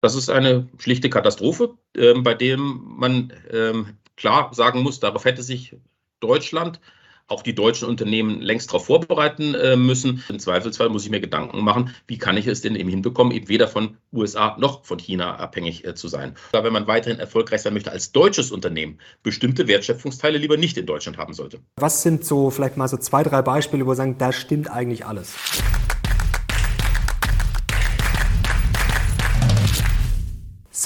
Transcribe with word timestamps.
Das 0.00 0.14
ist 0.14 0.30
eine 0.30 0.68
schlichte 0.78 1.10
Katastrophe, 1.10 1.76
äh, 1.96 2.14
bei 2.14 2.34
dem 2.34 2.82
man 2.84 3.30
äh, 3.50 3.72
klar 4.16 4.54
sagen 4.54 4.82
muss, 4.82 5.00
darauf 5.00 5.24
hätte 5.24 5.42
sich 5.42 5.76
Deutschland 6.20 6.80
auch 7.28 7.42
die 7.42 7.54
deutschen 7.54 7.88
Unternehmen 7.88 8.40
längst 8.40 8.70
darauf 8.70 8.86
vorbereiten 8.86 9.54
äh, 9.54 9.76
müssen. 9.76 10.24
Im 10.28 10.38
Zweifelsfall 10.38 10.88
muss 10.88 11.04
ich 11.04 11.10
mir 11.10 11.20
Gedanken 11.20 11.60
machen, 11.60 11.94
wie 12.06 12.16
kann 12.16 12.38
ich 12.38 12.46
es 12.46 12.62
denn 12.62 12.74
eben 12.74 12.88
hinbekommen, 12.88 13.34
eben 13.34 13.48
weder 13.48 13.68
von 13.68 13.98
USA 14.12 14.56
noch 14.58 14.84
von 14.84 14.98
China 14.98 15.36
abhängig 15.36 15.84
äh, 15.84 15.94
zu 15.94 16.08
sein. 16.08 16.34
Da, 16.52 16.64
wenn 16.64 16.72
man 16.72 16.86
weiterhin 16.86 17.20
erfolgreich 17.20 17.60
sein 17.60 17.74
möchte 17.74 17.92
als 17.92 18.12
deutsches 18.12 18.50
Unternehmen, 18.50 18.98
bestimmte 19.22 19.68
Wertschöpfungsteile 19.68 20.38
lieber 20.38 20.56
nicht 20.56 20.78
in 20.78 20.86
Deutschland 20.86 21.18
haben 21.18 21.34
sollte. 21.34 21.60
Was 21.76 22.02
sind 22.02 22.24
so 22.24 22.50
vielleicht 22.50 22.78
mal 22.78 22.88
so 22.88 22.96
zwei, 22.96 23.22
drei 23.22 23.42
Beispiele, 23.42 23.84
wo 23.84 23.90
wir 23.90 23.96
sagen, 23.96 24.16
da 24.16 24.32
stimmt 24.32 24.70
eigentlich 24.70 25.04
alles? 25.04 25.34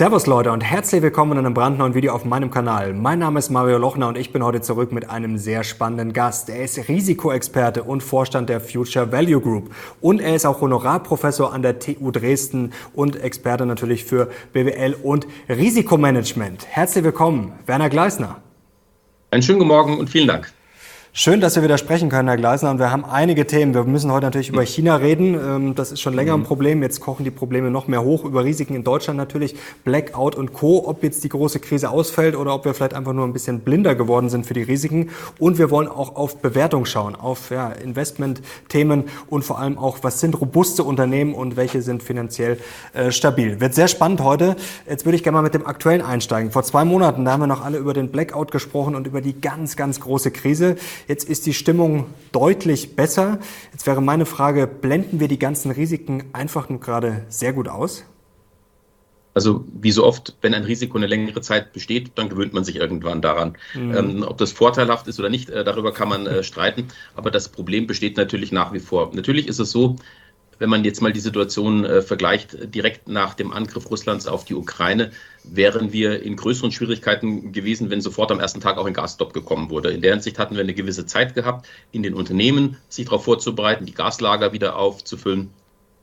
Servus 0.02 0.26
Leute 0.26 0.50
und 0.50 0.62
herzlich 0.62 1.00
willkommen 1.00 1.30
in 1.30 1.38
einem 1.38 1.54
brandneuen 1.54 1.94
Video 1.94 2.12
auf 2.12 2.24
meinem 2.24 2.50
Kanal. 2.50 2.92
Mein 2.92 3.20
Name 3.20 3.38
ist 3.38 3.50
Mario 3.50 3.78
Lochner 3.78 4.08
und 4.08 4.18
ich 4.18 4.32
bin 4.32 4.42
heute 4.42 4.60
zurück 4.60 4.90
mit 4.90 5.08
einem 5.08 5.38
sehr 5.38 5.62
spannenden 5.62 6.12
Gast. 6.12 6.50
Er 6.50 6.64
ist 6.64 6.88
Risikoexperte 6.88 7.84
und 7.84 8.02
Vorstand 8.02 8.48
der 8.48 8.60
Future 8.60 9.12
Value 9.12 9.40
Group 9.40 9.72
und 10.00 10.20
er 10.20 10.34
ist 10.34 10.44
auch 10.44 10.60
Honorarprofessor 10.60 11.52
an 11.52 11.62
der 11.62 11.78
TU 11.78 12.10
Dresden 12.10 12.72
und 12.94 13.14
Experte 13.14 13.64
natürlich 13.64 14.04
für 14.04 14.28
BWL 14.52 14.96
und 15.04 15.28
Risikomanagement. 15.48 16.66
Herzlich 16.66 17.04
willkommen, 17.04 17.52
Werner 17.66 17.88
Gleisner. 17.88 18.38
Einen 19.30 19.44
schönen 19.44 19.60
guten 19.60 19.68
Morgen 19.68 19.98
und 19.98 20.10
vielen 20.10 20.26
Dank. 20.26 20.52
Schön, 21.14 21.42
dass 21.42 21.56
wir 21.56 21.62
wieder 21.62 21.76
sprechen 21.76 22.08
können, 22.08 22.26
Herr 22.26 22.38
Gleisner. 22.38 22.70
Und 22.70 22.78
wir 22.78 22.90
haben 22.90 23.04
einige 23.04 23.46
Themen. 23.46 23.74
Wir 23.74 23.84
müssen 23.84 24.10
heute 24.10 24.24
natürlich 24.24 24.48
über 24.48 24.64
China 24.64 24.96
reden. 24.96 25.34
Ähm, 25.34 25.74
das 25.74 25.92
ist 25.92 26.00
schon 26.00 26.14
länger 26.14 26.32
ein 26.32 26.40
mhm. 26.40 26.44
Problem. 26.44 26.82
Jetzt 26.82 27.00
kochen 27.00 27.22
die 27.22 27.30
Probleme 27.30 27.70
noch 27.70 27.86
mehr 27.86 28.02
hoch. 28.02 28.24
Über 28.24 28.44
Risiken 28.44 28.74
in 28.74 28.82
Deutschland 28.82 29.18
natürlich. 29.18 29.54
Blackout 29.84 30.36
und 30.36 30.54
Co. 30.54 30.88
Ob 30.88 31.02
jetzt 31.02 31.22
die 31.22 31.28
große 31.28 31.60
Krise 31.60 31.90
ausfällt 31.90 32.34
oder 32.34 32.54
ob 32.54 32.64
wir 32.64 32.72
vielleicht 32.72 32.94
einfach 32.94 33.12
nur 33.12 33.26
ein 33.26 33.34
bisschen 33.34 33.60
blinder 33.60 33.94
geworden 33.94 34.30
sind 34.30 34.46
für 34.46 34.54
die 34.54 34.62
Risiken. 34.62 35.10
Und 35.38 35.58
wir 35.58 35.70
wollen 35.70 35.86
auch 35.86 36.16
auf 36.16 36.38
Bewertung 36.38 36.86
schauen, 36.86 37.14
auf 37.14 37.50
ja, 37.50 37.68
Investmentthemen 37.68 39.04
und 39.28 39.44
vor 39.44 39.58
allem 39.58 39.76
auch, 39.76 39.98
was 40.00 40.18
sind 40.18 40.40
robuste 40.40 40.82
Unternehmen 40.82 41.34
und 41.34 41.56
welche 41.56 41.82
sind 41.82 42.02
finanziell 42.02 42.58
äh, 42.94 43.10
stabil. 43.10 43.60
Wird 43.60 43.74
sehr 43.74 43.88
spannend 43.88 44.22
heute. 44.22 44.56
Jetzt 44.88 45.04
würde 45.04 45.16
ich 45.16 45.22
gerne 45.22 45.36
mal 45.36 45.42
mit 45.42 45.52
dem 45.52 45.66
Aktuellen 45.66 46.00
einsteigen. 46.00 46.52
Vor 46.52 46.62
zwei 46.62 46.86
Monaten, 46.86 47.26
da 47.26 47.32
haben 47.32 47.40
wir 47.40 47.46
noch 47.48 47.62
alle 47.62 47.76
über 47.76 47.92
den 47.92 48.08
Blackout 48.08 48.50
gesprochen 48.50 48.94
und 48.94 49.06
über 49.06 49.20
die 49.20 49.38
ganz, 49.38 49.76
ganz 49.76 50.00
große 50.00 50.30
Krise. 50.30 50.76
Jetzt 51.08 51.28
ist 51.28 51.46
die 51.46 51.54
Stimmung 51.54 52.06
deutlich 52.32 52.96
besser. 52.96 53.38
Jetzt 53.72 53.86
wäre 53.86 54.00
meine 54.02 54.26
Frage, 54.26 54.66
blenden 54.66 55.20
wir 55.20 55.28
die 55.28 55.38
ganzen 55.38 55.70
Risiken 55.70 56.24
einfach 56.32 56.68
nur 56.68 56.80
gerade 56.80 57.24
sehr 57.28 57.52
gut 57.52 57.68
aus? 57.68 58.04
Also 59.34 59.64
wie 59.72 59.92
so 59.92 60.04
oft, 60.04 60.36
wenn 60.42 60.52
ein 60.52 60.64
Risiko 60.64 60.98
eine 60.98 61.06
längere 61.06 61.40
Zeit 61.40 61.72
besteht, 61.72 62.12
dann 62.16 62.28
gewöhnt 62.28 62.52
man 62.52 62.64
sich 62.64 62.76
irgendwann 62.76 63.22
daran. 63.22 63.56
Mhm. 63.74 63.94
Ähm, 63.94 64.24
ob 64.26 64.36
das 64.36 64.52
vorteilhaft 64.52 65.08
ist 65.08 65.18
oder 65.18 65.30
nicht, 65.30 65.48
äh, 65.48 65.64
darüber 65.64 65.92
kann 65.92 66.08
man 66.08 66.26
äh, 66.26 66.42
streiten. 66.42 66.88
Aber 67.14 67.30
das 67.30 67.48
Problem 67.48 67.86
besteht 67.86 68.16
natürlich 68.16 68.52
nach 68.52 68.72
wie 68.72 68.80
vor. 68.80 69.10
Natürlich 69.14 69.48
ist 69.48 69.58
es 69.58 69.70
so, 69.70 69.96
wenn 70.58 70.70
man 70.70 70.84
jetzt 70.84 71.02
mal 71.02 71.12
die 71.12 71.20
Situation 71.20 71.84
äh, 71.84 72.02
vergleicht, 72.02 72.74
direkt 72.74 73.08
nach 73.08 73.34
dem 73.34 73.52
Angriff 73.52 73.90
Russlands 73.90 74.26
auf 74.26 74.44
die 74.44 74.54
Ukraine, 74.54 75.10
wären 75.44 75.92
wir 75.92 76.22
in 76.22 76.36
größeren 76.36 76.72
Schwierigkeiten 76.72 77.52
gewesen, 77.52 77.90
wenn 77.90 78.00
sofort 78.00 78.30
am 78.30 78.40
ersten 78.40 78.60
Tag 78.60 78.78
auch 78.78 78.86
ein 78.86 78.94
Gasstopp 78.94 79.32
gekommen 79.32 79.70
wurde. 79.70 79.90
In 79.90 80.02
der 80.02 80.12
Hinsicht 80.12 80.38
hatten 80.38 80.54
wir 80.54 80.62
eine 80.62 80.74
gewisse 80.74 81.06
Zeit 81.06 81.34
gehabt, 81.34 81.66
in 81.90 82.02
den 82.02 82.14
Unternehmen 82.14 82.76
sich 82.88 83.06
darauf 83.06 83.24
vorzubereiten, 83.24 83.86
die 83.86 83.94
Gaslager 83.94 84.52
wieder 84.52 84.76
aufzufüllen 84.76 85.50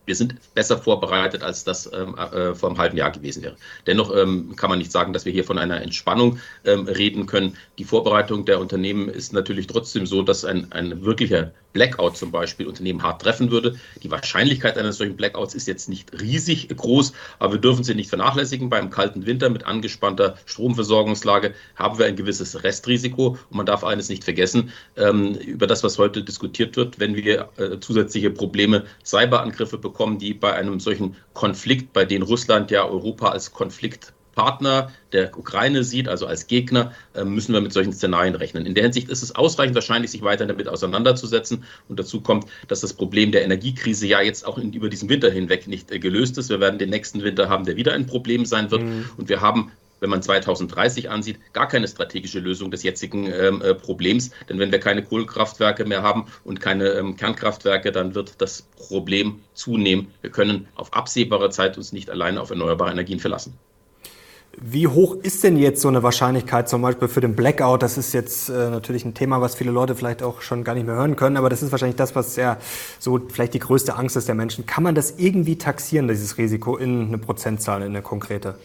wir 0.10 0.16
sind 0.16 0.36
besser 0.56 0.80
vorbereitet, 0.80 1.44
als 1.44 1.64
das 1.64 1.88
ähm, 1.94 2.18
äh, 2.18 2.56
vor 2.56 2.70
einem 2.70 2.80
halben 2.80 2.98
Jahr 2.98 3.12
gewesen 3.12 3.44
wäre. 3.44 3.56
Dennoch 3.86 4.12
ähm, 4.14 4.56
kann 4.56 4.72
man 4.72 4.80
nicht 4.80 4.92
sagen, 4.92 5.14
dass 5.14 5.26
wir 5.26 5.32
hier 5.32 5.44
von 5.44 5.60
einer 5.60 5.84
Entspannung 5.84 6.40
ähm, 6.66 6.88
reden 6.88 7.28
können. 7.28 7.56
Die 7.78 7.84
Vorbereitung 7.84 8.44
der 8.44 8.60
Unternehmen 8.60 9.08
ist 9.08 9.34
natürlich 9.34 9.68
trotzdem 9.68 10.08
so, 10.08 10.24
dass 10.24 10.46
ein, 10.46 10.72
ein 10.72 11.06
wirklicher 11.06 11.52
Blackout 11.74 12.18
zum 12.18 12.32
Beispiel 12.32 12.68
Unternehmen 12.68 13.04
hart 13.04 13.22
treffen 13.22 13.52
würde. 13.52 13.76
Die 14.04 14.12
Wahrscheinlichkeit 14.12 14.78
eines 14.78 14.98
solchen 14.98 15.16
Blackouts 15.16 15.54
ist 15.54 15.68
jetzt 15.68 15.90
nicht 15.90 16.20
riesig 16.22 16.68
groß, 16.70 17.14
aber 17.38 17.54
wir 17.54 17.62
dürfen 17.62 17.84
sie 17.84 17.96
nicht 17.96 18.10
vernachlässigen. 18.10 18.70
Beim 18.70 18.90
kalten 18.90 19.26
Winter 19.26 19.50
mit 19.50 19.66
angespannter 19.66 20.36
Stromversorgungslage 20.46 21.54
haben 21.76 22.00
wir 22.00 22.06
ein 22.06 22.16
gewisses 22.16 22.64
Restrisiko 22.64 23.38
und 23.50 23.58
man 23.58 23.66
darf 23.66 23.84
eines 23.84 24.10
nicht 24.10 24.24
vergessen, 24.24 24.72
ähm, 24.98 25.36
über 25.36 25.68
das, 25.68 25.84
was 25.84 25.98
heute 25.98 26.24
diskutiert 26.24 26.76
wird, 26.76 27.00
wenn 27.00 27.16
wir 27.16 27.50
äh, 27.58 27.80
zusätzliche 27.80 28.32
Probleme, 28.32 28.86
Cyberangriffe 29.06 29.78
bekommen, 29.78 30.18
die 30.18 30.34
bei 30.34 30.54
einem 30.54 30.80
solchen 30.80 31.16
Konflikt, 31.34 31.94
bei 31.94 32.06
dem 32.06 32.24
Russland 32.24 32.72
ja 32.72 32.86
Europa 32.86 33.30
als 33.30 33.52
Konflikt 33.52 34.14
Partner 34.40 34.90
der 35.12 35.38
Ukraine 35.38 35.84
sieht, 35.84 36.08
also 36.08 36.26
als 36.26 36.48
Gegner, 36.48 36.94
äh, 37.14 37.26
müssen 37.26 37.54
wir 37.54 37.60
mit 37.60 37.74
solchen 37.74 37.92
Szenarien 37.92 38.36
rechnen. 38.36 38.66
In 38.66 38.74
der 38.74 38.86
Hinsicht 38.86 39.10
ist 39.10 39.22
es 39.22 39.36
ausreichend 39.36 39.76
wahrscheinlich, 39.76 40.12
sich 40.12 40.22
weiter 40.22 40.46
damit 40.46 40.70
auseinanderzusetzen. 40.70 41.66
Und 41.90 42.00
dazu 42.00 42.22
kommt, 42.22 42.46
dass 42.70 42.80
das 42.80 42.94
Problem 42.94 43.34
der 43.34 43.44
Energiekrise 43.44 44.08
ja 44.08 44.22
jetzt 44.22 44.46
auch 44.46 44.58
in, 44.58 44.72
über 44.72 44.88
diesen 44.88 45.10
Winter 45.10 45.30
hinweg 45.30 45.68
nicht 45.68 45.92
äh, 45.92 46.00
gelöst 46.00 46.38
ist. 46.38 46.50
Wir 46.50 46.62
werden 46.62 46.80
den 46.80 46.90
nächsten 46.90 47.22
Winter 47.22 47.50
haben, 47.50 47.66
der 47.66 47.76
wieder 47.76 47.92
ein 47.92 48.06
Problem 48.06 48.46
sein 48.46 48.72
wird. 48.72 48.84
Mhm. 48.84 49.10
Und 49.18 49.28
wir 49.28 49.42
haben 49.42 49.74
wenn 50.00 50.10
man 50.10 50.22
2030 50.22 51.10
ansieht, 51.10 51.40
gar 51.52 51.68
keine 51.68 51.86
strategische 51.86 52.40
Lösung 52.40 52.72
des 52.72 52.84
jetzigen 52.84 53.28
ähm, 53.28 53.62
äh, 53.62 53.76
Problems. 53.76 54.32
Denn 54.48 54.58
wenn 54.58 54.72
wir 54.72 54.80
keine 54.80 55.04
Kohlekraftwerke 55.04 55.84
mehr 55.84 56.04
haben 56.04 56.28
und 56.46 56.62
keine 56.62 56.92
ähm, 56.92 57.18
Kernkraftwerke, 57.18 57.92
dann 57.92 58.16
wird 58.16 58.36
das 58.38 58.62
Problem 58.62 59.42
zunehmen. 59.54 60.08
Wir 60.22 60.30
können 60.30 60.70
auf 60.76 60.94
absehbare 60.94 61.50
Zeit 61.50 61.78
uns 61.78 61.92
nicht 61.92 62.10
alleine 62.10 62.40
auf 62.40 62.50
erneuerbare 62.50 62.92
Energien 62.92 63.20
verlassen. 63.20 63.58
Wie 64.58 64.88
hoch 64.88 65.16
ist 65.22 65.44
denn 65.44 65.58
jetzt 65.58 65.82
so 65.82 65.88
eine 65.88 66.04
Wahrscheinlichkeit 66.04 66.68
zum 66.68 66.82
Beispiel 66.82 67.08
für 67.08 67.22
den 67.22 67.36
Blackout? 67.36 67.82
Das 67.82 67.98
ist 67.98 68.14
jetzt 68.14 68.50
äh, 68.50 68.70
natürlich 68.70 69.06
ein 69.06 69.14
Thema, 69.14 69.42
was 69.42 69.56
viele 69.56 69.72
Leute 69.72 69.96
vielleicht 69.96 70.24
auch 70.24 70.42
schon 70.42 70.64
gar 70.64 70.74
nicht 70.74 70.86
mehr 70.86 70.96
hören 70.96 71.16
können, 71.16 71.38
aber 71.38 71.50
das 71.50 71.62
ist 71.62 71.72
wahrscheinlich 71.72 71.96
das, 71.96 72.16
was 72.16 72.36
ja 72.36 72.58
so 73.00 73.20
vielleicht 73.32 73.54
die 73.54 73.60
größte 73.60 73.96
Angst 73.96 74.18
ist 74.18 74.28
der 74.28 74.36
Menschen. 74.36 74.66
Kann 74.66 74.84
man 74.84 74.96
das 74.96 75.14
irgendwie 75.18 75.58
taxieren, 75.58 76.08
dieses 76.08 76.38
Risiko, 76.38 76.78
in 76.78 77.08
eine 77.08 77.18
Prozentzahl, 77.20 77.82
in 77.84 77.90
eine 77.90 78.02
konkrete? 78.02 78.56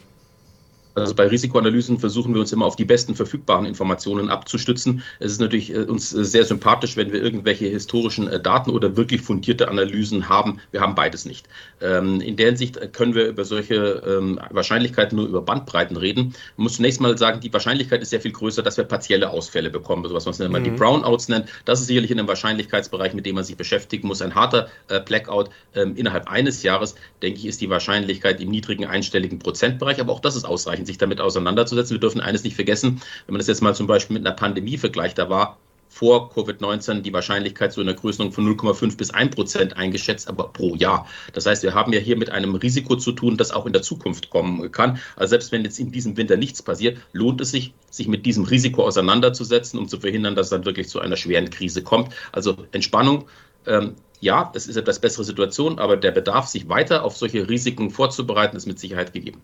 Also 0.95 1.15
bei 1.15 1.27
Risikoanalysen 1.27 1.99
versuchen 1.99 2.35
wir 2.35 2.41
uns 2.41 2.53
immer 2.53 2.67
auf 2.67 2.77
die 2.77 2.85
besten 2.85 3.15
verfügbaren 3.15 3.67
Informationen 3.67 4.29
abzustützen. 4.29 5.03
Es 5.19 5.33
ist 5.33 5.41
natürlich 5.41 5.75
äh, 5.75 5.79
uns 5.79 6.15
äh, 6.15 6.25
sehr 6.25 6.45
sympathisch, 6.45 6.97
wenn 6.97 7.13
wir 7.13 7.23
irgendwelche 7.23 7.67
historischen 7.67 8.29
äh, 8.29 8.41
Daten 8.41 8.71
oder 8.71 8.97
wirklich 8.97 9.21
fundierte 9.21 9.69
Analysen 9.69 10.29
haben. 10.29 10.61
Wir 10.71 10.81
haben 10.81 10.95
beides 10.95 11.25
nicht. 11.25 11.49
Ähm, 11.81 12.21
in 12.21 12.37
der 12.37 12.47
Hinsicht 12.47 12.93
können 12.93 13.15
wir 13.15 13.27
über 13.27 13.45
solche 13.45 13.75
ähm, 14.07 14.39
Wahrscheinlichkeiten 14.51 15.17
nur 15.17 15.27
über 15.27 15.43
Bandbreiten 15.43 15.97
reden. 15.97 16.35
Man 16.57 16.65
muss 16.65 16.77
zunächst 16.77 17.01
mal 17.01 17.19
sagen, 17.19 17.41
die 17.41 17.53
Wahrscheinlichkeit 17.53 18.01
ist 18.01 18.11
sehr 18.11 18.21
viel 18.21 18.33
größer, 18.33 18.63
dass 18.63 18.77
wir 18.77 18.85
partielle 18.85 19.31
Ausfälle 19.31 19.71
bekommen, 19.71 20.07
so 20.09 20.15
was 20.15 20.27
man 20.27 20.35
immer 20.47 20.61
mhm. 20.61 20.65
die 20.65 20.71
Brownouts 20.71 21.29
nennt. 21.29 21.49
Das 21.65 21.81
ist 21.81 21.89
sicherlich 21.89 22.11
in 22.11 22.19
einem 22.19 22.29
Wahrscheinlichkeitsbereich, 22.29 23.15
mit 23.15 23.27
dem 23.27 23.35
man 23.35 23.45
sich 23.45 23.57
beschäftigen 23.57 24.07
muss. 24.07 24.23
Ein 24.23 24.35
harter 24.35 24.69
Blackout 25.07 25.51
ähm, 25.75 25.97
innerhalb 25.97 26.29
eines 26.29 26.63
Jahres, 26.63 26.95
denke 27.23 27.39
ich, 27.41 27.47
ist 27.47 27.61
die 27.61 27.71
Wahrscheinlichkeit 27.71 28.41
im 28.41 28.51
niedrigen 28.51 28.87
einstelligen 28.87 29.39
Prozentbereich, 29.39 30.01
aber 30.01 30.13
auch 30.13 30.21
das 30.21 30.37
ist 30.37 30.45
ausreichend 30.45 30.84
sich 30.87 30.99
damit 30.99 31.21
auseinanderzusetzen. 31.21 31.95
Wir 31.95 32.01
dürfen 32.01 32.21
eines 32.21 32.45
nicht 32.45 32.57
vergessen, 32.57 33.01
wenn 33.27 33.35
man 33.35 33.39
das 33.39 33.49
jetzt 33.49 33.63
mal 33.63 33.75
zum 33.75 33.87
Beispiel 33.87 34.15
mit 34.15 34.27
einer 34.27 34.37
Pandemie 34.37 34.79
vergleicht, 34.79 35.19
da 35.19 35.29
war 35.29 35.59
vor 35.95 36.33
Covid-19 36.33 37.03
die 37.03 37.13
Wahrscheinlichkeit 37.13 37.73
so 37.73 37.81
in 37.81 37.87
der 37.87 37.95
Größenordnung 37.95 38.57
von 38.57 38.73
0,5 38.75 38.97
bis 38.97 39.11
1 39.13 39.35
Prozent 39.35 39.77
eingeschätzt, 39.77 40.27
aber 40.27 40.49
pro 40.49 40.75
Jahr. 40.75 41.07
Das 41.33 41.47
heißt, 41.47 41.63
wir 41.63 41.73
haben 41.73 41.93
ja 41.93 42.01
hier 42.01 42.17
mit 42.17 42.31
einem 42.31 42.57
Risiko 42.57 42.97
zu 42.97 43.13
tun, 43.13 43.37
das 43.37 43.53
auch 43.53 43.65
in 43.65 43.73
der 43.73 43.83
Zukunft 43.83 44.31
kommen 44.31 44.73
kann. 44.73 44.99
Also 45.15 45.31
selbst 45.31 45.53
wenn 45.53 45.63
jetzt 45.63 45.79
in 45.79 45.93
diesem 45.93 46.17
Winter 46.17 46.37
nichts 46.37 46.63
passiert, 46.63 46.99
lohnt 47.13 47.41
es 47.41 47.53
sich, 47.53 47.75
sich 47.91 48.09
mit 48.09 48.27
diesem 48.27 48.43
Risiko 48.43 48.85
auseinanderzusetzen, 48.85 49.79
um 49.79 49.87
zu 49.87 50.01
verhindern, 50.01 50.35
dass 50.35 50.47
es 50.47 50.51
dann 50.51 50.65
wirklich 50.65 50.89
zu 50.89 50.99
einer 50.99 51.17
schweren 51.17 51.49
Krise 51.51 51.83
kommt. 51.83 52.13
Also 52.33 52.57
Entspannung. 52.73 53.27
Ähm, 53.67 53.95
ja, 54.21 54.51
es 54.55 54.67
ist 54.67 54.77
etwas 54.77 54.99
bessere 54.99 55.25
Situation, 55.25 55.79
aber 55.79 55.97
der 55.97 56.11
Bedarf, 56.11 56.47
sich 56.49 56.69
weiter 56.69 57.05
auf 57.05 57.17
solche 57.17 57.49
Risiken 57.49 57.91
vorzubereiten, 57.91 58.57
ist 58.57 58.67
mit 58.67 58.81
Sicherheit 58.81 59.13
gegeben. 59.13 59.43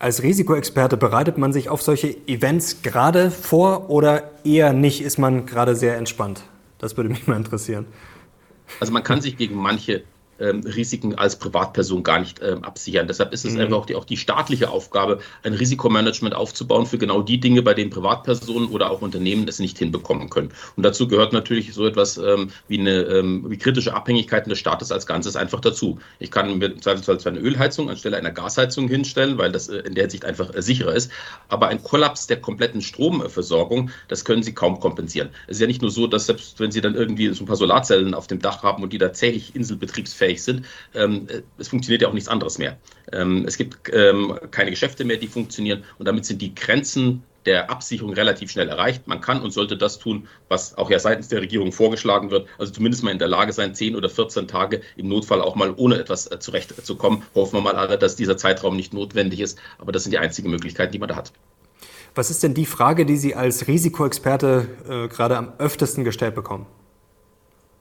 Als 0.00 0.22
Risikoexperte 0.22 0.96
bereitet 0.96 1.38
man 1.38 1.52
sich 1.52 1.68
auf 1.68 1.82
solche 1.82 2.16
Events 2.28 2.82
gerade 2.82 3.32
vor 3.32 3.90
oder 3.90 4.30
eher 4.44 4.72
nicht? 4.72 5.00
Ist 5.00 5.18
man 5.18 5.44
gerade 5.44 5.74
sehr 5.74 5.96
entspannt? 5.96 6.42
Das 6.78 6.96
würde 6.96 7.10
mich 7.10 7.26
mal 7.26 7.36
interessieren. 7.36 7.86
Also 8.78 8.92
man 8.92 9.02
kann 9.02 9.20
sich 9.20 9.36
gegen 9.36 9.56
manche 9.56 10.04
ähm, 10.40 10.60
Risiken 10.64 11.14
als 11.14 11.36
Privatperson 11.36 12.02
gar 12.02 12.20
nicht 12.20 12.40
ähm, 12.42 12.64
absichern. 12.64 13.06
Deshalb 13.06 13.32
ist 13.32 13.44
es 13.44 13.54
mhm. 13.54 13.60
einfach 13.60 13.76
auch 13.78 13.86
die, 13.86 13.96
auch 13.96 14.04
die 14.04 14.16
staatliche 14.16 14.70
Aufgabe, 14.70 15.18
ein 15.42 15.54
Risikomanagement 15.54 16.34
aufzubauen 16.34 16.86
für 16.86 16.98
genau 16.98 17.22
die 17.22 17.40
Dinge, 17.40 17.62
bei 17.62 17.74
denen 17.74 17.90
Privatpersonen 17.90 18.68
oder 18.68 18.90
auch 18.90 19.02
Unternehmen 19.02 19.46
es 19.48 19.58
nicht 19.58 19.78
hinbekommen 19.78 20.30
können. 20.30 20.50
Und 20.76 20.82
dazu 20.82 21.08
gehört 21.08 21.32
natürlich 21.32 21.74
so 21.74 21.86
etwas 21.86 22.18
ähm, 22.18 22.50
wie 22.68 22.78
eine 22.78 23.02
ähm, 23.02 23.44
wie 23.48 23.58
kritische 23.58 23.94
Abhängigkeiten 23.94 24.50
des 24.50 24.58
Staates 24.58 24.92
als 24.92 25.06
Ganzes 25.06 25.36
einfach 25.36 25.60
dazu. 25.60 25.98
Ich 26.18 26.30
kann 26.30 26.58
mir 26.58 26.66
im 26.66 26.82
Zweifelsfall 26.82 27.20
zwar 27.20 27.32
eine 27.32 27.40
Ölheizung 27.40 27.90
anstelle 27.90 28.16
einer 28.16 28.30
Gasheizung 28.30 28.88
hinstellen, 28.88 29.38
weil 29.38 29.52
das 29.52 29.68
äh, 29.68 29.78
in 29.78 29.94
der 29.94 30.04
Hinsicht 30.04 30.24
einfach 30.24 30.54
äh, 30.54 30.62
sicherer 30.62 30.94
ist, 30.94 31.10
aber 31.48 31.68
ein 31.68 31.82
Kollaps 31.82 32.26
der 32.26 32.40
kompletten 32.40 32.82
Stromversorgung, 32.82 33.90
das 34.08 34.24
können 34.24 34.42
Sie 34.42 34.54
kaum 34.54 34.80
kompensieren. 34.80 35.30
Es 35.46 35.56
ist 35.56 35.60
ja 35.60 35.66
nicht 35.66 35.82
nur 35.82 35.90
so, 35.90 36.06
dass 36.06 36.26
selbst 36.26 36.60
wenn 36.60 36.70
Sie 36.70 36.80
dann 36.80 36.94
irgendwie 36.94 37.32
so 37.32 37.44
ein 37.44 37.46
paar 37.46 37.56
Solarzellen 37.56 38.14
auf 38.14 38.26
dem 38.26 38.40
Dach 38.40 38.62
haben 38.62 38.82
und 38.82 38.92
die 38.92 38.98
tatsächlich 38.98 39.54
inselbetriebsfähig 39.54 40.27
handlungsfähig 40.28 40.42
sind. 40.42 40.66
Ähm, 40.94 41.26
es 41.58 41.68
funktioniert 41.68 42.02
ja 42.02 42.08
auch 42.08 42.12
nichts 42.12 42.28
anderes 42.28 42.58
mehr. 42.58 42.76
Ähm, 43.12 43.44
es 43.46 43.56
gibt 43.56 43.76
ähm, 43.92 44.38
keine 44.50 44.70
Geschäfte 44.70 45.04
mehr, 45.04 45.16
die 45.16 45.26
funktionieren 45.26 45.84
und 45.98 46.06
damit 46.06 46.24
sind 46.26 46.42
die 46.42 46.54
Grenzen 46.54 47.22
der 47.46 47.70
Absicherung 47.70 48.12
relativ 48.12 48.50
schnell 48.50 48.68
erreicht. 48.68 49.06
Man 49.06 49.20
kann 49.22 49.40
und 49.40 49.52
sollte 49.52 49.76
das 49.76 49.98
tun, 49.98 50.28
was 50.48 50.76
auch 50.76 50.90
ja 50.90 50.98
seitens 50.98 51.28
der 51.28 51.40
Regierung 51.40 51.72
vorgeschlagen 51.72 52.30
wird. 52.30 52.46
Also 52.58 52.72
zumindest 52.72 53.04
mal 53.04 53.10
in 53.10 53.18
der 53.18 53.28
Lage 53.28 53.52
sein, 53.52 53.74
10 53.74 53.96
oder 53.96 54.10
14 54.10 54.48
Tage 54.48 54.82
im 54.96 55.08
Notfall 55.08 55.40
auch 55.40 55.54
mal 55.54 55.72
ohne 55.76 55.96
etwas 55.96 56.30
äh, 56.30 56.38
zurechtzukommen. 56.38 57.22
Hoffen 57.34 57.54
wir 57.54 57.62
mal 57.62 57.76
alle, 57.76 57.96
dass 57.96 58.16
dieser 58.16 58.36
Zeitraum 58.36 58.76
nicht 58.76 58.92
notwendig 58.92 59.40
ist. 59.40 59.58
Aber 59.78 59.92
das 59.92 60.02
sind 60.02 60.12
die 60.12 60.18
einzigen 60.18 60.50
Möglichkeiten, 60.50 60.92
die 60.92 60.98
man 60.98 61.08
da 61.08 61.16
hat. 61.16 61.32
Was 62.14 62.30
ist 62.30 62.42
denn 62.42 62.52
die 62.52 62.66
Frage, 62.66 63.06
die 63.06 63.16
Sie 63.16 63.34
als 63.34 63.68
Risikoexperte 63.68 64.68
äh, 64.88 65.08
gerade 65.08 65.36
am 65.36 65.52
öftesten 65.58 66.04
gestellt 66.04 66.34
bekommen? 66.34 66.66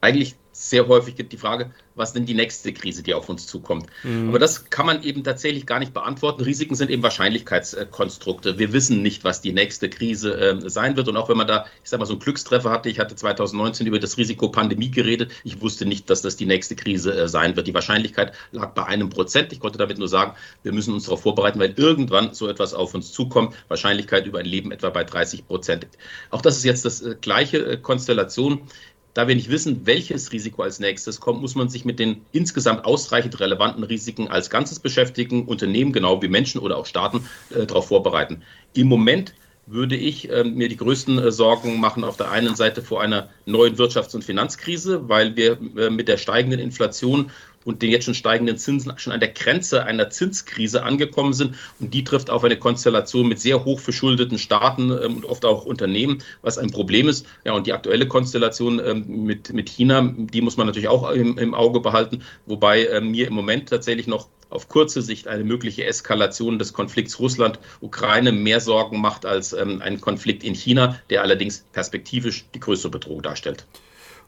Eigentlich 0.08 0.36
sehr 0.54 0.88
häufig 0.88 1.16
gibt 1.16 1.34
die 1.34 1.38
Frage, 1.38 1.72
was 1.94 2.14
denn 2.14 2.26
die 2.26 2.34
nächste 2.34 2.74
Krise, 2.74 3.04
die 3.04 3.14
auf 3.14 3.30
uns 3.30 3.46
zukommt. 3.46 3.88
Mhm. 4.04 4.30
Aber 4.30 4.40
das 4.40 4.70
kann 4.70 4.86
man 4.86 5.04
eben 5.04 5.24
tatsächlich 5.24 5.66
gar 5.66 5.80
nicht 5.80 5.94
beantworten. 5.94 6.44
Risiken 6.44 6.74
sind 6.76 6.90
eben 6.90 7.04
Wahrscheinlichkeitskonstrukte. 7.04 8.58
Wir 8.58 8.74
wissen 8.74 9.02
nicht, 9.02 9.24
was 9.24 9.42
die 9.42 9.52
nächste 9.52 9.90
Krise 9.90 10.40
äh, 10.40 10.70
sein 10.70 10.96
wird. 10.96 11.10
Und 11.10 11.18
auch 11.18 11.28
wenn 11.30 11.36
man 11.38 11.48
da, 11.48 11.66
ich 11.84 11.90
sag 11.90 12.00
mal, 12.00 12.06
so 12.06 12.14
einen 12.14 12.22
Glückstreffer 12.22 12.72
hatte, 12.72 12.90
ich 12.90 13.00
hatte 13.00 13.16
2019 13.16 13.86
über 13.86 14.00
das 14.00 14.18
Risiko 14.18 14.50
Pandemie 14.50 14.90
geredet, 14.90 15.32
ich 15.44 15.62
wusste 15.62 15.86
nicht, 15.86 16.10
dass 16.10 16.22
das 16.22 16.38
die 16.38 16.46
nächste 16.46 16.76
Krise 16.76 17.14
äh, 17.14 17.28
sein 17.28 17.56
wird. 17.56 17.68
Die 17.68 17.74
Wahrscheinlichkeit 17.74 18.34
lag 18.52 18.74
bei 18.74 18.86
einem 18.86 19.10
Prozent. 19.10 19.52
Ich 19.52 19.60
konnte 19.60 19.78
damit 19.78 20.00
nur 20.00 20.08
sagen, 20.08 20.34
wir 20.64 20.72
müssen 20.72 20.94
uns 20.94 21.04
darauf 21.04 21.22
vorbereiten, 21.22 21.60
weil 21.60 21.74
irgendwann 21.76 22.34
so 22.34 22.48
etwas 22.48 22.74
auf 22.74 22.96
uns 22.96 23.12
zukommt. 23.12 23.54
Wahrscheinlichkeit 23.68 24.26
über 24.26 24.40
ein 24.40 24.46
Leben 24.46 24.72
etwa 24.72 24.90
bei 24.90 25.04
30 25.04 25.46
Prozent. 25.46 25.88
Auch 26.32 26.42
das 26.42 26.58
ist 26.58 26.64
jetzt 26.64 26.86
das 26.86 27.02
äh, 27.02 27.16
gleiche 27.20 27.58
äh, 27.58 27.78
Konstellation. 27.78 28.62
Da 29.18 29.28
wir 29.28 29.34
nicht 29.34 29.50
wissen, 29.50 29.88
welches 29.88 30.32
Risiko 30.32 30.62
als 30.62 30.80
nächstes 30.80 31.20
kommt, 31.20 31.42
muss 31.42 31.56
man 31.56 31.70
sich 31.70 31.86
mit 31.86 31.98
den 31.98 32.22
insgesamt 32.34 32.86
ausreichend 32.86 33.40
relevanten 33.40 33.84
Risiken 33.84 34.28
als 34.28 34.52
Ganzes 34.52 34.80
beschäftigen, 34.80 35.46
Unternehmen 35.48 35.92
genau 35.92 36.22
wie 36.22 36.28
Menschen 36.28 36.62
oder 36.62 36.78
auch 36.78 36.86
Staaten 36.86 37.28
äh, 37.50 37.66
darauf 37.66 37.88
vorbereiten. 37.88 38.44
Im 38.76 38.86
Moment 38.86 39.34
würde 39.66 39.96
ich 39.96 40.30
äh, 40.30 40.44
mir 40.44 40.70
die 40.70 40.78
größten 40.78 41.18
äh, 41.18 41.32
Sorgen 41.32 41.80
machen 41.80 42.04
auf 42.04 42.18
der 42.18 42.30
einen 42.30 42.56
Seite 42.56 42.84
vor 42.84 43.02
einer 43.02 43.30
neuen 43.48 43.76
Wirtschafts- 43.78 44.14
und 44.14 44.24
Finanzkrise, 44.24 45.10
weil 45.10 45.36
wir 45.36 45.58
äh, 45.76 45.90
mit 45.90 46.08
der 46.08 46.18
steigenden 46.18 46.60
Inflation 46.60 47.32
und 47.68 47.82
den 47.82 47.92
jetzt 47.92 48.06
schon 48.06 48.14
steigenden 48.14 48.58
Zinsen 48.58 48.94
schon 48.96 49.12
an 49.12 49.20
der 49.20 49.34
Grenze 49.34 49.84
einer 49.84 50.10
Zinskrise 50.10 50.84
angekommen 50.84 51.34
sind. 51.34 51.56
Und 51.82 51.94
die 51.94 52.06
trifft 52.06 52.30
auf 52.30 52.46
eine 52.46 52.58
Konstellation 52.58 53.28
mit 53.28 53.42
sehr 53.42 53.66
hoch 53.66 53.82
verschuldeten 53.82 54.40
Staaten 54.40 54.90
ähm, 54.90 55.18
und 55.18 55.26
oft 55.26 55.44
auch 55.44 55.66
Unternehmen, 55.66 56.20
was 56.42 56.58
ein 56.58 56.72
Problem 56.72 57.10
ist. 57.10 57.26
Ja, 57.44 57.52
und 57.52 57.68
die 57.68 57.74
aktuelle 57.74 58.08
Konstellation 58.08 58.80
ähm, 58.80 59.26
mit, 59.26 59.52
mit 59.52 59.70
China, 59.70 60.14
die 60.18 60.40
muss 60.40 60.56
man 60.56 60.66
natürlich 60.66 60.88
auch 60.88 61.12
im, 61.12 61.38
im 61.38 61.54
Auge 61.54 61.82
behalten, 61.82 62.24
wobei 62.46 62.88
ähm, 62.88 63.12
mir 63.12 63.28
im 63.28 63.34
Moment 63.34 63.68
tatsächlich 63.68 64.08
noch 64.08 64.30
auf 64.50 64.70
kurze 64.70 65.02
Sicht 65.02 65.28
eine 65.28 65.44
mögliche 65.44 65.84
Eskalation 65.84 66.60
des 66.60 66.72
Konflikts 66.72 67.20
Russland-Ukraine 67.20 68.32
mehr 68.32 68.62
Sorgen 68.62 69.02
macht 69.02 69.26
als 69.26 69.52
ähm, 69.52 69.82
ein 69.82 70.00
Konflikt 70.00 70.46
in 70.46 70.56
China, 70.56 70.98
der 71.10 71.22
allerdings 71.22 71.66
perspektivisch 71.74 72.46
die 72.56 72.62
größere 72.62 72.92
Bedrohung 72.92 73.22
darstellt. 73.22 73.66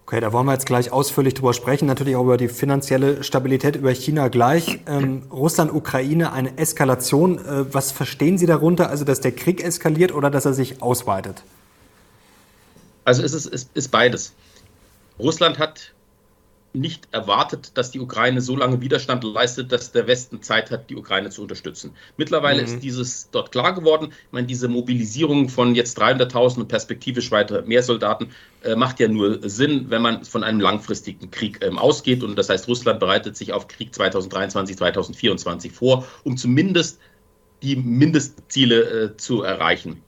Okay, 0.09 0.21
da 0.21 0.33
wollen 0.33 0.47
wir 0.47 0.53
jetzt 0.53 0.65
gleich 0.65 0.91
ausführlich 0.91 1.35
drüber 1.35 1.53
sprechen, 1.53 1.85
natürlich 1.85 2.15
auch 2.15 2.23
über 2.23 2.37
die 2.37 2.47
finanzielle 2.47 3.23
Stabilität 3.23 3.75
über 3.75 3.91
China 3.91 4.29
gleich. 4.29 4.79
Ähm, 4.87 5.21
Russland, 5.31 5.71
Ukraine, 5.71 6.33
eine 6.33 6.57
Eskalation. 6.57 7.37
Äh, 7.37 7.71
was 7.71 7.91
verstehen 7.91 8.39
Sie 8.39 8.47
darunter? 8.47 8.89
Also, 8.89 9.05
dass 9.05 9.21
der 9.21 9.33
Krieg 9.33 9.63
eskaliert 9.63 10.11
oder 10.11 10.31
dass 10.31 10.45
er 10.45 10.53
sich 10.53 10.81
ausweitet? 10.81 11.43
Also 13.05 13.21
es 13.21 13.33
ist, 13.33 13.53
es 13.53 13.69
ist 13.75 13.89
beides. 13.89 14.33
Russland 15.19 15.59
hat 15.59 15.93
nicht 16.73 17.07
erwartet, 17.11 17.71
dass 17.75 17.91
die 17.91 17.99
Ukraine 17.99 18.41
so 18.41 18.55
lange 18.55 18.81
Widerstand 18.81 19.23
leistet, 19.23 19.71
dass 19.71 19.91
der 19.91 20.07
Westen 20.07 20.41
Zeit 20.41 20.69
hat, 20.71 20.89
die 20.89 20.95
Ukraine 20.95 21.29
zu 21.29 21.41
unterstützen. 21.41 21.91
Mittlerweile 22.17 22.61
mhm. 22.61 22.67
ist 22.67 22.79
dieses 22.83 23.29
dort 23.31 23.51
klar 23.51 23.73
geworden. 23.73 24.09
Ich 24.11 24.31
meine, 24.31 24.47
diese 24.47 24.67
Mobilisierung 24.67 25.49
von 25.49 25.73
jetzt 25.73 25.99
300.000 25.99 26.59
und 26.59 26.67
perspektivisch 26.67 27.31
weiter 27.31 27.63
mehr 27.63 27.81
Soldaten 27.81 28.29
äh, 28.63 28.75
macht 28.75 28.99
ja 28.99 29.07
nur 29.07 29.39
Sinn, 29.49 29.85
wenn 29.89 30.01
man 30.01 30.23
von 30.25 30.43
einem 30.43 30.59
langfristigen 30.59 31.31
Krieg 31.31 31.63
ähm, 31.63 31.79
ausgeht. 31.79 32.23
Und 32.23 32.37
das 32.37 32.49
heißt, 32.49 32.67
Russland 32.67 32.99
bereitet 32.99 33.35
sich 33.35 33.51
auf 33.53 33.67
Krieg 33.67 33.93
2023, 33.93 34.77
2024 34.77 35.71
vor, 35.71 36.05
um 36.23 36.37
zumindest 36.37 36.99
die 37.63 37.75
Mindestziele 37.75 38.81
äh, 38.81 39.17
zu 39.17 39.41
erreichen 39.41 40.01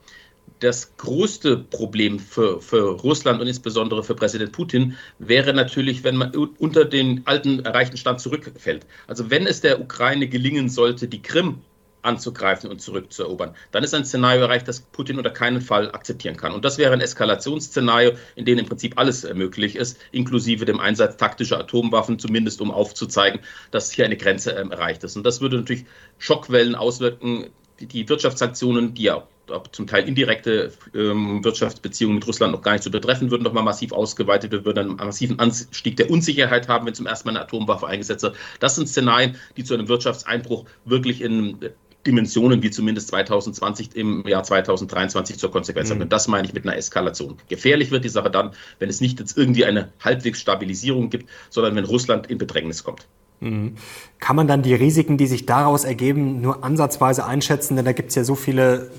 das 0.62 0.96
größte 0.98 1.58
Problem 1.58 2.19
für, 2.19 2.62
für 2.62 2.92
Russland 3.02 3.42
und 3.42 3.48
insbesondere 3.48 4.04
für 4.04 4.16
Präsident 4.16 4.52
Putin 4.52 4.96
wäre 5.19 5.54
natürlich, 5.54 6.04
wenn 6.04 6.16
man 6.16 6.34
unter 6.36 6.86
den 6.86 7.24
alten 7.25 7.66
erreichten 7.66 7.98
Stand 7.98 8.22
zurückfällt. 8.22 8.86
Also 9.08 9.30
wenn 9.30 9.48
es 9.48 9.62
der 9.62 9.81
Ukraine 9.81 10.28
gelingen 10.28 10.69
sollte, 10.69 11.08
die 11.08 11.22
Krim 11.22 11.62
anzugreifen 12.04 12.69
und 12.69 12.80
zurückzuerobern, 12.81 13.56
dann 13.72 13.84
ist 13.84 13.94
ein 13.94 14.06
Szenario 14.06 14.42
erreicht, 14.42 14.68
das 14.68 14.81
Putin 14.81 15.18
unter 15.18 15.30
keinen 15.31 15.62
Fall 15.62 15.92
akzeptieren 15.92 16.38
kann. 16.38 16.54
Und 16.54 16.63
das 16.63 16.78
wäre 16.78 16.94
ein 16.94 17.02
Eskalationsszenario, 17.02 18.13
in 18.36 18.46
dem 18.46 18.60
im 18.60 18.66
Prinzip 18.66 18.98
alles 18.98 19.28
möglich 19.34 19.75
ist, 19.75 20.00
inklusive 20.12 20.66
dem 20.66 20.80
Einsatz 20.80 21.18
taktischer 21.18 21.60
Atomwaffen, 21.60 22.19
zumindest 22.19 22.62
um 22.62 22.72
aufzuzeigen, 22.72 23.42
dass 23.72 23.92
hier 23.92 24.06
eine 24.06 24.18
Grenze 24.18 24.52
ähm, 24.52 24.72
erreicht 24.72 25.04
ist. 25.04 25.16
Und 25.16 25.25
das 25.25 25.42
würde 25.42 25.58
natürlich 25.58 25.86
Schockwellen 26.18 26.75
auswirken. 26.75 27.48
Die 27.80 28.08
Wirtschaftssanktionen, 28.08 28.94
die 28.94 29.04
ja 29.04 29.28
zum 29.71 29.88
Teil 29.88 30.07
indirekte 30.07 30.71
ähm, 30.94 31.44
Wirtschaftsbeziehungen 31.44 32.15
mit 32.15 32.27
Russland 32.27 32.53
noch 32.53 32.62
gar 32.62 32.74
nicht 32.74 32.83
zu 32.83 32.92
betreffen, 32.92 33.31
würden 33.31 33.44
nochmal 33.44 33.63
massiv 33.63 33.92
ausgeweitet. 33.92 34.51
Wir 34.51 34.65
würden 34.65 35.00
einen 35.00 35.07
massiven 35.07 35.39
Anstieg 35.39 35.98
der 35.98 36.09
Unsicherheit 36.09 36.68
haben, 36.68 36.86
wenn 36.86 36.94
zum 36.94 37.06
ersten 37.06 37.27
Mal 37.27 37.36
eine 37.36 37.45
Atomwaffe 37.45 37.88
eingesetzt 37.88 38.24
wird. 38.24 38.36
Das 38.59 38.75
sind 38.75 38.88
Szenarien, 38.88 39.36
die 39.57 39.63
zu 39.63 39.74
einem 39.74 39.88
Wirtschaftseinbruch 39.88 40.65
wirklich 40.86 41.21
in 41.21 41.57
Dimensionen 42.06 42.63
wie 42.63 42.71
zumindest 42.71 43.09
2020 43.09 43.95
im 43.95 44.27
Jahr 44.27 44.44
2023 44.44 45.38
zur 45.38 45.51
Konsequenz 45.51 45.89
haben. 45.89 45.98
Mhm. 45.98 46.03
Und 46.03 46.13
das 46.13 46.27
meine 46.27 46.48
ich 46.48 46.53
mit 46.53 46.65
einer 46.65 46.75
Eskalation. 46.75 47.38
Gefährlich 47.48 47.92
wird 47.92 48.03
die 48.03 48.09
Sache 48.09 48.31
dann, 48.31 48.51
wenn 48.80 48.89
es 48.89 49.01
nicht 49.01 49.19
jetzt 49.19 49.38
irgendwie 49.38 49.65
eine 49.65 49.89
halbwegs 50.03 50.42
Stabilisierung 50.42 51.09
gibt, 51.09 51.30
sondern 51.50 51.75
wenn 51.75 51.86
Russland 51.86 52.27
in 52.27 52.38
Bedrängnis 52.38 52.83
kommt. 52.83 53.07
Mhm. 53.39 53.75
Kann 54.19 54.36
man 54.36 54.48
dann 54.48 54.62
die 54.62 54.74
Risiken, 54.74 55.18
die 55.18 55.27
sich 55.27 55.45
daraus 55.45 55.83
ergeben, 55.83 56.42
nur 56.42 56.63
ansatzweise 56.63 57.25
einschätzen? 57.25 57.75
Denn 57.75 57.86
da 57.86 57.92
gibt 57.92 58.09
es 58.09 58.15
ja 58.15 58.24
so 58.24 58.36
viele 58.36 58.92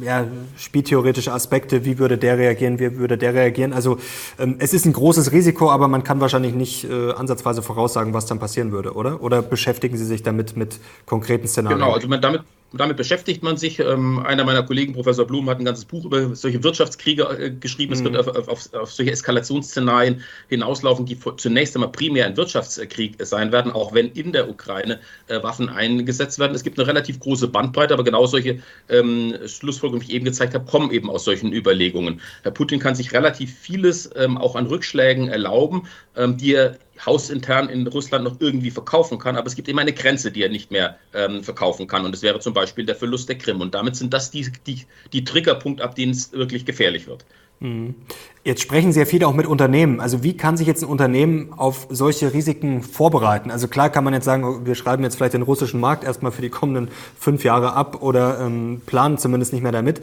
ja, 0.00 0.26
spieltheoretische 0.56 1.32
Aspekte, 1.32 1.84
wie 1.84 1.98
würde 1.98 2.18
der 2.18 2.38
reagieren, 2.38 2.78
wie 2.78 2.96
würde 2.96 3.18
der 3.18 3.34
reagieren. 3.34 3.72
Also 3.72 3.98
ähm, 4.38 4.56
es 4.58 4.74
ist 4.74 4.84
ein 4.84 4.92
großes 4.92 5.32
Risiko, 5.32 5.70
aber 5.70 5.88
man 5.88 6.04
kann 6.04 6.20
wahrscheinlich 6.20 6.54
nicht 6.54 6.84
äh, 6.84 7.12
ansatzweise 7.12 7.62
voraussagen, 7.62 8.14
was 8.14 8.26
dann 8.26 8.38
passieren 8.38 8.72
würde, 8.72 8.94
oder? 8.94 9.22
Oder 9.22 9.42
beschäftigen 9.42 9.96
Sie 9.96 10.04
sich 10.04 10.22
damit 10.22 10.56
mit 10.56 10.80
konkreten 11.06 11.48
Szenarien? 11.48 11.80
Genau, 11.80 11.92
also 11.92 12.08
man, 12.08 12.20
damit 12.20 12.42
damit 12.80 12.96
beschäftigt 12.96 13.42
man 13.42 13.56
sich. 13.56 13.78
Ähm, 13.78 14.18
einer 14.18 14.44
meiner 14.44 14.62
Kollegen, 14.62 14.92
Professor 14.92 15.26
Blum, 15.26 15.48
hat 15.48 15.58
ein 15.58 15.64
ganzes 15.64 15.84
Buch 15.84 16.04
über 16.04 16.34
solche 16.34 16.62
Wirtschaftskriege 16.62 17.22
äh, 17.24 17.50
geschrieben. 17.50 17.92
Mhm. 17.92 17.98
Es 17.98 18.04
wird 18.04 18.16
auf, 18.16 18.48
auf, 18.48 18.74
auf, 18.74 18.92
solche 18.92 19.12
Eskalationsszenarien 19.12 20.22
hinauslaufen, 20.48 21.06
die 21.06 21.18
zunächst 21.36 21.76
einmal 21.76 21.92
primär 21.92 22.26
ein 22.26 22.36
Wirtschaftskrieg 22.36 23.16
sein 23.20 23.52
werden, 23.52 23.72
auch 23.72 23.94
wenn 23.94 24.08
in 24.12 24.32
der 24.32 24.48
Ukraine 24.48 25.00
äh, 25.28 25.42
Waffen 25.42 25.68
eingesetzt 25.68 26.38
werden. 26.38 26.54
Es 26.54 26.62
gibt 26.62 26.78
eine 26.78 26.88
relativ 26.88 27.20
große 27.20 27.48
Bandbreite, 27.48 27.94
aber 27.94 28.04
genau 28.04 28.26
solche 28.26 28.60
ähm, 28.88 29.34
Schlussfolgerungen, 29.46 30.06
wie 30.06 30.10
ich 30.10 30.16
eben 30.16 30.24
gezeigt 30.24 30.54
habe, 30.54 30.64
kommen 30.64 30.90
eben 30.90 31.10
aus 31.10 31.24
solchen 31.24 31.52
Überlegungen. 31.52 32.20
Herr 32.42 32.52
Putin 32.52 32.80
kann 32.80 32.94
sich 32.94 33.12
relativ 33.12 33.56
vieles 33.56 34.10
ähm, 34.16 34.38
auch 34.38 34.56
an 34.56 34.66
Rückschlägen 34.66 35.28
erlauben, 35.28 35.86
ähm, 36.16 36.36
die 36.36 36.54
er 36.54 36.78
hausintern 37.04 37.68
in 37.68 37.86
Russland 37.86 38.24
noch 38.24 38.40
irgendwie 38.40 38.70
verkaufen 38.70 39.18
kann, 39.18 39.36
aber 39.36 39.46
es 39.46 39.56
gibt 39.56 39.68
immer 39.68 39.82
eine 39.82 39.92
Grenze, 39.92 40.30
die 40.30 40.42
er 40.42 40.48
nicht 40.48 40.70
mehr 40.70 40.96
ähm, 41.14 41.42
verkaufen 41.42 41.86
kann. 41.86 42.04
Und 42.04 42.12
das 42.12 42.22
wäre 42.22 42.40
zum 42.40 42.54
Beispiel 42.54 42.86
der 42.86 42.96
Verlust 42.96 43.28
der 43.28 43.38
Krim. 43.38 43.60
Und 43.60 43.74
damit 43.74 43.96
sind 43.96 44.14
das 44.14 44.30
die, 44.30 44.50
die, 44.66 44.86
die 45.12 45.24
Triggerpunkte, 45.24 45.84
ab 45.84 45.94
denen 45.94 46.12
es 46.12 46.32
wirklich 46.32 46.64
gefährlich 46.64 47.06
wird. 47.06 47.24
Mhm. 47.60 47.94
Jetzt 48.44 48.62
sprechen 48.62 48.92
Sie 48.92 49.00
ja 49.00 49.06
viel 49.06 49.24
auch 49.24 49.34
mit 49.34 49.46
Unternehmen. 49.46 50.00
Also 50.00 50.22
wie 50.22 50.36
kann 50.36 50.56
sich 50.56 50.66
jetzt 50.66 50.82
ein 50.82 50.88
Unternehmen 50.88 51.52
auf 51.54 51.88
solche 51.90 52.32
Risiken 52.32 52.82
vorbereiten? 52.82 53.50
Also 53.50 53.66
klar 53.66 53.90
kann 53.90 54.04
man 54.04 54.14
jetzt 54.14 54.24
sagen, 54.24 54.66
wir 54.66 54.74
schreiben 54.74 55.02
jetzt 55.02 55.16
vielleicht 55.16 55.34
den 55.34 55.42
russischen 55.42 55.80
Markt 55.80 56.04
erstmal 56.04 56.32
für 56.32 56.42
die 56.42 56.50
kommenden 56.50 56.88
fünf 57.18 57.44
Jahre 57.44 57.72
ab 57.72 58.02
oder 58.02 58.40
ähm, 58.40 58.82
planen 58.86 59.18
zumindest 59.18 59.52
nicht 59.52 59.62
mehr 59.62 59.72
damit. 59.72 60.00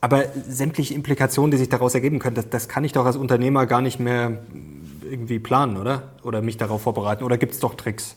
Aber 0.00 0.24
sämtliche 0.48 0.94
Implikationen, 0.94 1.50
die 1.50 1.56
sich 1.58 1.68
daraus 1.68 1.94
ergeben 1.94 2.20
können, 2.20 2.36
das, 2.36 2.48
das 2.48 2.68
kann 2.68 2.84
ich 2.84 2.92
doch 2.92 3.04
als 3.04 3.16
Unternehmer 3.16 3.66
gar 3.66 3.82
nicht 3.82 4.00
mehr 4.00 4.38
irgendwie 5.10 5.38
planen, 5.38 5.76
oder? 5.76 6.12
Oder 6.22 6.42
mich 6.42 6.56
darauf 6.56 6.82
vorbereiten? 6.82 7.24
Oder 7.24 7.38
gibt 7.38 7.52
es 7.52 7.60
doch 7.60 7.74
Tricks? 7.74 8.16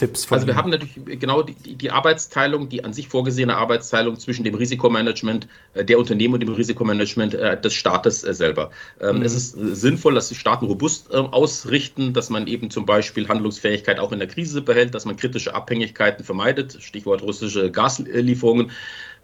Tipps 0.00 0.24
von 0.24 0.36
Also 0.36 0.46
wir 0.46 0.56
haben 0.56 0.70
natürlich 0.70 1.20
genau 1.20 1.42
die, 1.42 1.54
die, 1.54 1.90
Arbeitsteilung, 1.90 2.68
die 2.68 2.84
an 2.84 2.92
sich 2.92 3.08
vorgesehene 3.08 3.56
Arbeitsteilung 3.56 4.18
zwischen 4.18 4.44
dem 4.44 4.54
Risikomanagement 4.54 5.46
äh, 5.74 5.84
der 5.84 5.98
Unternehmen 5.98 6.34
und 6.34 6.40
dem 6.40 6.54
Risikomanagement 6.54 7.34
äh, 7.34 7.60
des 7.60 7.74
Staates 7.74 8.24
äh, 8.24 8.32
selber. 8.32 8.70
Ähm, 9.00 9.18
mhm. 9.18 9.22
Es 9.22 9.34
ist 9.34 9.52
sinnvoll, 9.52 10.14
dass 10.14 10.28
die 10.28 10.34
Staaten 10.34 10.66
robust 10.66 11.12
ausrichten, 11.12 12.12
dass 12.12 12.30
man 12.30 12.46
eben 12.46 12.70
zum 12.70 12.86
Beispiel 12.86 13.28
Handlungsfähigkeit 13.28 13.98
auch 13.98 14.12
in 14.12 14.18
der 14.18 14.28
Krise 14.28 14.62
behält, 14.62 14.94
dass 14.94 15.04
man 15.04 15.16
kritische 15.16 15.54
Abhängigkeiten 15.54 16.24
vermeidet, 16.24 16.78
Stichwort 16.80 17.22
russische 17.22 17.70
Gaslieferungen. 17.70 18.70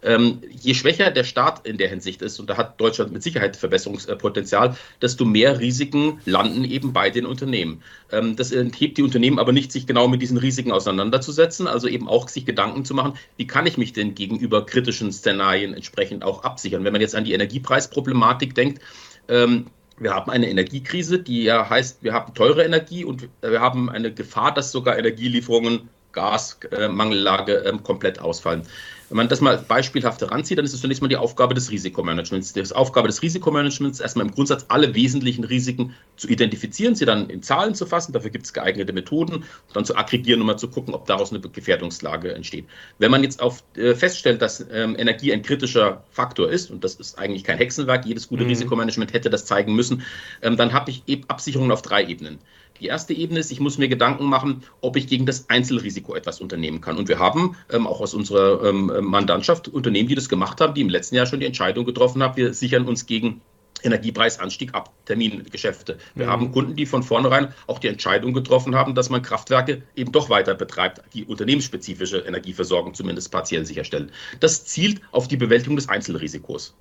Ähm, 0.03 0.41
je 0.51 0.73
schwächer 0.73 1.09
der 1.09 1.23
Staat 1.23 1.67
in 1.67 1.77
der 1.77 1.89
Hinsicht 1.89 2.21
ist, 2.21 2.39
und 2.39 2.49
da 2.49 2.57
hat 2.57 2.79
Deutschland 2.79 3.11
mit 3.11 3.23
Sicherheit 3.23 3.57
Verbesserungspotenzial, 3.57 4.75
desto 5.01 5.25
mehr 5.25 5.59
Risiken 5.59 6.19
landen 6.25 6.63
eben 6.63 6.93
bei 6.93 7.09
den 7.09 7.25
Unternehmen. 7.25 7.81
Ähm, 8.11 8.35
das 8.35 8.51
enthebt 8.51 8.97
die 8.97 9.03
Unternehmen 9.03 9.39
aber 9.39 9.51
nicht, 9.51 9.71
sich 9.71 9.87
genau 9.87 10.07
mit 10.07 10.21
diesen 10.21 10.37
Risiken 10.37 10.71
auseinanderzusetzen, 10.71 11.67
also 11.67 11.87
eben 11.87 12.07
auch 12.07 12.27
sich 12.27 12.45
Gedanken 12.45 12.85
zu 12.85 12.93
machen, 12.93 13.13
wie 13.37 13.47
kann 13.47 13.65
ich 13.65 13.77
mich 13.77 13.93
denn 13.93 14.13
gegenüber 14.13 14.65
kritischen 14.65 15.11
Szenarien 15.11 15.73
entsprechend 15.73 16.23
auch 16.23 16.43
absichern. 16.43 16.83
Wenn 16.83 16.93
man 16.93 17.01
jetzt 17.01 17.15
an 17.15 17.23
die 17.23 17.33
Energiepreisproblematik 17.33 18.53
denkt, 18.53 18.81
ähm, 19.27 19.65
wir 19.99 20.13
haben 20.13 20.29
eine 20.29 20.47
Energiekrise, 20.47 21.19
die 21.19 21.43
ja 21.43 21.69
heißt, 21.69 22.03
wir 22.03 22.13
haben 22.13 22.35
teure 22.35 22.63
Energie 22.63 23.03
und 23.03 23.29
wir 23.41 23.61
haben 23.61 23.89
eine 23.89 24.13
Gefahr, 24.13 24.53
dass 24.53 24.71
sogar 24.71 24.97
Energielieferungen 24.97 25.89
Gasmangellage 26.11 27.65
äh, 27.65 27.77
komplett 27.83 28.19
ausfallen. 28.19 28.63
Wenn 29.09 29.17
man 29.17 29.29
das 29.29 29.39
mal 29.39 29.57
beispielhaft 29.57 30.21
heranzieht, 30.21 30.57
dann 30.57 30.65
ist 30.65 30.73
es 30.73 30.81
zunächst 30.81 31.01
mal 31.01 31.07
die 31.07 31.15
Aufgabe 31.15 31.53
des 31.53 31.71
Risikomanagements. 31.71 32.51
Die 32.51 32.63
Aufgabe 32.73 33.07
des 33.07 33.21
Risikomanagements, 33.21 34.01
erstmal 34.01 34.25
im 34.25 34.33
Grundsatz 34.33 34.65
alle 34.67 34.93
wesentlichen 34.95 35.45
Risiken 35.45 35.93
zu 36.17 36.27
identifizieren, 36.27 36.93
sie 36.93 37.05
dann 37.05 37.29
in 37.29 37.41
Zahlen 37.41 37.73
zu 37.73 37.85
fassen. 37.85 38.11
Dafür 38.11 38.31
gibt 38.31 38.45
es 38.45 38.53
geeignete 38.53 38.91
Methoden, 38.91 39.45
dann 39.73 39.85
zu 39.85 39.95
aggregieren 39.95 40.41
und 40.41 40.47
mal 40.47 40.57
zu 40.57 40.69
gucken, 40.69 40.93
ob 40.93 41.05
daraus 41.05 41.31
eine 41.31 41.39
Gefährdungslage 41.39 42.33
entsteht. 42.33 42.65
Wenn 42.99 43.11
man 43.11 43.23
jetzt 43.23 43.41
auf, 43.41 43.63
äh, 43.75 43.95
feststellt, 43.95 44.41
dass 44.41 44.65
ähm, 44.71 44.95
Energie 44.97 45.31
ein 45.31 45.41
kritischer 45.41 46.03
Faktor 46.11 46.49
ist, 46.49 46.69
und 46.69 46.83
das 46.83 46.95
ist 46.95 47.17
eigentlich 47.17 47.45
kein 47.45 47.57
Hexenwerk, 47.57 48.05
jedes 48.05 48.27
gute 48.27 48.43
mhm. 48.43 48.49
Risikomanagement 48.49 49.13
hätte 49.13 49.29
das 49.29 49.45
zeigen 49.45 49.73
müssen, 49.73 50.03
ähm, 50.41 50.57
dann 50.57 50.73
habe 50.73 50.91
ich 50.91 51.03
eben 51.07 51.23
Absicherungen 51.29 51.71
auf 51.71 51.81
drei 51.81 52.05
Ebenen. 52.05 52.39
Die 52.79 52.87
erste 52.87 53.13
Ebene 53.13 53.39
ist, 53.39 53.51
ich 53.51 53.59
muss 53.59 53.77
mir 53.77 53.87
Gedanken 53.87 54.25
machen, 54.25 54.63
ob 54.81 54.95
ich 54.95 55.07
gegen 55.07 55.25
das 55.25 55.49
Einzelrisiko 55.49 56.15
etwas 56.15 56.41
unternehmen 56.41 56.81
kann. 56.81 56.97
Und 56.97 57.07
wir 57.07 57.19
haben 57.19 57.55
ähm, 57.71 57.87
auch 57.87 58.01
aus 58.01 58.13
unserer 58.13 58.63
ähm, 58.63 58.91
Mandantschaft 59.01 59.67
Unternehmen, 59.67 60.09
die 60.09 60.15
das 60.15 60.29
gemacht 60.29 60.61
haben, 60.61 60.73
die 60.73 60.81
im 60.81 60.89
letzten 60.89 61.15
Jahr 61.15 61.25
schon 61.25 61.39
die 61.39 61.45
Entscheidung 61.45 61.85
getroffen 61.85 62.21
haben, 62.23 62.37
wir 62.37 62.53
sichern 62.53 62.85
uns 62.85 63.05
gegen 63.05 63.41
Energiepreisanstieg 63.83 64.73
ab, 64.73 64.91
Termingeschäfte. 65.05 65.97
Wir 66.15 66.27
mhm. 66.27 66.31
haben 66.31 66.51
Kunden, 66.51 66.75
die 66.75 66.85
von 66.85 67.03
vornherein 67.03 67.53
auch 67.67 67.79
die 67.79 67.87
Entscheidung 67.87 68.33
getroffen 68.33 68.75
haben, 68.75 68.95
dass 68.95 69.09
man 69.09 69.21
Kraftwerke 69.21 69.83
eben 69.95 70.11
doch 70.11 70.29
weiter 70.29 70.55
betreibt, 70.55 71.01
die 71.13 71.25
unternehmensspezifische 71.25 72.19
Energieversorgung 72.19 72.93
zumindest 72.93 73.31
partiell 73.31 73.65
sicherstellen. 73.65 74.11
Das 74.39 74.65
zielt 74.65 75.01
auf 75.11 75.27
die 75.27 75.37
Bewältigung 75.37 75.75
des 75.75 75.89
Einzelrisikos. 75.89 76.75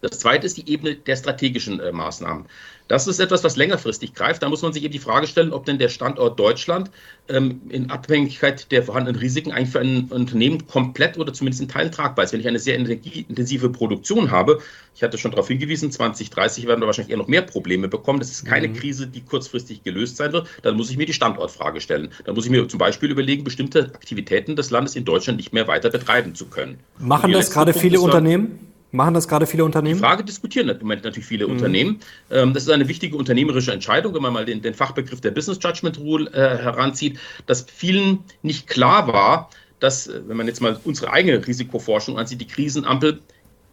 Das 0.00 0.18
zweite 0.18 0.46
ist 0.46 0.56
die 0.56 0.70
Ebene 0.70 0.94
der 0.94 1.16
strategischen 1.16 1.80
äh, 1.80 1.92
Maßnahmen. 1.92 2.46
Das 2.86 3.06
ist 3.06 3.20
etwas, 3.20 3.44
was 3.44 3.56
längerfristig 3.56 4.14
greift. 4.14 4.42
Da 4.42 4.48
muss 4.48 4.62
man 4.62 4.72
sich 4.72 4.82
eben 4.82 4.92
die 4.92 4.98
Frage 4.98 5.26
stellen, 5.26 5.52
ob 5.52 5.66
denn 5.66 5.78
der 5.78 5.90
Standort 5.90 6.40
Deutschland 6.40 6.90
ähm, 7.28 7.60
in 7.68 7.90
Abhängigkeit 7.90 8.72
der 8.72 8.82
vorhandenen 8.82 9.20
Risiken 9.20 9.52
eigentlich 9.52 9.70
für 9.70 9.80
ein 9.80 10.04
Unternehmen 10.04 10.66
komplett 10.66 11.18
oder 11.18 11.34
zumindest 11.34 11.60
in 11.60 11.68
Teilen 11.68 11.92
tragbar 11.92 12.24
ist. 12.24 12.32
Wenn 12.32 12.40
ich 12.40 12.48
eine 12.48 12.58
sehr 12.58 12.76
energieintensive 12.76 13.68
Produktion 13.68 14.30
habe, 14.30 14.60
ich 14.94 15.02
hatte 15.02 15.18
schon 15.18 15.32
darauf 15.32 15.48
hingewiesen, 15.48 15.92
2030 15.92 16.66
werden 16.66 16.80
wir 16.80 16.86
wahrscheinlich 16.86 17.10
eher 17.10 17.18
noch 17.18 17.28
mehr 17.28 17.42
Probleme 17.42 17.88
bekommen. 17.88 18.20
Das 18.20 18.30
ist 18.30 18.46
keine 18.46 18.68
mhm. 18.68 18.74
Krise, 18.74 19.06
die 19.06 19.20
kurzfristig 19.20 19.82
gelöst 19.82 20.16
sein 20.16 20.32
wird. 20.32 20.48
Dann 20.62 20.76
muss 20.76 20.90
ich 20.90 20.96
mir 20.96 21.06
die 21.06 21.12
Standortfrage 21.12 21.82
stellen. 21.82 22.08
Dann 22.24 22.34
muss 22.34 22.46
ich 22.46 22.50
mir 22.50 22.66
zum 22.68 22.78
Beispiel 22.78 23.10
überlegen, 23.10 23.44
bestimmte 23.44 23.92
Aktivitäten 23.94 24.56
des 24.56 24.70
Landes 24.70 24.96
in 24.96 25.04
Deutschland 25.04 25.36
nicht 25.36 25.52
mehr 25.52 25.68
weiter 25.68 25.90
betreiben 25.90 26.34
zu 26.34 26.46
können. 26.46 26.78
Machen 26.98 27.32
das 27.32 27.50
gerade 27.50 27.74
viele 27.74 28.00
Unternehmen? 28.00 28.67
Machen 28.90 29.14
das 29.14 29.28
gerade 29.28 29.46
viele 29.46 29.64
Unternehmen? 29.64 29.96
Die 29.96 30.00
Frage 30.00 30.24
diskutieren 30.24 30.68
im 30.68 30.78
Moment 30.78 31.04
natürlich 31.04 31.26
viele 31.26 31.46
mhm. 31.46 31.52
Unternehmen. 31.52 32.00
Ähm, 32.30 32.54
das 32.54 32.62
ist 32.62 32.70
eine 32.70 32.88
wichtige 32.88 33.16
unternehmerische 33.16 33.72
Entscheidung, 33.72 34.14
wenn 34.14 34.22
man 34.22 34.32
mal 34.32 34.44
den, 34.44 34.62
den 34.62 34.74
Fachbegriff 34.74 35.20
der 35.20 35.30
Business 35.30 35.58
Judgment 35.62 35.98
Rule 35.98 36.30
äh, 36.32 36.58
heranzieht, 36.58 37.18
dass 37.46 37.62
vielen 37.62 38.20
nicht 38.42 38.66
klar 38.66 39.06
war, 39.06 39.50
dass, 39.78 40.06
äh, 40.06 40.22
wenn 40.26 40.36
man 40.36 40.46
jetzt 40.46 40.60
mal 40.60 40.80
unsere 40.84 41.12
eigene 41.12 41.46
Risikoforschung 41.46 42.18
ansieht, 42.18 42.40
die 42.40 42.46
Krisenampel 42.46 43.20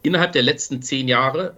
innerhalb 0.04 0.34
der 0.34 0.44
letzten 0.44 0.82
zehn 0.82 1.08
Jahre 1.08 1.56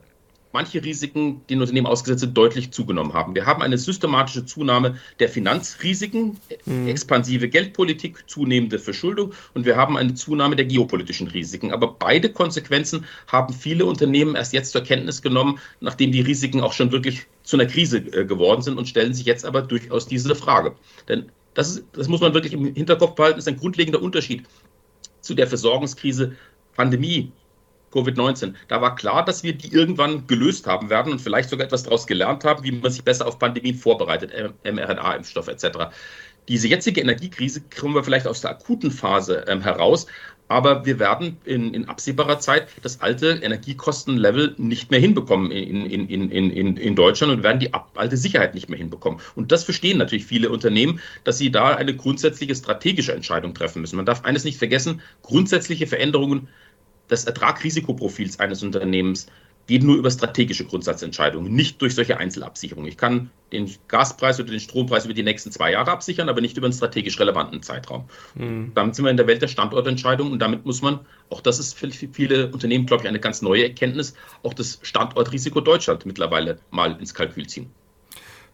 manche 0.57 0.83
Risiken, 0.83 1.41
die 1.47 1.53
den 1.53 1.61
Unternehmen 1.61 1.85
ausgesetzt 1.85 2.21
sind, 2.21 2.35
deutlich 2.35 2.71
zugenommen 2.71 3.13
haben. 3.13 3.35
Wir 3.35 3.45
haben 3.45 3.61
eine 3.61 3.77
systematische 3.77 4.43
Zunahme 4.43 4.97
der 5.19 5.29
Finanzrisiken, 5.29 6.37
mhm. 6.65 6.87
expansive 6.87 7.47
Geldpolitik, 7.47 8.27
zunehmende 8.27 8.79
Verschuldung 8.79 9.33
und 9.53 9.67
wir 9.67 9.77
haben 9.77 9.97
eine 9.97 10.15
Zunahme 10.15 10.55
der 10.55 10.65
geopolitischen 10.65 11.27
Risiken. 11.27 11.71
Aber 11.71 11.95
beide 11.99 12.31
Konsequenzen 12.31 13.05
haben 13.27 13.53
viele 13.53 13.85
Unternehmen 13.85 14.33
erst 14.33 14.51
jetzt 14.51 14.71
zur 14.71 14.81
Kenntnis 14.81 15.21
genommen, 15.21 15.59
nachdem 15.79 16.11
die 16.11 16.21
Risiken 16.21 16.61
auch 16.61 16.73
schon 16.73 16.91
wirklich 16.91 17.27
zu 17.43 17.55
einer 17.57 17.69
Krise 17.69 17.99
äh, 17.99 18.25
geworden 18.25 18.63
sind 18.63 18.79
und 18.79 18.87
stellen 18.87 19.13
sich 19.13 19.27
jetzt 19.27 19.45
aber 19.45 19.61
durchaus 19.61 20.07
diese 20.07 20.33
Frage. 20.33 20.75
Denn 21.07 21.31
das, 21.53 21.69
ist, 21.69 21.85
das 21.93 22.07
muss 22.07 22.21
man 22.21 22.33
wirklich 22.33 22.53
im 22.53 22.73
Hinterkopf 22.73 23.13
behalten, 23.13 23.37
ist 23.37 23.47
ein 23.47 23.57
grundlegender 23.57 24.01
Unterschied 24.01 24.43
zu 25.21 25.35
der 25.35 25.45
Versorgungskrise 25.45 26.35
Pandemie 26.75 27.31
Covid-19. 27.91 28.53
Da 28.67 28.81
war 28.81 28.95
klar, 28.95 29.23
dass 29.23 29.43
wir 29.43 29.53
die 29.53 29.73
irgendwann 29.73 30.27
gelöst 30.27 30.67
haben 30.67 30.89
werden 30.89 31.11
und 31.11 31.21
vielleicht 31.21 31.49
sogar 31.49 31.65
etwas 31.65 31.83
daraus 31.83 32.07
gelernt 32.07 32.43
haben, 32.43 32.63
wie 32.63 32.71
man 32.71 32.91
sich 32.91 33.03
besser 33.03 33.27
auf 33.27 33.39
Pandemien 33.39 33.75
vorbereitet, 33.75 34.31
mRNA-Impfstoff 34.63 35.47
etc. 35.47 35.93
Diese 36.47 36.67
jetzige 36.67 37.01
Energiekrise 37.01 37.61
kommen 37.61 37.95
wir 37.95 38.03
vielleicht 38.03 38.27
aus 38.27 38.41
der 38.41 38.51
akuten 38.51 38.91
Phase 38.91 39.45
ähm, 39.47 39.61
heraus, 39.61 40.07
aber 40.47 40.85
wir 40.85 40.97
werden 40.97 41.37
in, 41.43 41.73
in, 41.73 41.89
absehbarer 41.89 42.39
Zeit 42.39 42.69
das 42.81 43.01
alte 43.01 43.31
Energiekostenlevel 43.41 44.55
nicht 44.57 44.91
mehr 44.91 44.99
hinbekommen 44.99 45.51
in, 45.51 45.85
in, 45.85 46.31
in, 46.31 46.77
in 46.77 46.95
Deutschland 46.95 47.33
und 47.33 47.43
werden 47.43 47.59
die 47.59 47.71
alte 47.95 48.15
Sicherheit 48.15 48.55
nicht 48.55 48.69
mehr 48.69 48.77
hinbekommen. 48.77 49.19
Und 49.35 49.51
das 49.51 49.65
verstehen 49.65 49.97
natürlich 49.97 50.25
viele 50.25 50.49
Unternehmen, 50.49 51.01
dass 51.25 51.37
sie 51.37 51.51
da 51.51 51.75
eine 51.75 51.95
grundsätzliche 51.95 52.55
strategische 52.55 53.13
Entscheidung 53.13 53.53
treffen 53.53 53.81
müssen. 53.81 53.97
Man 53.97 54.05
darf 54.05 54.23
eines 54.23 54.45
nicht 54.45 54.57
vergessen, 54.57 55.01
grundsätzliche 55.21 55.85
Veränderungen 55.85 56.47
des 57.09 57.25
Ertrag-Risikoprofils 57.25 58.39
eines 58.39 58.63
Unternehmens 58.63 59.27
geht 59.67 59.83
nur 59.83 59.97
über 59.97 60.09
strategische 60.09 60.65
Grundsatzentscheidungen, 60.65 61.53
nicht 61.53 61.81
durch 61.81 61.93
solche 61.93 62.17
Einzelabsicherungen. 62.17 62.89
Ich 62.89 62.97
kann 62.97 63.29
den 63.51 63.69
Gaspreis 63.89 64.39
oder 64.39 64.49
den 64.49 64.61
Strompreis 64.61 65.05
über 65.05 65.13
die 65.13 65.23
nächsten 65.23 65.51
zwei 65.51 65.73
Jahre 65.73 65.91
absichern, 65.91 66.29
aber 66.29 66.41
nicht 66.41 66.57
über 66.57 66.67
einen 66.67 66.73
strategisch 66.73 67.19
relevanten 67.19 67.61
Zeitraum. 67.61 68.05
Mhm. 68.35 68.71
Damit 68.73 68.95
sind 68.95 69.05
wir 69.05 69.11
in 69.11 69.17
der 69.17 69.27
Welt 69.27 69.41
der 69.41 69.49
Standortentscheidung 69.49 70.31
und 70.31 70.39
damit 70.39 70.65
muss 70.65 70.81
man, 70.81 71.01
auch 71.29 71.41
das 71.41 71.59
ist 71.59 71.77
für 71.77 71.91
viele 71.91 72.47
Unternehmen, 72.51 72.85
glaube 72.85 73.03
ich, 73.03 73.09
eine 73.09 73.19
ganz 73.19 73.41
neue 73.41 73.63
Erkenntnis, 73.63 74.13
auch 74.43 74.53
das 74.53 74.79
Standortrisiko 74.83 75.59
Deutschland 75.59 76.05
mittlerweile 76.05 76.59
mal 76.71 76.97
ins 76.99 77.13
Kalkül 77.13 77.47
ziehen. 77.47 77.69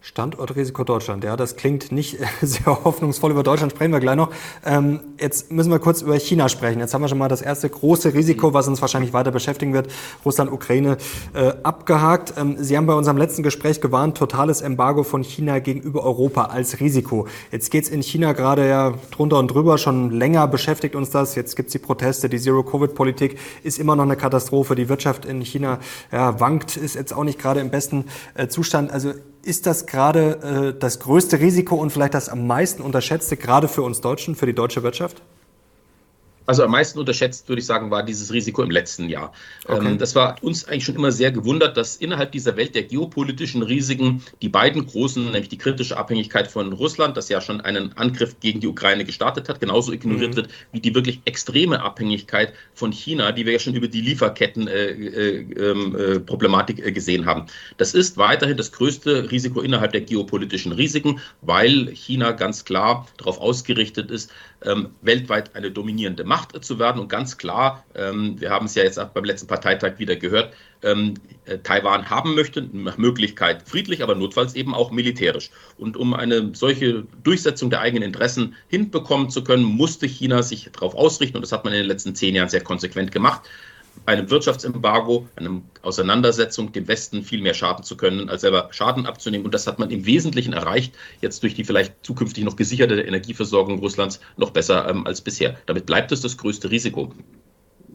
Standortrisiko 0.05 0.83
Deutschland, 0.83 1.23
ja, 1.23 1.37
das 1.37 1.55
klingt 1.55 1.93
nicht 1.93 2.17
sehr 2.41 2.83
hoffnungsvoll. 2.83 3.31
Über 3.31 3.41
Deutschland 3.41 3.71
sprechen 3.71 3.93
wir 3.93 4.01
gleich 4.01 4.17
noch. 4.17 4.31
Ähm, 4.65 4.99
jetzt 5.17 5.49
müssen 5.49 5.71
wir 5.71 5.79
kurz 5.79 6.01
über 6.01 6.19
China 6.19 6.49
sprechen. 6.49 6.81
Jetzt 6.81 6.93
haben 6.93 7.01
wir 7.01 7.07
schon 7.07 7.17
mal 7.17 7.29
das 7.29 7.41
erste 7.41 7.69
große 7.69 8.13
Risiko, 8.13 8.53
was 8.53 8.67
uns 8.67 8.81
wahrscheinlich 8.81 9.13
weiter 9.13 9.31
beschäftigen 9.31 9.71
wird, 9.71 9.87
Russland, 10.25 10.51
Ukraine, 10.51 10.97
äh, 11.33 11.53
abgehakt. 11.63 12.33
Ähm, 12.35 12.57
Sie 12.59 12.75
haben 12.75 12.85
bei 12.85 12.95
unserem 12.95 13.15
letzten 13.15 13.43
Gespräch 13.43 13.79
gewarnt, 13.79 14.17
totales 14.17 14.59
Embargo 14.59 15.03
von 15.03 15.23
China 15.23 15.59
gegenüber 15.59 16.03
Europa 16.03 16.47
als 16.47 16.81
Risiko. 16.81 17.25
Jetzt 17.53 17.71
geht's 17.71 17.87
in 17.87 18.03
China 18.03 18.33
gerade 18.33 18.67
ja 18.67 18.95
drunter 19.11 19.39
und 19.39 19.47
drüber. 19.47 19.77
Schon 19.77 20.11
länger 20.11 20.49
beschäftigt 20.49 20.95
uns 20.95 21.11
das. 21.11 21.35
Jetzt 21.35 21.55
gibt's 21.55 21.71
die 21.71 21.79
Proteste, 21.79 22.27
die 22.27 22.41
Zero-Covid-Politik 22.41 23.39
ist 23.63 23.79
immer 23.79 23.95
noch 23.95 24.03
eine 24.03 24.17
Katastrophe. 24.17 24.75
Die 24.75 24.89
Wirtschaft 24.89 25.23
in 25.23 25.39
China 25.43 25.79
ja, 26.11 26.41
wankt, 26.41 26.75
ist 26.75 26.95
jetzt 26.95 27.13
auch 27.13 27.23
nicht 27.23 27.39
gerade 27.39 27.61
im 27.61 27.69
besten 27.69 28.03
äh, 28.35 28.49
Zustand. 28.49 28.91
Also 28.91 29.13
ist 29.43 29.65
das 29.65 29.85
gerade 29.85 30.73
äh, 30.75 30.79
das 30.79 30.99
größte 30.99 31.39
Risiko 31.39 31.75
und 31.75 31.91
vielleicht 31.91 32.13
das 32.13 32.29
am 32.29 32.47
meisten 32.47 32.81
unterschätzte, 32.81 33.37
gerade 33.37 33.67
für 33.67 33.81
uns 33.83 34.01
Deutschen, 34.01 34.35
für 34.35 34.45
die 34.45 34.53
deutsche 34.53 34.83
Wirtschaft? 34.83 35.21
Also 36.45 36.63
am 36.63 36.71
meisten 36.71 36.99
unterschätzt, 36.99 37.47
würde 37.47 37.59
ich 37.59 37.65
sagen, 37.65 37.91
war 37.91 38.03
dieses 38.03 38.33
Risiko 38.33 38.63
im 38.63 38.71
letzten 38.71 39.07
Jahr. 39.09 39.33
Okay. 39.67 39.87
Ähm, 39.87 39.97
das 39.97 40.15
war 40.15 40.35
uns 40.41 40.65
eigentlich 40.65 40.85
schon 40.85 40.95
immer 40.95 41.11
sehr 41.11 41.31
gewundert, 41.31 41.77
dass 41.77 41.97
innerhalb 41.97 42.31
dieser 42.31 42.57
Welt 42.57 42.73
der 42.75 42.83
geopolitischen 42.83 43.63
Risiken 43.63 44.23
die 44.41 44.49
beiden 44.49 44.85
großen, 44.85 45.23
nämlich 45.23 45.49
die 45.49 45.57
kritische 45.57 45.97
Abhängigkeit 45.97 46.51
von 46.51 46.73
Russland, 46.73 47.17
das 47.17 47.29
ja 47.29 47.41
schon 47.41 47.61
einen 47.61 47.97
Angriff 47.97 48.39
gegen 48.39 48.59
die 48.59 48.67
Ukraine 48.67 49.05
gestartet 49.05 49.49
hat, 49.49 49.59
genauso 49.59 49.91
ignoriert 49.91 50.31
mhm. 50.31 50.35
wird 50.35 50.49
wie 50.71 50.79
die 50.79 50.95
wirklich 50.95 51.21
extreme 51.25 51.81
Abhängigkeit 51.81 52.53
von 52.73 52.91
China, 52.91 53.31
die 53.31 53.45
wir 53.45 53.53
ja 53.53 53.59
schon 53.59 53.75
über 53.75 53.87
die 53.87 54.01
Lieferketten-Problematik 54.01 56.79
äh, 56.79 56.81
äh, 56.81 56.85
ähm, 56.85 56.87
äh, 56.87 56.91
gesehen 56.91 57.25
haben. 57.25 57.45
Das 57.77 57.93
ist 57.93 58.17
weiterhin 58.17 58.57
das 58.57 58.71
größte 58.71 59.29
Risiko 59.31 59.61
innerhalb 59.61 59.91
der 59.91 60.01
geopolitischen 60.01 60.71
Risiken, 60.71 61.19
weil 61.41 61.91
China 61.93 62.31
ganz 62.31 62.65
klar 62.65 63.07
darauf 63.17 63.39
ausgerichtet 63.39 64.09
ist, 64.11 64.31
weltweit 65.01 65.55
eine 65.55 65.71
dominierende 65.71 66.23
Macht 66.23 66.63
zu 66.63 66.79
werden. 66.79 67.01
Und 67.01 67.09
ganz 67.09 67.37
klar, 67.37 67.83
ähm, 67.95 68.39
wir 68.39 68.49
haben 68.49 68.65
es 68.65 68.75
ja 68.75 68.83
jetzt 68.83 68.99
beim 69.13 69.23
letzten 69.23 69.47
Parteitag 69.47 69.99
wieder 69.99 70.15
gehört, 70.15 70.53
ähm, 70.83 71.15
äh, 71.45 71.57
Taiwan 71.59 72.09
haben 72.09 72.35
möchte, 72.35 72.61
nach 72.61 72.97
Möglichkeit 72.97 73.67
friedlich, 73.67 74.03
aber 74.03 74.15
notfalls 74.15 74.55
eben 74.55 74.73
auch 74.73 74.91
militärisch. 74.91 75.49
Und 75.77 75.97
um 75.97 76.13
eine 76.13 76.51
solche 76.53 77.03
Durchsetzung 77.23 77.69
der 77.69 77.81
eigenen 77.81 78.03
Interessen 78.03 78.55
hinbekommen 78.67 79.29
zu 79.29 79.43
können, 79.43 79.63
musste 79.63 80.07
China 80.07 80.43
sich 80.43 80.69
darauf 80.71 80.95
ausrichten. 80.95 81.37
Und 81.37 81.41
das 81.41 81.51
hat 81.51 81.63
man 81.63 81.73
in 81.73 81.79
den 81.79 81.87
letzten 81.87 82.15
zehn 82.15 82.35
Jahren 82.35 82.49
sehr 82.49 82.63
konsequent 82.63 83.11
gemacht 83.11 83.41
einem 84.05 84.29
Wirtschaftsembargo, 84.29 85.27
einer 85.35 85.61
Auseinandersetzung 85.81 86.71
dem 86.71 86.87
Westen 86.87 87.23
viel 87.23 87.41
mehr 87.41 87.53
schaden 87.53 87.83
zu 87.83 87.95
können, 87.95 88.29
als 88.29 88.41
selber 88.41 88.69
Schaden 88.71 89.05
abzunehmen. 89.05 89.45
Und 89.45 89.53
das 89.53 89.67
hat 89.67 89.79
man 89.79 89.91
im 89.91 90.05
Wesentlichen 90.05 90.53
erreicht, 90.53 90.95
jetzt 91.21 91.43
durch 91.43 91.55
die 91.55 91.63
vielleicht 91.63 91.93
zukünftig 92.03 92.43
noch 92.43 92.55
gesicherte 92.55 93.01
Energieversorgung 93.01 93.79
Russlands 93.79 94.19
noch 94.37 94.51
besser 94.51 94.89
ähm, 94.89 95.05
als 95.05 95.21
bisher. 95.21 95.57
Damit 95.65 95.85
bleibt 95.85 96.11
es 96.11 96.21
das 96.21 96.37
größte 96.37 96.69
Risiko. 96.69 97.13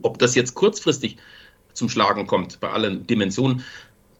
Ob 0.02 0.18
das 0.18 0.34
jetzt 0.34 0.54
kurzfristig 0.54 1.16
zum 1.74 1.88
Schlagen 1.88 2.26
kommt 2.26 2.60
bei 2.60 2.70
allen 2.70 3.06
Dimensionen, 3.06 3.64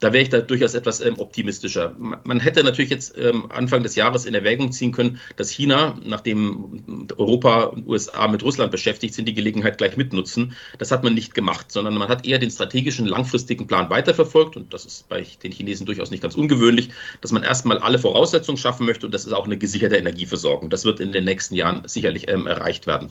da 0.01 0.13
wäre 0.13 0.23
ich 0.23 0.29
da 0.29 0.41
durchaus 0.41 0.75
etwas 0.75 1.01
ähm, 1.01 1.19
optimistischer. 1.19 1.95
Man 1.99 2.41
hätte 2.41 2.63
natürlich 2.63 2.91
jetzt 2.91 3.17
ähm, 3.19 3.51
Anfang 3.51 3.83
des 3.83 3.97
Jahres 3.97 4.27
in 4.27 4.35
Erwägung 4.35 4.73
ziehen 4.73 4.93
können, 4.93 5.21
dass 5.37 5.51
China, 5.51 5.99
nachdem 6.05 7.09
Europa 7.17 7.65
und 7.65 7.87
USA 7.87 8.29
mit 8.29 8.43
Russland 8.43 8.71
beschäftigt 8.71 9.15
sind, 9.15 9.27
die 9.27 9.35
Gelegenheit 9.35 9.79
gleich 9.79 9.97
mitnutzen. 9.97 10.55
Das 10.79 10.91
hat 10.91 11.03
man 11.03 11.15
nicht 11.15 11.35
gemacht, 11.35 11.73
sondern 11.73 11.95
man 11.95 12.09
hat 12.09 12.27
eher 12.27 12.39
den 12.39 12.51
strategischen, 12.51 13.07
langfristigen 13.07 13.67
Plan 13.67 13.91
weiterverfolgt. 13.91 14.57
Und 14.57 14.73
das 14.73 14.85
ist 14.85 15.09
bei 15.09 15.27
den 15.43 15.53
Chinesen 15.53 15.87
durchaus 15.87 16.11
nicht 16.11 16.23
ganz 16.23 16.35
ungewöhnlich, 16.35 16.91
dass 17.21 17.33
man 17.33 17.43
erstmal 17.43 17.79
alle 17.79 17.99
Voraussetzungen 17.99 18.59
schaffen 18.59 18.87
möchte. 18.87 19.07
Und 19.07 19.13
das 19.13 19.25
ist 19.25 19.33
auch 19.33 19.47
eine 19.47 19.59
gesicherte 19.59 19.97
Energieversorgung. 19.97 20.71
Das 20.71 20.85
wird 20.85 21.01
in 21.01 21.13
den 21.13 21.25
nächsten 21.25 21.55
Jahren 21.55 21.83
sicherlich 21.87 22.29
ähm, 22.29 22.47
erreicht 22.47 22.87
werden. 22.87 23.11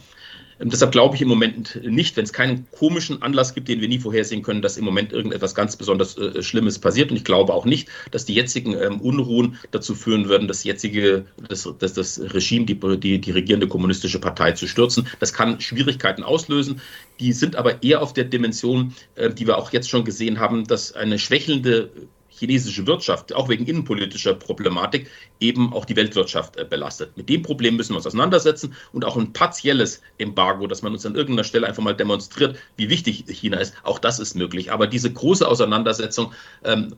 Ähm, 0.60 0.70
deshalb 0.70 0.92
glaube 0.92 1.16
ich 1.16 1.22
im 1.22 1.28
Moment 1.28 1.80
nicht, 1.84 2.18
wenn 2.18 2.24
es 2.24 2.34
keinen 2.34 2.68
komischen 2.72 3.22
Anlass 3.22 3.54
gibt, 3.54 3.68
den 3.68 3.82
wir 3.82 3.88
nie 3.88 4.00
vorhersehen 4.00 4.42
können, 4.42 4.62
dass 4.62 4.78
im 4.78 4.86
Moment 4.86 5.14
irgendetwas 5.14 5.56
ganz 5.56 5.76
besonders 5.76 6.18
äh, 6.18 6.42
Schlimmes 6.42 6.80
passiert. 6.80 7.12
Und 7.12 7.18
ich 7.18 7.24
glaube 7.24 7.54
auch 7.54 7.66
nicht, 7.66 7.90
dass 8.12 8.26
die 8.26 8.34
jetzigen 8.34 8.74
ähm, 8.74 9.02
Unruhen 9.02 9.58
dazu 9.72 9.96
führen 9.96 10.28
würden, 10.28 10.48
das 10.48 10.64
jetzige, 10.64 11.26
das, 11.48 11.70
das, 11.80 11.94
das 11.94 12.20
Regime, 12.20 12.66
die, 12.66 12.76
die, 13.00 13.20
die 13.20 13.32
regierende 13.32 13.68
kommunistische 13.68 14.20
Partei 14.20 14.52
zu 14.52 14.68
stürzen. 14.68 15.08
Das 15.20 15.34
kann 15.34 15.60
Schwierigkeiten 15.62 16.24
auslösen. 16.24 16.82
Die 17.20 17.34
sind 17.34 17.56
aber 17.56 17.84
eher 17.84 18.02
auf 18.02 18.14
der 18.14 18.26
Dimension, 18.26 18.94
äh, 19.16 19.30
die 19.30 19.48
wir 19.48 19.58
auch 19.58 19.72
jetzt 19.72 19.90
schon 19.90 20.06
gesehen 20.06 20.40
haben, 20.40 20.66
dass 20.66 20.94
eine 20.94 21.20
schwächelnde 21.20 21.90
chinesische 22.38 22.86
Wirtschaft, 22.88 23.34
auch 23.34 23.50
wegen 23.50 23.66
innenpolitischer 23.66 24.34
Problematik, 24.34 25.10
eben 25.40 25.74
auch 25.74 25.86
die 25.86 25.96
Weltwirtschaft 25.96 26.58
äh, 26.58 26.66
belastet. 26.66 27.18
Mit 27.18 27.30
dem 27.30 27.42
Problem 27.42 27.76
müssen 27.76 27.94
wir 27.94 27.98
uns 27.98 28.08
auseinandersetzen 28.08 28.76
und 28.94 29.06
auch 29.06 29.18
ein 29.18 29.34
partielles 29.34 30.02
Embargo, 30.18 30.68
dass 30.68 30.82
man 30.82 30.94
uns 30.94 31.06
an 31.06 31.16
irgendeiner 31.16 31.44
Stelle 31.44 31.68
einfach 31.68 31.84
mal 31.84 31.96
demonstriert, 31.96 32.58
wie 32.76 32.90
wichtig 32.90 33.26
China 33.28 33.58
ist, 33.58 33.74
auch 33.84 34.00
das 34.00 34.20
ist 34.20 34.36
möglich. 34.36 34.72
Aber 34.72 34.88
diese 34.88 35.12
große 35.12 35.48
Auseinandersetzung 35.48 36.34
ähm, 36.64 36.96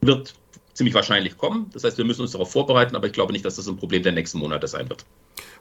wird 0.00 0.34
ziemlich 0.74 0.94
wahrscheinlich 0.94 1.36
kommen. 1.36 1.70
Das 1.72 1.84
heißt, 1.84 1.98
wir 1.98 2.04
müssen 2.04 2.22
uns 2.22 2.32
darauf 2.32 2.50
vorbereiten, 2.50 2.96
aber 2.96 3.06
ich 3.06 3.12
glaube 3.12 3.32
nicht, 3.32 3.44
dass 3.44 3.56
das 3.56 3.68
ein 3.68 3.76
Problem 3.76 4.02
der 4.02 4.12
nächsten 4.12 4.38
Monate 4.38 4.66
sein 4.66 4.88
wird. 4.88 5.04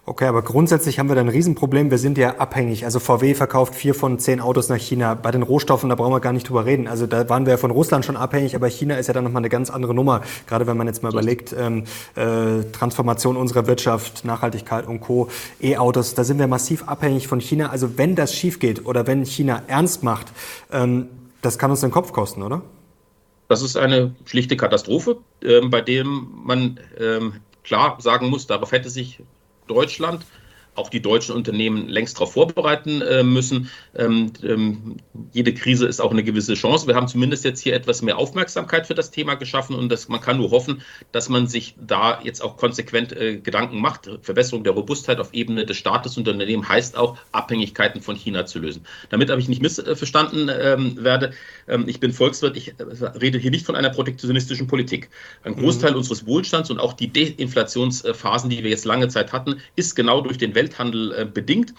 Okay, 0.03 0.25
aber 0.25 0.41
grundsätzlich 0.41 0.97
haben 0.97 1.09
wir 1.09 1.15
da 1.15 1.21
ein 1.21 1.29
Riesenproblem. 1.29 1.91
Wir 1.91 1.99
sind 1.99 2.17
ja 2.17 2.37
abhängig. 2.37 2.85
Also 2.85 2.99
VW 2.99 3.35
verkauft 3.35 3.75
vier 3.75 3.93
von 3.93 4.17
zehn 4.17 4.41
Autos 4.41 4.67
nach 4.67 4.79
China. 4.79 5.13
Bei 5.13 5.29
den 5.29 5.43
Rohstoffen, 5.43 5.89
da 5.89 5.95
brauchen 5.95 6.11
wir 6.11 6.19
gar 6.19 6.33
nicht 6.33 6.49
drüber 6.49 6.65
reden. 6.65 6.87
Also 6.87 7.05
da 7.05 7.29
waren 7.29 7.45
wir 7.45 7.51
ja 7.51 7.57
von 7.57 7.69
Russland 7.69 8.03
schon 8.03 8.17
abhängig, 8.17 8.55
aber 8.55 8.67
China 8.67 8.95
ist 8.95 9.05
ja 9.05 9.13
dann 9.13 9.23
nochmal 9.23 9.41
eine 9.41 9.49
ganz 9.49 9.69
andere 9.69 9.93
Nummer. 9.93 10.21
Gerade 10.47 10.65
wenn 10.65 10.75
man 10.75 10.87
jetzt 10.87 11.03
mal 11.03 11.11
überlegt, 11.11 11.55
ähm, 11.55 11.83
äh, 12.15 12.63
Transformation 12.71 13.37
unserer 13.37 13.67
Wirtschaft, 13.67 14.25
Nachhaltigkeit 14.25 14.87
und 14.87 15.01
Co., 15.01 15.29
E-Autos, 15.61 16.15
da 16.15 16.23
sind 16.23 16.39
wir 16.39 16.47
massiv 16.47 16.87
abhängig 16.87 17.27
von 17.27 17.39
China. 17.39 17.69
Also 17.69 17.99
wenn 17.99 18.15
das 18.15 18.33
schief 18.33 18.57
geht 18.57 18.87
oder 18.87 19.05
wenn 19.05 19.23
China 19.23 19.61
ernst 19.67 20.01
macht, 20.01 20.27
ähm, 20.71 21.09
das 21.43 21.59
kann 21.59 21.69
uns 21.69 21.81
den 21.81 21.91
Kopf 21.91 22.11
kosten, 22.11 22.41
oder? 22.41 22.63
Das 23.49 23.61
ist 23.61 23.77
eine 23.77 24.15
schlichte 24.25 24.57
Katastrophe, 24.57 25.17
äh, 25.43 25.61
bei 25.61 25.81
dem 25.81 26.27
man 26.43 26.79
ähm, 26.99 27.33
klar 27.63 27.97
sagen 27.99 28.29
muss, 28.29 28.47
darauf 28.47 28.71
hätte 28.71 28.89
sich 28.89 29.21
Deutschland 29.67 30.25
auch 30.75 30.89
die 30.89 31.01
deutschen 31.01 31.35
Unternehmen 31.35 31.89
längst 31.89 32.15
darauf 32.15 32.33
vorbereiten 32.33 33.01
äh, 33.01 33.23
müssen. 33.23 33.69
Ähm, 33.95 34.31
ähm, 34.43 34.97
jede 35.33 35.53
Krise 35.53 35.85
ist 35.85 35.99
auch 35.99 36.11
eine 36.11 36.23
gewisse 36.23 36.53
Chance. 36.53 36.87
Wir 36.87 36.95
haben 36.95 37.07
zumindest 37.07 37.43
jetzt 37.43 37.59
hier 37.59 37.73
etwas 37.73 38.01
mehr 38.01 38.17
Aufmerksamkeit 38.17 38.87
für 38.87 38.95
das 38.95 39.11
Thema 39.11 39.35
geschaffen 39.35 39.75
und 39.75 39.89
das, 39.89 40.07
man 40.07 40.21
kann 40.21 40.37
nur 40.37 40.51
hoffen, 40.51 40.81
dass 41.11 41.27
man 41.27 41.47
sich 41.47 41.75
da 41.85 42.21
jetzt 42.23 42.41
auch 42.41 42.55
konsequent 42.55 43.11
äh, 43.11 43.37
Gedanken 43.37 43.81
macht. 43.81 44.09
Verbesserung 44.21 44.63
der 44.63 44.73
Robustheit 44.73 45.19
auf 45.19 45.33
Ebene 45.33 45.65
des 45.65 45.77
Staates 45.77 46.17
und 46.17 46.27
Unternehmen 46.27 46.67
heißt 46.67 46.97
auch, 46.97 47.17
Abhängigkeiten 47.33 48.01
von 48.01 48.15
China 48.15 48.45
zu 48.45 48.59
lösen. 48.59 48.85
Damit 49.09 49.29
habe 49.29 49.41
ich 49.41 49.49
nicht 49.49 49.61
missverstanden 49.61 50.49
ähm, 50.49 51.03
werde. 51.03 51.33
Ähm, 51.67 51.85
ich 51.87 51.99
bin 51.99 52.13
Volkswirt, 52.13 52.55
ich 52.55 52.69
äh, 52.79 53.05
rede 53.19 53.37
hier 53.37 53.51
nicht 53.51 53.65
von 53.65 53.75
einer 53.75 53.89
protektionistischen 53.89 54.67
Politik. 54.67 55.09
Ein 55.43 55.55
Großteil 55.55 55.91
mhm. 55.91 55.97
unseres 55.97 56.25
Wohlstands 56.25 56.71
und 56.71 56.79
auch 56.79 56.93
die 56.93 57.11
Deinflationsphasen, 57.11 58.49
die 58.49 58.63
wir 58.63 58.69
jetzt 58.69 58.85
lange 58.85 59.09
Zeit 59.09 59.33
hatten, 59.33 59.57
ist 59.75 59.95
genau 59.95 60.21
durch 60.21 60.37
den 60.37 60.55
Welthandel 60.61 61.13
äh, 61.13 61.25
bedingt. 61.25 61.73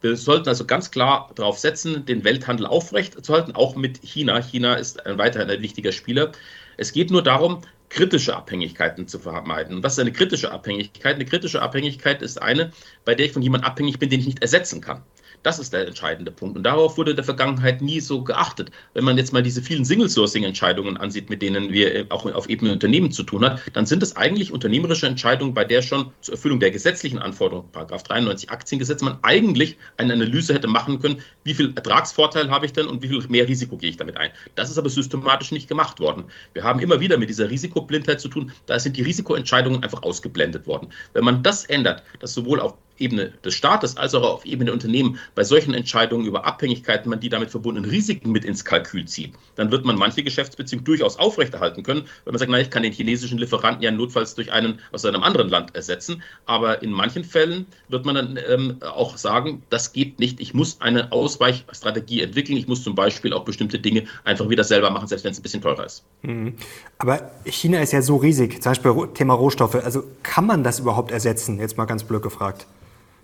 Wir 0.00 0.16
sollten 0.16 0.48
also 0.48 0.64
ganz 0.64 0.90
klar 0.90 1.30
darauf 1.34 1.58
setzen, 1.58 2.04
den 2.06 2.22
Welthandel 2.22 2.66
aufrechtzuerhalten, 2.66 3.54
auch 3.56 3.74
mit 3.74 3.98
China. 4.02 4.40
China 4.40 4.74
ist 4.74 5.04
ein 5.06 5.18
weiterhin 5.18 5.50
ein 5.50 5.62
wichtiger 5.62 5.92
Spieler. 5.92 6.32
Es 6.76 6.92
geht 6.92 7.10
nur 7.10 7.22
darum, 7.22 7.62
kritische 7.88 8.36
Abhängigkeiten 8.36 9.08
zu 9.08 9.18
vermeiden. 9.18 9.82
was 9.82 9.94
ist 9.94 10.00
eine 10.00 10.12
kritische 10.12 10.52
Abhängigkeit? 10.52 11.14
Eine 11.14 11.24
kritische 11.24 11.62
Abhängigkeit 11.62 12.22
ist 12.22 12.40
eine, 12.40 12.70
bei 13.04 13.14
der 13.14 13.26
ich 13.26 13.32
von 13.32 13.42
jemandem 13.42 13.68
abhängig 13.68 13.98
bin, 13.98 14.10
den 14.10 14.20
ich 14.20 14.26
nicht 14.26 14.42
ersetzen 14.42 14.80
kann. 14.80 15.02
Das 15.42 15.58
ist 15.58 15.72
der 15.72 15.86
entscheidende 15.86 16.30
Punkt. 16.30 16.56
Und 16.56 16.64
darauf 16.64 16.96
wurde 16.98 17.10
in 17.10 17.16
der 17.16 17.24
Vergangenheit 17.24 17.80
nie 17.80 18.00
so 18.00 18.22
geachtet. 18.22 18.70
Wenn 18.94 19.04
man 19.04 19.16
jetzt 19.16 19.32
mal 19.32 19.42
diese 19.42 19.62
vielen 19.62 19.84
Single-Sourcing-Entscheidungen 19.84 20.96
ansieht, 20.96 21.30
mit 21.30 21.42
denen 21.42 21.72
wir 21.72 21.94
äh, 21.94 22.06
auch 22.08 22.26
auf 22.32 22.48
Ebene 22.48 22.72
Unternehmen 22.72 23.12
zu 23.12 23.22
tun 23.22 23.44
haben, 23.44 23.60
dann 23.72 23.86
sind 23.86 24.02
es 24.02 24.16
eigentlich 24.16 24.52
unternehmerische 24.52 25.06
Entscheidungen, 25.06 25.54
bei 25.54 25.64
der 25.64 25.82
schon 25.82 26.10
zur 26.20 26.34
Erfüllung 26.34 26.60
der 26.60 26.70
gesetzlichen 26.70 27.18
Anforderungen, 27.18 27.70
Paragraph 27.72 28.02
93 28.02 28.50
Aktiengesetz, 28.50 29.02
man 29.02 29.18
eigentlich 29.22 29.76
eine 29.96 30.12
Analyse 30.12 30.54
hätte 30.54 30.68
machen 30.68 31.00
können, 31.00 31.22
wie 31.44 31.54
viel 31.54 31.72
Ertragsvorteil 31.74 32.50
habe 32.50 32.66
ich 32.66 32.72
denn 32.72 32.86
und 32.86 33.02
wie 33.02 33.08
viel 33.08 33.24
mehr 33.28 33.46
Risiko 33.46 33.76
gehe 33.76 33.90
ich 33.90 33.96
damit 33.96 34.16
ein. 34.16 34.30
Das 34.54 34.70
ist 34.70 34.78
aber 34.78 34.90
systematisch 34.90 35.52
nicht 35.52 35.68
gemacht 35.68 36.00
worden. 36.00 36.24
Wir 36.52 36.64
haben 36.64 36.80
immer 36.80 37.00
wieder 37.00 37.16
mit 37.16 37.28
dieser 37.28 37.50
Risikoblindheit 37.50 38.20
zu 38.20 38.28
tun. 38.28 38.52
Da 38.66 38.78
sind 38.78 38.96
die 38.96 39.02
Risikoentscheidungen 39.02 39.82
einfach 39.82 40.02
ausgeblendet 40.02 40.66
worden. 40.66 40.88
Wenn 41.12 41.24
man 41.24 41.42
das 41.42 41.64
ändert, 41.64 42.02
dass 42.20 42.34
sowohl 42.34 42.60
auf 42.60 42.74
Ebene 42.98 43.32
des 43.44 43.54
Staates 43.54 43.96
als 43.96 44.14
auch 44.14 44.22
auf 44.22 44.44
Ebene 44.44 44.66
der 44.66 44.74
Unternehmen 44.74 45.18
bei 45.34 45.44
solchen 45.44 45.74
Entscheidungen 45.74 46.26
über 46.26 46.44
Abhängigkeiten 46.44 47.10
man 47.10 47.20
die 47.20 47.28
damit 47.28 47.50
verbundenen 47.50 47.90
Risiken 47.90 48.32
mit 48.32 48.44
ins 48.44 48.64
Kalkül 48.64 49.06
zieht, 49.06 49.34
dann 49.56 49.70
wird 49.70 49.84
man 49.84 49.96
manche 49.96 50.22
Geschäftsbeziehungen 50.22 50.84
durchaus 50.84 51.18
aufrechterhalten 51.18 51.82
können, 51.82 52.02
wenn 52.24 52.32
man 52.32 52.38
sagt, 52.38 52.50
na, 52.50 52.60
ich 52.60 52.70
kann 52.70 52.82
den 52.82 52.92
chinesischen 52.92 53.38
Lieferanten 53.38 53.82
ja 53.82 53.90
notfalls 53.90 54.34
durch 54.34 54.52
einen 54.52 54.80
aus 54.92 55.04
einem 55.04 55.22
anderen 55.22 55.48
Land 55.48 55.74
ersetzen. 55.74 56.22
Aber 56.46 56.82
in 56.82 56.92
manchen 56.92 57.24
Fällen 57.24 57.66
wird 57.88 58.04
man 58.04 58.14
dann 58.14 58.38
ähm, 58.48 58.76
auch 58.82 59.16
sagen, 59.16 59.62
das 59.70 59.92
geht 59.92 60.18
nicht. 60.18 60.40
Ich 60.40 60.54
muss 60.54 60.80
eine 60.80 61.12
Ausweichstrategie 61.12 62.22
entwickeln. 62.22 62.56
Ich 62.56 62.68
muss 62.68 62.82
zum 62.82 62.94
Beispiel 62.94 63.32
auch 63.32 63.44
bestimmte 63.44 63.78
Dinge 63.78 64.04
einfach 64.24 64.48
wieder 64.48 64.64
selber 64.64 64.90
machen, 64.90 65.08
selbst 65.08 65.24
wenn 65.24 65.32
es 65.32 65.38
ein 65.38 65.42
bisschen 65.42 65.62
teurer 65.62 65.86
ist. 65.86 66.04
Mhm. 66.22 66.54
Aber 66.98 67.30
China 67.44 67.80
ist 67.80 67.92
ja 67.92 68.02
so 68.02 68.16
riesig, 68.16 68.62
zum 68.62 68.70
Beispiel 68.70 69.08
Thema 69.14 69.34
Rohstoffe. 69.34 69.76
Also 69.76 70.04
kann 70.22 70.46
man 70.46 70.64
das 70.64 70.78
überhaupt 70.80 71.10
ersetzen? 71.10 71.58
Jetzt 71.58 71.76
mal 71.76 71.84
ganz 71.84 72.04
blöd 72.04 72.22
gefragt. 72.22 72.66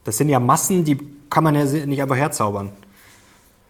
Das 0.05 0.19
sind 0.19 0.29
ja 0.29 0.38
Massen, 0.38 0.85
die 0.85 0.99
kann 1.31 1.45
man 1.45 1.55
ja 1.55 1.64
nicht 1.64 2.01
einfach 2.01 2.17
herzaubern. 2.17 2.71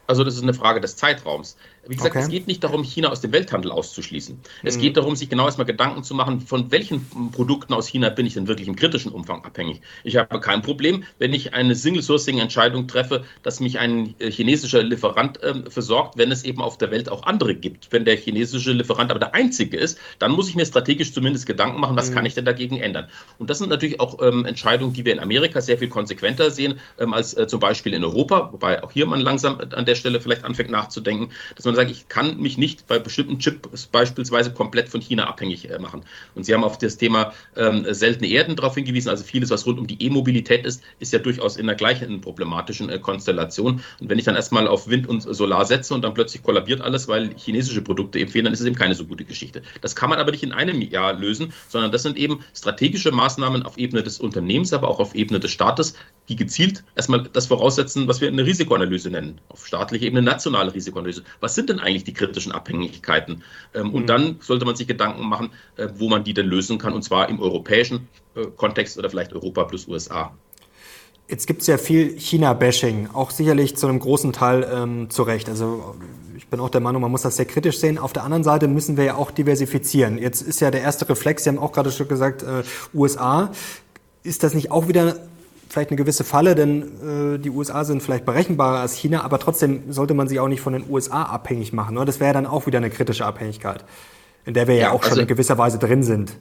Also 0.06 0.24
das 0.24 0.34
ist 0.34 0.42
eine 0.42 0.54
Frage 0.54 0.80
des 0.80 0.96
Zeitraums. 0.96 1.56
Wie 1.86 1.96
gesagt, 1.96 2.14
okay. 2.14 2.24
es 2.24 2.30
geht 2.30 2.46
nicht 2.46 2.64
darum, 2.64 2.82
China 2.82 3.10
aus 3.10 3.20
dem 3.20 3.32
Welthandel 3.32 3.70
auszuschließen. 3.70 4.38
Es 4.62 4.76
mhm. 4.76 4.80
geht 4.80 4.96
darum, 4.96 5.16
sich 5.16 5.28
genau 5.28 5.46
erstmal 5.46 5.66
Gedanken 5.66 6.02
zu 6.02 6.14
machen, 6.14 6.40
von 6.40 6.70
welchen 6.70 7.06
Produkten 7.32 7.74
aus 7.74 7.88
China 7.88 8.08
bin 8.10 8.26
ich 8.26 8.34
denn 8.34 8.48
wirklich 8.48 8.68
im 8.68 8.76
kritischen 8.76 9.12
Umfang 9.12 9.44
abhängig. 9.44 9.80
Ich 10.02 10.16
habe 10.16 10.40
kein 10.40 10.62
Problem, 10.62 11.04
wenn 11.18 11.32
ich 11.32 11.54
eine 11.54 11.74
Single-Sourcing-Entscheidung 11.74 12.88
treffe, 12.88 13.24
dass 13.42 13.60
mich 13.60 13.78
ein 13.78 14.14
äh, 14.18 14.30
chinesischer 14.30 14.82
Lieferant 14.82 15.42
äh, 15.42 15.70
versorgt, 15.70 16.16
wenn 16.16 16.30
es 16.32 16.44
eben 16.44 16.62
auf 16.62 16.78
der 16.78 16.90
Welt 16.90 17.08
auch 17.08 17.24
andere 17.24 17.54
gibt. 17.54 17.92
Wenn 17.92 18.04
der 18.04 18.16
chinesische 18.16 18.72
Lieferant 18.72 19.10
aber 19.10 19.20
der 19.20 19.34
einzige 19.34 19.76
ist, 19.76 19.98
dann 20.18 20.32
muss 20.32 20.48
ich 20.48 20.54
mir 20.54 20.66
strategisch 20.66 21.12
zumindest 21.12 21.46
Gedanken 21.46 21.80
machen, 21.80 21.96
was 21.96 22.10
mhm. 22.10 22.14
kann 22.14 22.26
ich 22.26 22.34
denn 22.34 22.44
dagegen 22.44 22.78
ändern. 22.78 23.08
Und 23.38 23.50
das 23.50 23.58
sind 23.58 23.68
natürlich 23.68 24.00
auch 24.00 24.20
ähm, 24.22 24.44
Entscheidungen, 24.44 24.92
die 24.92 25.04
wir 25.04 25.12
in 25.12 25.20
Amerika 25.20 25.60
sehr 25.60 25.78
viel 25.78 25.88
konsequenter 25.88 26.50
sehen 26.50 26.80
ähm, 26.98 27.12
als 27.12 27.34
äh, 27.34 27.46
zum 27.46 27.60
Beispiel 27.60 27.94
in 27.94 28.04
Europa, 28.04 28.50
wobei 28.52 28.82
auch 28.82 28.92
hier 28.92 29.06
man 29.06 29.20
langsam 29.20 29.58
an 29.58 29.84
der 29.84 29.94
Stelle 29.94 30.20
vielleicht 30.20 30.44
anfängt 30.44 30.70
nachzudenken, 30.70 31.30
dass 31.56 31.64
man 31.64 31.73
man 31.74 31.86
sagen, 31.86 31.90
ich 31.90 32.08
kann 32.08 32.40
mich 32.40 32.58
nicht 32.58 32.86
bei 32.86 32.98
bestimmten 32.98 33.38
Chips 33.38 33.86
beispielsweise 33.86 34.52
komplett 34.52 34.88
von 34.88 35.00
China 35.00 35.26
abhängig 35.26 35.70
äh, 35.70 35.78
machen. 35.78 36.02
Und 36.34 36.44
Sie 36.44 36.54
haben 36.54 36.64
auf 36.64 36.78
das 36.78 36.96
Thema 36.96 37.32
ähm, 37.56 37.86
seltene 37.88 38.28
Erden 38.28 38.56
darauf 38.56 38.74
hingewiesen, 38.74 39.08
also 39.08 39.24
vieles, 39.24 39.50
was 39.50 39.66
rund 39.66 39.78
um 39.78 39.86
die 39.86 40.02
E-Mobilität 40.02 40.64
ist, 40.64 40.82
ist 40.98 41.12
ja 41.12 41.18
durchaus 41.18 41.56
in 41.56 41.66
der 41.66 41.76
gleichen 41.76 42.20
problematischen 42.20 42.88
äh, 42.88 42.98
Konstellation. 42.98 43.82
Und 44.00 44.08
wenn 44.08 44.18
ich 44.18 44.24
dann 44.24 44.36
erstmal 44.36 44.68
auf 44.68 44.88
Wind 44.88 45.08
und 45.08 45.20
Solar 45.20 45.64
setze 45.64 45.94
und 45.94 46.02
dann 46.02 46.14
plötzlich 46.14 46.42
kollabiert 46.42 46.80
alles, 46.80 47.08
weil 47.08 47.34
chinesische 47.36 47.82
Produkte 47.82 48.18
eben 48.18 48.30
fehlen, 48.30 48.44
dann 48.44 48.54
ist 48.54 48.60
es 48.60 48.66
eben 48.66 48.76
keine 48.76 48.94
so 48.94 49.04
gute 49.04 49.24
Geschichte. 49.24 49.62
Das 49.80 49.96
kann 49.96 50.10
man 50.10 50.18
aber 50.18 50.30
nicht 50.30 50.42
in 50.42 50.52
einem 50.52 50.80
Jahr 50.80 51.12
lösen, 51.12 51.52
sondern 51.68 51.92
das 51.92 52.02
sind 52.02 52.16
eben 52.16 52.40
strategische 52.54 53.12
Maßnahmen 53.12 53.64
auf 53.64 53.76
Ebene 53.78 54.02
des 54.02 54.20
Unternehmens, 54.20 54.72
aber 54.72 54.88
auch 54.88 55.00
auf 55.00 55.14
Ebene 55.14 55.40
des 55.40 55.50
Staates, 55.50 55.94
die 56.28 56.36
gezielt 56.36 56.84
erstmal 56.96 57.24
das 57.32 57.46
voraussetzen, 57.46 58.08
was 58.08 58.20
wir 58.20 58.28
eine 58.28 58.44
Risikoanalyse 58.44 59.10
nennen, 59.10 59.40
auf 59.48 59.66
staatlicher 59.66 60.06
Ebene 60.06 60.22
nationale 60.22 60.72
Risikoanalyse. 60.72 61.22
Was 61.40 61.54
sind 61.54 61.63
denn 61.66 61.80
eigentlich 61.80 62.04
die 62.04 62.12
kritischen 62.12 62.52
Abhängigkeiten? 62.52 63.42
Ähm, 63.74 63.92
und 63.92 64.02
mhm. 64.02 64.06
dann 64.06 64.36
sollte 64.40 64.64
man 64.64 64.76
sich 64.76 64.86
Gedanken 64.86 65.28
machen, 65.28 65.50
äh, 65.76 65.88
wo 65.96 66.08
man 66.08 66.24
die 66.24 66.34
denn 66.34 66.46
lösen 66.46 66.78
kann, 66.78 66.92
und 66.92 67.02
zwar 67.02 67.28
im 67.28 67.40
europäischen 67.40 68.08
äh, 68.34 68.46
Kontext 68.56 68.98
oder 68.98 69.10
vielleicht 69.10 69.32
Europa 69.32 69.64
plus 69.64 69.88
USA. 69.88 70.32
Jetzt 71.26 71.46
gibt 71.46 71.62
es 71.62 71.68
ja 71.68 71.78
viel 71.78 72.18
China-Bashing, 72.18 73.08
auch 73.14 73.30
sicherlich 73.30 73.76
zu 73.76 73.86
einem 73.86 73.98
großen 73.98 74.34
Teil 74.34 74.68
ähm, 74.70 75.08
zu 75.08 75.22
Recht. 75.22 75.48
Also 75.48 75.94
ich 76.36 76.48
bin 76.48 76.60
auch 76.60 76.68
der 76.68 76.82
Meinung, 76.82 77.00
man 77.00 77.10
muss 77.10 77.22
das 77.22 77.36
sehr 77.36 77.46
kritisch 77.46 77.78
sehen. 77.78 77.96
Auf 77.96 78.12
der 78.12 78.24
anderen 78.24 78.44
Seite 78.44 78.68
müssen 78.68 78.98
wir 78.98 79.04
ja 79.04 79.14
auch 79.14 79.30
diversifizieren. 79.30 80.18
Jetzt 80.18 80.42
ist 80.42 80.60
ja 80.60 80.70
der 80.70 80.82
erste 80.82 81.08
Reflex, 81.08 81.44
Sie 81.44 81.48
haben 81.48 81.58
auch 81.58 81.72
gerade 81.72 81.90
schon 81.92 82.08
gesagt, 82.08 82.42
äh, 82.42 82.62
USA. 82.92 83.50
Ist 84.22 84.42
das 84.42 84.54
nicht 84.54 84.70
auch 84.70 84.88
wieder 84.88 85.16
vielleicht 85.74 85.90
eine 85.90 85.98
gewisse 85.98 86.24
Falle, 86.24 86.54
denn 86.54 87.34
äh, 87.34 87.38
die 87.38 87.50
USA 87.50 87.84
sind 87.84 88.02
vielleicht 88.02 88.24
berechenbarer 88.24 88.78
als 88.78 88.94
China, 88.94 89.22
aber 89.22 89.38
trotzdem 89.38 89.92
sollte 89.92 90.14
man 90.14 90.28
sie 90.28 90.40
auch 90.40 90.48
nicht 90.48 90.60
von 90.60 90.72
den 90.72 90.88
USA 90.88 91.24
abhängig 91.24 91.72
machen. 91.72 91.96
Ne? 91.96 92.04
Das 92.04 92.20
wäre 92.20 92.32
dann 92.32 92.46
auch 92.46 92.66
wieder 92.66 92.78
eine 92.78 92.90
kritische 92.90 93.26
Abhängigkeit, 93.26 93.84
in 94.46 94.54
der 94.54 94.68
wir 94.68 94.76
ja, 94.76 94.80
ja 94.80 94.90
auch 94.92 95.02
also, 95.02 95.16
schon 95.16 95.22
in 95.22 95.26
gewisser 95.26 95.58
Weise 95.58 95.78
drin 95.78 96.02
sind. 96.02 96.36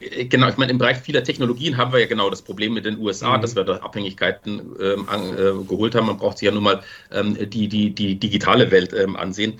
Äh, 0.00 0.24
genau, 0.24 0.48
ich 0.48 0.56
meine, 0.56 0.72
im 0.72 0.78
Bereich 0.78 0.98
vieler 0.98 1.22
Technologien 1.22 1.76
haben 1.76 1.92
wir 1.92 2.00
ja 2.00 2.06
genau 2.06 2.30
das 2.30 2.42
Problem 2.42 2.74
mit 2.74 2.84
den 2.84 2.98
USA, 2.98 3.36
mhm. 3.36 3.42
dass 3.42 3.54
wir 3.54 3.64
da 3.64 3.76
Abhängigkeiten 3.76 4.60
ähm, 4.80 5.06
äh, 5.12 5.64
geholt 5.68 5.94
haben. 5.94 6.06
Man 6.06 6.16
braucht 6.16 6.38
sich 6.38 6.46
ja 6.46 6.52
nun 6.52 6.62
mal 6.62 6.82
ähm, 7.12 7.36
die, 7.50 7.68
die, 7.68 7.94
die 7.94 8.18
digitale 8.18 8.70
Welt 8.70 8.92
ähm, 8.94 9.16
ansehen 9.16 9.54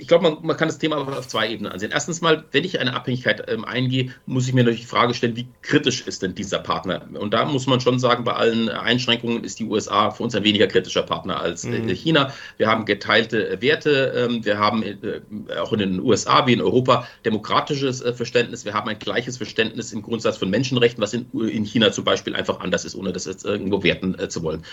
ich 0.00 0.08
glaube, 0.08 0.30
man, 0.30 0.38
man, 0.42 0.56
kann 0.56 0.68
das 0.68 0.78
Thema 0.78 0.96
auf 0.96 1.28
zwei 1.28 1.50
Ebenen 1.50 1.72
ansehen. 1.72 1.90
Erstens 1.92 2.20
mal, 2.20 2.44
wenn 2.52 2.64
ich 2.64 2.80
eine 2.80 2.94
Abhängigkeit 2.94 3.44
ähm, 3.48 3.64
eingehe, 3.64 4.14
muss 4.26 4.48
ich 4.48 4.54
mir 4.54 4.64
natürlich 4.64 4.80
die 4.80 4.86
Frage 4.86 5.14
stellen, 5.14 5.36
wie 5.36 5.46
kritisch 5.62 6.06
ist 6.06 6.22
denn 6.22 6.34
dieser 6.34 6.58
Partner? 6.58 7.02
Und 7.12 7.34
da 7.34 7.44
muss 7.44 7.66
man 7.66 7.80
schon 7.80 7.98
sagen, 7.98 8.24
bei 8.24 8.32
allen 8.32 8.68
Einschränkungen 8.68 9.44
ist 9.44 9.58
die 9.58 9.64
USA 9.64 10.10
für 10.10 10.22
uns 10.22 10.34
ein 10.34 10.44
weniger 10.44 10.66
kritischer 10.66 11.02
Partner 11.02 11.40
als 11.40 11.64
äh, 11.64 11.78
mhm. 11.78 11.88
China. 11.90 12.32
Wir 12.56 12.68
haben 12.68 12.84
geteilte 12.86 13.50
äh, 13.50 13.60
Werte, 13.60 14.12
ähm, 14.16 14.44
wir 14.44 14.58
haben 14.58 14.82
äh, 14.82 15.20
auch 15.60 15.72
in 15.72 15.78
den 15.78 16.00
USA 16.00 16.46
wie 16.46 16.54
in 16.54 16.62
Europa 16.62 17.06
demokratisches 17.24 18.00
äh, 18.00 18.12
Verständnis, 18.12 18.64
wir 18.64 18.74
haben 18.74 18.88
ein 18.88 18.98
gleiches 18.98 19.36
Verständnis 19.36 19.92
im 19.92 20.02
Grundsatz 20.02 20.38
von 20.38 20.50
Menschenrechten, 20.50 21.02
was 21.02 21.12
in, 21.12 21.26
in 21.32 21.64
China 21.64 21.92
zum 21.92 22.04
Beispiel 22.04 22.34
einfach 22.34 22.60
anders 22.60 22.84
ist, 22.84 22.94
ohne 22.94 23.12
das 23.12 23.26
jetzt 23.26 23.44
irgendwo 23.44 23.82
werten 23.82 24.18
äh, 24.18 24.28
zu 24.28 24.42
wollen. 24.42 24.64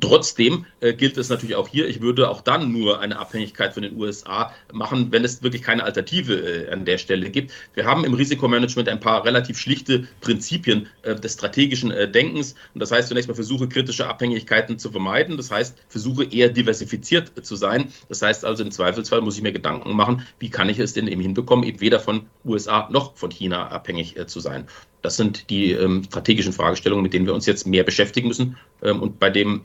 Trotzdem 0.00 0.66
äh, 0.80 0.92
gilt 0.92 1.16
es 1.16 1.30
natürlich 1.30 1.56
auch 1.56 1.68
hier, 1.68 1.88
ich 1.88 2.00
würde 2.00 2.28
auch 2.28 2.42
dann 2.42 2.72
nur 2.72 3.00
eine 3.00 3.18
Abhängigkeit 3.18 3.72
von 3.72 3.82
den 3.82 3.96
USA 3.96 4.52
machen, 4.72 5.12
wenn 5.12 5.24
es 5.24 5.42
wirklich 5.42 5.62
keine 5.62 5.84
Alternative 5.84 6.34
äh, 6.34 6.70
an 6.70 6.84
der 6.84 6.98
Stelle 6.98 7.30
gibt. 7.30 7.52
Wir 7.74 7.84
haben 7.84 8.04
im 8.04 8.14
Risikomanagement 8.14 8.88
ein 8.88 9.00
paar 9.00 9.24
relativ 9.24 9.58
schlichte 9.58 10.06
Prinzipien 10.20 10.88
äh, 11.02 11.14
des 11.14 11.34
strategischen 11.34 11.90
äh, 11.90 12.10
Denkens. 12.10 12.54
Und 12.74 12.80
das 12.80 12.90
heißt 12.90 13.08
zunächst 13.08 13.28
mal 13.28 13.34
versuche 13.34 13.68
kritische 13.68 14.06
Abhängigkeiten 14.06 14.78
zu 14.78 14.90
vermeiden. 14.90 15.36
Das 15.36 15.50
heißt 15.50 15.76
versuche 15.88 16.24
eher 16.24 16.48
diversifiziert 16.48 17.32
zu 17.44 17.56
sein. 17.56 17.92
Das 18.08 18.22
heißt 18.22 18.44
also 18.44 18.62
im 18.62 18.70
Zweifelsfall 18.70 19.20
muss 19.20 19.36
ich 19.36 19.42
mir 19.42 19.52
Gedanken 19.52 19.92
machen, 19.94 20.26
wie 20.38 20.50
kann 20.50 20.68
ich 20.68 20.78
es 20.78 20.92
denn 20.92 21.08
eben 21.08 21.20
hinbekommen, 21.20 21.64
eben 21.64 21.80
weder 21.80 22.00
von 22.00 22.26
USA 22.44 22.88
noch 22.90 23.16
von 23.16 23.30
China 23.30 23.68
abhängig 23.68 24.16
äh, 24.16 24.26
zu 24.26 24.40
sein. 24.40 24.66
Das 25.02 25.16
sind 25.16 25.50
die 25.50 25.72
ähm, 25.72 26.02
strategischen 26.04 26.52
Fragestellungen, 26.52 27.02
mit 27.02 27.14
denen 27.14 27.26
wir 27.26 27.34
uns 27.34 27.46
jetzt 27.46 27.66
mehr 27.66 27.84
beschäftigen 27.84 28.28
müssen 28.28 28.56
ähm, 28.82 29.00
und 29.00 29.20
bei 29.20 29.30
dem 29.30 29.62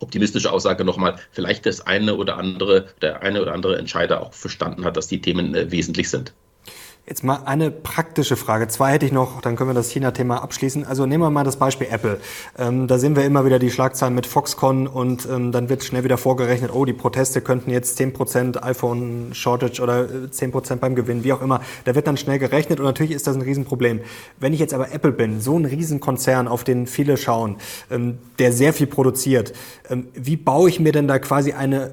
optimistische 0.00 0.52
Aussage 0.52 0.84
nochmal, 0.84 1.16
vielleicht 1.30 1.66
das 1.66 1.80
eine 1.80 2.16
oder 2.16 2.36
andere, 2.36 2.88
der 3.00 3.22
eine 3.22 3.40
oder 3.42 3.52
andere 3.54 3.78
Entscheider 3.78 4.20
auch 4.22 4.34
verstanden 4.34 4.84
hat, 4.84 4.96
dass 4.96 5.08
die 5.08 5.20
Themen 5.20 5.54
äh, 5.54 5.70
wesentlich 5.70 6.10
sind. 6.10 6.34
Jetzt 7.10 7.24
mal 7.24 7.42
eine 7.44 7.72
praktische 7.72 8.36
Frage. 8.36 8.68
Zwei 8.68 8.92
hätte 8.92 9.04
ich 9.04 9.10
noch, 9.10 9.40
dann 9.40 9.56
können 9.56 9.70
wir 9.70 9.74
das 9.74 9.90
China-Thema 9.90 10.44
abschließen. 10.44 10.86
Also 10.86 11.06
nehmen 11.06 11.24
wir 11.24 11.30
mal 11.30 11.42
das 11.42 11.56
Beispiel 11.56 11.88
Apple. 11.90 12.20
Ähm, 12.56 12.86
da 12.86 13.00
sehen 13.00 13.16
wir 13.16 13.24
immer 13.24 13.44
wieder 13.44 13.58
die 13.58 13.72
Schlagzeilen 13.72 14.14
mit 14.14 14.28
Foxconn 14.28 14.86
und 14.86 15.26
ähm, 15.28 15.50
dann 15.50 15.68
wird 15.68 15.82
schnell 15.82 16.04
wieder 16.04 16.18
vorgerechnet, 16.18 16.72
oh, 16.72 16.84
die 16.84 16.92
Proteste 16.92 17.40
könnten 17.40 17.72
jetzt 17.72 18.00
10% 18.00 18.62
iPhone-Shortage 18.62 19.82
oder 19.82 20.02
10% 20.02 20.72
äh, 20.72 20.76
beim 20.76 20.94
Gewinn, 20.94 21.24
wie 21.24 21.32
auch 21.32 21.42
immer. 21.42 21.62
Da 21.84 21.96
wird 21.96 22.06
dann 22.06 22.16
schnell 22.16 22.38
gerechnet 22.38 22.78
und 22.78 22.86
natürlich 22.86 23.10
ist 23.10 23.26
das 23.26 23.34
ein 23.34 23.42
Riesenproblem. 23.42 24.02
Wenn 24.38 24.52
ich 24.52 24.60
jetzt 24.60 24.72
aber 24.72 24.92
Apple 24.92 25.10
bin, 25.10 25.40
so 25.40 25.58
ein 25.58 25.64
Riesenkonzern, 25.64 26.46
auf 26.46 26.62
den 26.62 26.86
viele 26.86 27.16
schauen, 27.16 27.56
ähm, 27.90 28.18
der 28.38 28.52
sehr 28.52 28.72
viel 28.72 28.86
produziert, 28.86 29.52
ähm, 29.88 30.06
wie 30.14 30.36
baue 30.36 30.68
ich 30.68 30.78
mir 30.78 30.92
denn 30.92 31.08
da 31.08 31.18
quasi 31.18 31.54
eine 31.54 31.86
äh, 31.86 31.90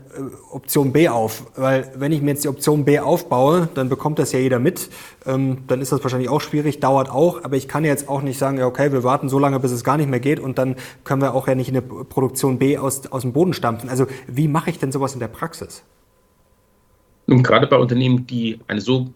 Option 0.51 0.93
B 0.93 1.09
auf? 1.09 1.47
Weil 1.55 1.91
wenn 1.95 2.11
ich 2.11 2.21
mir 2.21 2.33
jetzt 2.33 2.43
die 2.43 2.49
Option 2.49 2.85
B 2.85 2.99
aufbaue, 2.99 3.67
dann 3.73 3.89
bekommt 3.89 4.19
das 4.19 4.31
ja 4.31 4.37
jeder 4.37 4.59
mit 4.59 4.91
ähm, 5.25 5.59
dann 5.67 5.81
ist 5.81 5.91
das 5.91 6.03
wahrscheinlich 6.03 6.29
auch 6.29 6.41
schwierig, 6.41 6.79
dauert 6.79 7.09
auch. 7.09 7.43
Aber 7.43 7.55
ich 7.55 7.67
kann 7.67 7.83
jetzt 7.83 8.09
auch 8.09 8.21
nicht 8.21 8.37
sagen, 8.37 8.57
ja, 8.57 8.65
okay, 8.65 8.91
wir 8.91 9.03
warten 9.03 9.29
so 9.29 9.39
lange, 9.39 9.59
bis 9.59 9.71
es 9.71 9.83
gar 9.83 9.97
nicht 9.97 10.09
mehr 10.09 10.19
geht 10.19 10.39
und 10.39 10.57
dann 10.57 10.75
können 11.03 11.21
wir 11.21 11.33
auch 11.33 11.47
ja 11.47 11.55
nicht 11.55 11.67
in 11.67 11.75
der 11.75 11.81
Produktion 11.81 12.59
B 12.59 12.77
aus, 12.77 13.07
aus 13.07 13.21
dem 13.21 13.33
Boden 13.33 13.53
stampfen. 13.53 13.89
Also 13.89 14.07
wie 14.27 14.47
mache 14.47 14.69
ich 14.69 14.79
denn 14.79 14.91
sowas 14.91 15.13
in 15.13 15.19
der 15.19 15.27
Praxis? 15.27 15.83
Nun, 17.27 17.43
gerade 17.43 17.67
bei 17.67 17.77
Unternehmen, 17.77 18.25
die 18.25 18.59
eine 18.67 18.79
so 18.79 19.09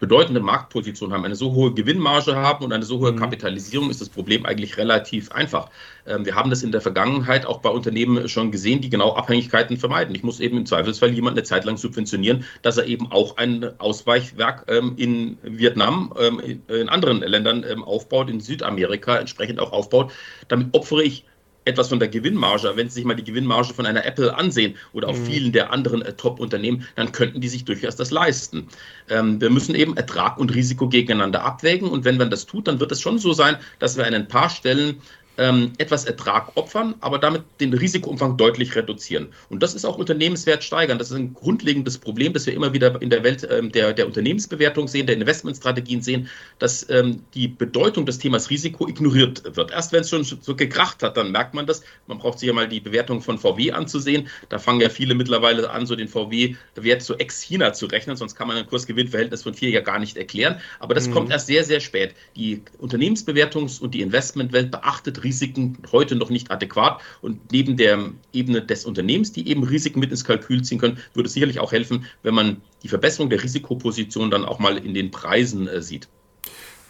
bedeutende 0.00 0.40
Marktposition 0.40 1.12
haben, 1.12 1.24
eine 1.24 1.34
so 1.34 1.52
hohe 1.52 1.72
Gewinnmarge 1.72 2.36
haben 2.36 2.64
und 2.64 2.72
eine 2.72 2.84
so 2.84 2.98
hohe 2.98 3.12
mhm. 3.12 3.18
Kapitalisierung, 3.18 3.90
ist 3.90 4.00
das 4.00 4.08
Problem 4.08 4.46
eigentlich 4.46 4.76
relativ 4.76 5.30
einfach. 5.32 5.70
Ähm, 6.06 6.24
wir 6.24 6.34
haben 6.34 6.50
das 6.50 6.62
in 6.62 6.72
der 6.72 6.80
Vergangenheit 6.80 7.46
auch 7.46 7.60
bei 7.60 7.68
Unternehmen 7.70 8.28
schon 8.28 8.50
gesehen, 8.50 8.80
die 8.80 8.90
genau 8.90 9.14
Abhängigkeiten 9.14 9.76
vermeiden. 9.76 10.14
Ich 10.14 10.22
muss 10.22 10.40
eben 10.40 10.56
im 10.56 10.66
Zweifelsfall 10.66 11.10
jemanden 11.10 11.38
eine 11.38 11.46
Zeit 11.46 11.64
lang 11.64 11.76
subventionieren, 11.76 12.44
dass 12.62 12.78
er 12.78 12.86
eben 12.86 13.10
auch 13.12 13.36
ein 13.36 13.78
Ausweichwerk 13.78 14.64
ähm, 14.68 14.94
in 14.96 15.38
Vietnam, 15.42 16.12
ähm, 16.18 16.40
in 16.68 16.88
anderen 16.88 17.20
Ländern 17.20 17.64
aufbaut, 17.82 18.30
in 18.30 18.40
Südamerika 18.40 19.16
entsprechend 19.18 19.60
auch 19.60 19.72
aufbaut. 19.72 20.12
Damit 20.48 20.74
opfere 20.74 21.02
ich 21.02 21.24
etwas 21.68 21.88
von 21.88 21.98
der 21.98 22.08
Gewinnmarge, 22.08 22.72
wenn 22.74 22.88
Sie 22.88 22.96
sich 22.96 23.04
mal 23.04 23.14
die 23.14 23.24
Gewinnmarge 23.24 23.74
von 23.74 23.86
einer 23.86 24.04
Apple 24.04 24.34
ansehen 24.36 24.74
oder 24.92 25.08
auch 25.08 25.16
mhm. 25.16 25.26
vielen 25.26 25.52
der 25.52 25.72
anderen 25.72 26.02
äh, 26.02 26.14
Top-Unternehmen, 26.14 26.86
dann 26.96 27.12
könnten 27.12 27.40
die 27.40 27.48
sich 27.48 27.64
durchaus 27.64 27.96
das 27.96 28.10
leisten. 28.10 28.68
Ähm, 29.08 29.40
wir 29.40 29.50
müssen 29.50 29.74
eben 29.74 29.96
Ertrag 29.96 30.38
und 30.38 30.54
Risiko 30.54 30.88
gegeneinander 30.88 31.44
abwägen 31.44 31.88
und 31.88 32.04
wenn 32.04 32.16
man 32.16 32.30
das 32.30 32.46
tut, 32.46 32.66
dann 32.66 32.80
wird 32.80 32.90
es 32.92 33.00
schon 33.00 33.18
so 33.18 33.32
sein, 33.32 33.56
dass 33.78 33.96
wir 33.96 34.06
an 34.06 34.14
ein 34.14 34.28
paar 34.28 34.50
Stellen 34.50 35.00
ähm, 35.38 35.72
etwas 35.78 36.04
Ertrag 36.04 36.56
opfern, 36.56 36.94
aber 37.00 37.18
damit 37.18 37.42
den 37.60 37.72
Risikoumfang 37.72 38.36
deutlich 38.36 38.74
reduzieren. 38.74 39.28
Und 39.48 39.62
das 39.62 39.74
ist 39.74 39.84
auch 39.84 39.96
Unternehmenswert 39.96 40.64
steigern. 40.64 40.98
Das 40.98 41.10
ist 41.10 41.16
ein 41.16 41.32
grundlegendes 41.32 41.98
Problem, 41.98 42.32
das 42.32 42.44
wir 42.46 42.54
immer 42.54 42.72
wieder 42.72 43.00
in 43.00 43.08
der 43.08 43.22
Welt 43.22 43.46
ähm, 43.50 43.70
der, 43.70 43.92
der 43.92 44.06
Unternehmensbewertung 44.06 44.88
sehen, 44.88 45.06
der 45.06 45.16
Investmentstrategien 45.16 46.02
sehen, 46.02 46.28
dass 46.58 46.88
ähm, 46.90 47.22
die 47.34 47.46
Bedeutung 47.48 48.04
des 48.04 48.18
Themas 48.18 48.50
Risiko 48.50 48.88
ignoriert 48.88 49.56
wird. 49.56 49.70
Erst 49.70 49.92
wenn 49.92 50.00
es 50.00 50.10
schon 50.10 50.24
so 50.24 50.56
gekracht 50.56 51.02
hat, 51.02 51.16
dann 51.16 51.30
merkt 51.30 51.54
man 51.54 51.66
das. 51.66 51.82
Man 52.08 52.18
braucht 52.18 52.40
sich 52.40 52.48
ja 52.48 52.52
mal 52.52 52.68
die 52.68 52.80
Bewertung 52.80 53.22
von 53.22 53.38
VW 53.38 53.70
anzusehen. 53.70 54.28
Da 54.48 54.58
fangen 54.58 54.80
ja 54.80 54.88
viele 54.88 55.14
mittlerweile 55.14 55.70
an, 55.70 55.86
so 55.86 55.94
den 55.94 56.08
VW-Wert 56.08 57.02
zu 57.02 57.16
Ex-China 57.16 57.72
zu 57.72 57.86
rechnen, 57.86 58.16
sonst 58.16 58.34
kann 58.34 58.48
man 58.48 58.56
ein 58.56 58.66
Kursgewinnverhältnis 58.66 59.44
von 59.44 59.54
vier 59.54 59.70
ja 59.70 59.80
gar 59.80 60.00
nicht 60.00 60.16
erklären. 60.16 60.60
Aber 60.80 60.94
das 60.94 61.06
mhm. 61.06 61.12
kommt 61.12 61.30
erst 61.30 61.46
sehr, 61.46 61.62
sehr 61.62 61.78
spät. 61.78 62.14
Die 62.34 62.62
Unternehmensbewertungs- 62.80 63.80
und 63.80 63.94
die 63.94 64.00
Investmentwelt 64.00 64.72
beachtet 64.72 65.22
Risiko 65.22 65.27
Risiken 65.28 65.78
heute 65.92 66.16
noch 66.16 66.30
nicht 66.30 66.50
adäquat. 66.50 67.00
Und 67.20 67.52
neben 67.52 67.76
der 67.76 68.12
Ebene 68.32 68.62
des 68.62 68.84
Unternehmens, 68.86 69.32
die 69.32 69.48
eben 69.48 69.62
Risiken 69.62 70.00
mit 70.00 70.10
ins 70.10 70.24
Kalkül 70.24 70.62
ziehen 70.62 70.78
können, 70.78 70.98
würde 71.14 71.26
es 71.26 71.34
sicherlich 71.34 71.60
auch 71.60 71.72
helfen, 71.72 72.06
wenn 72.22 72.34
man 72.34 72.62
die 72.82 72.88
Verbesserung 72.88 73.28
der 73.28 73.42
Risikoposition 73.42 74.30
dann 74.30 74.44
auch 74.44 74.58
mal 74.58 74.78
in 74.78 74.94
den 74.94 75.10
Preisen 75.10 75.68
äh, 75.68 75.82
sieht. 75.82 76.08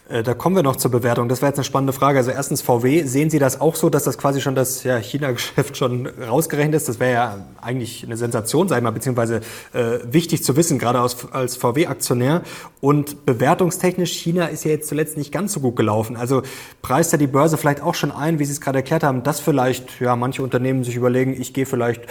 Äh, 0.09 0.23
da 0.23 0.33
kommen 0.33 0.57
wir 0.57 0.63
noch 0.63 0.77
zur 0.77 0.91
Bewertung. 0.91 1.29
Das 1.29 1.43
wäre 1.43 1.51
jetzt 1.51 1.59
eine 1.59 1.65
spannende 1.65 1.93
Frage. 1.93 2.19
Also 2.19 2.31
erstens 2.31 2.63
VW, 2.63 3.05
sehen 3.05 3.29
Sie 3.29 3.39
das 3.39 3.61
auch 3.61 3.75
so, 3.75 3.91
dass 3.91 4.05
das 4.05 4.17
quasi 4.17 4.41
schon 4.41 4.55
das 4.55 4.83
ja, 4.85 4.97
China-Geschäft 4.97 5.77
schon 5.77 6.07
rausgerechnet 6.07 6.75
ist? 6.75 6.89
Das 6.89 6.99
wäre 6.99 7.13
ja 7.13 7.47
eigentlich 7.61 8.05
eine 8.05 8.17
Sensation, 8.17 8.73
ich 8.73 8.83
mal, 8.83 8.91
beziehungsweise 8.91 9.41
äh, 9.75 9.99
wichtig 10.11 10.43
zu 10.43 10.57
wissen, 10.57 10.79
gerade 10.79 11.01
aus, 11.01 11.31
als 11.33 11.57
VW-Aktionär. 11.57 12.43
Und 12.81 13.27
bewertungstechnisch, 13.27 14.13
China 14.13 14.47
ist 14.47 14.65
ja 14.65 14.71
jetzt 14.71 14.89
zuletzt 14.89 15.19
nicht 15.19 15.31
ganz 15.31 15.53
so 15.53 15.61
gut 15.61 15.77
gelaufen. 15.77 16.17
Also 16.17 16.43
preist 16.81 17.13
ja 17.13 17.19
die 17.19 17.27
Börse 17.27 17.59
vielleicht 17.59 17.83
auch 17.83 17.95
schon 17.95 18.11
ein, 18.11 18.39
wie 18.39 18.45
Sie 18.47 18.53
es 18.53 18.61
gerade 18.61 18.79
erklärt 18.79 19.03
haben, 19.03 19.23
dass 19.25 19.41
vielleicht 19.41 20.01
ja 20.01 20.17
manche 20.17 20.43
Unternehmen 20.43 20.85
sich 20.85 20.97
überlegen, 20.97 21.39
ich 21.39 21.53
gehe 21.53 21.67
vielleicht 21.67 22.03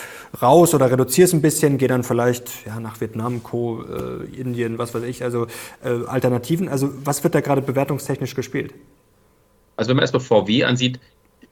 raus 0.41 0.75
oder 0.75 0.91
reduziere 0.91 1.25
es 1.25 1.33
ein 1.33 1.41
bisschen, 1.41 1.79
gehe 1.79 1.87
dann 1.87 2.03
vielleicht 2.03 2.65
ja, 2.67 2.79
nach 2.79 3.01
Vietnam, 3.01 3.41
Co., 3.41 3.81
äh, 3.81 4.39
Indien, 4.39 4.77
was 4.77 4.93
weiß 4.93 5.03
ich, 5.03 5.23
also 5.23 5.47
äh, 5.83 6.05
Alternativen. 6.05 6.69
Also 6.69 6.89
was 7.03 7.23
wird 7.23 7.33
da 7.33 7.41
gerade 7.41 7.61
bewertet? 7.61 7.86
Bewertungstechnisch 7.87 8.35
gespielt? 8.35 8.73
Also 9.75 9.89
wenn 9.89 9.97
man 9.97 10.03
erstmal 10.03 10.21
VW 10.21 10.63
ansieht, 10.63 10.99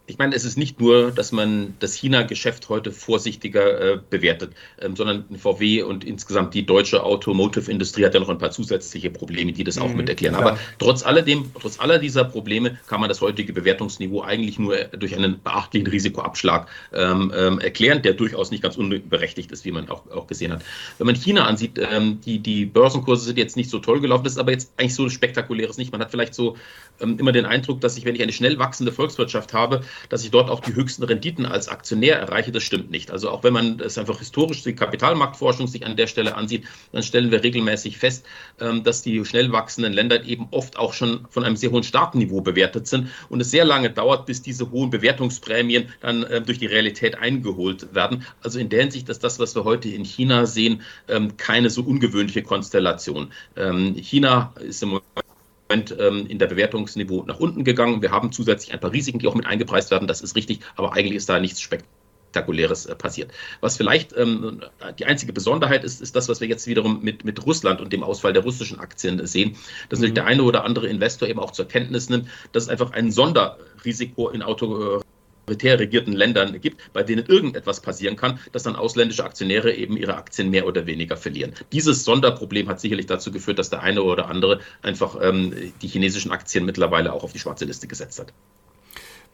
ich 0.07 0.17
meine, 0.19 0.35
es 0.35 0.45
ist 0.45 0.57
nicht 0.57 0.79
nur, 0.79 1.11
dass 1.11 1.31
man 1.31 1.73
das 1.79 1.95
China-Geschäft 1.95 2.69
heute 2.69 2.91
vorsichtiger 2.91 3.93
äh, 3.93 3.99
bewertet, 4.09 4.53
ähm, 4.79 4.95
sondern 4.95 5.25
VW 5.35 5.81
und 5.81 6.03
insgesamt 6.03 6.53
die 6.53 6.65
deutsche 6.65 7.03
Automotive-Industrie 7.03 8.05
hat 8.05 8.13
ja 8.13 8.19
noch 8.19 8.29
ein 8.29 8.37
paar 8.37 8.51
zusätzliche 8.51 9.09
Probleme, 9.09 9.51
die 9.51 9.63
das 9.63 9.77
mhm, 9.77 9.81
auch 9.81 9.93
mit 9.93 10.07
erklären. 10.07 10.35
Aber 10.35 10.59
trotz 10.77 11.03
alledem, 11.03 11.51
trotz 11.59 11.79
aller 11.79 11.97
dieser 11.97 12.23
Probleme 12.23 12.77
kann 12.87 12.99
man 12.99 13.09
das 13.09 13.21
heutige 13.21 13.51
Bewertungsniveau 13.53 14.21
eigentlich 14.21 14.59
nur 14.59 14.75
durch 14.75 15.15
einen 15.15 15.41
beachtlichen 15.41 15.87
Risikoabschlag 15.87 16.67
ähm, 16.93 17.33
ähm, 17.35 17.59
erklären, 17.59 18.03
der 18.03 18.13
durchaus 18.13 18.51
nicht 18.51 18.61
ganz 18.61 18.77
unberechtigt 18.77 19.51
ist, 19.51 19.65
wie 19.65 19.71
man 19.71 19.89
auch, 19.89 20.09
auch 20.11 20.27
gesehen 20.27 20.51
hat. 20.51 20.63
Wenn 20.99 21.07
man 21.07 21.15
China 21.15 21.45
ansieht, 21.45 21.79
ähm, 21.79 22.21
die, 22.21 22.39
die 22.39 22.65
Börsenkurse 22.65 23.25
sind 23.25 23.39
jetzt 23.39 23.57
nicht 23.57 23.71
so 23.71 23.79
toll 23.79 24.01
gelaufen, 24.01 24.23
das 24.23 24.33
ist 24.33 24.39
aber 24.39 24.51
jetzt 24.51 24.71
eigentlich 24.77 24.93
so 24.93 25.09
spektakuläres 25.09 25.77
nicht. 25.77 25.91
Man 25.91 26.01
hat 26.01 26.11
vielleicht 26.11 26.35
so 26.35 26.57
ähm, 26.99 27.17
immer 27.17 27.31
den 27.31 27.45
Eindruck, 27.45 27.81
dass 27.81 27.97
ich, 27.97 28.05
wenn 28.05 28.13
ich 28.13 28.21
eine 28.21 28.33
schnell 28.33 28.59
wachsende 28.59 28.91
Volkswirtschaft 28.91 29.53
habe, 29.53 29.81
dass 30.09 30.23
ich 30.23 30.31
dort 30.31 30.49
auch 30.49 30.59
die 30.59 30.75
höchsten 30.75 31.03
Renditen 31.03 31.45
als 31.45 31.67
Aktionär 31.67 32.19
erreiche. 32.19 32.51
Das 32.51 32.63
stimmt 32.63 32.91
nicht. 32.91 33.11
Also 33.11 33.29
auch 33.29 33.43
wenn 33.43 33.53
man 33.53 33.79
es 33.79 33.97
einfach 33.97 34.19
historisch 34.19 34.63
die 34.63 34.75
Kapitalmarktforschung 34.75 35.67
sich 35.67 35.85
an 35.85 35.95
der 35.95 36.07
Stelle 36.07 36.35
ansieht, 36.35 36.65
dann 36.91 37.03
stellen 37.03 37.31
wir 37.31 37.43
regelmäßig 37.43 37.97
fest, 37.97 38.25
ähm, 38.59 38.83
dass 38.83 39.01
die 39.01 39.23
schnell 39.25 39.51
wachsenden 39.51 39.93
Länder 39.93 40.23
eben 40.23 40.47
oft 40.51 40.77
auch 40.77 40.93
schon 40.93 41.25
von 41.29 41.43
einem 41.43 41.55
sehr 41.55 41.71
hohen 41.71 41.83
Startniveau 41.83 42.41
bewertet 42.41 42.87
sind 42.87 43.09
und 43.29 43.41
es 43.41 43.51
sehr 43.51 43.65
lange 43.65 43.89
dauert, 43.89 44.25
bis 44.25 44.41
diese 44.41 44.71
hohen 44.71 44.89
Bewertungsprämien 44.89 45.89
dann 46.01 46.23
äh, 46.23 46.41
durch 46.41 46.59
die 46.59 46.65
Realität 46.65 47.17
eingeholt 47.17 47.93
werden. 47.93 48.25
Also 48.41 48.59
in 48.59 48.69
der 48.69 48.81
Hinsicht 48.81 49.09
ist 49.09 49.23
das, 49.23 49.39
was 49.39 49.55
wir 49.55 49.63
heute 49.63 49.89
in 49.89 50.03
China 50.03 50.45
sehen, 50.45 50.81
ähm, 51.07 51.37
keine 51.37 51.69
so 51.69 51.81
ungewöhnliche 51.83 52.43
Konstellation. 52.43 53.31
China 53.55 54.53
ist 54.59 54.83
im 54.83 54.89
Moment 54.89 55.05
ähm, 55.15 55.34
in 55.69 56.37
der 56.39 56.47
Bewertungsniveau 56.47 57.23
nach 57.25 57.39
unten 57.39 57.63
gegangen. 57.63 58.01
Wir 58.01 58.11
haben 58.11 58.31
zusätzlich 58.31 58.73
ein 58.73 58.79
paar 58.79 58.91
Risiken, 58.91 59.19
die 59.19 59.27
auch 59.27 59.35
mit 59.35 59.45
eingepreist 59.45 59.91
werden. 59.91 60.07
Das 60.07 60.21
ist 60.21 60.35
richtig, 60.35 60.59
aber 60.75 60.93
eigentlich 60.93 61.15
ist 61.15 61.27
da 61.27 61.39
nichts 61.39 61.59
Spektakuläres 61.59 62.85
äh, 62.85 62.95
passiert. 62.95 63.31
Was 63.61 63.77
vielleicht 63.77 64.15
ähm, 64.15 64.61
die 64.99 65.05
einzige 65.05 65.33
Besonderheit 65.33 65.83
ist, 65.83 66.01
ist 66.01 66.15
das, 66.15 66.29
was 66.29 66.39
wir 66.39 66.47
jetzt 66.47 66.67
wiederum 66.67 67.01
mit, 67.01 67.25
mit 67.25 67.45
Russland 67.45 67.81
und 67.81 67.93
dem 67.93 68.03
Ausfall 68.03 68.33
der 68.33 68.43
russischen 68.43 68.79
Aktien 68.79 69.25
sehen, 69.25 69.55
dass 69.89 69.99
mhm. 69.99 70.13
der 70.13 70.25
eine 70.25 70.43
oder 70.43 70.65
andere 70.65 70.87
Investor 70.87 71.27
eben 71.27 71.39
auch 71.39 71.51
zur 71.51 71.67
Kenntnis 71.67 72.09
nimmt, 72.09 72.27
dass 72.51 72.63
es 72.63 72.69
einfach 72.69 72.91
ein 72.91 73.11
Sonderrisiko 73.11 74.29
in 74.29 74.43
Auto 74.43 75.01
autoritär 75.45 75.79
regierten 75.79 76.13
Ländern 76.13 76.59
gibt, 76.59 76.91
bei 76.91 77.03
denen 77.03 77.25
irgendetwas 77.27 77.79
passieren 77.79 78.15
kann, 78.15 78.39
dass 78.51 78.63
dann 78.63 78.75
ausländische 78.75 79.23
Aktionäre 79.23 79.73
eben 79.73 79.95
ihre 79.95 80.15
Aktien 80.15 80.49
mehr 80.49 80.65
oder 80.65 80.87
weniger 80.87 81.17
verlieren. 81.17 81.53
Dieses 81.71 82.03
Sonderproblem 82.03 82.67
hat 82.67 82.79
sicherlich 82.79 83.05
dazu 83.05 83.31
geführt, 83.31 83.59
dass 83.59 83.69
der 83.69 83.83
eine 83.83 84.01
oder 84.01 84.27
andere 84.27 84.59
einfach 84.81 85.17
ähm, 85.21 85.53
die 85.81 85.87
chinesischen 85.87 86.31
Aktien 86.31 86.65
mittlerweile 86.65 87.13
auch 87.13 87.23
auf 87.23 87.33
die 87.33 87.39
schwarze 87.39 87.65
Liste 87.65 87.87
gesetzt 87.87 88.19
hat. 88.19 88.33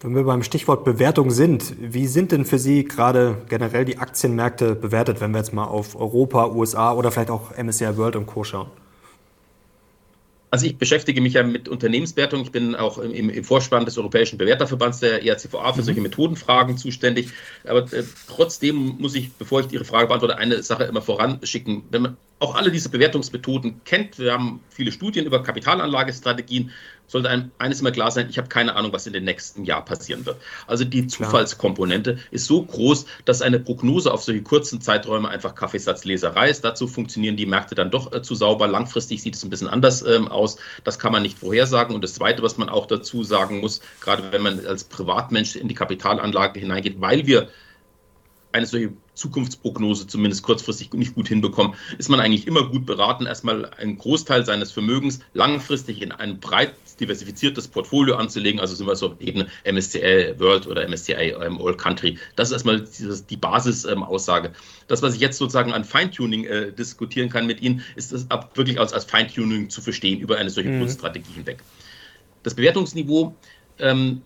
Wenn 0.01 0.15
wir 0.15 0.23
beim 0.23 0.43
Stichwort 0.43 0.83
Bewertung 0.83 1.29
sind, 1.29 1.75
wie 1.79 2.07
sind 2.07 2.31
denn 2.31 2.43
für 2.43 2.57
Sie 2.57 2.85
gerade 2.85 3.37
generell 3.47 3.85
die 3.85 3.99
Aktienmärkte 3.99 4.75
bewertet, 4.75 5.21
wenn 5.21 5.31
wir 5.31 5.37
jetzt 5.37 5.53
mal 5.53 5.65
auf 5.65 5.95
Europa, 5.95 6.47
USA 6.47 6.93
oder 6.93 7.11
vielleicht 7.11 7.29
auch 7.29 7.55
MSCI 7.55 7.97
World 7.97 8.15
und 8.15 8.25
Co. 8.25 8.43
schauen? 8.43 8.67
Also 10.51 10.65
ich 10.65 10.77
beschäftige 10.77 11.21
mich 11.21 11.33
ja 11.33 11.43
mit 11.43 11.69
Unternehmenswertung. 11.69 12.41
Ich 12.41 12.51
bin 12.51 12.75
auch 12.75 12.97
im, 12.97 13.29
im 13.29 13.43
Vorspann 13.45 13.85
des 13.85 13.97
Europäischen 13.97 14.37
Bewerterverbands 14.37 14.99
der 14.99 15.23
ERCVA 15.23 15.71
für 15.71 15.81
solche 15.81 16.01
mhm. 16.01 16.07
Methodenfragen 16.07 16.77
zuständig. 16.77 17.29
Aber 17.65 17.91
äh, 17.93 18.03
trotzdem 18.27 18.97
muss 18.99 19.15
ich, 19.15 19.31
bevor 19.31 19.61
ich 19.61 19.71
Ihre 19.71 19.85
Frage 19.85 20.07
beantworte, 20.07 20.37
eine 20.37 20.61
Sache 20.61 20.83
immer 20.83 21.01
voranschicken. 21.01 21.83
Wenn 21.89 22.01
man 22.01 22.17
auch 22.39 22.55
alle 22.55 22.69
diese 22.69 22.89
Bewertungsmethoden 22.89 23.81
kennt, 23.85 24.19
wir 24.19 24.33
haben 24.33 24.59
viele 24.69 24.91
Studien 24.91 25.25
über 25.25 25.41
Kapitalanlagestrategien, 25.41 26.71
sollte 27.11 27.29
einem 27.29 27.51
eines 27.57 27.81
immer 27.81 27.91
klar 27.91 28.09
sein, 28.09 28.27
ich 28.29 28.37
habe 28.37 28.47
keine 28.47 28.75
Ahnung, 28.75 28.93
was 28.93 29.05
in 29.05 29.13
den 29.13 29.25
nächsten 29.25 29.65
Jahr 29.65 29.83
passieren 29.83 30.25
wird. 30.25 30.37
Also 30.65 30.85
die 30.85 31.07
Zufallskomponente 31.07 32.17
ist 32.31 32.45
so 32.45 32.63
groß, 32.63 33.05
dass 33.25 33.41
eine 33.41 33.59
Prognose 33.59 34.13
auf 34.13 34.23
solche 34.23 34.41
kurzen 34.41 34.79
Zeiträume 34.81 35.27
einfach 35.27 35.53
Kaffeesatzleserei 35.53 36.49
ist. 36.49 36.63
Dazu 36.63 36.87
funktionieren 36.87 37.35
die 37.35 37.45
Märkte 37.45 37.75
dann 37.75 37.91
doch 37.91 38.13
äh, 38.13 38.21
zu 38.21 38.33
sauber. 38.33 38.67
Langfristig 38.67 39.21
sieht 39.21 39.35
es 39.35 39.43
ein 39.43 39.49
bisschen 39.49 39.67
anders 39.67 40.01
ähm, 40.03 40.29
aus. 40.29 40.57
Das 40.83 40.99
kann 40.99 41.11
man 41.11 41.21
nicht 41.21 41.37
vorhersagen. 41.37 41.93
Und 41.93 42.03
das 42.03 42.13
Zweite, 42.13 42.43
was 42.43 42.57
man 42.57 42.69
auch 42.69 42.85
dazu 42.85 43.23
sagen 43.23 43.59
muss, 43.59 43.81
gerade 43.99 44.31
wenn 44.31 44.41
man 44.41 44.65
als 44.65 44.85
Privatmensch 44.85 45.57
in 45.57 45.67
die 45.67 45.75
Kapitalanlage 45.75 46.59
hineingeht, 46.59 47.01
weil 47.01 47.27
wir 47.27 47.49
eine 48.51 48.65
solche 48.65 48.93
Zukunftsprognose 49.13 50.07
zumindest 50.07 50.43
kurzfristig 50.43 50.93
nicht 50.93 51.15
gut 51.15 51.27
hinbekommen, 51.27 51.75
ist 51.97 52.09
man 52.09 52.19
eigentlich 52.19 52.47
immer 52.47 52.69
gut 52.69 52.85
beraten, 52.85 53.25
erstmal 53.25 53.65
einen 53.65 53.97
Großteil 53.97 54.45
seines 54.45 54.71
Vermögens 54.71 55.19
langfristig 55.33 56.01
in 56.01 56.11
ein 56.11 56.39
breit 56.39 56.73
diversifiziertes 56.95 57.67
Portfolio 57.67 58.15
anzulegen. 58.15 58.59
Also 58.59 58.75
sind 58.75 58.87
wir 58.87 58.95
so 58.95 59.07
auf 59.07 59.21
Ebene 59.21 59.47
MSCI 59.65 60.35
World 60.37 60.67
oder 60.67 60.87
MSCI 60.87 61.35
ähm, 61.41 61.59
All 61.61 61.75
Country. 61.75 62.17
Das 62.35 62.49
ist 62.49 62.53
erstmal 62.53 62.83
die 63.29 63.37
Basisaussage. 63.37 64.47
Ähm, 64.49 64.53
das, 64.87 65.01
was 65.01 65.15
ich 65.15 65.21
jetzt 65.21 65.37
sozusagen 65.37 65.73
an 65.73 65.83
Feintuning 65.83 66.45
äh, 66.45 66.71
diskutieren 66.71 67.29
kann 67.29 67.47
mit 67.47 67.61
Ihnen, 67.61 67.83
ist 67.95 68.11
das 68.11 68.27
wirklich 68.55 68.79
als, 68.79 68.93
als 68.93 69.05
Feintuning 69.05 69.69
zu 69.69 69.81
verstehen 69.81 70.19
über 70.19 70.37
eine 70.37 70.49
solche 70.49 70.69
mhm. 70.69 70.79
Grundstrategie 70.79 71.33
hinweg. 71.33 71.63
Das 72.43 72.55
Bewertungsniveau 72.55 73.35
ähm, 73.79 74.21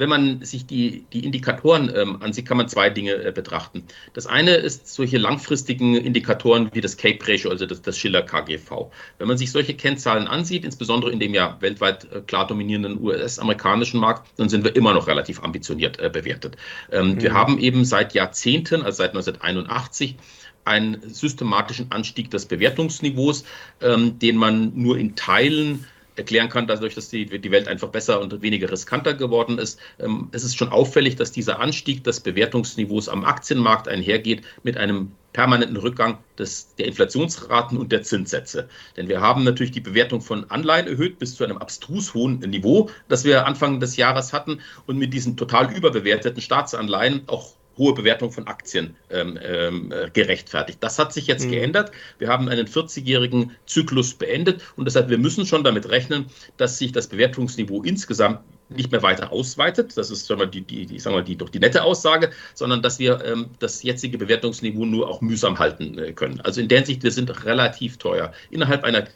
wenn 0.00 0.08
man 0.08 0.42
sich 0.42 0.66
die, 0.66 1.04
die 1.12 1.24
Indikatoren 1.26 1.92
ähm, 1.94 2.22
ansieht, 2.22 2.46
kann 2.46 2.56
man 2.56 2.68
zwei 2.68 2.88
Dinge 2.88 3.12
äh, 3.12 3.32
betrachten. 3.32 3.84
Das 4.14 4.26
eine 4.26 4.54
ist 4.54 4.88
solche 4.88 5.18
langfristigen 5.18 5.94
Indikatoren 5.94 6.70
wie 6.72 6.80
das 6.80 6.96
Cape 6.96 7.18
Ratio, 7.28 7.50
also 7.50 7.66
das, 7.66 7.82
das 7.82 7.98
Schiller 7.98 8.22
KGV. 8.22 8.90
Wenn 9.18 9.28
man 9.28 9.36
sich 9.36 9.52
solche 9.52 9.74
Kennzahlen 9.74 10.26
ansieht, 10.26 10.64
insbesondere 10.64 11.12
in 11.12 11.20
dem 11.20 11.34
ja 11.34 11.58
weltweit 11.60 12.10
äh, 12.10 12.22
klar 12.22 12.46
dominierenden 12.46 12.98
US-amerikanischen 13.00 14.00
Markt, 14.00 14.26
dann 14.38 14.48
sind 14.48 14.64
wir 14.64 14.74
immer 14.74 14.94
noch 14.94 15.06
relativ 15.06 15.42
ambitioniert 15.42 16.00
äh, 16.00 16.08
bewertet. 16.08 16.56
Ähm, 16.90 17.10
mhm. 17.10 17.22
Wir 17.22 17.34
haben 17.34 17.58
eben 17.58 17.84
seit 17.84 18.14
Jahrzehnten, 18.14 18.82
also 18.82 18.96
seit 18.98 19.10
1981, 19.10 20.16
einen 20.64 21.10
systematischen 21.10 21.92
Anstieg 21.92 22.30
des 22.30 22.46
Bewertungsniveaus, 22.46 23.44
ähm, 23.82 24.18
den 24.18 24.36
man 24.36 24.72
nur 24.74 24.96
in 24.96 25.14
Teilen 25.14 25.86
erklären 26.16 26.48
kann, 26.48 26.66
dadurch, 26.66 26.94
dass 26.94 27.08
die, 27.08 27.26
die 27.26 27.50
Welt 27.50 27.68
einfach 27.68 27.88
besser 27.88 28.20
und 28.20 28.42
weniger 28.42 28.70
riskanter 28.70 29.14
geworden 29.14 29.58
ist. 29.58 29.78
Ähm, 29.98 30.28
es 30.32 30.44
ist 30.44 30.56
schon 30.56 30.70
auffällig, 30.70 31.16
dass 31.16 31.32
dieser 31.32 31.60
Anstieg 31.60 32.04
des 32.04 32.20
Bewertungsniveaus 32.20 33.08
am 33.08 33.24
Aktienmarkt 33.24 33.88
einhergeht 33.88 34.42
mit 34.62 34.76
einem 34.76 35.12
permanenten 35.32 35.76
Rückgang 35.76 36.18
des, 36.38 36.74
der 36.74 36.86
Inflationsraten 36.86 37.78
und 37.78 37.92
der 37.92 38.02
Zinssätze. 38.02 38.68
Denn 38.96 39.08
wir 39.08 39.20
haben 39.20 39.44
natürlich 39.44 39.70
die 39.70 39.80
Bewertung 39.80 40.20
von 40.20 40.50
Anleihen 40.50 40.88
erhöht 40.88 41.18
bis 41.18 41.36
zu 41.36 41.44
einem 41.44 41.58
abstrus 41.58 42.14
hohen 42.14 42.40
Niveau, 42.40 42.90
das 43.08 43.24
wir 43.24 43.46
Anfang 43.46 43.80
des 43.80 43.96
Jahres 43.96 44.32
hatten 44.32 44.60
und 44.86 44.98
mit 44.98 45.14
diesen 45.14 45.36
total 45.36 45.72
überbewerteten 45.72 46.42
Staatsanleihen 46.42 47.22
auch 47.28 47.54
hohe 47.78 47.94
Bewertung 47.94 48.30
von 48.30 48.46
Aktien 48.46 48.96
ähm, 49.10 49.38
ähm, 49.42 49.92
äh, 49.92 50.10
gerechtfertigt. 50.10 50.78
Das 50.82 50.98
hat 50.98 51.12
sich 51.12 51.26
jetzt 51.26 51.46
mhm. 51.46 51.52
geändert. 51.52 51.92
Wir 52.18 52.28
haben 52.28 52.48
einen 52.48 52.66
40-jährigen 52.66 53.52
Zyklus 53.66 54.14
beendet 54.14 54.62
und 54.76 54.84
deshalb 54.84 55.08
wir 55.08 55.18
müssen 55.18 55.46
schon 55.46 55.64
damit 55.64 55.88
rechnen, 55.88 56.26
dass 56.56 56.78
sich 56.78 56.92
das 56.92 57.08
Bewertungsniveau 57.08 57.82
insgesamt 57.82 58.40
nicht 58.68 58.92
mehr 58.92 59.02
weiter 59.02 59.32
ausweitet. 59.32 59.96
Das 59.96 60.10
ist 60.10 60.26
sagen 60.26 60.40
wir, 60.40 60.46
die, 60.46 60.60
die, 60.60 60.86
die, 60.86 60.98
sagen 60.98 61.16
wir, 61.16 61.22
die, 61.22 61.36
doch 61.36 61.48
die 61.48 61.58
nette 61.58 61.82
Aussage, 61.82 62.30
sondern 62.54 62.82
dass 62.82 62.98
wir 62.98 63.24
ähm, 63.24 63.50
das 63.58 63.82
jetzige 63.82 64.18
Bewertungsniveau 64.18 64.84
nur 64.84 65.08
auch 65.08 65.20
mühsam 65.20 65.58
halten 65.58 65.98
äh, 65.98 66.12
können. 66.12 66.40
Also 66.40 66.60
in 66.60 66.68
der 66.68 66.78
Hinsicht, 66.78 67.02
wir 67.02 67.10
sind 67.10 67.44
relativ 67.44 67.96
teuer. 67.98 68.32
Innerhalb 68.50 68.84
einer 68.84 69.08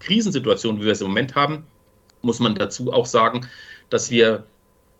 Krisensituation, 0.00 0.80
wie 0.80 0.84
wir 0.86 0.92
es 0.92 1.00
im 1.00 1.08
Moment 1.08 1.34
haben, 1.34 1.64
muss 2.22 2.38
man 2.38 2.54
dazu 2.54 2.92
auch 2.92 3.06
sagen, 3.06 3.46
dass 3.90 4.10
wir 4.10 4.44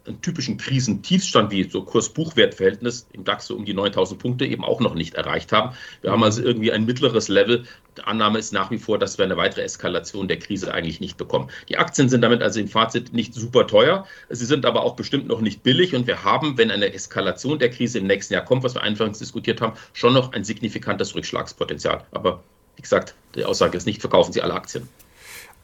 einen 0.07 0.21
typischen 0.21 0.57
Krisentiefstand 0.57 1.51
wie 1.51 1.65
so 1.65 1.83
Kurs-Buchwert-Verhältnis 1.83 3.07
im 3.13 3.25
DAX 3.25 3.47
so 3.47 3.57
um 3.57 3.65
die 3.65 3.75
9000 3.75 4.21
Punkte 4.21 4.47
eben 4.47 4.65
auch 4.65 4.81
noch 4.81 4.95
nicht 4.95 5.15
erreicht 5.15 5.53
haben. 5.53 5.77
Wir 6.01 6.11
haben 6.11 6.23
also 6.23 6.43
irgendwie 6.43 6.73
ein 6.73 6.85
mittleres 6.85 7.29
Level. 7.29 7.65
Die 7.97 8.03
Annahme 8.03 8.39
ist 8.39 8.53
nach 8.53 8.71
wie 8.71 8.79
vor, 8.79 8.99
dass 8.99 9.19
wir 9.19 9.25
eine 9.25 9.37
weitere 9.37 9.63
Eskalation 9.63 10.29
der 10.29 10.39
Krise 10.39 10.73
eigentlich 10.73 11.01
nicht 11.01 11.17
bekommen. 11.17 11.51
Die 11.69 11.79
Aktien 11.79 12.09
sind 12.09 12.23
damit 12.23 12.43
also 12.43 12.59
im 12.59 12.69
Fazit 12.69 13.13
nicht 13.13 13.35
super 13.35 13.67
teuer. 13.67 14.07
Sie 14.29 14.47
sind 14.47 14.67
aber 14.67 14.83
auch 14.83 14.97
bestimmt 14.97 15.29
noch 15.29 15.41
nicht 15.41 15.63
billig 15.63 15.95
und 15.95 16.07
wir 16.07 16.25
haben, 16.25 16.59
wenn 16.59 16.71
eine 16.71 16.93
Eskalation 16.93 17.59
der 17.59 17.71
Krise 17.71 17.99
im 17.99 18.07
nächsten 18.07 18.35
Jahr 18.35 18.45
kommt, 18.45 18.65
was 18.65 18.75
wir 18.75 18.83
anfangs 18.83 19.19
diskutiert 19.19 19.61
haben, 19.61 19.75
schon 19.93 20.15
noch 20.15 20.33
ein 20.33 20.45
signifikantes 20.45 21.15
Rückschlagspotenzial. 21.15 22.05
Aber 22.13 22.43
wie 22.77 22.83
gesagt, 22.83 23.15
die 23.35 23.45
Aussage 23.45 23.77
ist 23.77 23.87
nicht, 23.87 24.01
verkaufen 24.01 24.33
Sie 24.33 24.43
alle 24.43 24.55
Aktien. 24.55 24.89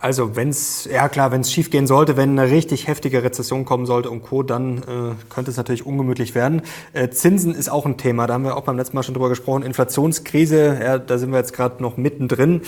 Also 0.01 0.37
wenn 0.37 0.51
es, 0.51 0.85
ja 0.85 1.09
klar, 1.09 1.33
wenn 1.33 1.41
es 1.41 1.53
schief 1.53 1.71
gehen 1.71 1.89
sollte, 1.89 2.17
wenn 2.17 2.39
eine 2.39 2.51
richtig 2.51 2.87
heftige 2.87 3.25
Rezession 3.25 3.65
kommen 3.65 3.85
sollte 3.85 4.11
und 4.11 4.23
Co., 4.23 4.45
dann 4.45 4.79
äh, 4.79 4.83
könnte 5.29 5.51
es 5.51 5.57
natürlich 5.57 5.85
ungemütlich 5.85 6.37
werden. 6.37 6.63
Äh, 6.93 7.09
Zinsen 7.09 7.53
ist 7.53 7.69
auch 7.69 7.85
ein 7.85 7.97
Thema, 7.97 8.29
da 8.29 8.35
haben 8.35 8.45
wir 8.45 8.57
auch 8.57 8.63
beim 8.63 8.77
letzten 8.77 8.97
Mal 8.97 9.03
schon 9.03 9.15
drüber 9.15 9.29
gesprochen. 9.29 9.65
Inflationskrise, 9.65 10.79
ja, 10.81 10.99
da 10.99 11.19
sind 11.19 11.33
wir 11.33 11.39
jetzt 11.39 11.53
gerade 11.53 11.83
noch 11.83 11.97
mittendrin 11.97 12.63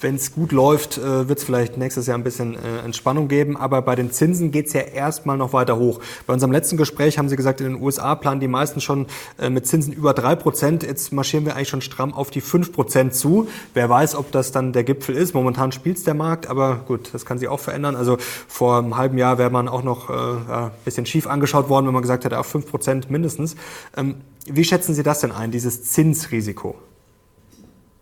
wenn 0.00 0.16
es 0.16 0.34
gut 0.34 0.52
läuft, 0.52 0.98
äh, 0.98 1.28
wird 1.28 1.38
es 1.38 1.44
vielleicht 1.44 1.76
nächstes 1.78 2.06
Jahr 2.06 2.18
ein 2.18 2.24
bisschen 2.24 2.54
äh, 2.54 2.84
Entspannung 2.84 3.28
geben. 3.28 3.56
Aber 3.56 3.80
bei 3.82 3.94
den 3.94 4.10
Zinsen 4.10 4.50
geht 4.50 4.66
es 4.66 4.72
ja 4.74 4.82
erstmal 4.82 5.36
noch 5.36 5.52
weiter 5.52 5.76
hoch. 5.78 6.00
Bei 6.26 6.34
unserem 6.34 6.52
letzten 6.52 6.76
Gespräch 6.76 7.18
haben 7.18 7.28
Sie 7.28 7.36
gesagt, 7.36 7.60
in 7.60 7.66
den 7.72 7.82
USA 7.82 8.14
planen 8.14 8.40
die 8.40 8.48
meisten 8.48 8.80
schon 8.80 9.06
äh, 9.38 9.48
mit 9.48 9.66
Zinsen 9.66 9.92
über 9.92 10.12
drei 10.12 10.36
Prozent. 10.36 10.82
Jetzt 10.82 11.12
marschieren 11.12 11.46
wir 11.46 11.56
eigentlich 11.56 11.70
schon 11.70 11.80
stramm 11.80 12.12
auf 12.12 12.30
die 12.30 12.40
fünf 12.42 12.72
Prozent 12.72 13.14
zu. 13.14 13.48
Wer 13.72 13.88
weiß, 13.88 14.16
ob 14.16 14.30
das 14.32 14.52
dann 14.52 14.72
der 14.72 14.84
Gipfel 14.84 15.16
ist. 15.16 15.34
Momentan 15.34 15.72
spielt 15.72 15.96
es 15.96 16.04
der 16.04 16.14
Markt, 16.14 16.48
aber 16.48 16.76
gut, 16.86 17.10
das 17.12 17.24
kann 17.24 17.38
sich 17.38 17.48
auch 17.48 17.60
verändern. 17.60 17.96
Also 17.96 18.18
vor 18.48 18.78
einem 18.78 18.96
halben 18.96 19.16
Jahr 19.16 19.38
wäre 19.38 19.50
man 19.50 19.68
auch 19.68 19.82
noch 19.82 20.10
äh, 20.10 20.12
ja, 20.12 20.70
bisschen 20.84 21.06
schief 21.06 21.26
angeschaut 21.26 21.68
worden, 21.68 21.86
wenn 21.86 21.94
man 21.94 22.02
gesagt 22.02 22.24
hätte, 22.24 22.38
auf 22.38 22.46
fünf 22.46 22.66
Prozent 22.70 23.10
mindestens. 23.10 23.56
Ähm, 23.96 24.16
wie 24.46 24.64
schätzen 24.64 24.94
Sie 24.94 25.02
das 25.02 25.20
denn 25.20 25.32
ein, 25.32 25.50
dieses 25.50 25.84
Zinsrisiko? 25.84 26.76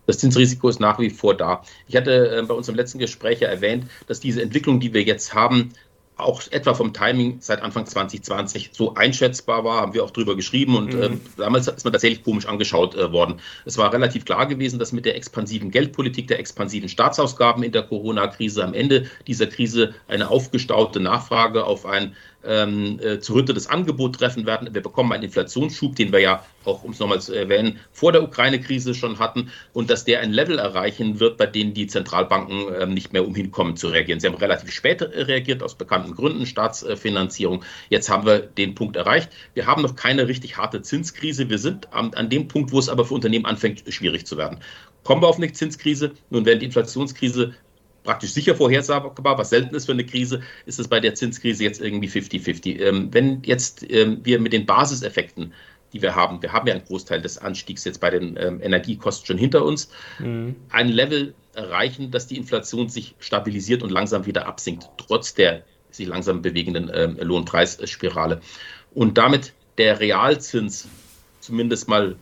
Das 0.05 0.19
Zinsrisiko 0.19 0.69
ist 0.69 0.79
nach 0.79 0.99
wie 0.99 1.09
vor 1.09 1.35
da. 1.35 1.63
Ich 1.87 1.95
hatte 1.95 2.37
äh, 2.37 2.41
bei 2.43 2.53
unserem 2.53 2.75
letzten 2.75 2.99
Gespräch 2.99 3.39
ja 3.41 3.47
erwähnt, 3.47 3.85
dass 4.07 4.19
diese 4.19 4.41
Entwicklung, 4.41 4.79
die 4.79 4.93
wir 4.93 5.03
jetzt 5.03 5.33
haben, 5.33 5.73
auch 6.17 6.41
etwa 6.51 6.73
vom 6.73 6.93
Timing 6.93 7.37
seit 7.41 7.61
Anfang 7.61 7.85
2020 7.85 8.69
so 8.71 8.95
einschätzbar 8.95 9.63
war, 9.63 9.81
haben 9.81 9.93
wir 9.93 10.03
auch 10.03 10.11
drüber 10.11 10.35
geschrieben 10.35 10.77
und 10.77 10.93
mhm. 10.93 11.01
äh, 11.01 11.09
damals 11.37 11.67
ist 11.67 11.83
man 11.83 11.91
tatsächlich 11.91 12.23
komisch 12.23 12.45
angeschaut 12.45 12.95
äh, 12.95 13.11
worden. 13.11 13.41
Es 13.65 13.77
war 13.77 13.91
relativ 13.91 14.23
klar 14.23 14.45
gewesen, 14.45 14.79
dass 14.79 14.93
mit 14.93 15.05
der 15.05 15.15
expansiven 15.17 15.71
Geldpolitik, 15.71 16.27
der 16.27 16.39
expansiven 16.39 16.87
Staatsausgaben 16.87 17.63
in 17.63 17.73
der 17.73 17.83
Corona-Krise 17.83 18.63
am 18.63 18.73
Ende 18.73 19.07
dieser 19.27 19.47
Krise 19.47 19.93
eine 20.07 20.29
aufgestaute 20.29 20.99
Nachfrage 20.99 21.65
auf 21.65 21.85
ein 21.85 22.15
ähm, 22.47 22.99
äh, 23.01 23.19
zurücktes 23.19 23.67
Angebot 23.67 24.17
treffen 24.17 24.45
werden. 24.45 24.73
Wir 24.73 24.81
bekommen 24.81 25.11
einen 25.11 25.23
Inflationsschub, 25.23 25.95
den 25.95 26.11
wir 26.11 26.19
ja 26.19 26.45
auch, 26.63 26.83
um 26.83 26.91
es 26.91 26.99
nochmal 26.99 27.21
zu 27.21 27.33
erwähnen, 27.33 27.79
vor 27.91 28.11
der 28.11 28.23
Ukraine-Krise 28.23 28.93
schon 28.93 29.19
hatten 29.19 29.51
und 29.73 29.89
dass 29.89 30.05
der 30.05 30.21
ein 30.21 30.31
Level 30.31 30.59
erreichen 30.59 31.19
wird, 31.19 31.37
bei 31.37 31.45
dem 31.45 31.73
die 31.73 31.87
Zentralbanken 31.87 32.65
ähm, 32.79 32.93
nicht 32.93 33.13
mehr 33.13 33.25
umhin 33.25 33.51
kommen 33.51 33.75
zu 33.77 33.87
reagieren. 33.87 34.19
Sie 34.19 34.27
haben 34.27 34.35
relativ 34.35 34.71
spät 34.71 35.01
reagiert, 35.01 35.63
aus 35.63 35.75
bekannten 35.75 36.15
Gründen, 36.15 36.45
Staatsfinanzierung. 36.45 37.63
Jetzt 37.89 38.09
haben 38.09 38.25
wir 38.25 38.39
den 38.39 38.75
Punkt 38.75 38.95
erreicht. 38.95 39.29
Wir 39.53 39.67
haben 39.67 39.81
noch 39.81 39.95
keine 39.95 40.27
richtig 40.27 40.57
harte 40.57 40.81
Zinskrise. 40.81 41.49
Wir 41.49 41.59
sind 41.59 41.93
an, 41.93 42.13
an 42.13 42.29
dem 42.29 42.47
Punkt, 42.47 42.71
wo 42.71 42.79
es 42.79 42.89
aber 42.89 43.05
für 43.05 43.13
Unternehmen 43.13 43.45
anfängt, 43.45 43.83
schwierig 43.87 44.25
zu 44.25 44.37
werden. 44.37 44.59
Kommen 45.05 45.21
wir 45.21 45.27
auf 45.27 45.37
eine 45.37 45.51
Zinskrise, 45.53 46.13
nun 46.31 46.47
werden 46.47 46.61
die 46.61 46.65
Inflationskrise 46.65 47.53
praktisch 48.05 48.31
sicher 48.31 48.55
vorhersagbar, 48.55 49.37
was 49.37 49.49
selten 49.49 49.75
ist 49.75 49.85
für 49.85 49.91
eine 49.91 50.05
Krise, 50.05 50.41
ist 50.65 50.79
es 50.79 50.87
bei 50.87 50.99
der 50.99 51.15
Zinskrise 51.15 51.63
jetzt 51.63 51.81
irgendwie 51.81 52.07
50-50. 52.07 52.79
Ähm, 52.79 53.09
wenn 53.11 53.41
jetzt 53.43 53.85
ähm, 53.89 54.19
wir 54.23 54.39
mit 54.39 54.53
den 54.53 54.65
Basiseffekten 54.65 55.53
die 55.95 56.01
wir 56.01 56.13
haben. 56.13 56.41
Wir 56.41 56.51
haben 56.51 56.67
ja 56.67 56.73
einen 56.73 56.83
Großteil 56.83 57.21
des 57.21 57.37
Anstiegs 57.37 57.85
jetzt 57.85 58.01
bei 58.01 58.09
den 58.09 58.35
ähm, 58.37 58.61
Energiekosten 58.61 59.25
schon 59.25 59.37
hinter 59.37 59.63
uns. 59.63 59.89
Mhm. 60.19 60.55
Ein 60.69 60.89
Level 60.89 61.33
erreichen, 61.53 62.11
dass 62.11 62.27
die 62.27 62.35
Inflation 62.35 62.89
sich 62.89 63.15
stabilisiert 63.19 63.81
und 63.81 63.91
langsam 63.91 64.25
wieder 64.25 64.45
absinkt, 64.45 64.89
trotz 64.97 65.33
der 65.33 65.63
sich 65.91 66.07
langsam 66.07 66.41
bewegenden 66.41 66.91
ähm, 66.93 67.17
Lohnpreisspirale. 67.21 68.41
Und 68.93 69.17
damit 69.17 69.53
der 69.77 70.01
Realzins 70.01 70.89
zumindest 71.39 71.87
mal 71.87 72.17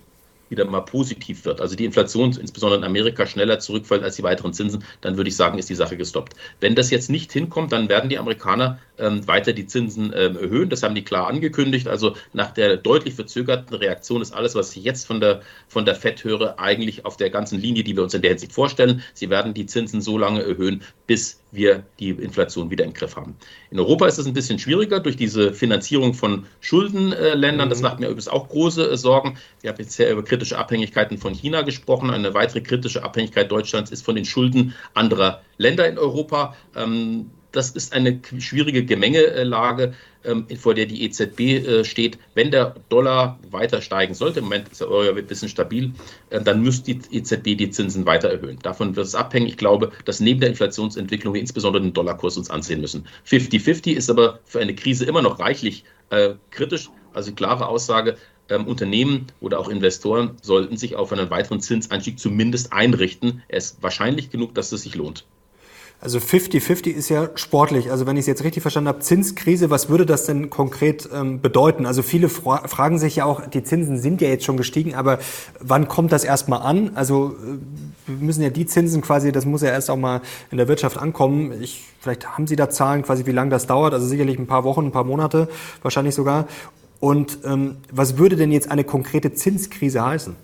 wieder 0.53 0.65
mal 0.65 0.81
positiv 0.81 1.43
wird, 1.45 1.59
also 1.59 1.75
die 1.75 1.85
Inflation 1.85 2.37
insbesondere 2.39 2.79
in 2.79 2.85
Amerika 2.85 3.25
schneller 3.25 3.59
zurückfällt 3.59 4.03
als 4.03 4.15
die 4.15 4.23
weiteren 4.23 4.53
Zinsen, 4.53 4.83
dann 5.01 5.17
würde 5.17 5.27
ich 5.27 5.35
sagen, 5.35 5.57
ist 5.57 5.69
die 5.69 5.75
Sache 5.75 5.97
gestoppt. 5.97 6.33
Wenn 6.59 6.75
das 6.75 6.91
jetzt 6.91 7.09
nicht 7.09 7.33
hinkommt, 7.33 7.71
dann 7.71 7.89
werden 7.89 8.09
die 8.09 8.17
Amerikaner 8.17 8.79
ähm, 8.97 9.27
weiter 9.27 9.53
die 9.53 9.65
Zinsen 9.65 10.13
ähm, 10.15 10.37
erhöhen. 10.37 10.69
Das 10.69 10.83
haben 10.83 10.95
die 10.95 11.03
klar 11.03 11.27
angekündigt. 11.27 11.87
Also 11.87 12.15
nach 12.33 12.51
der 12.51 12.77
deutlich 12.77 13.15
verzögerten 13.15 13.75
Reaktion 13.75 14.21
ist 14.21 14.33
alles, 14.33 14.55
was 14.55 14.75
ich 14.75 14.83
jetzt 14.83 15.05
von 15.05 15.19
der, 15.19 15.41
von 15.67 15.85
der 15.85 15.95
FED 15.95 16.23
höre, 16.23 16.59
eigentlich 16.59 17.05
auf 17.05 17.17
der 17.17 17.29
ganzen 17.29 17.59
Linie, 17.59 17.83
die 17.83 17.95
wir 17.95 18.03
uns 18.03 18.13
in 18.13 18.21
der 18.21 18.31
Hinsicht 18.31 18.53
vorstellen. 18.53 19.01
Sie 19.13 19.29
werden 19.29 19.53
die 19.53 19.65
Zinsen 19.65 20.01
so 20.01 20.17
lange 20.17 20.43
erhöhen, 20.43 20.83
bis 21.07 21.39
wir 21.51 21.83
die 21.99 22.09
Inflation 22.09 22.69
wieder 22.71 22.83
im 22.83 22.93
Griff 22.93 23.15
haben. 23.15 23.35
In 23.69 23.79
Europa 23.79 24.07
ist 24.07 24.17
es 24.17 24.25
ein 24.25 24.33
bisschen 24.33 24.59
schwieriger 24.59 24.99
durch 24.99 25.15
diese 25.15 25.53
Finanzierung 25.53 26.13
von 26.13 26.45
Schuldenländern. 26.61 27.69
Das 27.69 27.79
mhm. 27.79 27.83
macht 27.83 27.99
mir 27.99 28.07
übrigens 28.07 28.27
auch 28.27 28.49
große 28.49 28.91
äh, 28.91 28.97
Sorgen. 28.97 29.37
Wir 29.61 29.71
haben 29.71 29.77
jetzt 29.79 29.93
sehr 29.93 30.11
über 30.11 30.23
kritische 30.23 30.57
Abhängigkeiten 30.57 31.17
von 31.17 31.33
China 31.33 31.61
gesprochen. 31.61 32.09
Eine 32.09 32.33
weitere 32.33 32.61
kritische 32.61 33.03
Abhängigkeit 33.03 33.51
Deutschlands 33.51 33.91
ist 33.91 34.03
von 34.03 34.15
den 34.15 34.25
Schulden 34.25 34.73
anderer 34.93 35.41
Länder 35.57 35.87
in 35.87 35.97
Europa. 35.97 36.55
Ähm, 36.75 37.29
das 37.53 37.69
ist 37.69 37.93
eine 37.93 38.19
schwierige 38.39 38.83
Gemengelage, 38.83 39.93
ähm, 40.25 40.47
vor 40.57 40.73
der 40.73 40.87
die 40.87 41.03
EZB 41.03 41.39
äh, 41.39 41.83
steht. 41.85 42.17
Wenn 42.33 42.51
der 42.51 42.75
Dollar 42.89 43.39
weiter 43.51 43.81
steigen 43.81 44.15
sollte, 44.15 44.39
im 44.39 44.45
Moment 44.45 44.69
ist 44.69 44.81
der 44.81 44.89
Euro 44.89 45.15
ein 45.15 45.27
bisschen 45.27 45.49
stabil, 45.49 45.93
äh, 46.31 46.41
dann 46.41 46.61
müsste 46.61 46.95
die 46.95 47.17
EZB 47.17 47.55
die 47.55 47.69
Zinsen 47.69 48.05
weiter 48.05 48.29
erhöhen. 48.29 48.57
Davon 48.61 48.95
wird 48.95 49.05
es 49.05 49.15
abhängen. 49.15 49.47
Ich 49.47 49.57
glaube, 49.57 49.91
dass 50.05 50.19
neben 50.19 50.39
der 50.39 50.49
Inflationsentwicklung 50.49 51.33
wir 51.33 51.41
insbesondere 51.41 51.83
den 51.83 51.93
Dollarkurs 51.93 52.37
uns 52.37 52.49
ansehen 52.49 52.81
müssen. 52.81 53.05
50-50 53.27 53.93
ist 53.93 54.09
aber 54.09 54.39
für 54.45 54.59
eine 54.59 54.73
Krise 54.73 55.05
immer 55.05 55.21
noch 55.21 55.39
reichlich 55.39 55.85
äh, 56.09 56.33
kritisch. 56.49 56.89
Also 57.13 57.33
klare 57.33 57.67
Aussage, 57.67 58.17
ähm, 58.49 58.65
Unternehmen 58.65 59.27
oder 59.39 59.59
auch 59.59 59.69
Investoren 59.69 60.37
sollten 60.41 60.75
sich 60.75 60.95
auf 60.95 61.13
einen 61.13 61.29
weiteren 61.29 61.61
Zinsanstieg 61.61 62.19
zumindest 62.19 62.73
einrichten. 62.73 63.43
Er 63.47 63.59
ist 63.59 63.83
wahrscheinlich 63.83 64.31
genug, 64.31 64.55
dass 64.55 64.71
es 64.71 64.81
sich 64.81 64.95
lohnt. 64.95 65.25
Also 66.03 66.19
50-50 66.19 66.89
ist 66.89 67.07
ja 67.07 67.29
sportlich. 67.35 67.89
Also 67.89 68.05
wenn 68.05 68.17
ich 68.17 68.21
es 68.21 68.27
jetzt 68.27 68.43
richtig 68.43 68.61
verstanden 68.61 68.89
habe, 68.89 68.99
Zinskrise, 68.99 69.69
was 69.69 69.87
würde 69.87 70.05
das 70.05 70.25
denn 70.25 70.49
konkret 70.49 71.07
ähm, 71.13 71.39
bedeuten? 71.39 71.85
Also 71.85 72.01
viele 72.01 72.27
fra 72.27 72.67
fragen 72.67 72.99
sich 72.99 73.15
ja 73.15 73.23
auch, 73.23 73.47
die 73.47 73.63
Zinsen 73.63 73.97
sind 73.97 74.19
ja 74.19 74.27
jetzt 74.27 74.43
schon 74.43 74.57
gestiegen, 74.57 74.95
aber 74.95 75.19
wann 75.61 75.87
kommt 75.87 76.11
das 76.11 76.25
erstmal 76.25 76.61
an? 76.61 76.91
Also 76.95 77.37
äh, 77.37 77.57
wir 78.07 78.17
müssen 78.17 78.43
ja 78.43 78.49
die 78.49 78.65
Zinsen 78.65 79.01
quasi, 79.01 79.31
das 79.31 79.45
muss 79.45 79.61
ja 79.61 79.69
erst 79.69 79.89
auch 79.89 79.95
mal 79.95 80.19
in 80.51 80.57
der 80.57 80.67
Wirtschaft 80.67 80.97
ankommen. 80.97 81.53
Ich, 81.61 81.85
vielleicht 82.01 82.27
haben 82.27 82.47
Sie 82.47 82.57
da 82.57 82.69
Zahlen 82.69 83.03
quasi, 83.03 83.25
wie 83.25 83.31
lange 83.31 83.51
das 83.51 83.65
dauert. 83.65 83.93
Also 83.93 84.05
sicherlich 84.05 84.37
ein 84.37 84.45
paar 84.47 84.65
Wochen, 84.65 84.87
ein 84.87 84.91
paar 84.91 85.05
Monate, 85.05 85.47
wahrscheinlich 85.83 86.15
sogar. 86.15 86.49
Und 86.99 87.39
ähm, 87.45 87.77
was 87.93 88.17
würde 88.17 88.35
denn 88.35 88.51
jetzt 88.51 88.69
eine 88.69 88.83
konkrete 88.83 89.35
Zinskrise 89.35 90.03
heißen? 90.03 90.35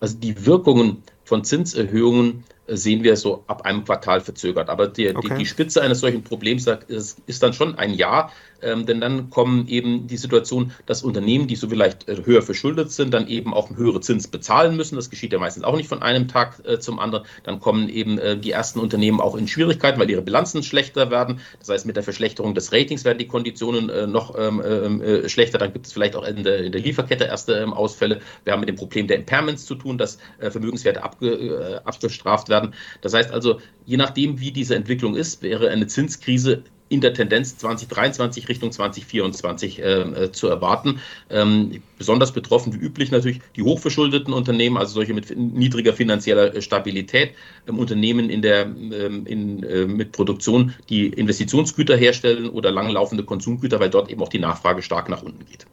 Also 0.00 0.16
die 0.16 0.46
Wirkungen 0.46 1.02
von 1.24 1.44
Zinserhöhungen 1.44 2.44
sehen 2.66 3.02
wir 3.02 3.16
so 3.16 3.44
ab 3.46 3.62
einem 3.62 3.84
Quartal 3.84 4.20
verzögert. 4.20 4.68
Aber 4.68 4.88
die, 4.88 5.14
okay. 5.14 5.28
die, 5.30 5.38
die, 5.38 5.46
Spitze 5.46 5.82
eines 5.82 6.00
solchen 6.00 6.22
Problems 6.22 6.66
ist, 6.66 7.20
ist 7.26 7.42
dann 7.42 7.52
schon 7.52 7.76
ein 7.76 7.92
Jahr, 7.92 8.32
ähm, 8.62 8.86
denn 8.86 9.00
dann 9.00 9.30
kommen 9.30 9.68
eben 9.68 10.06
die 10.06 10.16
Situation, 10.16 10.72
dass 10.86 11.02
Unternehmen, 11.02 11.46
die 11.46 11.56
so 11.56 11.68
vielleicht 11.68 12.08
äh, 12.08 12.22
höher 12.24 12.42
verschuldet 12.42 12.90
sind, 12.90 13.12
dann 13.12 13.26
eben 13.28 13.52
auch 13.54 13.70
höhere 13.70 14.00
Zins 14.00 14.28
bezahlen 14.28 14.76
müssen. 14.76 14.96
Das 14.96 15.10
geschieht 15.10 15.32
ja 15.32 15.38
meistens 15.38 15.64
auch 15.64 15.76
nicht 15.76 15.88
von 15.88 16.02
einem 16.02 16.28
Tag 16.28 16.62
äh, 16.64 16.78
zum 16.78 16.98
anderen. 16.98 17.26
Dann 17.44 17.60
kommen 17.60 17.88
eben 17.88 18.18
äh, 18.18 18.36
die 18.36 18.50
ersten 18.50 18.78
Unternehmen 18.78 19.20
auch 19.20 19.36
in 19.36 19.48
Schwierigkeiten, 19.48 20.00
weil 20.00 20.10
ihre 20.10 20.22
Bilanzen 20.22 20.62
schlechter 20.62 21.10
werden. 21.10 21.40
Das 21.58 21.68
heißt, 21.68 21.86
mit 21.86 21.96
der 21.96 22.02
Verschlechterung 22.02 22.54
des 22.54 22.72
Ratings 22.72 23.04
werden 23.04 23.18
die 23.18 23.28
Konditionen 23.28 23.88
äh, 23.90 24.06
noch 24.06 24.36
ähm, 24.38 24.62
ähm 24.64 25.02
äh, 25.02 25.28
schlechter. 25.28 25.58
Dann 25.58 25.72
gibt 25.72 25.86
es 25.86 25.92
vielleicht 25.92 26.16
auch 26.16 26.24
in 26.24 26.44
der, 26.44 26.64
in 26.64 26.72
der 26.72 26.80
Lieferkette 26.80 27.24
erste 27.24 27.54
ähm, 27.54 27.72
Ausfälle. 27.72 28.20
Wir 28.44 28.52
haben 28.52 28.60
mit 28.60 28.68
dem 28.68 28.76
Problem 28.76 29.06
der 29.06 29.16
Impairments 29.16 29.66
zu 29.66 29.74
tun, 29.74 29.98
dass 29.98 30.18
Vermögenswerte 30.38 31.02
abge, 31.02 31.80
abgestraft 31.84 32.48
werden. 32.48 32.74
Das 33.00 33.14
heißt 33.14 33.30
also, 33.32 33.60
je 33.86 33.96
nachdem, 33.96 34.40
wie 34.40 34.52
diese 34.52 34.74
Entwicklung 34.74 35.16
ist, 35.16 35.42
wäre 35.42 35.70
eine 35.70 35.86
Zinskrise 35.86 36.62
in 36.92 37.00
der 37.00 37.14
Tendenz 37.14 37.56
2023 37.56 38.48
Richtung 38.48 38.70
2024 38.70 39.78
äh, 39.78 39.82
äh, 39.82 40.32
zu 40.32 40.46
erwarten. 40.48 41.00
Ähm, 41.30 41.82
besonders 41.96 42.32
betroffen 42.32 42.74
wie 42.74 42.84
üblich 42.84 43.10
natürlich 43.10 43.40
die 43.56 43.62
hochverschuldeten 43.62 44.34
Unternehmen, 44.34 44.76
also 44.76 44.92
solche 44.92 45.14
mit 45.14 45.34
niedriger 45.36 45.94
finanzieller 45.94 46.60
Stabilität, 46.60 47.32
ähm, 47.66 47.78
Unternehmen 47.78 48.28
in 48.28 48.42
der, 48.42 48.66
ähm, 48.66 49.26
in, 49.26 49.62
äh, 49.62 49.86
mit 49.86 50.12
Produktion, 50.12 50.74
die 50.90 51.06
Investitionsgüter 51.06 51.96
herstellen 51.96 52.50
oder 52.50 52.70
langlaufende 52.70 53.24
Konsumgüter, 53.24 53.80
weil 53.80 53.88
dort 53.88 54.10
eben 54.10 54.22
auch 54.22 54.28
die 54.28 54.38
Nachfrage 54.38 54.82
stark 54.82 55.08
nach 55.08 55.22
unten 55.22 55.46
geht. 55.46 55.66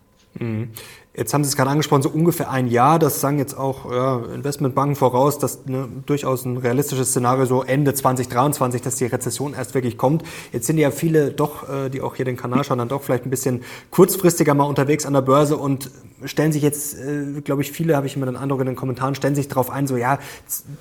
Jetzt 1.15 1.33
haben 1.33 1.43
Sie 1.43 1.49
es 1.49 1.55
gerade 1.55 1.71
angesprochen, 1.71 2.03
so 2.03 2.09
ungefähr 2.09 2.51
ein 2.51 2.67
Jahr. 2.67 2.99
Das 2.99 3.19
sagen 3.19 3.39
jetzt 3.39 3.57
auch 3.57 3.91
ja, 3.91 4.19
Investmentbanken 4.33 4.95
voraus, 4.95 5.39
dass 5.39 5.65
ne, 5.65 5.89
durchaus 6.05 6.45
ein 6.45 6.57
realistisches 6.57 7.09
Szenario 7.09 7.45
so 7.45 7.63
Ende 7.63 7.95
2023, 7.95 8.83
dass 8.83 8.95
die 8.95 9.05
Rezession 9.05 9.55
erst 9.55 9.73
wirklich 9.73 9.97
kommt. 9.97 10.23
Jetzt 10.53 10.67
sind 10.67 10.77
ja 10.77 10.91
viele 10.91 11.31
doch, 11.31 11.67
äh, 11.67 11.89
die 11.89 12.01
auch 12.01 12.15
hier 12.15 12.25
den 12.25 12.37
Kanal 12.37 12.63
schauen, 12.63 12.77
dann 12.77 12.89
doch 12.89 13.01
vielleicht 13.01 13.25
ein 13.25 13.31
bisschen 13.31 13.63
kurzfristiger 13.89 14.53
mal 14.53 14.65
unterwegs 14.65 15.07
an 15.07 15.13
der 15.13 15.21
Börse 15.21 15.57
und 15.57 15.89
stellen 16.25 16.51
sich 16.51 16.61
jetzt, 16.61 16.97
äh, 16.99 17.41
glaube 17.41 17.61
ich, 17.61 17.71
viele, 17.71 17.95
habe 17.95 18.07
ich 18.07 18.15
immer 18.15 18.25
den 18.25 18.35
Eindruck 18.35 18.59
in 18.59 18.67
den 18.67 18.75
Kommentaren, 18.75 19.15
stellen 19.15 19.35
sich 19.35 19.47
darauf 19.47 19.69
ein, 19.69 19.87
so 19.87 19.97
ja, 19.97 20.19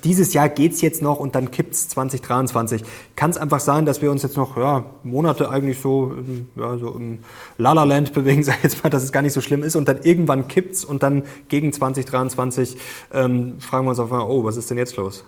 dieses 0.03 0.33
Jahr 0.33 0.49
geht's 0.49 0.81
jetzt 0.81 1.01
noch 1.01 1.19
und 1.19 1.35
dann 1.35 1.51
kippt's 1.51 1.87
2023. 1.89 2.83
Kann 3.15 3.31
es 3.31 3.37
einfach 3.37 3.59
sein, 3.59 3.85
dass 3.85 4.01
wir 4.01 4.11
uns 4.11 4.23
jetzt 4.23 4.37
noch 4.37 4.57
ja, 4.57 4.85
Monate 5.03 5.49
eigentlich 5.49 5.79
so, 5.79 6.13
ja, 6.55 6.77
so 6.77 6.91
im 6.91 7.19
Lala-Land 7.57 8.13
bewegen, 8.13 8.43
sag 8.49 8.57
ich 8.57 8.63
jetzt 8.63 8.83
mal, 8.83 8.89
dass 8.89 9.03
es 9.03 9.11
gar 9.11 9.21
nicht 9.21 9.33
so 9.33 9.41
schlimm 9.41 9.63
ist 9.63 9.75
und 9.75 9.87
dann 9.87 9.99
irgendwann 10.19 10.47
kippt's 10.47 10.83
und 10.83 11.01
dann 11.01 11.23
gegen 11.47 11.71
2023 11.71 12.75
ähm, 13.13 13.59
fragen 13.59 13.85
wir 13.85 13.91
uns 13.91 13.99
auf, 13.99 14.11
oh, 14.11 14.43
was 14.43 14.57
ist 14.57 14.69
denn 14.69 14.77
jetzt 14.77 14.97
los? 14.97 15.23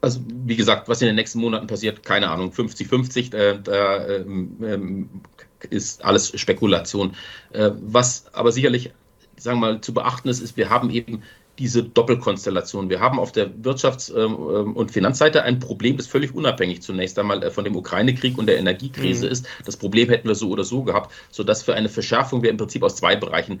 Also 0.00 0.20
wie 0.26 0.56
gesagt, 0.56 0.88
was 0.88 1.00
in 1.02 1.06
den 1.06 1.16
nächsten 1.16 1.40
Monaten 1.40 1.66
passiert, 1.66 2.04
keine 2.04 2.30
Ahnung, 2.30 2.50
50-50, 2.50 3.34
äh, 3.34 3.58
da 3.62 4.06
ähm, 4.06 4.56
ähm, 4.62 5.08
ist 5.70 6.04
alles 6.04 6.38
Spekulation. 6.40 7.14
Äh, 7.52 7.70
was 7.80 8.26
aber 8.32 8.52
sicherlich, 8.52 8.92
sagen 9.36 9.60
wir 9.60 9.72
mal, 9.72 9.80
zu 9.80 9.92
beachten 9.92 10.28
ist, 10.28 10.40
ist, 10.40 10.56
wir 10.56 10.70
haben 10.70 10.90
eben 10.90 11.22
diese 11.58 11.82
Doppelkonstellation. 11.82 12.88
Wir 12.88 13.00
haben 13.00 13.18
auf 13.18 13.32
der 13.32 13.50
Wirtschafts- 13.50 14.14
ähm, 14.14 14.32
ähm, 14.32 14.76
und 14.76 14.90
Finanzseite 14.90 15.42
ein 15.42 15.58
Problem, 15.58 15.96
das 15.96 16.06
völlig 16.06 16.34
unabhängig 16.34 16.82
zunächst 16.82 17.18
einmal 17.18 17.42
äh, 17.42 17.50
von 17.50 17.64
dem 17.64 17.76
Ukraine-Krieg 17.76 18.38
und 18.38 18.46
der 18.46 18.58
Energiekrise 18.58 19.26
mhm. 19.26 19.32
ist. 19.32 19.46
Das 19.64 19.76
Problem 19.76 20.08
hätten 20.08 20.28
wir 20.28 20.34
so 20.34 20.50
oder 20.50 20.64
so 20.64 20.82
gehabt, 20.82 21.12
sodass 21.30 21.62
für 21.62 21.74
eine 21.74 21.88
Verschärfung 21.88 22.42
wir 22.42 22.50
im 22.50 22.56
Prinzip 22.56 22.82
aus 22.82 22.96
zwei 22.96 23.16
Bereichen 23.16 23.60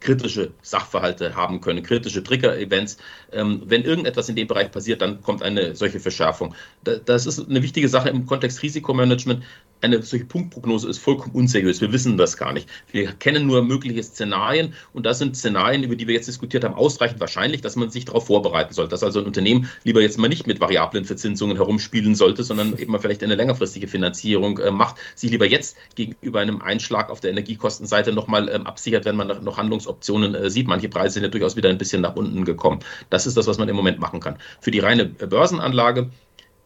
kritische 0.00 0.52
Sachverhalte 0.62 1.34
haben 1.36 1.60
können, 1.60 1.82
kritische 1.82 2.22
Trigger-Events. 2.22 2.96
Ähm, 3.32 3.62
wenn 3.66 3.84
irgendetwas 3.84 4.28
in 4.28 4.36
dem 4.36 4.48
Bereich 4.48 4.70
passiert, 4.70 5.02
dann 5.02 5.22
kommt 5.22 5.42
eine 5.42 5.76
solche 5.76 6.00
Verschärfung. 6.00 6.54
das 6.82 7.26
ist 7.26 7.48
eine 7.48 7.62
wichtige 7.62 7.88
Sache 7.88 8.08
im 8.08 8.26
Kontext 8.26 8.62
Risikomanagement. 8.62 9.44
Eine 9.82 10.02
solche 10.02 10.26
Punktprognose 10.26 10.88
ist 10.88 10.98
vollkommen 10.98 11.34
unseriös. 11.34 11.80
Wir 11.80 11.92
wissen 11.92 12.16
das 12.16 12.36
gar 12.36 12.52
nicht. 12.52 12.68
Wir 12.92 13.12
kennen 13.12 13.46
nur 13.46 13.62
mögliche 13.62 14.02
Szenarien 14.02 14.74
und 14.92 15.06
das 15.06 15.18
sind 15.18 15.36
Szenarien, 15.36 15.82
über 15.82 15.96
die 15.96 16.06
wir 16.06 16.14
jetzt 16.14 16.28
diskutiert 16.28 16.64
haben, 16.64 16.74
ausreichend 16.74 17.20
wahrscheinlich, 17.20 17.62
dass 17.62 17.76
man 17.76 17.90
sich 17.90 18.04
darauf 18.04 18.26
vorbereiten 18.26 18.74
sollte. 18.74 18.90
Dass 18.90 19.02
also 19.02 19.20
ein 19.20 19.26
Unternehmen 19.26 19.70
lieber 19.84 20.02
jetzt 20.02 20.18
mal 20.18 20.28
nicht 20.28 20.46
mit 20.46 20.60
variablen 20.60 21.04
Verzinsungen 21.04 21.56
herumspielen 21.56 22.14
sollte, 22.14 22.44
sondern 22.44 22.76
eben 22.78 22.92
mal 22.92 22.98
vielleicht 22.98 23.22
eine 23.22 23.34
längerfristige 23.34 23.88
Finanzierung 23.88 24.58
äh, 24.58 24.70
macht, 24.70 24.96
sich 25.14 25.30
lieber 25.30 25.46
jetzt 25.46 25.76
gegenüber 25.94 26.40
einem 26.40 26.60
Einschlag 26.60 27.10
auf 27.10 27.20
der 27.20 27.30
Energiekostenseite 27.30 28.12
nochmal 28.12 28.48
ähm, 28.48 28.66
absichert, 28.66 29.04
wenn 29.04 29.16
man 29.16 29.42
noch 29.44 29.56
Handlungs 29.56 29.86
Optionen 29.86 30.34
äh, 30.34 30.50
sieht. 30.50 30.68
Manche 30.68 30.88
Preise 30.88 31.14
sind 31.14 31.22
ja 31.22 31.28
durchaus 31.28 31.56
wieder 31.56 31.70
ein 31.70 31.78
bisschen 31.78 32.02
nach 32.02 32.16
unten 32.16 32.44
gekommen. 32.44 32.80
Das 33.08 33.26
ist 33.26 33.36
das, 33.36 33.46
was 33.46 33.58
man 33.58 33.68
im 33.68 33.76
Moment 33.76 33.98
machen 33.98 34.20
kann. 34.20 34.36
Für 34.60 34.70
die 34.70 34.80
reine 34.80 35.06
Börsenanlage 35.06 36.10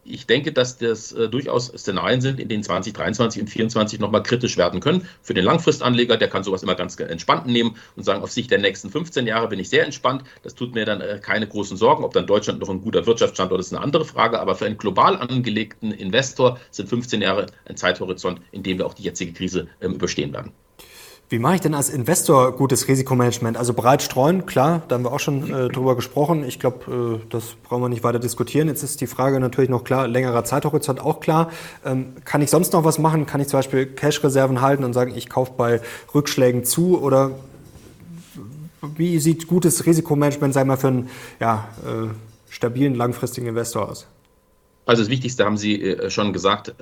ich 0.05 0.27
denke, 0.27 0.53
dass 0.53 0.77
das 0.77 1.11
äh, 1.11 1.27
durchaus 1.27 1.67
Szenarien 1.67 2.21
sind, 2.21 2.39
in 2.39 2.47
denen 2.47 2.63
2023 2.63 3.41
und 3.41 3.47
2024 3.47 3.99
nochmal 3.99 4.23
kritisch 4.23 4.57
werden 4.57 4.79
können. 4.79 5.07
Für 5.21 5.33
den 5.33 5.43
Langfristanleger, 5.43 6.17
der 6.17 6.29
kann 6.29 6.43
sowas 6.43 6.63
immer 6.63 6.75
ganz 6.75 6.97
entspannt 6.99 7.47
nehmen 7.47 7.75
und 7.95 8.03
sagen, 8.03 8.21
auf 8.21 8.31
Sicht 8.31 8.51
der 8.51 8.59
nächsten 8.59 8.89
15 8.89 9.27
Jahre 9.27 9.47
bin 9.47 9.59
ich 9.59 9.69
sehr 9.69 9.83
entspannt. 9.83 10.23
Das 10.43 10.55
tut 10.55 10.75
mir 10.75 10.85
dann 10.85 11.01
äh, 11.01 11.19
keine 11.21 11.47
großen 11.47 11.75
Sorgen. 11.75 12.03
Ob 12.03 12.13
dann 12.13 12.27
Deutschland 12.27 12.59
noch 12.59 12.69
ein 12.69 12.81
guter 12.81 13.05
Wirtschaftsstandort 13.05 13.59
ist, 13.59 13.67
ist 13.67 13.73
eine 13.73 13.83
andere 13.83 14.05
Frage. 14.05 14.39
Aber 14.39 14.55
für 14.55 14.65
einen 14.65 14.77
global 14.77 15.17
angelegten 15.17 15.91
Investor 15.91 16.59
sind 16.71 16.87
15 16.87 17.21
Jahre 17.21 17.47
ein 17.65 17.75
Zeithorizont, 17.75 18.39
in 18.51 18.63
dem 18.63 18.77
wir 18.77 18.85
auch 18.85 18.93
die 18.93 19.03
jetzige 19.03 19.33
Krise 19.33 19.67
ähm, 19.81 19.93
überstehen 19.93 20.31
werden. 20.33 20.51
Wie 21.27 21.39
mache 21.39 21.55
ich 21.55 21.61
denn 21.61 21.73
als 21.73 21.89
Investor 21.89 22.55
gutes 22.55 22.87
Risikomanagement? 22.87 23.57
Also 23.57 23.73
breit 23.73 24.03
streuen, 24.03 24.45
klar, 24.45 24.83
da 24.87 24.95
haben 24.95 25.03
wir 25.05 25.11
auch 25.11 25.19
schon 25.19 25.51
äh, 25.51 25.69
drüber 25.69 25.95
gesprochen. 25.95 26.43
Ich 26.47 26.59
glaube, 26.59 27.19
äh, 27.23 27.25
das 27.31 27.55
brauchen 27.63 27.81
wir 27.81 27.89
nicht 27.89 28.03
weiter 28.03 28.19
diskutieren. 28.19 28.67
Jetzt 28.67 28.83
ist 28.83 29.01
die 29.01 29.07
Frage 29.07 29.39
natürlich 29.39 29.71
noch 29.71 29.83
klar, 29.83 30.07
längerer 30.07 30.43
Zeithorizont 30.43 30.99
auch 31.01 31.19
klar. 31.21 31.49
Ähm, 31.83 32.13
kann 32.25 32.43
ich 32.43 32.51
sonst 32.51 32.73
noch 32.73 32.83
was 32.83 32.99
machen? 32.99 33.25
Kann 33.25 33.41
ich 33.41 33.47
zum 33.47 33.57
Beispiel 33.57 33.87
Cash-Reserven 33.87 34.61
halten 34.61 34.83
und 34.83 34.93
sagen, 34.93 35.13
ich 35.15 35.27
kaufe 35.27 35.53
bei 35.57 35.81
Rückschlägen 36.13 36.63
zu? 36.63 37.01
Oder 37.01 37.31
wie 38.95 39.17
sieht 39.17 39.47
gutes 39.47 39.87
Risikomanagement, 39.87 40.53
sagen 40.53 40.69
wir, 40.69 40.77
für 40.77 40.89
einen 40.89 41.09
ja, 41.39 41.67
äh, 41.85 42.07
stabilen, 42.51 42.93
langfristigen 42.93 43.47
Investor 43.47 43.89
aus? 43.89 44.05
Also 44.85 45.01
das 45.01 45.09
Wichtigste 45.09 45.43
haben 45.43 45.57
Sie 45.57 45.81
äh, 45.81 46.11
schon 46.11 46.33
gesagt, 46.33 46.75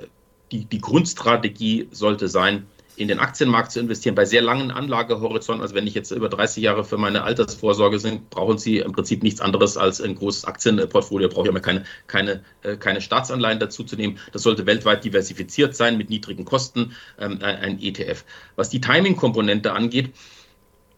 die, 0.52 0.66
die 0.66 0.80
Grundstrategie 0.82 1.88
sollte 1.92 2.28
sein, 2.28 2.66
in 2.96 3.08
den 3.08 3.18
Aktienmarkt 3.18 3.72
zu 3.72 3.80
investieren, 3.80 4.14
bei 4.14 4.24
sehr 4.24 4.42
langen 4.42 4.70
Anlagehorizonten, 4.70 5.62
also 5.62 5.74
wenn 5.74 5.86
ich 5.86 5.94
jetzt 5.94 6.10
über 6.10 6.28
30 6.28 6.62
Jahre 6.62 6.84
für 6.84 6.96
meine 6.96 7.22
Altersvorsorge 7.22 7.98
sind, 7.98 8.30
brauchen 8.30 8.58
Sie 8.58 8.78
im 8.78 8.92
Prinzip 8.92 9.22
nichts 9.22 9.40
anderes 9.40 9.76
als 9.76 10.00
ein 10.00 10.14
großes 10.14 10.44
Aktienportfolio, 10.44 11.28
brauche 11.28 11.46
ich 11.46 11.50
aber 11.50 11.60
keine, 11.60 11.84
keine, 12.06 12.42
äh, 12.62 12.76
keine 12.76 13.00
Staatsanleihen 13.00 13.58
dazu 13.58 13.84
zu 13.84 13.96
nehmen. 13.96 14.18
Das 14.32 14.42
sollte 14.42 14.66
weltweit 14.66 15.04
diversifiziert 15.04 15.74
sein 15.74 15.98
mit 15.98 16.10
niedrigen 16.10 16.44
Kosten, 16.44 16.94
ähm, 17.18 17.38
ein 17.42 17.80
ETF. 17.80 18.24
Was 18.56 18.70
die 18.70 18.80
Timing-Komponente 18.80 19.72
angeht, 19.72 20.12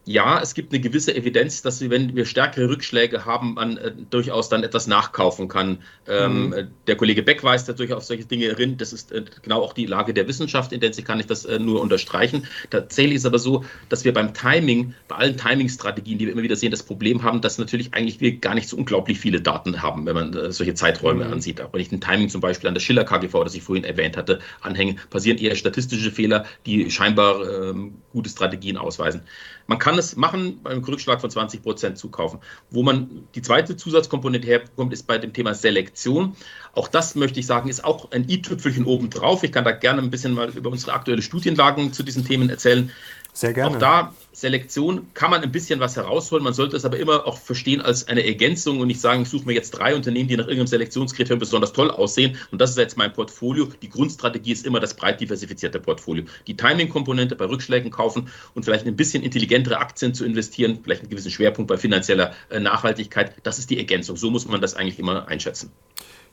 ja, 0.09 0.41
es 0.41 0.55
gibt 0.55 0.73
eine 0.73 0.81
gewisse 0.81 1.17
Evidenz, 1.17 1.63
dass 1.63 1.81
wir, 1.81 1.91
wenn 1.91 2.15
wir 2.15 2.27
stärkere 2.27 2.69
Rückschläge 2.69 3.25
haben, 3.25 3.55
man 3.55 3.77
äh, 3.77 3.93
durchaus 4.09 4.49
dann 4.49 4.63
etwas 4.63 4.87
nachkaufen 4.87 5.49
kann. 5.49 5.79
Ähm, 6.07 6.51
mhm. 6.51 6.69
Der 6.87 6.95
Kollege 6.95 7.25
Beck 7.25 7.43
weist 7.43 7.67
natürlich 7.67 7.93
auf 7.93 8.05
solche 8.05 8.25
Dinge 8.25 8.55
hin. 8.55 8.77
Das 8.77 8.93
ist 8.93 9.11
äh, 9.11 9.25
genau 9.43 9.63
auch 9.63 9.73
die 9.73 9.85
Lage 9.85 10.15
der 10.15 10.29
Wissenschaft, 10.29 10.73
in 10.73 10.79
der 10.79 10.93
sie 10.93 11.03
kann 11.03 11.19
ich 11.19 11.27
das 11.27 11.45
äh, 11.45 11.59
nur 11.59 11.81
unterstreichen. 11.81 12.47
Tatsächlich 12.71 13.17
ist 13.17 13.27
aber 13.27 13.41
so, 13.41 13.65
dass 13.89 14.05
wir 14.05 14.13
beim 14.13 14.33
Timing, 14.33 14.95
bei 15.09 15.17
allen 15.17 15.37
Timing-Strategien, 15.37 16.19
die 16.19 16.27
wir 16.27 16.35
immer 16.35 16.43
wieder 16.45 16.55
sehen, 16.55 16.71
das 16.71 16.85
Problem 16.85 17.25
haben, 17.25 17.41
dass 17.41 17.59
natürlich 17.59 17.93
eigentlich 17.93 18.21
wir 18.21 18.37
gar 18.37 18.55
nicht 18.55 18.69
so 18.69 18.77
unglaublich 18.77 19.19
viele 19.19 19.41
Daten 19.41 19.83
haben, 19.83 20.07
wenn 20.07 20.15
man 20.15 20.33
äh, 20.35 20.53
solche 20.53 20.75
Zeiträume 20.75 21.25
mhm. 21.25 21.33
ansieht. 21.33 21.61
Auch 21.61 21.73
wenn 21.73 21.81
ich 21.81 21.89
den 21.89 22.01
Timing 22.01 22.29
zum 22.29 22.41
Beispiel 22.41 22.69
an 22.69 22.75
der 22.75 22.81
Schiller 22.81 23.03
KGV, 23.03 23.43
das 23.43 23.57
ich 23.57 23.65
vorhin 23.65 23.83
erwähnt 23.83 24.17
hatte, 24.17 24.39
anhänge, 24.61 24.95
passieren 25.11 25.39
eher 25.39 25.57
statistische 25.57 26.13
Fehler, 26.13 26.45
die 26.65 26.93
scheinbar 26.93 27.41
ähm, 27.71 27.97
gute 28.13 28.31
Strategien 28.31 28.77
ausweisen. 28.77 29.23
Man 29.67 29.79
kann 29.79 29.99
es 29.99 30.17
machen 30.17 30.61
beim 30.63 30.83
Rückschlag 30.83 31.21
von 31.21 31.31
20 31.31 31.63
Prozent 31.63 31.99
zukaufen. 31.99 32.41
Wo 32.71 32.83
man 32.83 33.27
die 33.35 33.43
zweite 33.43 33.77
Zusatzkomponente 33.77 34.47
herkommt, 34.47 34.93
ist 34.93 35.07
bei 35.07 35.19
dem 35.19 35.33
Thema 35.33 35.55
Selektion. 35.55 36.37
Auch 36.73 36.89
das 36.89 37.15
möchte 37.15 37.41
ich 37.41 37.47
sagen, 37.47 37.69
ist 37.69 37.85
auch 37.85 38.11
ein 38.13 38.29
i-Tüpfelchen 38.29 38.85
obendrauf. 38.85 39.43
Ich 39.43 39.53
kann 39.53 39.65
da 39.65 39.73
gerne 39.73 40.03
ein 40.03 40.11
bisschen 40.11 40.35
mal 40.35 40.51
über 40.51 40.71
unsere 40.71 40.93
aktuelle 40.93 41.23
Studienlagen 41.23 41.93
zu 41.93 42.03
diesen 42.03 42.25
Themen 42.25 42.49
erzählen. 42.49 42.91
Sehr 43.37 43.53
gerne. 43.53 43.77
Auch 43.77 43.79
da 43.79 44.15
Selektion 44.33 45.09
kann 45.13 45.31
man 45.31 45.43
ein 45.43 45.53
bisschen 45.53 45.79
was 45.79 45.95
herausholen. 45.95 46.43
Man 46.43 46.55
sollte 46.55 46.75
es 46.75 46.87
aber 46.87 46.99
immer 46.99 47.27
auch 47.27 47.37
verstehen 47.37 47.83
als 47.83 48.09
eine 48.09 48.27
Ergänzung 48.27 48.81
und 48.81 48.87
nicht 48.87 48.99
sagen, 48.99 49.23
ich 49.23 49.29
suche 49.29 49.45
mir 49.45 49.53
jetzt 49.53 49.73
drei 49.73 49.95
Unternehmen, 49.95 50.27
die 50.27 50.39
nach 50.39 50.45
irgendeinem 50.45 50.69
Selektionskriterium 50.69 51.39
besonders 51.39 51.75
toll 51.75 51.91
aussehen. 51.91 52.39
Und 52.51 52.63
das 52.63 52.71
ist 52.71 52.79
jetzt 52.79 52.97
mein 52.97 53.13
Portfolio. 53.13 53.69
Die 53.83 53.91
Grundstrategie 53.91 54.53
ist 54.53 54.65
immer 54.65 54.81
das 54.81 54.95
breit 54.95 55.21
diversifizierte 55.21 55.81
Portfolio. 55.81 56.25
Die 56.47 56.57
Timing-Komponente 56.57 57.37
bei 57.37 57.45
Rückschlägen 57.45 57.91
kaufen 57.91 58.31
und 58.55 58.65
vielleicht 58.65 58.87
ein 58.87 58.97
bisschen 58.97 59.23
intelligentere 59.23 59.81
Aktien 59.81 60.15
zu 60.15 60.25
investieren, 60.25 60.81
vielleicht 60.83 61.03
einen 61.03 61.11
gewissen 61.11 61.31
Schwerpunkt 61.31 61.69
bei 61.69 61.77
finanzieller 61.77 62.33
äh, 62.49 62.59
Nachhaltigkeit. 62.59 63.35
Das 63.43 63.59
ist 63.59 63.69
die 63.69 63.77
Ergänzung. 63.77 64.17
So 64.17 64.31
muss 64.31 64.49
man 64.49 64.63
das 64.63 64.77
eigentlich 64.77 64.99
immer 64.99 65.29
einschätzen. 65.29 65.73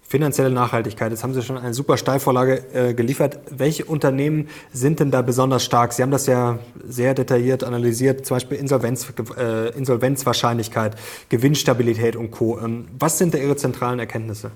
Finanzielle 0.07 0.51
Nachhaltigkeit. 0.51 1.11
Jetzt 1.11 1.23
haben 1.23 1.33
Sie 1.33 1.41
schon 1.41 1.57
eine 1.57 1.73
super 1.73 1.97
Steilvorlage 1.97 2.63
äh, 2.73 2.93
geliefert. 2.93 3.39
Welche 3.49 3.85
Unternehmen 3.85 4.49
sind 4.71 4.99
denn 4.99 5.11
da 5.11 5.21
besonders 5.21 5.63
stark? 5.63 5.93
Sie 5.93 6.03
haben 6.03 6.11
das 6.11 6.27
ja 6.27 6.59
sehr 6.87 7.13
detailliert 7.13 7.63
analysiert, 7.63 8.25
zum 8.25 8.35
Beispiel 8.35 8.57
Insolvenz, 8.57 9.07
äh, 9.37 9.69
Insolvenzwahrscheinlichkeit, 9.69 10.95
Gewinnstabilität 11.29 12.15
und 12.15 12.31
Co. 12.31 12.59
Ähm, 12.59 12.87
was 12.99 13.17
sind 13.17 13.33
da 13.33 13.37
Ihre 13.37 13.55
zentralen 13.55 13.99
Erkenntnisse? 13.99 14.51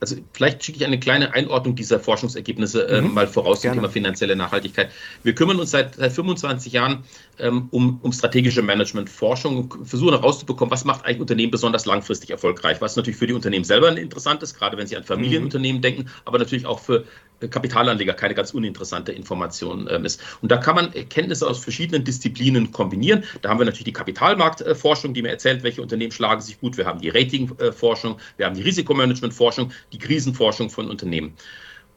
Also 0.00 0.16
vielleicht 0.32 0.62
schicke 0.62 0.78
ich 0.78 0.84
eine 0.84 1.00
kleine 1.00 1.32
Einordnung 1.34 1.74
dieser 1.74 1.98
Forschungsergebnisse 1.98 2.88
äh, 2.88 3.00
mhm. 3.00 3.14
mal 3.14 3.26
voraus 3.26 3.62
zum 3.62 3.72
Thema 3.72 3.88
finanzielle 3.88 4.36
Nachhaltigkeit. 4.36 4.90
Wir 5.22 5.34
kümmern 5.34 5.58
uns 5.58 5.70
seit, 5.70 5.94
seit 5.94 6.12
25 6.12 6.72
Jahren 6.72 7.04
ähm, 7.38 7.68
um, 7.70 7.98
um 8.02 8.12
strategische 8.12 8.62
Managementforschung 8.62 9.56
und 9.56 9.86
versuchen 9.88 10.14
herauszubekommen, 10.14 10.70
was 10.70 10.84
macht 10.84 11.04
eigentlich 11.04 11.20
Unternehmen 11.20 11.50
besonders 11.50 11.86
langfristig 11.86 12.30
erfolgreich, 12.30 12.80
was 12.80 12.96
natürlich 12.96 13.18
für 13.18 13.26
die 13.26 13.32
Unternehmen 13.32 13.64
selber 13.64 13.96
interessant 13.96 14.42
ist, 14.42 14.58
gerade 14.58 14.76
wenn 14.76 14.86
sie 14.86 14.96
an 14.96 15.04
Familienunternehmen 15.04 15.78
mhm. 15.78 15.82
denken, 15.82 16.10
aber 16.24 16.38
natürlich 16.38 16.66
auch 16.66 16.80
für 16.80 17.04
Kapitalanleger 17.40 18.14
keine 18.14 18.34
ganz 18.34 18.52
uninteressante 18.52 19.12
Information 19.12 19.88
ähm, 19.90 20.04
ist. 20.04 20.22
Und 20.40 20.50
da 20.50 20.56
kann 20.56 20.74
man 20.74 20.92
Erkenntnisse 20.92 21.46
aus 21.46 21.58
verschiedenen 21.58 22.04
Disziplinen 22.04 22.72
kombinieren. 22.72 23.24
Da 23.42 23.50
haben 23.50 23.58
wir 23.58 23.66
natürlich 23.66 23.84
die 23.84 23.92
Kapitalmarktforschung, 23.92 25.14
die 25.14 25.22
mir 25.22 25.30
erzählt, 25.30 25.62
welche 25.62 25.82
Unternehmen 25.82 26.12
schlagen 26.12 26.40
sich 26.40 26.60
gut. 26.60 26.76
Wir 26.76 26.86
haben 26.86 27.00
die 27.00 27.10
Ratingforschung, 27.10 28.18
wir 28.36 28.46
haben 28.46 28.54
die 28.54 28.62
Risikomanagementforschung, 28.62 29.72
die 29.92 29.98
Krisenforschung 29.98 30.70
von 30.70 30.88
Unternehmen. 30.90 31.34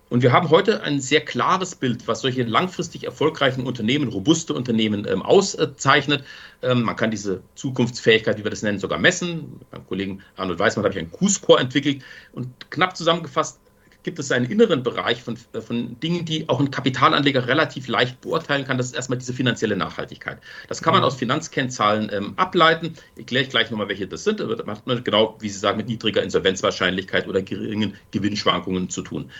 Und 0.09 0.23
wir 0.23 0.31
haben 0.31 0.49
heute 0.49 0.81
ein 0.81 0.99
sehr 0.99 1.21
klares 1.21 1.75
Bild, 1.75 2.07
was 2.07 2.21
solche 2.21 2.41
langfristig 2.43 3.03
erfolgreichen 3.03 3.67
Unternehmen, 3.67 4.09
robuste 4.09 4.55
Unternehmen 4.55 5.05
ähm, 5.07 5.21
auszeichnet. 5.21 6.23
Ähm, 6.63 6.81
man 6.81 6.95
kann 6.95 7.11
diese 7.11 7.43
Zukunftsfähigkeit, 7.53 8.39
wie 8.39 8.43
wir 8.43 8.49
das 8.49 8.63
nennen, 8.63 8.79
sogar 8.79 8.97
messen. 8.97 9.61
Beim 9.69 9.85
Kollegen 9.87 10.23
Arnold 10.35 10.57
Weißmann 10.57 10.83
habe 10.83 10.95
ich 10.95 10.99
einen 10.99 11.11
Q-Score 11.11 11.59
entwickelt. 11.59 12.03
Und 12.31 12.71
knapp 12.71 12.97
zusammengefasst 12.97 13.59
gibt 14.03 14.19
es 14.19 14.31
einen 14.31 14.45
inneren 14.45 14.83
Bereich 14.83 15.21
von, 15.21 15.37
äh, 15.53 15.61
von 15.61 15.99
Dingen, 15.99 16.25
die 16.25 16.47
auch 16.49 16.59
ein 16.59 16.71
Kapitalanleger 16.71 17.47
relativ 17.47 17.87
leicht 17.87 18.21
beurteilen 18.21 18.65
kann. 18.65 18.77
Das 18.77 18.87
ist 18.87 18.95
erstmal 18.95 19.17
diese 19.17 19.33
finanzielle 19.33 19.75
Nachhaltigkeit. 19.75 20.39
Das 20.67 20.81
kann 20.81 20.93
man 20.93 21.01
mhm. 21.01 21.07
aus 21.07 21.15
Finanzkennzahlen 21.15 22.09
ähm, 22.11 22.33
ableiten. 22.37 22.93
Ich 23.15 23.25
kläre 23.25 23.45
gleich 23.45 23.71
nochmal, 23.71 23.89
welche 23.89 24.07
das 24.07 24.23
sind. 24.23 24.39
Das 24.39 24.49
hat 24.49 24.87
man 24.87 25.03
genau, 25.03 25.37
wie 25.39 25.49
Sie 25.49 25.59
sagen, 25.59 25.77
mit 25.77 25.87
niedriger 25.87 26.23
Insolvenzwahrscheinlichkeit 26.23 27.27
oder 27.27 27.41
geringen 27.41 27.95
Gewinnschwankungen 28.11 28.89
zu 28.89 29.01
tun. 29.01 29.31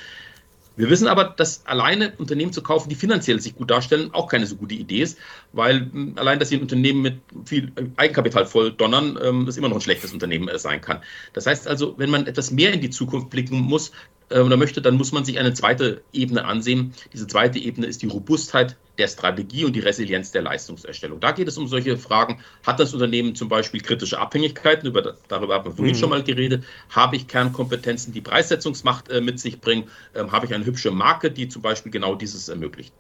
Wir 0.80 0.90
wissen 0.90 1.10
aber, 1.10 1.26
dass 1.26 1.66
alleine 1.66 2.14
Unternehmen 2.20 2.54
zu 2.54 2.64
kaufen, 2.64 2.88
die 2.88 2.96
finanziell 2.96 3.42
sich 3.42 3.54
gut 3.54 3.70
darstellen, 3.70 4.14
auch 4.14 4.28
keine 4.28 4.46
so 4.46 4.56
gute 4.56 4.76
Idee 4.76 5.02
ist, 5.02 5.18
weil 5.52 5.92
hm, 5.92 6.14
allein, 6.16 6.40
dass 6.40 6.48
sie 6.48 6.56
ein 6.56 6.62
Unternehmen 6.62 7.02
mit 7.02 7.20
viel 7.44 7.74
Eigenkapital 7.98 8.46
voll 8.46 8.72
donnern, 8.72 9.20
ähm, 9.22 9.46
das 9.46 9.58
immer 9.58 9.68
noch 9.68 9.76
ein 9.76 9.82
schlechtes 9.82 10.14
Unternehmen 10.14 10.48
äh, 10.48 10.58
sein 10.58 10.80
kann. 10.80 11.02
Das 11.34 11.48
heißt 11.48 11.68
also, 11.68 11.96
wenn 11.98 12.10
man 12.10 12.28
etwas 12.28 12.52
mehr 12.52 12.72
in 12.72 12.80
die 12.80 12.90
Zukunft 12.90 13.30
blicken 13.30 13.60
muss, 13.60 13.92
äh, 14.30 14.40
oder 14.40 14.56
möchte, 14.56 14.82
dann 14.82 14.96
muss 14.96 15.12
man 15.12 15.26
sich 15.26 15.38
eine 15.38 15.54
zweite 15.54 16.02
Ebene 16.14 16.46
ansehen. 16.46 16.94
Diese 17.12 17.28
zweite 17.28 17.60
Ebene 17.60 17.86
ist 17.86 18.02
die 18.02 18.08
Robustheit 18.08 18.78
der 19.00 19.08
Strategie 19.08 19.66
und 19.66 19.74
die 19.74 19.80
Resilienz 19.80 20.32
der 20.32 20.44
Leistungserstellung. 20.44 21.20
Da 21.20 21.32
geht 21.32 21.48
es 21.48 21.58
um 21.58 21.68
solche 21.68 21.98
Fragen. 21.98 22.42
Hat 22.66 22.80
das 22.80 22.94
Unternehmen 22.94 23.34
zum 23.34 23.50
Beispiel 23.50 23.82
kritische 23.82 24.20
Abhängigkeiten? 24.20 24.88
Über, 24.88 25.16
darüber 25.28 25.56
haben 25.56 25.66
wir 25.66 25.72
vorhin 25.72 25.96
mhm. 25.96 26.00
schon 26.00 26.10
mal 26.10 26.24
geredet. 26.24 26.64
Habe 26.90 27.16
ich 27.16 27.28
Kernkompetenzen, 27.28 28.14
die 28.14 28.22
Preissetzungsmacht 28.22 29.10
äh, 29.10 29.22
mit 29.22 29.40
sich 29.40 29.62
bringen? 29.62 29.90
Ähm, 30.14 30.32
habe 30.32 30.46
ich 30.46 30.54
eine 30.54 30.66
hübsche 30.66 30.92
Marke, 30.92 31.32
die 31.32 31.48
zum 31.48 31.62
Beispiel 31.62 31.92
genau 31.92 32.16
dieses 32.16 32.50
ermöglicht? 32.50 32.94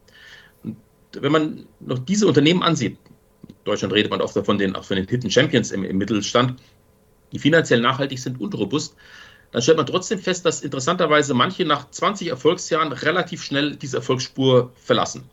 Und 0.63 0.77
wenn 1.13 1.31
man 1.31 1.65
noch 1.79 1.99
diese 1.99 2.27
Unternehmen 2.27 2.63
ansieht, 2.63 2.97
in 3.47 3.55
Deutschland 3.65 3.93
redet 3.93 4.11
man 4.11 4.21
oft 4.21 4.35
davon, 4.35 4.57
den, 4.57 4.75
auch 4.75 4.85
von 4.85 4.95
den 4.95 5.07
Hidden 5.07 5.29
Champions 5.29 5.71
im, 5.71 5.83
im 5.83 5.97
Mittelstand, 5.97 6.59
die 7.31 7.39
finanziell 7.39 7.81
nachhaltig 7.81 8.19
sind 8.19 8.39
und 8.39 8.55
robust, 8.55 8.95
dann 9.51 9.61
stellt 9.61 9.77
man 9.77 9.87
trotzdem 9.87 10.19
fest, 10.19 10.45
dass 10.45 10.61
interessanterweise 10.61 11.33
manche 11.33 11.65
nach 11.65 11.89
20 11.89 12.27
Erfolgsjahren 12.27 12.91
relativ 12.91 13.43
schnell 13.43 13.75
diese 13.75 13.97
Erfolgsspur 13.97 14.71
verlassen. 14.75 15.23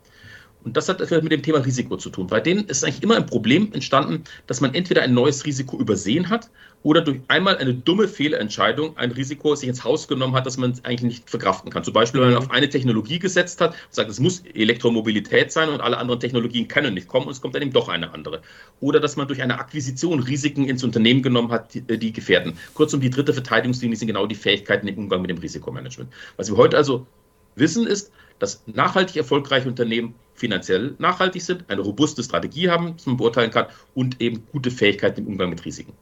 Und 0.67 0.75
das 0.75 0.89
hat 0.89 0.99
mit 0.99 1.31
dem 1.31 1.41
Thema 1.41 1.59
Risiko 1.59 1.95
zu 1.95 2.09
tun. 2.09 2.27
Bei 2.27 2.41
denen 2.41 2.65
ist 2.65 2.83
eigentlich 2.83 3.01
immer 3.01 3.15
ein 3.15 3.25
Problem 3.25 3.71
entstanden, 3.71 4.25
dass 4.47 4.59
man 4.59 4.73
entweder 4.73 5.01
ein 5.01 5.13
neues 5.13 5.45
Risiko 5.45 5.79
übersehen 5.79 6.29
hat 6.29 6.49
oder 6.83 6.99
durch 6.99 7.21
einmal 7.29 7.57
eine 7.57 7.73
dumme 7.73 8.09
Fehlentscheidung 8.09 8.97
ein 8.97 9.11
Risiko 9.11 9.55
sich 9.55 9.69
ins 9.69 9.85
Haus 9.85 10.09
genommen 10.09 10.35
hat, 10.35 10.45
das 10.45 10.57
man 10.57 10.77
eigentlich 10.83 11.03
nicht 11.03 11.29
verkraften 11.29 11.71
kann. 11.71 11.85
Zum 11.85 11.93
Beispiel, 11.93 12.19
wenn 12.19 12.31
man 12.31 12.37
auf 12.37 12.51
eine 12.51 12.67
Technologie 12.67 13.17
gesetzt 13.17 13.61
hat 13.61 13.71
und 13.71 13.93
sagt, 13.93 14.09
es 14.09 14.19
muss 14.19 14.43
Elektromobilität 14.53 15.53
sein 15.53 15.69
und 15.69 15.79
alle 15.79 15.97
anderen 15.97 16.19
Technologien 16.19 16.67
können 16.67 16.95
nicht 16.95 17.07
kommen 17.07 17.27
und 17.27 17.31
es 17.31 17.39
kommt 17.39 17.55
dann 17.55 17.61
eben 17.61 17.71
doch 17.71 17.87
eine 17.87 18.13
andere. 18.13 18.41
Oder 18.81 18.99
dass 18.99 19.15
man 19.15 19.25
durch 19.25 19.41
eine 19.41 19.59
Akquisition 19.59 20.19
Risiken 20.19 20.65
ins 20.65 20.83
Unternehmen 20.83 21.21
genommen 21.21 21.49
hat, 21.49 21.75
die, 21.75 21.81
die 21.81 22.11
gefährden. 22.11 22.57
Kurzum, 22.73 22.99
die 22.99 23.09
dritte 23.09 23.33
Verteidigungslinie 23.33 23.95
sind 23.95 24.07
genau 24.07 24.25
die 24.25 24.35
Fähigkeiten 24.35 24.89
im 24.89 24.97
Umgang 24.97 25.21
mit 25.21 25.29
dem 25.29 25.37
Risikomanagement. 25.37 26.11
Was 26.35 26.51
wir 26.51 26.57
heute 26.57 26.75
also 26.75 27.07
wissen 27.55 27.87
ist, 27.87 28.11
dass 28.39 28.63
nachhaltig 28.67 29.15
erfolgreiche 29.15 29.69
Unternehmen 29.69 30.13
finanziell 30.37 30.95
nachhaltig 30.99 31.41
sind, 31.41 31.65
eine 31.67 31.81
robuste 31.81 32.23
Strategie 32.23 32.69
haben, 32.69 32.95
die 32.97 33.09
man 33.09 33.17
beurteilen 33.17 33.51
kann 33.51 33.65
und 33.93 34.21
eben 34.21 34.47
gute 34.51 34.71
Fähigkeiten 34.71 35.21
im 35.21 35.27
Umgang 35.27 35.49
mit 35.49 35.65
Risiken. 35.65 35.93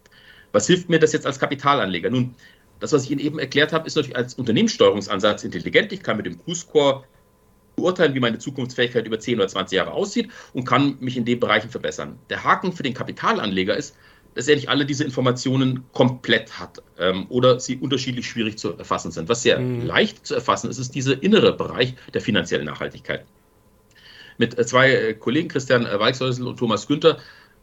Was 0.52 0.68
hilft 0.68 0.90
mir 0.90 1.00
das 1.00 1.14
jetzt 1.14 1.26
als 1.26 1.40
Kapitalanleger? 1.40 2.10
Nun, 2.10 2.36
das, 2.80 2.92
was 2.92 3.06
ich 3.06 3.12
Ihnen 3.12 3.22
eben 3.22 3.40
erklärt 3.40 3.74
habe, 3.74 3.88
ist 3.88 3.96
natürlich 3.96 4.16
als 4.16 4.36
Unternehmenssteuerungsansatz 4.36 5.44
intelligent. 5.44 5.92
Ich 5.94 6.04
kann 6.04 6.18
mit 6.18 6.26
dem 6.26 6.38
Q-Score 6.38 7.06
beurteilen, 7.76 8.14
wie 8.14 8.20
meine 8.20 8.38
Zukunftsfähigkeit 8.38 9.06
über 9.06 9.20
10 9.20 9.38
oder 9.38 9.48
20 9.48 9.76
Jahre 9.78 9.92
aussieht 9.92 10.30
und 10.54 10.66
kann 10.66 10.98
mich 11.00 11.18
in 11.18 11.26
den 11.26 11.40
Bereichen 11.40 11.70
verbessern. 11.70 12.20
Der 12.30 12.44
Haken 12.44 12.74
für 12.74 12.84
den 12.84 12.94
Kapitalanleger 12.94 13.76
ist, 13.76 13.96
dass 14.34 14.48
er 14.48 14.56
nicht 14.56 14.70
alle 14.70 14.86
diese 14.86 15.04
Informationen 15.04 15.86
komplett 15.94 16.60
hat 16.60 16.84
ähm, 17.00 17.26
oder 17.30 17.60
sie 17.60 17.78
unterschiedlich 17.78 18.28
schwierig 18.28 18.58
zu 18.58 18.78
erfassen 18.78 19.12
sind. 19.12 19.30
Was 19.30 19.42
sehr 19.42 19.60
mhm. 19.60 19.86
leicht 19.86 20.26
zu 20.26 20.36
erfassen 20.36 20.70
ist, 20.70 20.78
ist 20.78 20.94
dieser 20.94 21.22
innere 21.24 21.56
Bereich 21.56 21.96
der 22.14 22.22
finanziellen 22.22 22.66
Nachhaltigkeit. 22.66 23.26
Mit 24.38 24.58
äh, 24.58 24.66
zwei 24.66 24.92
äh, 24.92 25.14
Kollegen, 25.14 25.50
Christian 25.50 25.86
äh, 25.86 26.00
Weichsäusel 26.00 26.48
und 26.48 26.58
Thomas 26.58 26.88
Günther, 26.88 27.18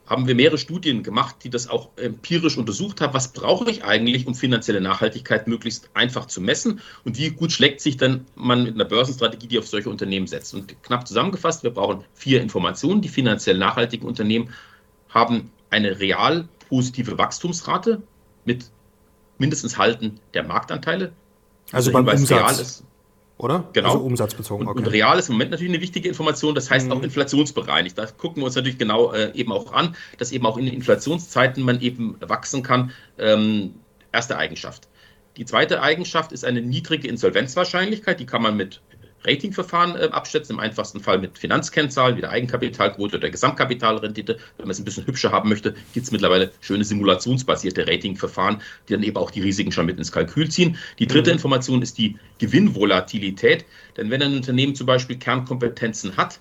haben 0.06 0.26
wir 0.26 0.34
mehrere 0.34 0.58
Studien 0.58 1.02
gemacht, 1.02 1.36
die 1.44 1.50
das 1.50 1.70
auch 1.70 1.90
empirisch 1.96 2.58
untersucht 2.58 3.00
haben. 3.00 3.14
Was 3.14 3.32
brauche 3.32 3.70
ich 3.70 3.84
eigentlich, 3.84 4.26
um 4.26 4.34
finanzielle 4.34 4.80
Nachhaltigkeit 4.80 5.46
möglichst 5.46 5.90
einfach 5.94 6.26
zu 6.26 6.40
messen? 6.40 6.80
Und 7.04 7.18
wie 7.18 7.30
gut 7.30 7.52
schlägt 7.52 7.80
sich 7.80 7.96
dann 7.96 8.26
man 8.34 8.64
mit 8.64 8.74
einer 8.74 8.84
Börsenstrategie, 8.84 9.46
die 9.46 9.58
auf 9.58 9.66
solche 9.66 9.88
Unternehmen 9.88 10.26
setzt? 10.26 10.54
Und 10.54 10.82
knapp 10.82 11.06
zusammengefasst, 11.06 11.62
wir 11.62 11.70
brauchen 11.70 12.04
vier 12.14 12.42
Informationen. 12.42 13.00
Die 13.00 13.08
finanziell 13.08 13.56
nachhaltigen 13.56 14.06
Unternehmen 14.06 14.50
haben 15.08 15.50
eine 15.70 15.98
real 16.00 16.48
positive 16.68 17.16
Wachstumsrate 17.16 18.02
mit 18.44 18.70
mindestens 19.38 19.78
Halten 19.78 20.20
der 20.34 20.42
Marktanteile. 20.42 21.12
Also, 21.70 21.90
also 21.90 21.92
beim 21.92 22.08
Umsatz. 22.08 22.60
Ist, 22.60 22.84
oder? 23.42 23.68
Genau. 23.72 23.92
Also 23.92 24.04
umsatzbezogen. 24.04 24.66
Okay. 24.66 24.78
Und, 24.78 24.86
und, 24.86 24.92
real 24.92 25.18
ist 25.18 25.28
im 25.28 25.34
Moment 25.34 25.50
natürlich 25.50 25.72
eine 25.72 25.82
wichtige 25.82 26.08
Information, 26.08 26.54
das 26.54 26.70
heißt 26.70 26.86
mhm. 26.86 26.92
auch 26.92 27.02
inflationsbereinigt. 27.02 27.98
Da 27.98 28.06
gucken 28.06 28.42
wir 28.42 28.46
uns 28.46 28.54
natürlich 28.54 28.78
genau 28.78 29.12
äh, 29.12 29.32
eben 29.34 29.52
auch 29.52 29.72
an, 29.72 29.96
dass 30.18 30.32
eben 30.32 30.46
auch 30.46 30.56
in 30.56 30.66
den 30.66 30.74
Inflationszeiten 30.74 31.62
man 31.62 31.80
eben 31.80 32.16
wachsen 32.20 32.62
kann. 32.62 32.92
Ähm, 33.18 33.74
erste 34.12 34.36
Eigenschaft. 34.36 34.88
Die 35.36 35.44
zweite 35.46 35.80
Eigenschaft 35.80 36.32
ist 36.32 36.44
eine 36.44 36.60
niedrige 36.60 37.08
Insolvenzwahrscheinlichkeit, 37.08 38.20
die 38.20 38.26
kann 38.26 38.42
man 38.42 38.56
mit 38.56 38.82
Ratingverfahren 39.24 39.96
äh, 39.96 40.08
abschätzen. 40.12 40.54
Im 40.54 40.60
einfachsten 40.60 41.00
Fall 41.00 41.18
mit 41.18 41.38
Finanzkennzahlen 41.38 42.16
wie 42.16 42.20
der 42.20 42.30
Eigenkapitalquote 42.30 43.16
oder 43.16 43.30
Gesamtkapitalrendite. 43.30 44.38
Wenn 44.56 44.66
man 44.66 44.70
es 44.70 44.78
ein 44.78 44.84
bisschen 44.84 45.06
hübscher 45.06 45.32
haben 45.32 45.48
möchte, 45.48 45.74
gibt 45.94 46.06
es 46.06 46.12
mittlerweile 46.12 46.52
schöne 46.60 46.84
simulationsbasierte 46.84 47.86
Ratingverfahren, 47.86 48.60
die 48.88 48.94
dann 48.94 49.02
eben 49.02 49.16
auch 49.16 49.30
die 49.30 49.40
Risiken 49.40 49.72
schon 49.72 49.86
mit 49.86 49.98
ins 49.98 50.12
Kalkül 50.12 50.50
ziehen. 50.50 50.76
Die 50.98 51.06
dritte 51.06 51.30
mhm. 51.30 51.34
Information 51.34 51.82
ist 51.82 51.98
die 51.98 52.16
Gewinnvolatilität. 52.38 53.64
Denn 53.96 54.10
wenn 54.10 54.22
ein 54.22 54.34
Unternehmen 54.34 54.74
zum 54.74 54.86
Beispiel 54.86 55.16
Kernkompetenzen 55.16 56.16
hat, 56.16 56.40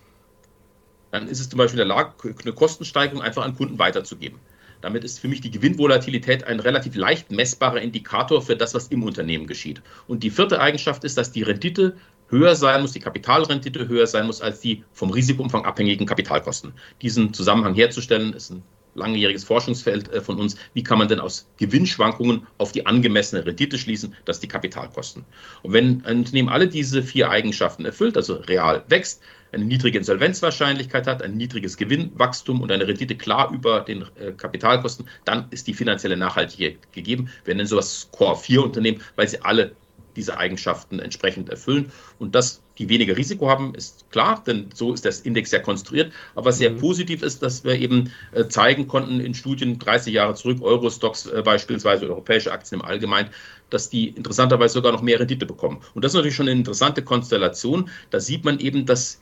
dann 1.12 1.28
ist 1.28 1.40
es 1.40 1.50
zum 1.50 1.58
Beispiel 1.58 1.80
in 1.82 1.88
der 1.88 1.96
Lage, 1.96 2.14
eine 2.42 2.54
Kostensteigerung 2.54 3.22
einfach 3.22 3.44
an 3.44 3.56
Kunden 3.56 3.78
weiterzugeben. 3.78 4.40
Damit 4.82 5.04
ist 5.04 5.20
für 5.20 5.28
mich 5.28 5.42
die 5.42 5.52
Gewinnvolatilität 5.52 6.44
ein 6.46 6.60
relativ 6.60 6.96
leicht 6.96 7.32
messbarer 7.32 7.82
Indikator 7.82 8.42
für 8.42 8.56
das, 8.56 8.74
was 8.74 8.88
im 8.88 9.04
Unternehmen 9.04 9.46
geschieht. 9.46 9.82
Und 10.08 10.24
die 10.24 10.32
vierte 10.32 10.60
Eigenschaft 10.60 11.04
ist, 11.04 11.18
dass 11.18 11.32
die 11.32 11.44
Rendite 11.44 11.96
höher 12.32 12.56
sein 12.56 12.82
muss, 12.82 12.94
die 12.94 13.00
Kapitalrendite 13.00 13.88
höher 13.88 14.08
sein 14.08 14.26
muss 14.26 14.42
als 14.42 14.62
die 14.62 14.84
vom 14.94 15.12
Risikoumfang 15.12 15.66
abhängigen 15.66 16.06
Kapitalkosten. 16.08 16.74
Diesen 17.02 17.34
Zusammenhang 17.34 17.76
herzustellen, 17.76 18.34
ist 18.34 18.52
ein 18.52 18.64
langjähriges 18.96 19.44
Forschungsfeld 19.44 20.12
äh, 20.12 20.22
von 20.22 20.40
uns. 20.40 20.56
Wie 20.74 20.84
kann 20.84 20.98
man 20.98 21.08
denn 21.08 21.20
aus 21.20 21.48
Gewinnschwankungen 21.58 22.48
auf 22.58 22.72
die 22.72 22.86
angemessene 22.86 23.46
Rendite 23.46 23.78
schließen? 23.78 24.16
Das 24.26 24.40
die 24.40 24.48
Kapitalkosten. 24.48 25.26
Und 25.62 25.74
wenn 25.74 26.06
ein 26.06 26.20
Unternehmen 26.20 26.50
alle 26.50 26.68
diese 26.68 27.04
vier 27.04 27.30
Eigenschaften 27.30 27.86
erfüllt, 27.86 28.18
also 28.18 28.36
real 28.36 28.84
wächst, 28.88 29.22
eine 29.54 29.66
niedrige 29.66 29.98
Insolvenzwahrscheinlichkeit 29.98 31.08
hat, 31.08 31.22
ein 31.22 31.36
niedriges 31.36 31.76
Gewinnwachstum 31.76 32.62
und 32.62 32.72
eine 32.72 32.88
Rendite 32.88 33.16
klar 33.16 33.52
über 33.52 33.82
den 33.82 34.06
äh, 34.16 34.32
Kapitalkosten, 34.32 35.08
dann 35.26 35.48
ist 35.52 35.68
die 35.68 35.74
finanzielle 35.74 36.16
Nachhaltigkeit 36.16 36.94
gegeben. 36.94 37.30
Wir 37.44 37.56
nennen 37.56 37.68
sowas 37.68 38.08
Core 38.12 38.38
4 38.38 38.64
Unternehmen, 38.64 39.02
weil 39.16 39.28
sie 39.28 39.42
alle 39.42 39.76
diese 40.22 40.38
Eigenschaften 40.38 41.00
entsprechend 41.00 41.50
erfüllen. 41.50 41.92
Und 42.20 42.36
dass 42.36 42.62
die 42.78 42.90
weniger 42.90 43.18
Risiko 43.18 43.50
haben, 43.50 43.74
ist 43.74 44.06
klar, 44.12 44.44
denn 44.46 44.70
so 44.74 44.94
ist 44.94 45.04
das 45.04 45.22
Index 45.22 45.50
ja 45.50 45.60
konstruiert. 45.60 46.14
Aber 46.36 46.52
sehr 46.52 46.70
mhm. 46.70 46.78
positiv 46.78 47.24
ist, 47.24 47.42
dass 47.42 47.64
wir 47.64 47.74
eben 47.74 48.12
äh, 48.34 48.48
zeigen 48.48 48.88
konnten 48.88 49.20
in 49.20 49.34
Studien 49.34 49.80
30 49.80 50.14
Jahre 50.14 50.36
zurück, 50.36 50.62
Eurostocks 50.62 51.26
äh, 51.26 51.42
beispielsweise, 51.42 52.08
europäische 52.08 52.52
Aktien 52.52 52.82
im 52.82 52.86
Allgemeinen, 52.86 53.30
dass 53.72 53.90
die 53.90 54.10
interessanterweise 54.10 54.76
sogar 54.76 54.92
noch 54.92 55.02
mehr 55.02 55.20
Rendite 55.20 55.48
bekommen. 55.48 55.82
Und 55.96 56.06
das 56.06 56.12
ist 56.12 56.16
natürlich 56.16 56.36
schon 56.36 56.48
eine 56.48 56.60
interessante 56.60 57.02
Konstellation. 57.02 57.90
Da 58.12 58.20
sieht 58.20 58.46
man 58.46 58.60
eben, 58.60 58.86
dass 58.86 59.20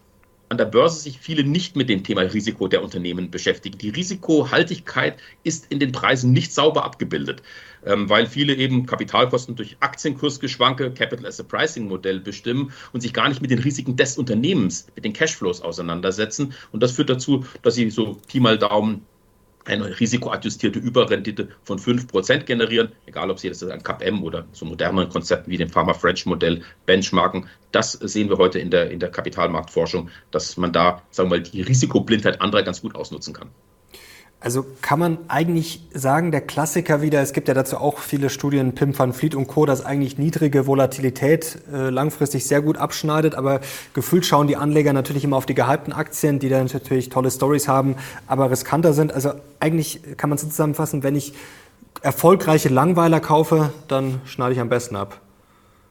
an 0.50 0.58
der 0.58 0.66
Börse 0.66 1.00
sich 1.00 1.20
viele 1.20 1.44
nicht 1.44 1.76
mit 1.76 1.90
dem 1.90 2.04
Thema 2.04 2.22
Risiko 2.22 2.68
der 2.68 2.84
Unternehmen 2.84 3.32
beschäftigen. 3.32 3.78
Die 3.78 3.90
Risikohaltigkeit 3.90 5.18
ist 5.44 5.72
in 5.72 5.80
den 5.80 5.92
Preisen 5.92 6.34
nicht 6.34 6.54
sauber 6.54 6.84
abgebildet, 6.84 7.44
weil 7.84 8.28
viele 8.28 8.56
eben 8.56 8.86
Kapitalkosten 8.86 9.56
durch 9.56 9.78
Aktienkursgeschwanke, 9.80 10.92
Capital 10.92 11.26
as 11.26 11.40
a 11.40 11.44
Pricing 11.44 11.88
Modell 11.88 12.20
bestimmen 12.20 12.72
und 12.94 13.02
sich 13.02 13.14
gar 13.14 13.30
nicht 13.30 13.42
mit 13.42 13.52
den 13.52 13.60
Risiken 13.60 13.96
des 13.96 14.18
Unternehmens, 14.18 14.88
mit 14.96 15.06
den 15.06 15.14
Cashflows 15.14 15.62
auseinandersetzen. 15.62 16.54
Und 16.72 16.84
das 16.84 16.94
führt 16.94 17.10
dazu, 17.10 17.46
dass 17.62 17.76
sie 17.76 17.90
so 17.90 18.18
Pi 18.28 18.40
mal 18.40 18.58
Daumen 18.58 19.06
eine 19.66 20.00
risikoadjustierte 20.00 20.80
Überrendite 20.80 21.50
von 21.64 21.78
5% 21.80 22.44
generieren, 22.44 22.90
egal 23.06 23.30
ob 23.30 23.40
Sie 23.40 23.50
das 23.50 23.64
an 23.64 23.84
CAPM 23.84 24.24
oder 24.24 24.46
so 24.52 24.66
moderneren 24.66 25.10
Konzepten 25.10 25.52
wie 25.52 25.58
dem 25.58 25.70
Pharma-French-Modell 25.70 26.64
benchmarken. 26.86 27.48
Das 27.72 27.94
sehen 27.94 28.30
wir 28.30 28.38
heute 28.38 28.60
in 28.60 28.72
der, 28.72 28.90
in 28.90 29.00
der 29.00 29.12
Kapitalmarktforschung, 29.12 30.10
dass 30.32 30.58
man 30.58 30.74
da, 30.74 31.04
sagen 31.12 31.30
wir 31.30 31.38
mal, 31.38 31.44
die 31.44 31.62
Risikoblindheit 31.62 32.42
anderer 32.42 32.64
ganz 32.64 32.82
gut 32.82 32.96
ausnutzen 32.96 33.34
kann. 33.34 33.50
Also 34.42 34.66
kann 34.82 35.00
man 35.00 35.18
eigentlich 35.28 35.82
sagen, 35.94 36.32
der 36.32 36.40
Klassiker 36.40 37.02
wieder, 37.02 37.22
es 37.22 37.34
gibt 37.34 37.50
ja 37.50 37.54
dazu 37.54 37.78
auch 37.78 37.98
viele 38.00 38.30
Studien, 38.30 38.74
Pim 38.74 38.98
van 38.98 39.12
Vliet 39.12 39.36
und 39.36 39.48
Co., 39.48 39.66
dass 39.66 39.86
eigentlich 39.86 40.18
niedrige 40.18 40.66
Volatilität 40.66 41.60
äh, 41.74 41.90
langfristig 41.90 42.46
sehr 42.46 42.62
gut 42.62 42.78
abschneidet, 42.78 43.36
aber 43.36 43.60
gefühlt 43.94 44.26
schauen 44.26 44.48
die 44.48 44.56
Anleger 44.56 44.94
natürlich 44.94 45.26
immer 45.26 45.36
auf 45.36 45.46
die 45.46 45.56
gehypten 45.56 45.92
Aktien, 45.92 46.40
die 46.40 46.48
dann 46.48 46.68
natürlich 46.72 47.10
tolle 47.10 47.32
Stories 47.32 47.68
haben, 47.68 47.96
aber 48.28 48.50
riskanter 48.50 48.94
sind. 48.94 49.12
Also 49.12 49.34
eigentlich 49.60 50.00
kann 50.16 50.30
man 50.30 50.38
es 50.38 50.44
zusammenfassen, 50.44 51.04
wenn 51.04 51.18
ich 51.18 51.34
erfolgreiche 52.02 52.70
Langweiler 52.70 53.20
kaufe, 53.20 53.72
dann 53.90 54.22
schneide 54.24 54.54
ich 54.54 54.62
am 54.62 54.70
besten 54.70 54.96
ab. 54.96 55.20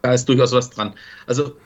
Da 0.03 0.15
ist 0.15 0.29
durchaus 0.29 0.53
was 0.53 0.71
dran. 0.71 0.95
Also 1.27 1.57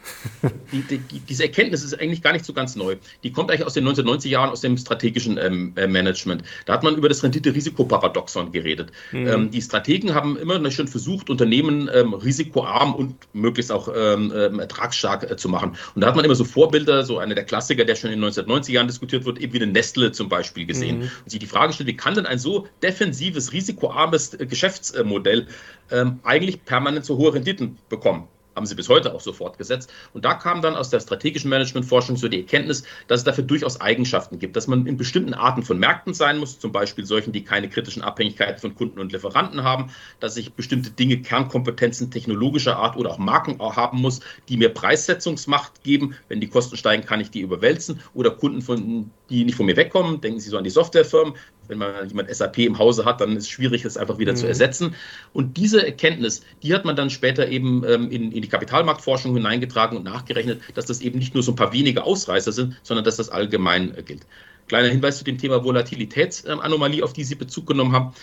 die, 0.72 0.82
die, 0.82 1.20
diese 1.20 1.42
Erkenntnis 1.44 1.84
ist 1.84 1.98
eigentlich 2.00 2.22
gar 2.22 2.32
nicht 2.32 2.44
so 2.44 2.54
ganz 2.54 2.76
neu. 2.76 2.96
Die 3.22 3.30
kommt 3.30 3.50
eigentlich 3.50 3.66
aus 3.66 3.74
den 3.74 3.86
1990er 3.86 4.28
Jahren 4.28 4.50
aus 4.50 4.62
dem 4.62 4.78
strategischen 4.78 5.38
ähm, 5.38 5.72
äh, 5.76 5.86
Management. 5.86 6.42
Da 6.64 6.72
hat 6.72 6.82
man 6.82 6.96
über 6.96 7.10
das 7.10 7.22
Rendite-Risiko-Paradoxon 7.22 8.50
geredet. 8.50 8.90
Mhm. 9.12 9.28
Ähm, 9.28 9.50
die 9.50 9.60
Strategen 9.60 10.14
haben 10.14 10.38
immer 10.38 10.70
schon 10.70 10.88
versucht, 10.88 11.28
Unternehmen 11.28 11.90
ähm, 11.92 12.14
risikoarm 12.14 12.94
und 12.94 13.14
möglichst 13.34 13.70
auch 13.70 13.88
ähm, 13.94 14.32
ähm, 14.34 14.60
ertragsstark 14.60 15.30
äh, 15.30 15.36
zu 15.36 15.50
machen. 15.50 15.76
Und 15.94 16.00
da 16.00 16.08
hat 16.08 16.16
man 16.16 16.24
immer 16.24 16.34
so 16.34 16.44
Vorbilder, 16.44 17.04
so 17.04 17.18
einer 17.18 17.34
der 17.34 17.44
Klassiker, 17.44 17.84
der 17.84 17.96
schon 17.96 18.10
in 18.10 18.20
den 18.20 18.30
1990er 18.30 18.72
Jahren 18.72 18.86
diskutiert 18.86 19.26
wird, 19.26 19.38
eben 19.40 19.52
wie 19.52 19.62
eine 19.62 19.72
Nestle 19.72 20.12
zum 20.12 20.30
Beispiel 20.30 20.64
gesehen. 20.64 21.00
Mhm. 21.00 21.10
Und 21.24 21.30
sich 21.30 21.38
die 21.38 21.46
Frage 21.46 21.74
stellt, 21.74 21.88
wie 21.88 21.96
kann 21.96 22.14
denn 22.14 22.24
ein 22.24 22.38
so 22.38 22.66
defensives, 22.82 23.52
risikoarmes 23.52 24.34
äh, 24.34 24.46
Geschäftsmodell 24.46 25.46
ähm, 25.90 26.20
eigentlich 26.22 26.64
permanent 26.64 27.04
so 27.04 27.16
hohe 27.16 27.34
Renditen 27.34 27.78
bekommen? 27.88 28.28
haben 28.54 28.66
sie 28.66 28.74
bis 28.74 28.88
heute 28.88 29.14
auch 29.14 29.20
so 29.20 29.32
fortgesetzt. 29.32 29.92
Und 30.12 30.24
da 30.24 30.34
kam 30.34 30.62
dann 30.62 30.76
aus 30.76 30.90
der 30.90 31.00
strategischen 31.00 31.50
Managementforschung 31.50 32.16
so 32.16 32.28
die 32.28 32.40
Erkenntnis, 32.40 32.84
dass 33.08 33.20
es 33.20 33.24
dafür 33.24 33.44
durchaus 33.44 33.80
Eigenschaften 33.80 34.38
gibt, 34.38 34.56
dass 34.56 34.66
man 34.66 34.86
in 34.86 34.96
bestimmten 34.96 35.34
Arten 35.34 35.62
von 35.62 35.78
Märkten 35.78 36.14
sein 36.14 36.38
muss, 36.38 36.58
zum 36.58 36.72
Beispiel 36.72 37.06
solchen, 37.06 37.32
die 37.32 37.44
keine 37.44 37.68
kritischen 37.68 38.02
Abhängigkeiten 38.02 38.60
von 38.60 38.74
Kunden 38.74 39.00
und 39.00 39.12
Lieferanten 39.12 39.62
haben, 39.64 39.90
dass 40.20 40.36
ich 40.36 40.52
bestimmte 40.54 40.90
Dinge, 40.90 41.18
Kernkompetenzen 41.18 42.10
technologischer 42.10 42.76
Art 42.76 42.96
oder 42.96 43.10
auch 43.10 43.18
Marken 43.18 43.58
haben 43.60 44.00
muss, 44.00 44.20
die 44.48 44.56
mir 44.56 44.68
Preissetzungsmacht 44.68 45.82
geben. 45.82 46.14
Wenn 46.28 46.40
die 46.40 46.48
Kosten 46.48 46.76
steigen, 46.76 47.04
kann 47.04 47.20
ich 47.20 47.30
die 47.30 47.40
überwälzen 47.40 48.00
oder 48.14 48.30
Kunden, 48.30 48.62
von, 48.62 49.10
die 49.32 49.44
nicht 49.44 49.56
von 49.56 49.66
mir 49.66 49.76
wegkommen, 49.76 50.20
denken 50.20 50.38
Sie 50.38 50.50
so 50.50 50.58
an 50.58 50.64
die 50.64 50.70
Softwarefirmen, 50.70 51.34
wenn 51.68 51.78
man 51.78 52.06
jemand 52.08 52.34
SAP 52.34 52.58
im 52.58 52.78
Hause 52.78 53.04
hat, 53.04 53.20
dann 53.20 53.36
ist 53.36 53.44
es 53.44 53.48
schwierig, 53.48 53.84
es 53.84 53.96
einfach 53.96 54.18
wieder 54.18 54.32
mhm. 54.32 54.36
zu 54.36 54.46
ersetzen. 54.46 54.94
Und 55.32 55.56
diese 55.56 55.84
Erkenntnis, 55.84 56.42
die 56.62 56.74
hat 56.74 56.84
man 56.84 56.96
dann 56.96 57.08
später 57.08 57.48
eben 57.48 57.82
ähm, 57.88 58.10
in, 58.10 58.30
in, 58.30 58.42
die 58.42 58.48
Kapitalmarktforschung 58.48 59.34
hineingetragen 59.34 59.96
und 59.96 60.04
nachgerechnet, 60.04 60.60
dass 60.74 60.86
das 60.86 61.00
eben 61.00 61.18
nicht 61.18 61.34
nur 61.34 61.42
so 61.42 61.52
ein 61.52 61.56
paar 61.56 61.72
wenige 61.72 62.04
Ausreißer 62.04 62.52
sind, 62.52 62.76
sondern 62.82 63.04
dass 63.04 63.16
das 63.16 63.30
allgemein 63.30 63.96
äh, 63.96 64.02
gilt. 64.02 64.26
Kleiner 64.68 64.88
Hinweis 64.88 65.18
zu 65.18 65.24
dem 65.24 65.38
Thema 65.38 65.64
Volatilitätsanomalie, 65.64 67.02
auf 67.02 67.12
die 67.12 67.24
Sie 67.24 67.34
Bezug 67.34 67.66
genommen 67.66 67.92
haben. 67.92 68.14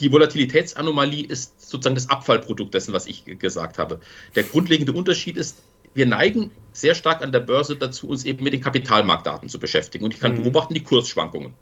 Die 0.00 0.10
Volatilitätsanomalie 0.10 1.26
ist 1.26 1.70
sozusagen 1.70 1.94
das 1.94 2.10
Abfallprodukt 2.10 2.74
dessen, 2.74 2.92
was 2.92 3.06
ich 3.06 3.24
gesagt 3.38 3.78
habe. 3.78 4.00
Der 4.34 4.42
grundlegende 4.42 4.92
Unterschied 4.92 5.36
ist, 5.36 5.62
wir 5.94 6.06
neigen 6.06 6.50
sehr 6.72 6.94
stark 6.94 7.22
an 7.22 7.32
der 7.32 7.40
Börse 7.40 7.76
dazu, 7.76 8.08
uns 8.08 8.24
eben 8.24 8.44
mit 8.44 8.52
den 8.52 8.60
Kapitalmarktdaten 8.60 9.48
zu 9.48 9.58
beschäftigen. 9.58 10.04
Und 10.04 10.12
ich 10.12 10.20
kann 10.20 10.32
mhm. 10.32 10.42
beobachten 10.42 10.74
die 10.74 10.82
Kursschwankungen. 10.82 11.54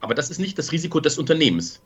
Aber 0.00 0.14
das 0.14 0.30
ist 0.30 0.38
nicht 0.38 0.58
das 0.58 0.72
Risiko 0.72 1.00
des 1.00 1.18
Unternehmens. 1.18 1.80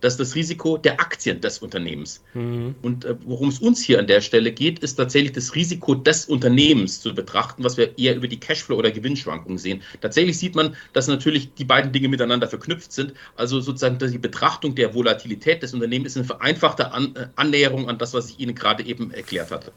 Das 0.00 0.14
ist 0.14 0.20
das 0.20 0.34
Risiko 0.34 0.78
der 0.78 1.00
Aktien 1.00 1.40
des 1.40 1.60
Unternehmens. 1.60 2.24
Mhm. 2.34 2.74
Und 2.82 3.04
äh, 3.04 3.14
worum 3.24 3.50
es 3.50 3.60
uns 3.60 3.80
hier 3.80 4.00
an 4.00 4.08
der 4.08 4.20
Stelle 4.20 4.50
geht, 4.50 4.80
ist 4.80 4.96
tatsächlich 4.96 5.30
das 5.30 5.54
Risiko 5.54 5.94
des 5.94 6.26
Unternehmens 6.26 7.00
zu 7.00 7.14
betrachten, 7.14 7.62
was 7.62 7.76
wir 7.76 7.96
eher 7.96 8.16
über 8.16 8.26
die 8.26 8.40
Cashflow- 8.40 8.74
oder 8.74 8.90
Gewinnschwankungen 8.90 9.58
sehen. 9.58 9.80
Tatsächlich 10.00 10.36
sieht 10.36 10.56
man, 10.56 10.74
dass 10.92 11.06
natürlich 11.06 11.54
die 11.54 11.64
beiden 11.64 11.92
Dinge 11.92 12.08
miteinander 12.08 12.48
verknüpft 12.48 12.92
sind. 12.92 13.14
Also 13.36 13.60
sozusagen 13.60 13.98
die 13.98 14.18
Betrachtung 14.18 14.74
der 14.74 14.92
Volatilität 14.92 15.62
des 15.62 15.72
Unternehmens 15.72 16.12
ist 16.12 16.16
eine 16.16 16.24
vereinfachte 16.24 16.90
an 16.90 17.14
äh, 17.14 17.28
Annäherung 17.36 17.88
an 17.88 17.98
das, 17.98 18.12
was 18.12 18.28
ich 18.30 18.40
Ihnen 18.40 18.56
gerade 18.56 18.84
eben 18.84 19.12
erklärt 19.12 19.52
hatte. 19.52 19.70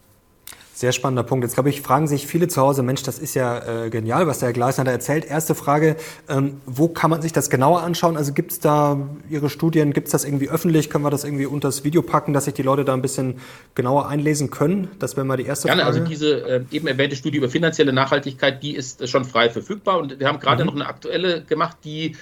Sehr 0.75 0.91
spannender 0.91 1.23
Punkt. 1.23 1.45
Jetzt 1.45 1.53
glaube 1.53 1.69
ich, 1.69 1.81
fragen 1.81 2.05
sich 2.05 2.27
viele 2.27 2.49
zu 2.49 2.59
Hause, 2.61 2.83
Mensch, 2.83 3.01
das 3.01 3.17
ist 3.17 3.33
ja 3.33 3.85
äh, 3.85 3.89
genial, 3.89 4.27
was 4.27 4.39
der 4.39 4.47
Herr 4.47 4.53
Gleisner 4.53 4.83
da 4.83 4.91
erzählt. 4.91 5.23
Erste 5.23 5.55
Frage, 5.55 5.95
ähm, 6.27 6.59
wo 6.65 6.89
kann 6.89 7.09
man 7.09 7.21
sich 7.21 7.31
das 7.31 7.49
genauer 7.49 7.81
anschauen? 7.81 8.17
Also 8.17 8.33
gibt 8.33 8.51
es 8.51 8.59
da 8.59 8.99
Ihre 9.29 9.49
Studien, 9.49 9.93
gibt 9.93 10.07
es 10.07 10.11
das 10.11 10.25
irgendwie 10.25 10.49
öffentlich? 10.49 10.89
Können 10.89 11.05
wir 11.05 11.11
das 11.11 11.23
irgendwie 11.23 11.45
unter 11.45 11.69
das 11.69 11.85
Video 11.85 12.01
packen, 12.01 12.33
dass 12.33 12.43
sich 12.43 12.55
die 12.55 12.61
Leute 12.61 12.83
da 12.83 12.93
ein 12.93 13.01
bisschen 13.01 13.35
genauer 13.73 14.09
einlesen 14.09 14.51
können? 14.51 14.89
Das 14.99 15.15
wäre 15.15 15.25
mal 15.25 15.37
die 15.37 15.45
erste 15.45 15.69
Gerne, 15.69 15.83
Frage. 15.83 15.95
also 15.95 16.09
diese 16.09 16.41
äh, 16.45 16.61
eben 16.71 16.87
erwähnte 16.87 17.15
Studie 17.15 17.37
über 17.37 17.47
finanzielle 17.47 17.93
Nachhaltigkeit, 17.93 18.61
die 18.61 18.75
ist 18.75 19.01
äh, 19.01 19.07
schon 19.07 19.23
frei 19.23 19.49
verfügbar. 19.49 19.99
Und 19.99 20.19
wir 20.19 20.27
haben 20.27 20.41
gerade 20.41 20.65
mhm. 20.65 20.67
noch 20.67 20.75
eine 20.75 20.87
aktuelle 20.87 21.43
gemacht, 21.43 21.77
die 21.85 22.17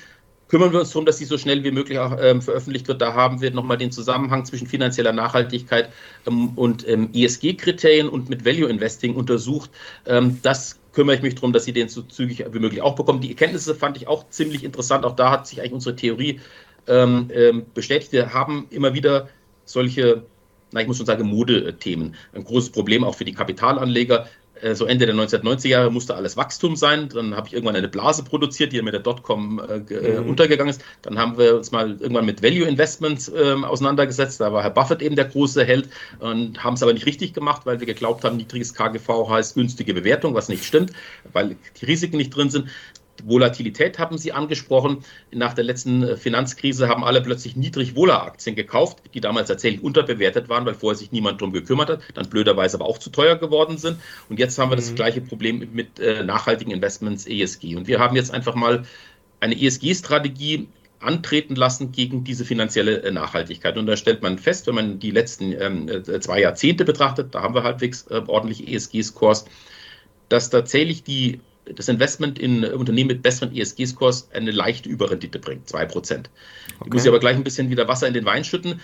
kümmern 0.53 0.71
wir 0.71 0.81
uns 0.81 0.91
darum, 0.91 1.07
dass 1.07 1.17
sie 1.17 1.25
so 1.25 1.39
schnell 1.39 1.63
wie 1.63 1.71
möglich 1.71 1.97
auch 1.97 2.15
ähm, 2.21 2.39
veröffentlicht 2.39 2.87
wird. 2.87 3.01
Da 3.01 3.15
haben 3.15 3.41
wir 3.41 3.49
nochmal 3.49 3.75
den 3.75 3.91
Zusammenhang 3.91 4.45
zwischen 4.45 4.67
finanzieller 4.67 5.11
Nachhaltigkeit 5.11 5.89
ähm, 6.27 6.49
und 6.49 6.87
ähm, 6.87 7.09
ESG-Kriterien 7.11 8.07
und 8.07 8.29
mit 8.29 8.45
Value 8.45 8.69
Investing 8.69 9.15
untersucht. 9.15 9.71
Ähm, 10.05 10.37
das 10.43 10.79
kümmere 10.91 11.15
ich 11.15 11.23
mich 11.23 11.33
darum, 11.33 11.53
dass 11.53 11.65
Sie 11.65 11.73
den 11.73 11.89
so 11.89 12.03
zügig 12.03 12.45
wie 12.51 12.59
möglich 12.59 12.83
auch 12.83 12.93
bekommen. 12.93 13.19
Die 13.19 13.29
Erkenntnisse 13.29 13.73
fand 13.73 13.97
ich 13.97 14.07
auch 14.07 14.29
ziemlich 14.29 14.63
interessant. 14.63 15.05
Auch 15.05 15.15
da 15.15 15.31
hat 15.31 15.47
sich 15.47 15.59
eigentlich 15.59 15.73
unsere 15.73 15.95
Theorie 15.95 16.39
ähm, 16.85 17.31
ähm, 17.33 17.65
bestätigt. 17.73 18.11
Wir 18.11 18.31
haben 18.31 18.67
immer 18.69 18.93
wieder 18.93 19.29
solche 19.65 20.21
na, 20.71 20.81
ich 20.81 20.87
muss 20.87 20.97
schon 20.97 21.05
sagen, 21.05 21.27
Modethemen. 21.27 22.15
Ein 22.33 22.43
großes 22.43 22.71
Problem 22.71 23.03
auch 23.03 23.15
für 23.15 23.25
die 23.25 23.33
Kapitalanleger. 23.33 24.27
Äh, 24.63 24.75
so 24.75 24.85
Ende 24.85 25.05
der 25.05 25.15
1990er 25.15 25.67
Jahre 25.67 25.91
musste 25.91 26.15
alles 26.15 26.37
Wachstum 26.37 26.75
sein. 26.75 27.09
Dann 27.09 27.35
habe 27.35 27.47
ich 27.47 27.53
irgendwann 27.53 27.75
eine 27.75 27.89
Blase 27.89 28.23
produziert, 28.23 28.71
die 28.71 28.81
mit 28.81 28.93
der 28.93 29.01
Dotcom 29.01 29.59
äh, 29.59 29.93
äh, 29.93 30.21
mhm. 30.21 30.29
untergegangen 30.29 30.69
ist. 30.69 30.81
Dann 31.01 31.19
haben 31.19 31.37
wir 31.37 31.55
uns 31.55 31.71
mal 31.71 31.97
irgendwann 31.99 32.25
mit 32.25 32.41
Value 32.41 32.67
Investments 32.67 33.27
äh, 33.27 33.53
auseinandergesetzt. 33.53 34.39
Da 34.39 34.53
war 34.53 34.63
Herr 34.63 34.69
Buffett 34.69 35.01
eben 35.01 35.15
der 35.15 35.25
große 35.25 35.63
Held 35.65 35.89
und 36.19 36.63
haben 36.63 36.75
es 36.75 36.83
aber 36.83 36.93
nicht 36.93 37.05
richtig 37.05 37.33
gemacht, 37.33 37.63
weil 37.65 37.79
wir 37.79 37.87
geglaubt 37.87 38.23
haben, 38.23 38.37
niedriges 38.37 38.73
KGV 38.73 39.29
heißt 39.29 39.55
günstige 39.55 39.93
Bewertung, 39.93 40.33
was 40.33 40.49
nicht 40.49 40.63
stimmt, 40.63 40.91
weil 41.33 41.57
die 41.81 41.85
Risiken 41.85 42.17
nicht 42.17 42.35
drin 42.35 42.49
sind. 42.49 42.69
Volatilität 43.25 43.99
haben 43.99 44.17
Sie 44.17 44.31
angesprochen. 44.31 45.03
Nach 45.31 45.53
der 45.53 45.63
letzten 45.63 46.03
äh, 46.03 46.17
Finanzkrise 46.17 46.87
haben 46.87 47.03
alle 47.03 47.21
plötzlich 47.21 47.55
niedrig 47.55 47.95
Wohler-Aktien 47.95 48.55
gekauft, 48.55 48.99
die 49.13 49.21
damals 49.21 49.47
tatsächlich 49.47 49.83
unterbewertet 49.83 50.49
waren, 50.49 50.65
weil 50.65 50.73
vorher 50.73 50.97
sich 50.97 51.11
niemand 51.11 51.41
darum 51.41 51.53
gekümmert 51.53 51.89
hat, 51.89 52.01
dann 52.13 52.29
blöderweise 52.29 52.77
aber 52.77 52.85
auch 52.85 52.97
zu 52.97 53.09
teuer 53.09 53.35
geworden 53.35 53.77
sind. 53.77 53.97
Und 54.29 54.39
jetzt 54.39 54.57
haben 54.57 54.69
wir 54.69 54.75
mhm. 54.75 54.81
das 54.81 54.95
gleiche 54.95 55.21
Problem 55.21 55.69
mit 55.73 55.99
äh, 55.99 56.23
nachhaltigen 56.23 56.71
Investments 56.71 57.25
ESG. 57.25 57.75
Und 57.75 57.87
wir 57.87 57.99
haben 57.99 58.15
jetzt 58.15 58.33
einfach 58.33 58.55
mal 58.55 58.83
eine 59.39 59.61
ESG-Strategie 59.61 60.67
antreten 61.03 61.55
lassen 61.55 61.91
gegen 61.91 62.23
diese 62.23 62.45
finanzielle 62.45 63.03
äh, 63.03 63.11
Nachhaltigkeit. 63.11 63.77
Und 63.77 63.85
da 63.85 63.97
stellt 63.97 64.21
man 64.21 64.39
fest, 64.39 64.67
wenn 64.67 64.75
man 64.75 64.99
die 64.99 65.11
letzten 65.11 65.51
ähm, 65.53 65.87
äh, 65.89 66.19
zwei 66.19 66.39
Jahrzehnte 66.39 66.85
betrachtet, 66.85 67.35
da 67.35 67.41
haben 67.41 67.53
wir 67.53 67.63
halbwegs 67.63 68.07
äh, 68.09 68.21
ordentliche 68.25 68.65
ESG-Scores, 68.65 69.45
dass 70.29 70.49
tatsächlich 70.49 71.03
die 71.03 71.41
das 71.65 71.87
Investment 71.87 72.39
in 72.39 72.65
Unternehmen 72.65 73.07
mit 73.07 73.23
besseren 73.23 73.55
ESG-Scores 73.55 74.29
eine 74.33 74.51
leichte 74.51 74.89
Überrendite 74.89 75.39
bringt, 75.39 75.67
2%. 75.67 75.93
Okay. 75.93 76.27
Ich 76.85 76.93
muss 76.93 77.03
ich 77.03 77.07
aber 77.07 77.19
gleich 77.19 77.35
ein 77.35 77.43
bisschen 77.43 77.69
wieder 77.69 77.87
Wasser 77.87 78.07
in 78.07 78.13
den 78.13 78.25
Wein 78.25 78.43
schütten. 78.43 78.81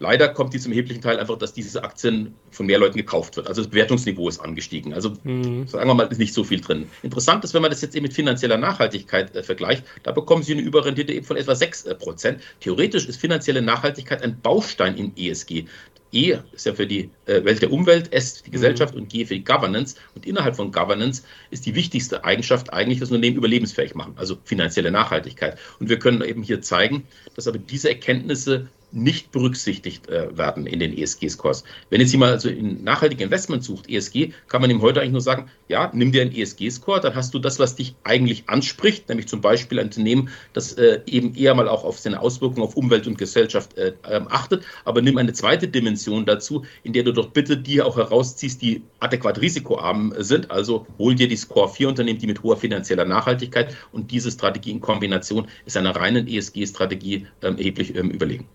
Leider 0.00 0.28
kommt 0.28 0.52
die 0.52 0.58
zum 0.58 0.72
erheblichen 0.72 1.00
Teil 1.00 1.18
einfach, 1.18 1.38
dass 1.38 1.54
diese 1.54 1.82
Aktien 1.84 2.34
von 2.50 2.66
mehr 2.66 2.78
Leuten 2.78 2.96
gekauft 2.96 3.36
wird. 3.36 3.46
Also 3.46 3.62
das 3.62 3.70
Bewertungsniveau 3.70 4.28
ist 4.28 4.40
angestiegen. 4.40 4.92
Also 4.92 5.12
mhm. 5.22 5.68
sagen 5.68 5.88
wir 5.88 5.94
mal, 5.94 6.08
ist 6.08 6.18
nicht 6.18 6.34
so 6.34 6.42
viel 6.42 6.60
drin. 6.60 6.88
Interessant 7.02 7.44
ist, 7.44 7.54
wenn 7.54 7.62
man 7.62 7.70
das 7.70 7.80
jetzt 7.80 7.94
eben 7.94 8.02
mit 8.02 8.12
finanzieller 8.12 8.58
Nachhaltigkeit 8.58 9.34
äh, 9.34 9.42
vergleicht, 9.42 9.84
da 10.02 10.10
bekommen 10.10 10.42
Sie 10.42 10.52
eine 10.52 10.62
Überrendite 10.62 11.12
eben 11.12 11.24
von 11.24 11.36
etwa 11.36 11.52
6%. 11.52 12.26
Äh, 12.26 12.36
Theoretisch 12.60 13.06
ist 13.06 13.20
finanzielle 13.20 13.62
Nachhaltigkeit 13.62 14.22
ein 14.22 14.38
Baustein 14.40 14.96
in 14.96 15.16
ESG. 15.16 15.66
E 16.14 16.38
ist 16.52 16.66
ja 16.66 16.74
für 16.74 16.86
die 16.86 17.10
äh, 17.26 17.44
Welt 17.44 17.60
der 17.60 17.72
Umwelt, 17.72 18.12
S 18.12 18.38
für 18.38 18.44
die 18.44 18.50
Gesellschaft 18.52 18.94
mhm. 18.94 19.02
und 19.02 19.08
G 19.08 19.24
für 19.24 19.34
die 19.34 19.44
Governance. 19.44 19.96
Und 20.14 20.26
innerhalb 20.26 20.56
von 20.56 20.72
Governance 20.72 21.22
ist 21.50 21.66
die 21.66 21.74
wichtigste 21.74 22.24
Eigenschaft 22.24 22.72
eigentlich 22.72 23.00
das 23.00 23.10
Unternehmen 23.10 23.36
überlebensfähig 23.36 23.94
machen, 23.94 24.14
also 24.16 24.38
finanzielle 24.44 24.90
Nachhaltigkeit. 24.90 25.58
Und 25.80 25.88
wir 25.88 25.98
können 25.98 26.22
eben 26.22 26.42
hier 26.42 26.62
zeigen, 26.62 27.04
dass 27.34 27.48
aber 27.48 27.58
diese 27.58 27.88
Erkenntnisse 27.88 28.68
nicht 28.94 29.32
berücksichtigt 29.32 30.08
äh, 30.08 30.36
werden 30.36 30.66
in 30.66 30.78
den 30.78 30.96
ESG-Scores. 30.96 31.64
Wenn 31.90 32.00
jetzt 32.00 32.12
jemand 32.12 32.32
also 32.32 32.48
in 32.48 32.84
nachhaltige 32.84 33.24
Investment 33.24 33.64
sucht, 33.64 33.88
ESG, 33.88 34.32
kann 34.48 34.60
man 34.60 34.70
ihm 34.70 34.80
heute 34.82 35.00
eigentlich 35.00 35.12
nur 35.12 35.20
sagen, 35.20 35.50
ja, 35.68 35.90
nimm 35.92 36.12
dir 36.12 36.22
einen 36.22 36.34
ESG-Score, 36.34 37.00
dann 37.00 37.14
hast 37.14 37.34
du 37.34 37.38
das, 37.38 37.58
was 37.58 37.74
dich 37.74 37.94
eigentlich 38.04 38.48
anspricht, 38.48 39.08
nämlich 39.08 39.28
zum 39.28 39.40
Beispiel 39.40 39.78
ein 39.80 39.86
Unternehmen, 39.86 40.28
das 40.52 40.74
äh, 40.74 41.00
eben 41.06 41.34
eher 41.34 41.54
mal 41.54 41.68
auch 41.68 41.84
auf 41.84 41.98
seine 41.98 42.20
Auswirkungen 42.20 42.62
auf 42.62 42.76
Umwelt 42.76 43.06
und 43.06 43.18
Gesellschaft 43.18 43.76
äh, 43.76 43.94
ähm, 44.08 44.26
achtet, 44.30 44.64
aber 44.84 45.02
nimm 45.02 45.18
eine 45.18 45.32
zweite 45.32 45.68
Dimension 45.68 46.26
dazu, 46.26 46.64
in 46.82 46.92
der 46.92 47.02
du 47.02 47.12
doch 47.12 47.30
bitte 47.30 47.56
die 47.56 47.82
auch 47.82 47.96
herausziehst, 47.96 48.62
die 48.62 48.82
adäquat 49.00 49.40
risikoarm 49.40 50.14
sind, 50.18 50.50
also 50.50 50.86
hol 50.98 51.14
dir 51.14 51.28
die 51.28 51.36
Score 51.36 51.68
4 51.68 51.88
Unternehmen, 51.88 52.18
die 52.18 52.26
mit 52.26 52.42
hoher 52.42 52.56
finanzieller 52.56 53.04
Nachhaltigkeit 53.04 53.76
und 53.92 54.10
diese 54.10 54.30
Strategie 54.30 54.70
in 54.70 54.80
Kombination 54.80 55.48
ist 55.66 55.76
einer 55.76 55.96
reinen 55.96 56.28
ESG-Strategie 56.28 57.26
ähm, 57.42 57.56
erheblich 57.56 57.94
ähm, 57.96 58.10
überlegen. 58.10 58.46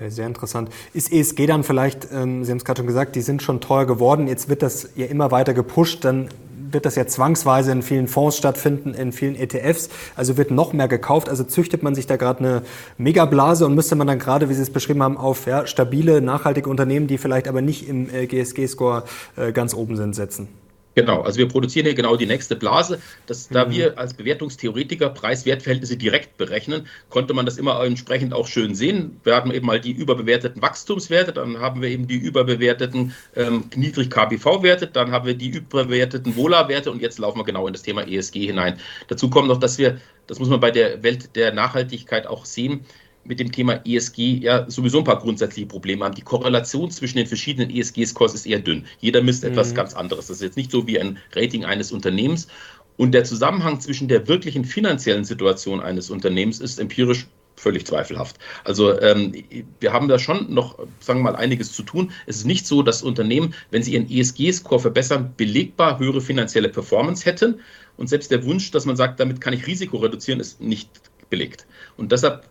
Okay, 0.00 0.08
sehr 0.08 0.26
interessant. 0.26 0.70
Ist 0.94 1.12
ESG 1.12 1.46
dann 1.46 1.62
vielleicht, 1.62 2.08
ähm, 2.10 2.42
Sie 2.42 2.50
haben 2.50 2.56
es 2.56 2.64
gerade 2.64 2.78
schon 2.78 2.86
gesagt, 2.86 3.16
die 3.16 3.20
sind 3.20 3.42
schon 3.42 3.60
teuer 3.60 3.84
geworden, 3.84 4.28
jetzt 4.28 4.48
wird 4.48 4.62
das 4.62 4.88
ja 4.96 5.04
immer 5.04 5.30
weiter 5.30 5.52
gepusht, 5.52 6.06
dann 6.06 6.30
wird 6.70 6.86
das 6.86 6.94
ja 6.94 7.06
zwangsweise 7.06 7.70
in 7.72 7.82
vielen 7.82 8.08
Fonds 8.08 8.38
stattfinden, 8.38 8.94
in 8.94 9.12
vielen 9.12 9.36
ETFs, 9.36 9.90
also 10.16 10.38
wird 10.38 10.52
noch 10.52 10.72
mehr 10.72 10.88
gekauft, 10.88 11.28
also 11.28 11.44
züchtet 11.44 11.82
man 11.82 11.94
sich 11.94 12.06
da 12.06 12.16
gerade 12.16 12.38
eine 12.38 12.62
Megablase 12.96 13.66
und 13.66 13.74
müsste 13.74 13.94
man 13.94 14.06
dann 14.06 14.18
gerade, 14.18 14.48
wie 14.48 14.54
Sie 14.54 14.62
es 14.62 14.70
beschrieben 14.70 15.02
haben, 15.02 15.18
auf 15.18 15.44
ja, 15.44 15.66
stabile, 15.66 16.22
nachhaltige 16.22 16.70
Unternehmen, 16.70 17.06
die 17.06 17.18
vielleicht 17.18 17.46
aber 17.46 17.60
nicht 17.60 17.86
im 17.86 18.08
äh, 18.08 18.26
GSG-Score 18.26 19.04
äh, 19.36 19.52
ganz 19.52 19.74
oben 19.74 19.96
sind, 19.96 20.14
setzen. 20.14 20.48
Genau, 20.96 21.22
also 21.22 21.38
wir 21.38 21.46
produzieren 21.46 21.86
hier 21.86 21.94
genau 21.94 22.16
die 22.16 22.26
nächste 22.26 22.56
Blase. 22.56 23.00
Das, 23.26 23.48
da 23.48 23.64
mhm. 23.64 23.70
wir 23.70 23.98
als 23.98 24.12
Bewertungstheoretiker 24.14 25.10
Preis-Wert-Verhältnisse 25.10 25.96
direkt 25.96 26.36
berechnen, 26.36 26.88
konnte 27.10 27.32
man 27.32 27.46
das 27.46 27.58
immer 27.58 27.82
entsprechend 27.84 28.34
auch 28.34 28.48
schön 28.48 28.74
sehen. 28.74 29.20
Wir 29.22 29.36
hatten 29.36 29.52
eben 29.52 29.66
mal 29.66 29.80
die 29.80 29.92
überbewerteten 29.92 30.60
Wachstumswerte, 30.60 31.32
dann 31.32 31.60
haben 31.60 31.80
wir 31.80 31.88
eben 31.88 32.08
die 32.08 32.16
überbewerteten 32.16 33.14
ähm, 33.36 33.64
Niedrig-KBV-Werte, 33.74 34.88
dann 34.88 35.12
haben 35.12 35.26
wir 35.26 35.34
die 35.34 35.50
überbewerteten 35.50 36.34
Wohler-Werte 36.34 36.90
und 36.90 37.00
jetzt 37.00 37.20
laufen 37.20 37.38
wir 37.38 37.44
genau 37.44 37.68
in 37.68 37.72
das 37.72 37.82
Thema 37.82 38.02
ESG 38.02 38.46
hinein. 38.46 38.80
Dazu 39.06 39.30
kommt 39.30 39.46
noch, 39.46 39.60
dass 39.60 39.78
wir, 39.78 40.00
das 40.26 40.40
muss 40.40 40.48
man 40.48 40.58
bei 40.58 40.72
der 40.72 41.04
Welt 41.04 41.36
der 41.36 41.52
Nachhaltigkeit 41.52 42.26
auch 42.26 42.44
sehen, 42.44 42.84
mit 43.24 43.38
dem 43.38 43.52
Thema 43.52 43.80
ESG 43.84 44.38
ja 44.38 44.68
sowieso 44.70 44.98
ein 44.98 45.04
paar 45.04 45.18
grundsätzliche 45.18 45.66
Probleme 45.66 46.04
haben. 46.04 46.14
Die 46.14 46.22
Korrelation 46.22 46.90
zwischen 46.90 47.18
den 47.18 47.26
verschiedenen 47.26 47.70
ESG-Scores 47.70 48.34
ist 48.34 48.46
eher 48.46 48.60
dünn. 48.60 48.86
Jeder 49.00 49.22
misst 49.22 49.44
mhm. 49.44 49.50
etwas 49.50 49.74
ganz 49.74 49.94
anderes. 49.94 50.26
Das 50.26 50.38
ist 50.38 50.42
jetzt 50.42 50.56
nicht 50.56 50.70
so 50.70 50.86
wie 50.86 50.98
ein 50.98 51.18
Rating 51.34 51.64
eines 51.64 51.92
Unternehmens. 51.92 52.48
Und 52.96 53.12
der 53.12 53.24
Zusammenhang 53.24 53.80
zwischen 53.80 54.08
der 54.08 54.28
wirklichen 54.28 54.64
finanziellen 54.64 55.24
Situation 55.24 55.80
eines 55.80 56.10
Unternehmens 56.10 56.60
ist 56.60 56.78
empirisch 56.78 57.26
völlig 57.56 57.86
zweifelhaft. 57.86 58.36
Also 58.64 58.98
ähm, 59.00 59.32
wir 59.80 59.92
haben 59.92 60.08
da 60.08 60.18
schon 60.18 60.52
noch, 60.52 60.78
sagen 60.98 61.20
wir 61.20 61.32
mal, 61.32 61.36
einiges 61.36 61.72
zu 61.72 61.82
tun. 61.82 62.10
Es 62.26 62.38
ist 62.38 62.46
nicht 62.46 62.66
so, 62.66 62.82
dass 62.82 63.02
Unternehmen, 63.02 63.54
wenn 63.70 63.82
sie 63.82 63.92
ihren 63.92 64.10
ESG-Score 64.10 64.80
verbessern, 64.80 65.34
belegbar 65.36 65.98
höhere 65.98 66.20
finanzielle 66.20 66.68
Performance 66.68 67.24
hätten. 67.24 67.60
Und 67.96 68.08
selbst 68.08 68.30
der 68.30 68.44
Wunsch, 68.44 68.70
dass 68.70 68.86
man 68.86 68.96
sagt, 68.96 69.20
damit 69.20 69.40
kann 69.40 69.52
ich 69.52 69.66
Risiko 69.66 69.98
reduzieren, 69.98 70.40
ist 70.40 70.60
nicht 70.60 70.88
belegt. 71.28 71.66
Und 71.96 72.12
deshalb 72.12 72.48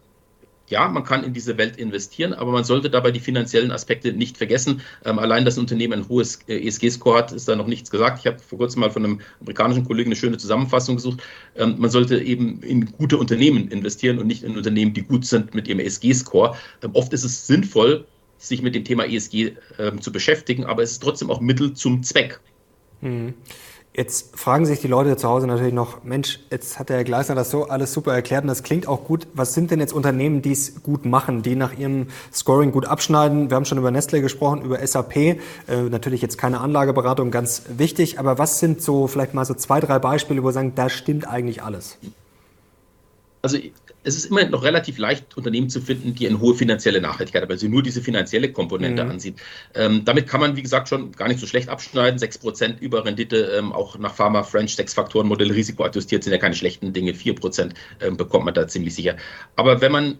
ja, 0.70 0.88
man 0.88 1.04
kann 1.04 1.24
in 1.24 1.34
diese 1.34 1.58
Welt 1.58 1.78
investieren, 1.78 2.34
aber 2.34 2.52
man 2.52 2.64
sollte 2.64 2.90
dabei 2.90 3.12
die 3.12 3.20
finanziellen 3.20 3.72
Aspekte 3.72 4.14
nicht 4.14 4.38
vergessen. 4.38 4.82
Ähm, 5.06 5.20
allein, 5.20 5.46
dass 5.46 5.58
ein 5.58 5.62
Unternehmen 5.62 5.94
ein 5.94 6.10
hohes 6.10 6.40
äh, 6.48 6.66
ESG-Score 6.68 7.18
hat, 7.18 7.32
ist 7.32 7.48
da 7.48 7.56
noch 7.56 7.68
nichts 7.68 7.90
gesagt. 7.90 8.20
Ich 8.20 8.28
habe 8.28 8.40
vor 8.40 8.60
kurzem 8.60 8.82
mal 8.82 8.92
von 8.92 9.04
einem 9.04 9.22
amerikanischen 9.42 9.86
Kollegen 9.86 10.10
eine 10.10 10.16
schöne 10.16 10.38
Zusammenfassung 10.38 10.96
gesucht. 10.96 11.22
Ähm, 11.56 11.76
man 11.78 11.90
sollte 11.90 12.20
eben 12.20 12.62
in 12.62 12.86
gute 12.86 13.18
Unternehmen 13.18 13.68
investieren 13.70 14.20
und 14.20 14.28
nicht 14.28 14.44
in 14.44 14.56
Unternehmen, 14.56 14.94
die 14.94 15.04
gut 15.04 15.26
sind 15.26 15.54
mit 15.54 15.68
ihrem 15.68 15.80
ESG-Score. 15.80 16.56
Ähm, 16.84 16.92
oft 16.94 17.14
ist 17.14 17.24
es 17.24 17.48
sinnvoll, 17.48 18.06
sich 18.38 18.62
mit 18.62 18.74
dem 18.76 18.86
Thema 18.86 19.06
ESG 19.06 19.54
ähm, 19.78 20.02
zu 20.02 20.12
beschäftigen, 20.12 20.66
aber 20.66 20.84
es 20.84 20.94
ist 20.94 21.04
trotzdem 21.04 21.30
auch 21.30 21.42
Mittel 21.42 21.74
zum 21.74 22.04
Zweck. 22.04 22.40
Mhm. 23.02 23.34
Jetzt 24.00 24.40
fragen 24.40 24.66
sich 24.66 24.80
die 24.80 24.88
Leute 24.88 25.18
zu 25.18 25.28
Hause 25.28 25.46
natürlich 25.46 25.74
noch, 25.74 26.06
Mensch, 26.06 26.40
jetzt 26.50 26.80
hat 26.80 26.88
der 26.88 26.96
Herr 26.96 27.04
Gleisner 27.04 27.36
das 27.36 27.52
so 27.52 27.66
alles 27.66 27.92
super 27.92 28.14
erklärt 28.14 28.44
und 28.44 28.48
das 28.48 28.64
klingt 28.64 28.88
auch 28.88 29.04
gut. 29.04 29.28
Was 29.34 29.54
sind 29.54 29.72
denn 29.72 29.82
jetzt 29.82 29.92
Unternehmen, 29.92 30.42
die 30.42 30.54
es 30.54 30.82
gut 30.84 31.04
machen, 31.04 31.42
die 31.42 31.58
nach 31.58 31.78
ihrem 31.78 32.08
Scoring 32.32 32.72
gut 32.72 32.86
abschneiden? 32.86 33.50
Wir 33.50 33.56
haben 33.56 33.66
schon 33.66 33.78
über 33.78 33.92
Nestle 33.92 34.22
gesprochen, 34.22 34.62
über 34.62 34.80
SAP, 34.88 35.18
äh, 35.18 35.36
natürlich 35.90 36.22
jetzt 36.22 36.38
keine 36.38 36.62
Anlageberatung, 36.62 37.30
ganz 37.30 37.64
wichtig. 37.76 38.20
Aber 38.20 38.38
was 38.38 38.62
sind 38.62 38.82
so 38.82 39.08
vielleicht 39.08 39.34
mal 39.34 39.44
so 39.44 39.54
zwei, 39.54 39.82
drei 39.82 40.00
Beispiele, 40.00 40.42
wo 40.44 40.48
wir 40.48 40.54
sagen, 40.54 40.72
da 40.76 40.88
stimmt 40.88 41.28
eigentlich 41.28 41.62
alles? 41.62 41.98
Also 43.42 43.58
es 44.04 44.16
ist 44.16 44.26
immer 44.26 44.46
noch 44.46 44.64
relativ 44.64 44.98
leicht, 44.98 45.38
Unternehmen 45.38 45.70
zu 45.70 45.82
finden, 45.82 46.16
die 46.16 46.28
eine 46.28 46.40
hohe 46.40 46.56
finanzielle 46.56 47.02
Nachhaltigkeit 47.02 47.42
haben, 47.42 47.52
also 47.52 47.68
nur 47.68 47.84
diese 47.84 48.02
finanzielle 48.02 48.52
Komponente 48.52 49.04
mhm. 49.04 49.12
ansieht. 49.12 49.36
Ähm, 49.76 50.04
damit 50.06 50.28
kann 50.28 50.40
man, 50.42 50.56
wie 50.56 50.62
gesagt, 50.62 50.90
schon 50.90 51.12
gar 51.12 51.28
nicht 51.28 51.40
so 51.40 51.48
schlecht 51.48 51.70
abschneiden. 51.70 52.20
6% 52.20 52.80
über 52.80 53.06
Rendite, 53.06 53.38
ähm, 53.58 53.72
auch 53.72 53.98
nach 53.98 54.14
Pharma, 54.14 54.44
French, 54.44 54.76
sechs 54.76 54.94
Faktoren 54.94 55.28
Modell 55.28 55.52
risikoadjustiert 55.52 56.24
sind 56.24 56.34
ja 56.34 56.40
keine 56.40 56.56
schlechten 56.56 56.94
Dinge. 56.94 57.12
4% 57.12 57.72
ähm, 58.02 58.18
bekommt 58.18 58.46
man 58.46 58.54
da 58.54 58.68
ziemlich 58.68 58.96
sicher. 58.96 59.16
Aber 59.56 59.82
wenn 59.82 59.92
man 59.92 60.18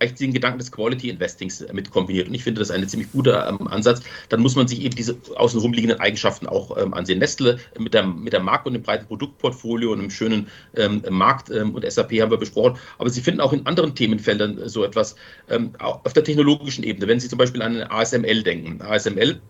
den 0.00 0.32
Gedanken 0.32 0.58
des 0.58 0.70
Quality 0.70 1.08
Investings 1.08 1.64
mit 1.72 1.90
kombiniert. 1.90 2.28
Und 2.28 2.34
ich 2.34 2.44
finde 2.44 2.60
das 2.60 2.70
ein 2.70 2.86
ziemlich 2.88 3.10
guter 3.12 3.48
ähm, 3.48 3.66
Ansatz. 3.68 4.02
Dann 4.28 4.40
muss 4.40 4.56
man 4.56 4.68
sich 4.68 4.82
eben 4.82 4.94
diese 4.94 5.16
außenrum 5.34 5.72
liegenden 5.72 6.00
Eigenschaften 6.00 6.46
auch 6.46 6.76
ähm, 6.76 6.94
ansehen. 6.94 7.18
Nestle 7.18 7.58
mit 7.78 7.94
der, 7.94 8.06
mit 8.06 8.32
der 8.32 8.40
Marke 8.40 8.68
und 8.68 8.74
dem 8.74 8.82
breiten 8.82 9.06
Produktportfolio 9.06 9.92
und 9.92 10.00
einem 10.00 10.10
schönen 10.10 10.48
ähm, 10.76 11.02
Markt 11.10 11.50
ähm, 11.50 11.74
und 11.74 11.90
SAP 11.90 12.12
haben 12.20 12.30
wir 12.30 12.38
besprochen. 12.38 12.78
Aber 12.98 13.10
Sie 13.10 13.20
finden 13.20 13.40
auch 13.40 13.52
in 13.52 13.66
anderen 13.66 13.94
Themenfeldern 13.94 14.68
so 14.68 14.84
etwas 14.84 15.16
ähm, 15.48 15.72
auf 15.78 16.12
der 16.12 16.24
technologischen 16.24 16.84
Ebene. 16.84 17.08
Wenn 17.08 17.20
Sie 17.20 17.28
zum 17.28 17.38
Beispiel 17.38 17.62
an 17.62 17.82
ASML 17.82 18.42
denken. 18.42 18.82
ASML 18.82 19.40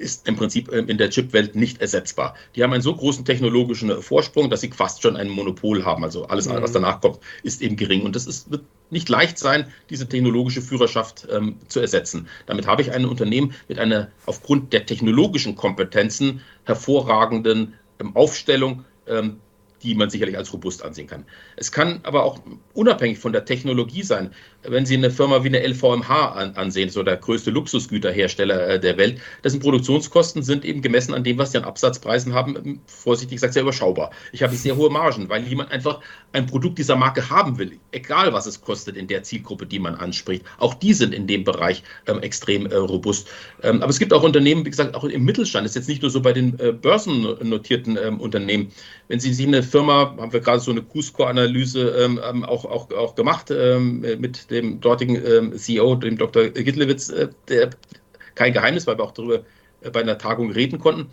ist 0.00 0.26
im 0.26 0.36
Prinzip 0.36 0.72
ähm, 0.72 0.88
in 0.88 0.98
der 0.98 1.10
Chipwelt 1.10 1.54
nicht 1.54 1.80
ersetzbar. 1.80 2.34
Die 2.56 2.62
haben 2.62 2.72
einen 2.72 2.82
so 2.82 2.94
großen 2.94 3.24
technologischen 3.24 4.02
Vorsprung, 4.02 4.50
dass 4.50 4.62
sie 4.62 4.70
fast 4.70 5.02
schon 5.02 5.16
ein 5.16 5.28
Monopol 5.28 5.84
haben. 5.84 6.02
Also 6.02 6.26
alles, 6.26 6.48
mhm. 6.48 6.62
was 6.62 6.72
danach 6.72 7.00
kommt, 7.00 7.20
ist 7.42 7.62
eben 7.62 7.76
gering. 7.76 8.02
Und 8.02 8.16
das 8.16 8.26
ist, 8.26 8.50
wird 8.50 8.62
nicht 8.90 9.08
leicht 9.08 9.38
sein, 9.38 9.66
diese 9.88 10.08
technologische 10.08 10.62
Führerschaft 10.62 11.26
ähm, 11.30 11.56
zu 11.68 11.80
ersetzen. 11.80 12.28
Damit 12.46 12.66
habe 12.66 12.82
ich 12.82 12.92
ein 12.92 13.04
Unternehmen 13.04 13.54
mit 13.68 13.78
einer 13.78 14.08
aufgrund 14.26 14.72
der 14.72 14.86
technologischen 14.86 15.56
Kompetenzen 15.56 16.40
hervorragenden 16.64 17.74
ähm, 18.00 18.16
Aufstellung, 18.16 18.84
ähm, 19.06 19.38
die 19.82 19.94
man 19.94 20.10
sicherlich 20.10 20.36
als 20.36 20.52
robust 20.52 20.84
ansehen 20.84 21.06
kann. 21.06 21.24
Es 21.56 21.72
kann 21.72 22.00
aber 22.02 22.24
auch 22.24 22.40
unabhängig 22.74 23.18
von 23.18 23.32
der 23.32 23.44
Technologie 23.44 24.02
sein. 24.02 24.30
Wenn 24.62 24.86
Sie 24.86 24.96
eine 24.96 25.10
Firma 25.10 25.42
wie 25.42 25.48
eine 25.48 25.66
LVMH 25.66 26.32
an, 26.32 26.54
ansehen, 26.56 26.90
so 26.90 27.02
der 27.02 27.16
größte 27.16 27.50
Luxusgüterhersteller 27.50 28.68
äh, 28.68 28.80
der 28.80 28.96
Welt, 28.96 29.20
dessen 29.42 29.60
Produktionskosten 29.60 30.42
sind 30.42 30.64
eben 30.64 30.82
gemessen 30.82 31.14
an 31.14 31.24
dem, 31.24 31.38
was 31.38 31.52
sie 31.52 31.58
an 31.58 31.64
Absatzpreisen 31.64 32.34
haben, 32.34 32.56
ähm, 32.56 32.80
vorsichtig 32.86 33.36
gesagt 33.36 33.54
sehr 33.54 33.62
überschaubar. 33.62 34.10
Ich 34.32 34.42
habe 34.42 34.54
sehr 34.54 34.76
hohe 34.76 34.90
Margen, 34.90 35.28
weil 35.28 35.42
jemand 35.44 35.70
einfach 35.70 36.00
ein 36.32 36.46
Produkt 36.46 36.78
dieser 36.78 36.96
Marke 36.96 37.30
haben 37.30 37.58
will, 37.58 37.78
egal 37.92 38.32
was 38.32 38.46
es 38.46 38.60
kostet 38.60 38.96
in 38.96 39.06
der 39.06 39.22
Zielgruppe, 39.22 39.66
die 39.66 39.78
man 39.78 39.94
anspricht. 39.94 40.44
Auch 40.58 40.74
die 40.74 40.92
sind 40.94 41.14
in 41.14 41.26
dem 41.26 41.44
Bereich 41.44 41.82
ähm, 42.06 42.20
extrem 42.20 42.66
äh, 42.66 42.74
robust. 42.74 43.28
Ähm, 43.62 43.82
aber 43.82 43.90
es 43.90 43.98
gibt 43.98 44.12
auch 44.12 44.22
Unternehmen, 44.22 44.64
wie 44.64 44.70
gesagt, 44.70 44.94
auch 44.94 45.04
im 45.04 45.24
Mittelstand, 45.24 45.64
das 45.64 45.72
ist 45.72 45.76
jetzt 45.76 45.88
nicht 45.88 46.02
nur 46.02 46.10
so 46.10 46.20
bei 46.20 46.32
den 46.32 46.58
äh, 46.58 46.72
börsennotierten 46.72 47.98
ähm, 48.02 48.20
Unternehmen. 48.20 48.72
Wenn 49.08 49.20
Sie 49.20 49.32
sich 49.32 49.46
eine 49.46 49.62
Firma, 49.70 50.16
haben 50.18 50.32
wir 50.32 50.40
gerade 50.40 50.60
so 50.60 50.70
eine 50.70 50.82
Cusco-Analyse 50.82 51.90
ähm, 51.90 52.20
ähm, 52.28 52.44
auch, 52.44 52.64
auch, 52.64 52.90
auch 52.90 53.14
gemacht 53.14 53.50
ähm, 53.50 54.00
mit 54.00 54.50
dem 54.50 54.80
dortigen 54.80 55.16
ähm, 55.24 55.56
CEO, 55.56 55.94
dem 55.96 56.18
Dr. 56.18 56.48
Gitlewitz, 56.48 57.08
äh, 57.08 57.28
der 57.48 57.70
kein 58.34 58.52
Geheimnis, 58.52 58.86
weil 58.86 58.98
wir 58.98 59.04
auch 59.04 59.12
darüber 59.12 59.42
äh, 59.80 59.90
bei 59.90 60.00
einer 60.00 60.18
Tagung 60.18 60.50
reden 60.50 60.78
konnten. 60.78 61.10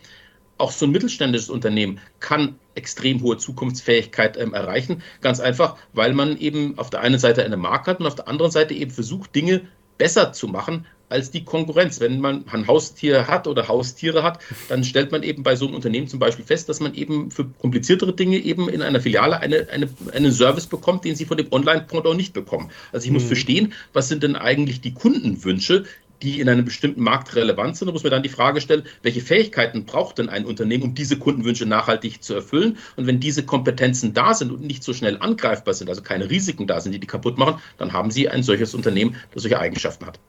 Auch 0.57 0.71
so 0.71 0.85
ein 0.85 0.91
mittelständisches 0.91 1.49
Unternehmen 1.49 1.99
kann 2.19 2.57
extrem 2.73 3.21
hohe 3.21 3.37
Zukunftsfähigkeit 3.37 4.37
ähm, 4.37 4.53
erreichen. 4.53 5.03
Ganz 5.21 5.39
einfach, 5.39 5.77
weil 5.93 6.13
man 6.13 6.37
eben 6.37 6.77
auf 6.77 6.89
der 6.89 7.01
einen 7.01 7.19
Seite 7.19 7.43
eine 7.43 7.57
Marke 7.57 7.91
hat 7.91 7.99
und 7.99 8.07
auf 8.07 8.15
der 8.15 8.27
anderen 8.27 8.51
Seite 8.51 8.73
eben 8.73 8.91
versucht, 8.91 9.35
Dinge 9.35 9.61
besser 9.97 10.33
zu 10.33 10.47
machen, 10.47 10.85
als 11.09 11.31
die 11.31 11.43
Konkurrenz. 11.43 11.99
Wenn 11.99 12.19
man 12.19 12.45
ein 12.51 12.67
Haustier 12.67 13.27
hat 13.27 13.47
oder 13.47 13.67
Haustiere 13.67 14.23
hat, 14.23 14.39
dann 14.69 14.83
stellt 14.83 15.11
man 15.11 15.23
eben 15.23 15.43
bei 15.43 15.55
so 15.55 15.65
einem 15.65 15.75
Unternehmen 15.75 16.07
zum 16.07 16.19
Beispiel 16.19 16.45
fest, 16.45 16.69
dass 16.69 16.79
man 16.79 16.93
eben 16.93 17.31
für 17.31 17.45
kompliziertere 17.45 18.13
Dinge 18.13 18.37
eben 18.37 18.69
in 18.69 18.81
einer 18.81 19.01
Filiale 19.01 19.39
eine, 19.39 19.67
eine, 19.69 19.89
einen 20.13 20.31
Service 20.31 20.67
bekommt, 20.67 21.05
den 21.05 21.15
sie 21.15 21.25
von 21.25 21.37
dem 21.37 21.51
Online-Pendant 21.51 22.17
nicht 22.17 22.33
bekommen. 22.33 22.71
Also 22.91 23.05
ich 23.05 23.11
muss 23.11 23.23
mhm. 23.23 23.27
verstehen, 23.27 23.73
was 23.93 24.07
sind 24.07 24.23
denn 24.23 24.35
eigentlich 24.35 24.81
die 24.81 24.93
Kundenwünsche, 24.93 25.85
die 26.21 26.39
in 26.39 26.49
einem 26.49 26.65
bestimmten 26.65 27.01
Markt 27.01 27.35
relevant 27.35 27.77
sind. 27.77 27.87
Da 27.87 27.91
muss 27.91 28.03
man 28.03 28.11
dann 28.11 28.23
die 28.23 28.29
Frage 28.29 28.61
stellen, 28.61 28.83
welche 29.03 29.21
Fähigkeiten 29.21 29.85
braucht 29.85 30.17
denn 30.17 30.29
ein 30.29 30.45
Unternehmen, 30.45 30.83
um 30.83 30.95
diese 30.95 31.17
Kundenwünsche 31.17 31.65
nachhaltig 31.65 32.23
zu 32.23 32.33
erfüllen? 32.33 32.77
Und 32.95 33.07
wenn 33.07 33.19
diese 33.19 33.43
Kompetenzen 33.43 34.13
da 34.13 34.33
sind 34.33 34.51
und 34.51 34.61
nicht 34.61 34.83
so 34.83 34.93
schnell 34.93 35.17
angreifbar 35.19 35.73
sind, 35.73 35.89
also 35.89 36.01
keine 36.01 36.29
Risiken 36.29 36.67
da 36.67 36.79
sind, 36.79 36.91
die 36.93 36.99
die 36.99 37.07
kaputt 37.07 37.37
machen, 37.37 37.61
dann 37.77 37.93
haben 37.93 38.11
Sie 38.11 38.29
ein 38.29 38.43
solches 38.43 38.73
Unternehmen, 38.73 39.15
das 39.33 39.43
solche 39.43 39.59
Eigenschaften 39.59 40.05
hat. 40.05 40.19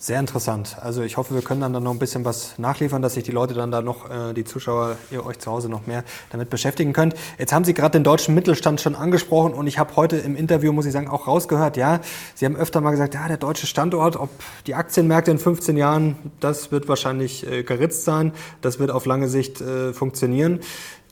Sehr 0.00 0.20
interessant. 0.20 0.76
Also 0.80 1.02
ich 1.02 1.16
hoffe, 1.16 1.34
wir 1.34 1.42
können 1.42 1.60
dann, 1.60 1.72
dann 1.72 1.82
noch 1.82 1.90
ein 1.90 1.98
bisschen 1.98 2.24
was 2.24 2.56
nachliefern, 2.56 3.02
dass 3.02 3.14
sich 3.14 3.24
die 3.24 3.32
Leute 3.32 3.54
dann 3.54 3.72
da 3.72 3.82
noch, 3.82 4.08
äh, 4.08 4.32
die 4.32 4.44
Zuschauer, 4.44 4.96
ihr 5.10 5.26
euch 5.26 5.40
zu 5.40 5.50
Hause 5.50 5.68
noch 5.68 5.88
mehr 5.88 6.04
damit 6.30 6.50
beschäftigen 6.50 6.92
könnt. 6.92 7.16
Jetzt 7.36 7.52
haben 7.52 7.64
Sie 7.64 7.74
gerade 7.74 7.98
den 7.98 8.04
deutschen 8.04 8.32
Mittelstand 8.32 8.80
schon 8.80 8.94
angesprochen 8.94 9.54
und 9.54 9.66
ich 9.66 9.80
habe 9.80 9.96
heute 9.96 10.16
im 10.16 10.36
Interview, 10.36 10.72
muss 10.72 10.86
ich 10.86 10.92
sagen, 10.92 11.08
auch 11.08 11.26
rausgehört, 11.26 11.76
ja, 11.76 11.98
Sie 12.36 12.46
haben 12.46 12.54
öfter 12.54 12.80
mal 12.80 12.92
gesagt, 12.92 13.14
ja, 13.14 13.26
der 13.26 13.38
deutsche 13.38 13.66
Standort, 13.66 14.14
ob 14.14 14.30
die 14.68 14.76
Aktienmärkte 14.76 15.32
in 15.32 15.40
15 15.40 15.76
Jahren, 15.76 16.16
das 16.38 16.70
wird 16.70 16.86
wahrscheinlich 16.86 17.44
äh, 17.44 17.64
geritzt 17.64 18.04
sein, 18.04 18.30
das 18.60 18.78
wird 18.78 18.92
auf 18.92 19.04
lange 19.04 19.28
Sicht 19.28 19.60
äh, 19.60 19.92
funktionieren. 19.92 20.60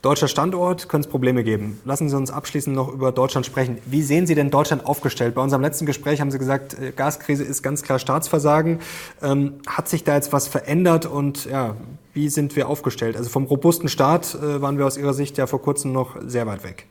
Deutscher 0.02 0.28
Standort, 0.28 0.88
könnte 0.88 1.08
es 1.08 1.10
Probleme 1.10 1.42
geben. 1.42 1.80
Lassen 1.84 2.08
Sie 2.08 2.16
uns 2.16 2.30
abschließend 2.30 2.76
noch 2.76 2.92
über 2.92 3.12
Deutschland 3.12 3.46
sprechen. 3.46 3.78
Wie 3.86 4.02
sehen 4.02 4.26
Sie 4.26 4.34
denn 4.34 4.50
Deutschland 4.50 4.84
aufgestellt? 4.86 5.34
Bei 5.34 5.42
unserem 5.42 5.62
letzten 5.62 5.86
Gespräch 5.86 6.20
haben 6.20 6.30
Sie 6.30 6.38
gesagt, 6.38 6.78
äh, 6.78 6.92
Gaskrise 6.94 7.44
ist 7.44 7.62
ganz 7.62 7.82
klar 7.82 7.98
Staatsversagen. 7.98 8.80
Ähm, 9.22 9.54
hat 9.66 9.88
sich 9.88 10.04
da 10.04 10.14
jetzt 10.14 10.32
was 10.32 10.48
verändert 10.48 11.06
und 11.06 11.46
ja, 11.46 11.76
wie 12.12 12.28
sind 12.28 12.56
wir 12.56 12.68
aufgestellt? 12.68 13.16
Also 13.16 13.30
vom 13.30 13.44
robusten 13.44 13.88
Staat 13.88 14.34
äh, 14.34 14.60
waren 14.60 14.78
wir 14.78 14.86
aus 14.86 14.96
Ihrer 14.96 15.14
Sicht 15.14 15.38
ja 15.38 15.46
vor 15.46 15.62
kurzem 15.62 15.92
noch 15.92 16.16
sehr 16.24 16.46
weit 16.46 16.62
weg 16.62 16.86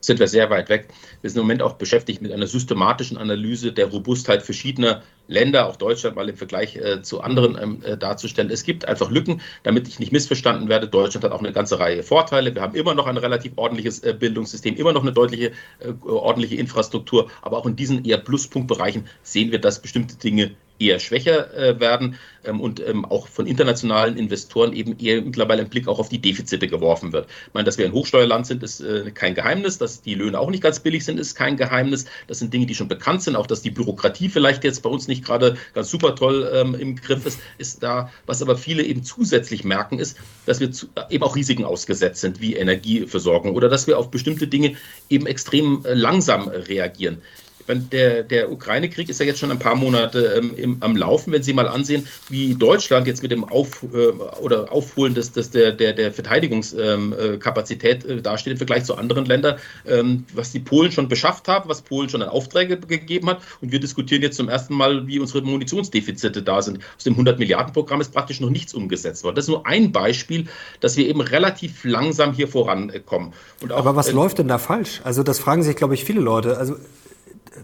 sind 0.00 0.20
wir 0.20 0.28
sehr 0.28 0.48
weit 0.48 0.68
weg. 0.68 0.88
Wir 1.20 1.30
sind 1.30 1.38
im 1.38 1.44
Moment 1.44 1.60
auch 1.60 1.74
beschäftigt 1.74 2.22
mit 2.22 2.32
einer 2.32 2.46
systematischen 2.46 3.18
Analyse 3.18 3.72
der 3.72 3.86
Robustheit 3.86 4.42
verschiedener 4.42 5.02
Länder, 5.28 5.68
auch 5.68 5.76
Deutschland 5.76 6.16
mal 6.16 6.28
im 6.28 6.36
Vergleich 6.36 6.76
äh, 6.76 7.02
zu 7.02 7.20
anderen 7.20 7.56
ähm, 7.60 7.82
äh, 7.84 7.96
darzustellen. 7.96 8.50
Es 8.50 8.64
gibt 8.64 8.88
einfach 8.88 9.10
Lücken, 9.10 9.40
damit 9.62 9.86
ich 9.86 10.00
nicht 10.00 10.10
missverstanden 10.10 10.68
werde. 10.68 10.88
Deutschland 10.88 11.24
hat 11.24 11.32
auch 11.32 11.40
eine 11.40 11.52
ganze 11.52 11.78
Reihe 11.78 12.02
Vorteile. 12.02 12.54
Wir 12.54 12.62
haben 12.62 12.74
immer 12.74 12.94
noch 12.94 13.06
ein 13.06 13.18
relativ 13.18 13.52
ordentliches 13.56 14.02
äh, 14.02 14.14
Bildungssystem, 14.18 14.74
immer 14.76 14.92
noch 14.92 15.02
eine 15.02 15.12
deutliche, 15.12 15.52
äh, 15.80 15.92
ordentliche 16.04 16.56
Infrastruktur. 16.56 17.30
Aber 17.42 17.58
auch 17.58 17.66
in 17.66 17.76
diesen 17.76 18.04
eher 18.04 18.18
Pluspunktbereichen 18.18 19.06
sehen 19.22 19.52
wir, 19.52 19.60
dass 19.60 19.80
bestimmte 19.80 20.16
Dinge 20.16 20.52
eher 20.78 20.98
schwächer 20.98 21.54
äh, 21.54 21.80
werden 21.80 22.16
ähm, 22.44 22.60
und 22.60 22.80
ähm, 22.86 23.04
auch 23.04 23.28
von 23.28 23.46
internationalen 23.46 24.16
Investoren 24.16 24.72
eben 24.72 24.98
eher 24.98 25.22
mittlerweile 25.22 25.62
ein 25.62 25.68
Blick 25.68 25.88
auch 25.88 25.98
auf 25.98 26.08
die 26.08 26.20
Defizite 26.20 26.68
geworfen 26.68 27.12
wird. 27.12 27.28
Ich 27.48 27.54
meine, 27.54 27.64
dass 27.64 27.78
wir 27.78 27.86
ein 27.86 27.92
Hochsteuerland 27.92 28.46
sind, 28.46 28.62
ist 28.62 28.80
äh, 28.80 29.10
kein 29.10 29.34
Geheimnis, 29.34 29.78
dass 29.78 30.02
die 30.02 30.14
Löhne 30.14 30.38
auch 30.38 30.50
nicht 30.50 30.62
ganz 30.62 30.80
billig 30.80 31.04
sind, 31.04 31.18
ist 31.18 31.34
kein 31.34 31.56
Geheimnis. 31.56 32.06
Das 32.26 32.38
sind 32.38 32.52
Dinge, 32.52 32.66
die 32.66 32.74
schon 32.74 32.88
bekannt 32.88 33.22
sind, 33.22 33.36
auch 33.36 33.46
dass 33.46 33.62
die 33.62 33.70
Bürokratie 33.70 34.28
vielleicht 34.28 34.64
jetzt 34.64 34.82
bei 34.82 34.90
uns 34.90 35.08
nicht 35.08 35.24
gerade 35.24 35.56
ganz 35.74 35.90
super 35.90 36.14
toll 36.14 36.50
ähm, 36.54 36.74
im 36.74 36.96
Griff 36.96 37.26
ist, 37.26 37.40
ist 37.58 37.82
da. 37.82 38.10
Was 38.26 38.42
aber 38.42 38.56
viele 38.56 38.82
eben 38.82 39.02
zusätzlich 39.02 39.64
merken, 39.64 39.98
ist, 39.98 40.16
dass 40.46 40.60
wir 40.60 40.70
zu, 40.70 40.86
eben 41.10 41.24
auch 41.24 41.36
Risiken 41.36 41.64
ausgesetzt 41.64 42.20
sind, 42.20 42.40
wie 42.40 42.54
Energieversorgung 42.54 43.54
oder 43.54 43.68
dass 43.68 43.86
wir 43.86 43.98
auf 43.98 44.10
bestimmte 44.10 44.46
Dinge 44.46 44.76
eben 45.10 45.26
extrem 45.26 45.84
äh, 45.84 45.94
langsam 45.94 46.48
reagieren 46.48 47.22
der, 47.68 48.22
der 48.22 48.50
Ukraine-Krieg 48.50 49.08
ist 49.08 49.20
ja 49.20 49.26
jetzt 49.26 49.38
schon 49.38 49.50
ein 49.50 49.58
paar 49.58 49.74
Monate 49.74 50.34
ähm, 50.38 50.52
im, 50.56 50.76
am 50.80 50.96
Laufen. 50.96 51.32
Wenn 51.32 51.42
Sie 51.42 51.52
mal 51.52 51.68
ansehen, 51.68 52.06
wie 52.28 52.54
Deutschland 52.54 53.06
jetzt 53.06 53.22
mit 53.22 53.30
dem 53.30 53.44
Auf, 53.44 53.82
äh, 53.92 54.08
oder 54.40 54.72
Aufholen 54.72 55.14
des, 55.14 55.32
des, 55.32 55.50
der, 55.50 55.72
der, 55.72 55.92
der 55.92 56.12
Verteidigungskapazität 56.12 58.04
ähm, 58.04 58.18
äh, 58.18 58.22
dasteht 58.22 58.52
im 58.52 58.56
Vergleich 58.56 58.84
zu 58.84 58.96
anderen 58.96 59.24
Ländern, 59.24 59.58
ähm, 59.86 60.24
was 60.34 60.52
die 60.52 60.60
Polen 60.60 60.92
schon 60.92 61.08
beschafft 61.08 61.48
haben, 61.48 61.68
was 61.68 61.82
Polen 61.82 62.08
schon 62.08 62.22
an 62.22 62.28
Aufträge 62.28 62.78
gegeben 62.78 63.28
hat. 63.28 63.40
Und 63.60 63.72
wir 63.72 63.80
diskutieren 63.80 64.22
jetzt 64.22 64.36
zum 64.36 64.48
ersten 64.48 64.74
Mal, 64.74 65.06
wie 65.06 65.18
unsere 65.18 65.42
Munitionsdefizite 65.42 66.42
da 66.42 66.62
sind. 66.62 66.78
Aus 66.96 67.04
dem 67.04 67.16
100-Milliarden-Programm 67.16 68.00
ist 68.00 68.12
praktisch 68.12 68.40
noch 68.40 68.50
nichts 68.50 68.74
umgesetzt 68.74 69.24
worden. 69.24 69.36
Das 69.36 69.44
ist 69.44 69.50
nur 69.50 69.66
ein 69.66 69.92
Beispiel, 69.92 70.46
dass 70.80 70.96
wir 70.96 71.06
eben 71.08 71.20
relativ 71.20 71.84
langsam 71.84 72.32
hier 72.32 72.48
vorankommen. 72.48 73.32
Auch, 73.68 73.76
Aber 73.76 73.96
was 73.96 74.08
äh, 74.08 74.12
läuft 74.12 74.38
denn 74.38 74.48
da 74.48 74.58
falsch? 74.58 75.00
Also 75.04 75.22
das 75.22 75.38
fragen 75.38 75.62
sich, 75.62 75.76
glaube 75.76 75.94
ich, 75.94 76.04
viele 76.04 76.20
Leute. 76.20 76.56
Also 76.56 76.76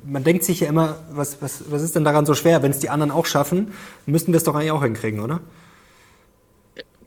man 0.05 0.25
denkt 0.25 0.45
sich 0.45 0.61
ja 0.61 0.69
immer, 0.69 0.97
was, 1.13 1.41
was, 1.41 1.71
was 1.71 1.83
ist 1.83 1.95
denn 1.95 2.05
daran 2.05 2.27
so 2.27 2.35
schwer? 2.35 2.63
Wenn 2.63 2.71
es 2.71 2.79
die 2.79 2.91
anderen 2.91 3.11
auch 3.11 3.27
schaffen, 3.27 3.73
müssten 4.07 4.33
wir 4.33 4.39
es 4.39 4.45
doch 4.45 4.55
eigentlich 4.55 4.71
auch 4.71 4.83
hinkriegen, 4.83 5.21
oder? 5.21 5.41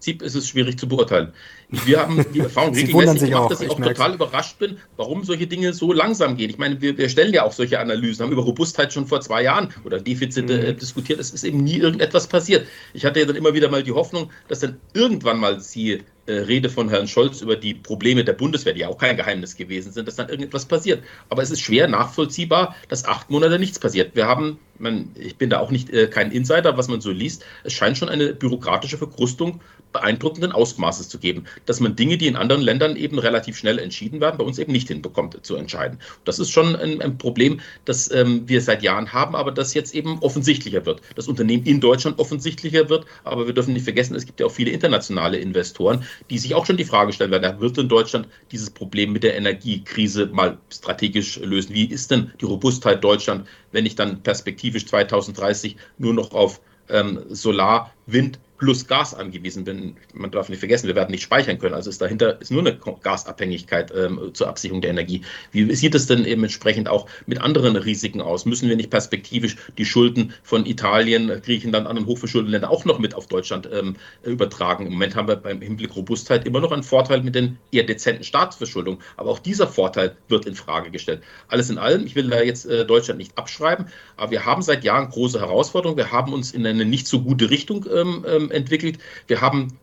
Prinzip 0.07 0.21
ist 0.21 0.35
es 0.35 0.47
schwierig 0.47 0.79
zu 0.79 0.87
beurteilen. 0.87 1.33
Wir 1.69 1.99
haben 1.99 2.25
die 2.33 2.39
Erfahrung 2.39 2.73
regelmäßig 2.73 3.29
gemacht, 3.29 3.43
auch, 3.43 3.49
dass 3.49 3.59
ich, 3.59 3.67
ich 3.67 3.73
auch 3.73 3.81
total 3.81 4.13
überrascht 4.13 4.57
bin, 4.57 4.77
warum 4.95 5.25
solche 5.25 5.47
Dinge 5.47 5.73
so 5.73 5.91
langsam 5.91 6.37
gehen. 6.37 6.49
Ich 6.49 6.57
meine, 6.57 6.79
wir, 6.81 6.97
wir, 6.97 7.09
stellen 7.09 7.33
ja 7.33 7.43
auch 7.43 7.51
solche 7.51 7.79
Analysen, 7.79 8.23
haben 8.23 8.31
über 8.31 8.43
Robustheit 8.43 8.93
schon 8.93 9.05
vor 9.05 9.19
zwei 9.19 9.43
Jahren 9.43 9.73
oder 9.83 9.99
Defizite 9.99 10.57
mhm. 10.57 10.63
äh, 10.63 10.73
diskutiert. 10.73 11.19
Es 11.19 11.31
ist 11.31 11.43
eben 11.43 11.61
nie 11.63 11.77
irgendetwas 11.77 12.27
passiert. 12.27 12.67
Ich 12.93 13.05
hatte 13.05 13.19
ja 13.19 13.25
dann 13.25 13.35
immer 13.35 13.53
wieder 13.53 13.69
mal 13.69 13.83
die 13.83 13.91
Hoffnung, 13.91 14.31
dass 14.47 14.59
dann 14.59 14.79
irgendwann 14.93 15.39
mal 15.39 15.59
sie 15.59 16.03
äh, 16.27 16.33
Rede 16.33 16.69
von 16.69 16.89
Herrn 16.89 17.07
Scholz 17.07 17.41
über 17.41 17.55
die 17.55 17.73
Probleme 17.73 18.23
der 18.23 18.33
Bundeswehr, 18.33 18.73
die 18.73 18.81
ja 18.81 18.89
auch 18.89 18.97
kein 18.97 19.15
Geheimnis 19.15 19.55
gewesen 19.55 19.93
sind, 19.93 20.07
dass 20.07 20.17
dann 20.17 20.27
irgendetwas 20.27 20.65
passiert. 20.65 21.03
Aber 21.29 21.41
es 21.41 21.51
ist 21.51 21.61
schwer 21.61 21.87
nachvollziehbar, 21.87 22.75
dass 22.89 23.05
acht 23.05 23.29
Monate 23.29 23.57
nichts 23.57 23.79
passiert. 23.79 24.15
Wir 24.15 24.27
haben, 24.27 24.59
man, 24.77 25.09
ich 25.15 25.37
bin 25.37 25.49
da 25.49 25.59
auch 25.59 25.71
nicht 25.71 25.89
äh, 25.89 26.07
kein 26.07 26.31
Insider, 26.31 26.77
was 26.77 26.89
man 26.89 26.99
so 26.99 27.11
liest, 27.11 27.45
es 27.63 27.73
scheint 27.73 27.97
schon 27.97 28.09
eine 28.09 28.33
bürokratische 28.33 28.97
Verkrustung 28.97 29.61
beeindruckenden 29.93 30.51
Ausmaßes 30.51 31.09
zu 31.09 31.19
geben, 31.19 31.45
dass 31.65 31.79
man 31.79 31.95
Dinge, 31.95 32.17
die 32.17 32.27
in 32.27 32.35
anderen 32.35 32.61
Ländern 32.61 32.95
eben 32.95 33.19
relativ 33.19 33.57
schnell 33.57 33.79
entschieden 33.79 34.21
werden, 34.21 34.37
bei 34.37 34.43
uns 34.43 34.59
eben 34.59 34.71
nicht 34.71 34.87
hinbekommt 34.87 35.45
zu 35.45 35.55
entscheiden. 35.55 35.99
Das 36.25 36.39
ist 36.39 36.51
schon 36.51 36.75
ein, 36.75 37.01
ein 37.01 37.17
Problem, 37.17 37.59
das 37.85 38.11
ähm, 38.11 38.47
wir 38.47 38.61
seit 38.61 38.83
Jahren 38.83 39.13
haben, 39.13 39.35
aber 39.35 39.51
das 39.51 39.73
jetzt 39.73 39.95
eben 39.95 40.19
offensichtlicher 40.19 40.85
wird. 40.85 41.01
Das 41.15 41.27
Unternehmen 41.27 41.65
in 41.65 41.79
Deutschland 41.79 42.19
offensichtlicher 42.19 42.89
wird, 42.89 43.05
aber 43.23 43.47
wir 43.47 43.53
dürfen 43.53 43.73
nicht 43.73 43.83
vergessen, 43.83 44.15
es 44.15 44.25
gibt 44.25 44.39
ja 44.39 44.45
auch 44.45 44.51
viele 44.51 44.71
internationale 44.71 45.37
Investoren, 45.37 46.03
die 46.29 46.37
sich 46.37 46.55
auch 46.55 46.65
schon 46.65 46.77
die 46.77 46.85
Frage 46.85 47.13
stellen 47.13 47.31
werden, 47.31 47.59
wird 47.59 47.77
in 47.77 47.89
Deutschland 47.89 48.27
dieses 48.51 48.69
Problem 48.69 49.11
mit 49.13 49.23
der 49.23 49.35
Energiekrise 49.35 50.27
mal 50.27 50.57
strategisch 50.71 51.39
lösen? 51.39 51.73
Wie 51.73 51.85
ist 51.85 52.11
denn 52.11 52.31
die 52.41 52.45
Robustheit 52.45 53.03
Deutschland, 53.03 53.47
wenn 53.71 53.85
ich 53.85 53.95
dann 53.95 54.21
perspektivisch 54.21 54.85
2030 54.85 55.77
nur 55.97 56.13
noch 56.13 56.31
auf 56.31 56.61
ähm, 56.89 57.21
Solar, 57.29 57.93
Wind 58.05 58.39
plus 58.57 58.87
Gas 58.87 59.13
angewiesen 59.13 59.63
bin. 59.63 59.95
Man 60.13 60.31
darf 60.31 60.49
nicht 60.49 60.59
vergessen, 60.59 60.87
wir 60.87 60.95
werden 60.95 61.11
nicht 61.11 61.23
speichern 61.23 61.59
können. 61.59 61.75
Also 61.75 61.89
ist 61.89 62.01
dahinter 62.01 62.39
ist 62.41 62.51
nur 62.51 62.61
eine 62.61 62.77
Gasabhängigkeit 62.77 63.93
ähm, 63.95 64.31
zur 64.33 64.47
Absicherung 64.47 64.81
der 64.81 64.91
Energie. 64.91 65.21
Wie 65.51 65.73
sieht 65.75 65.95
es 65.95 66.07
denn 66.07 66.25
eben 66.25 66.43
entsprechend 66.43 66.89
auch 66.89 67.07
mit 67.25 67.41
anderen 67.41 67.75
Risiken 67.75 68.21
aus? 68.21 68.45
Müssen 68.45 68.69
wir 68.69 68.75
nicht 68.75 68.89
perspektivisch 68.89 69.57
die 69.77 69.85
Schulden 69.85 70.33
von 70.43 70.65
Italien, 70.65 71.27
Griechenland, 71.41 71.87
anderen 71.87 72.07
hochverschuldeten 72.07 72.51
Ländern 72.51 72.71
auch 72.71 72.85
noch 72.85 72.99
mit 72.99 73.13
auf 73.13 73.27
Deutschland 73.27 73.69
ähm, 73.71 73.95
übertragen? 74.23 74.87
Im 74.87 74.93
Moment 74.93 75.15
haben 75.15 75.27
wir 75.27 75.35
beim 75.35 75.61
Hinblick 75.61 75.95
Robustheit 75.95 76.45
immer 76.45 76.59
noch 76.59 76.71
einen 76.71 76.83
Vorteil 76.83 77.21
mit 77.21 77.35
den 77.35 77.57
eher 77.71 77.83
dezenten 77.83 78.23
Staatsverschuldungen. 78.23 79.01
Aber 79.17 79.29
auch 79.29 79.39
dieser 79.39 79.67
Vorteil 79.67 80.15
wird 80.27 80.45
in 80.45 80.55
Frage 80.55 80.89
gestellt. 80.89 81.21
Alles 81.47 81.69
in 81.69 81.77
allem, 81.77 82.05
ich 82.05 82.15
will 82.15 82.29
da 82.29 82.41
jetzt 82.41 82.65
äh, 82.65 82.85
Deutschland 82.85 83.19
nicht 83.19 83.37
abschreiben, 83.37 83.87
aber 84.15 84.31
wir 84.31 84.45
haben 84.45 84.61
seit 84.61 84.83
Jahren 84.83 85.09
große 85.09 85.39
Herausforderungen. 85.39 85.97
Wir 85.97 86.11
haben 86.11 86.33
uns 86.33 86.51
in 86.51 86.65
eine 86.65 86.85
nicht 86.85 87.07
so 87.07 87.21
gute 87.21 87.49
Richtung 87.49 87.85
ähm, 87.93 88.25
ähm 88.49 88.57
entwickelt. 88.57 88.99
Wir 89.27 89.41
haben 89.41 89.77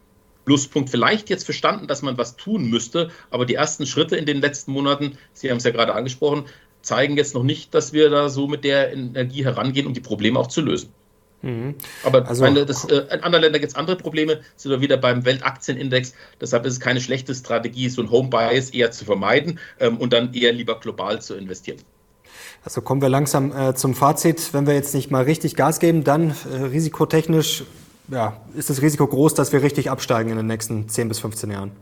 Pluspunkt 0.44 0.90
vielleicht 0.90 1.30
jetzt 1.30 1.44
verstanden, 1.44 1.86
dass 1.86 2.02
man 2.02 2.18
was 2.18 2.36
tun 2.36 2.68
müsste, 2.68 3.10
aber 3.30 3.46
die 3.46 3.54
ersten 3.54 3.86
Schritte 3.86 4.16
in 4.16 4.26
den 4.26 4.40
letzten 4.40 4.72
Monaten, 4.72 5.18
Sie 5.32 5.50
haben 5.50 5.56
es 5.56 5.64
ja 5.64 5.70
gerade 5.70 5.94
angesprochen, 5.94 6.44
zeigen 6.82 7.16
jetzt 7.16 7.34
noch 7.34 7.44
nicht, 7.44 7.74
dass 7.74 7.92
wir 7.92 8.10
da 8.10 8.28
so 8.28 8.46
mit 8.46 8.62
der 8.62 8.92
Energie 8.92 9.44
herangehen, 9.44 9.86
um 9.86 9.94
die 9.94 10.00
Probleme 10.00 10.38
auch 10.38 10.48
zu 10.48 10.60
lösen. 10.60 10.90
Mhm. 11.44 11.74
Aber 12.04 12.26
also, 12.26 12.42
meine, 12.42 12.64
das, 12.64 12.84
äh, 12.86 13.04
in 13.10 13.20
anderen 13.20 13.42
Ländern 13.42 13.60
gibt 13.60 13.72
es 13.72 13.76
andere 13.76 13.96
Probleme, 13.96 14.40
sind 14.56 14.70
wir 14.70 14.80
wieder 14.80 14.96
beim 14.96 15.24
Weltaktienindex. 15.24 16.14
Deshalb 16.40 16.64
ist 16.64 16.74
es 16.74 16.80
keine 16.80 17.00
schlechte 17.00 17.34
Strategie, 17.34 17.88
so 17.88 18.02
ein 18.02 18.10
Home 18.10 18.28
Bias 18.28 18.70
eher 18.70 18.90
zu 18.90 19.04
vermeiden 19.04 19.58
ähm, 19.78 19.98
und 19.98 20.12
dann 20.12 20.32
eher 20.32 20.52
lieber 20.52 20.80
global 20.80 21.20
zu 21.20 21.34
investieren. 21.34 21.78
Also 22.64 22.80
kommen 22.80 23.02
wir 23.02 23.10
langsam 23.10 23.54
äh, 23.54 23.74
zum 23.74 23.94
Fazit. 23.94 24.54
Wenn 24.54 24.66
wir 24.66 24.74
jetzt 24.74 24.94
nicht 24.94 25.10
mal 25.10 25.24
richtig 25.24 25.54
Gas 25.54 25.80
geben, 25.80 26.02
dann 26.02 26.30
äh, 26.50 26.62
risikotechnisch 26.64 27.64
ja, 28.08 28.36
ist 28.56 28.70
das 28.70 28.82
Risiko 28.82 29.06
groß, 29.06 29.34
dass 29.34 29.52
wir 29.52 29.62
richtig 29.62 29.90
absteigen 29.90 30.30
in 30.30 30.36
den 30.36 30.46
nächsten 30.46 30.88
10 30.88 31.08
bis 31.08 31.20
15 31.20 31.50
Jahren? 31.50 31.72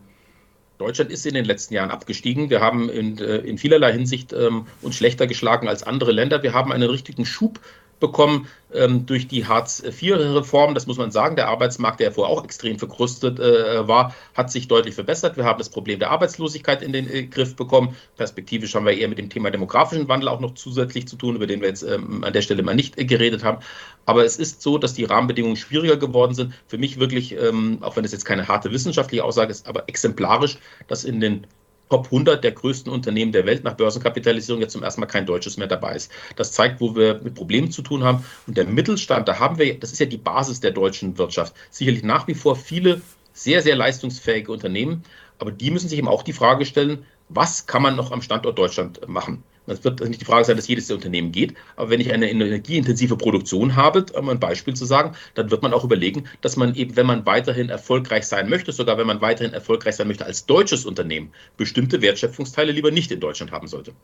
Deutschland 0.78 1.10
ist 1.12 1.26
in 1.26 1.34
den 1.34 1.44
letzten 1.44 1.74
Jahren 1.74 1.90
abgestiegen. 1.90 2.50
Wir 2.50 2.60
haben 2.60 2.88
in, 2.88 3.18
äh, 3.18 3.38
in 3.38 3.56
vielerlei 3.58 3.92
Hinsicht 3.92 4.32
ähm, 4.32 4.66
uns 4.80 4.96
schlechter 4.96 5.26
geschlagen 5.26 5.68
als 5.68 5.84
andere 5.84 6.12
Länder. 6.12 6.42
Wir 6.42 6.54
haben 6.54 6.72
einen 6.72 6.90
richtigen 6.90 7.24
Schub 7.24 7.60
bekommen 8.02 8.48
ähm, 8.74 9.06
durch 9.06 9.28
die 9.28 9.46
Hartz-IV-Reform. 9.46 10.74
Das 10.74 10.86
muss 10.86 10.98
man 10.98 11.10
sagen. 11.10 11.36
Der 11.36 11.48
Arbeitsmarkt, 11.48 12.00
der 12.00 12.12
vorher 12.12 12.36
auch 12.36 12.44
extrem 12.44 12.78
verkrustet 12.78 13.38
äh, 13.38 13.88
war, 13.88 14.14
hat 14.34 14.50
sich 14.50 14.68
deutlich 14.68 14.94
verbessert. 14.94 15.38
Wir 15.38 15.44
haben 15.44 15.58
das 15.58 15.70
Problem 15.70 15.98
der 15.98 16.10
Arbeitslosigkeit 16.10 16.82
in 16.82 16.92
den 16.92 17.08
äh, 17.08 17.22
Griff 17.22 17.56
bekommen. 17.56 17.96
Perspektivisch 18.16 18.74
haben 18.74 18.84
wir 18.84 18.92
eher 18.92 19.08
mit 19.08 19.18
dem 19.18 19.30
Thema 19.30 19.50
demografischen 19.50 20.08
Wandel 20.08 20.28
auch 20.28 20.40
noch 20.40 20.54
zusätzlich 20.54 21.08
zu 21.08 21.16
tun, 21.16 21.36
über 21.36 21.46
den 21.46 21.60
wir 21.62 21.68
jetzt 21.68 21.84
ähm, 21.84 22.24
an 22.24 22.32
der 22.32 22.42
Stelle 22.42 22.62
mal 22.62 22.74
nicht 22.74 22.98
äh, 22.98 23.04
geredet 23.04 23.44
haben. 23.44 23.58
Aber 24.04 24.24
es 24.24 24.36
ist 24.36 24.60
so, 24.60 24.76
dass 24.76 24.94
die 24.94 25.04
Rahmenbedingungen 25.04 25.56
schwieriger 25.56 25.96
geworden 25.96 26.34
sind. 26.34 26.52
Für 26.66 26.76
mich 26.76 26.98
wirklich, 26.98 27.36
ähm, 27.36 27.78
auch 27.80 27.96
wenn 27.96 28.04
es 28.04 28.12
jetzt 28.12 28.24
keine 28.24 28.48
harte 28.48 28.72
wissenschaftliche 28.72 29.24
Aussage 29.24 29.52
ist, 29.52 29.66
aber 29.68 29.88
exemplarisch, 29.88 30.58
dass 30.88 31.04
in 31.04 31.20
den 31.20 31.46
Top 31.92 32.06
100 32.06 32.42
der 32.42 32.52
größten 32.52 32.90
Unternehmen 32.90 33.32
der 33.32 33.44
Welt 33.44 33.64
nach 33.64 33.74
Börsenkapitalisierung 33.74 34.62
jetzt 34.62 34.72
zum 34.72 34.82
ersten 34.82 35.02
Mal 35.02 35.08
kein 35.08 35.26
deutsches 35.26 35.58
mehr 35.58 35.66
dabei 35.66 35.94
ist. 35.94 36.10
Das 36.36 36.52
zeigt, 36.52 36.80
wo 36.80 36.96
wir 36.96 37.20
mit 37.22 37.34
Problemen 37.34 37.70
zu 37.70 37.82
tun 37.82 38.02
haben. 38.02 38.24
Und 38.46 38.56
der 38.56 38.64
Mittelstand, 38.64 39.28
da 39.28 39.38
haben 39.38 39.58
wir, 39.58 39.78
das 39.78 39.92
ist 39.92 39.98
ja 39.98 40.06
die 40.06 40.16
Basis 40.16 40.60
der 40.60 40.70
deutschen 40.70 41.18
Wirtschaft, 41.18 41.54
sicherlich 41.68 42.02
nach 42.02 42.26
wie 42.28 42.34
vor 42.34 42.56
viele 42.56 43.02
sehr, 43.34 43.60
sehr 43.60 43.76
leistungsfähige 43.76 44.50
Unternehmen. 44.50 45.04
Aber 45.38 45.52
die 45.52 45.70
müssen 45.70 45.90
sich 45.90 45.98
eben 45.98 46.08
auch 46.08 46.22
die 46.22 46.32
Frage 46.32 46.64
stellen, 46.64 47.04
was 47.28 47.66
kann 47.66 47.82
man 47.82 47.94
noch 47.94 48.10
am 48.10 48.22
Standort 48.22 48.58
Deutschland 48.58 49.06
machen? 49.06 49.42
Es 49.66 49.84
wird 49.84 50.00
nicht 50.00 50.20
die 50.20 50.24
Frage 50.24 50.44
sein, 50.44 50.56
dass 50.56 50.66
jedes 50.66 50.90
Unternehmen 50.90 51.30
geht, 51.30 51.54
aber 51.76 51.90
wenn 51.90 52.00
ich 52.00 52.12
eine 52.12 52.28
energieintensive 52.28 53.16
Produktion 53.16 53.76
habe, 53.76 54.04
um 54.14 54.28
ein 54.28 54.40
Beispiel 54.40 54.74
zu 54.74 54.84
sagen, 54.84 55.16
dann 55.34 55.50
wird 55.50 55.62
man 55.62 55.72
auch 55.72 55.84
überlegen, 55.84 56.24
dass 56.40 56.56
man 56.56 56.74
eben, 56.74 56.96
wenn 56.96 57.06
man 57.06 57.26
weiterhin 57.26 57.68
erfolgreich 57.68 58.26
sein 58.26 58.48
möchte, 58.48 58.72
sogar 58.72 58.98
wenn 58.98 59.06
man 59.06 59.20
weiterhin 59.20 59.54
erfolgreich 59.54 59.96
sein 59.96 60.08
möchte 60.08 60.26
als 60.26 60.46
deutsches 60.46 60.84
Unternehmen, 60.84 61.32
bestimmte 61.56 62.02
Wertschöpfungsteile 62.02 62.72
lieber 62.72 62.90
nicht 62.90 63.12
in 63.12 63.20
Deutschland 63.20 63.52
haben 63.52 63.68
sollte. 63.68 63.94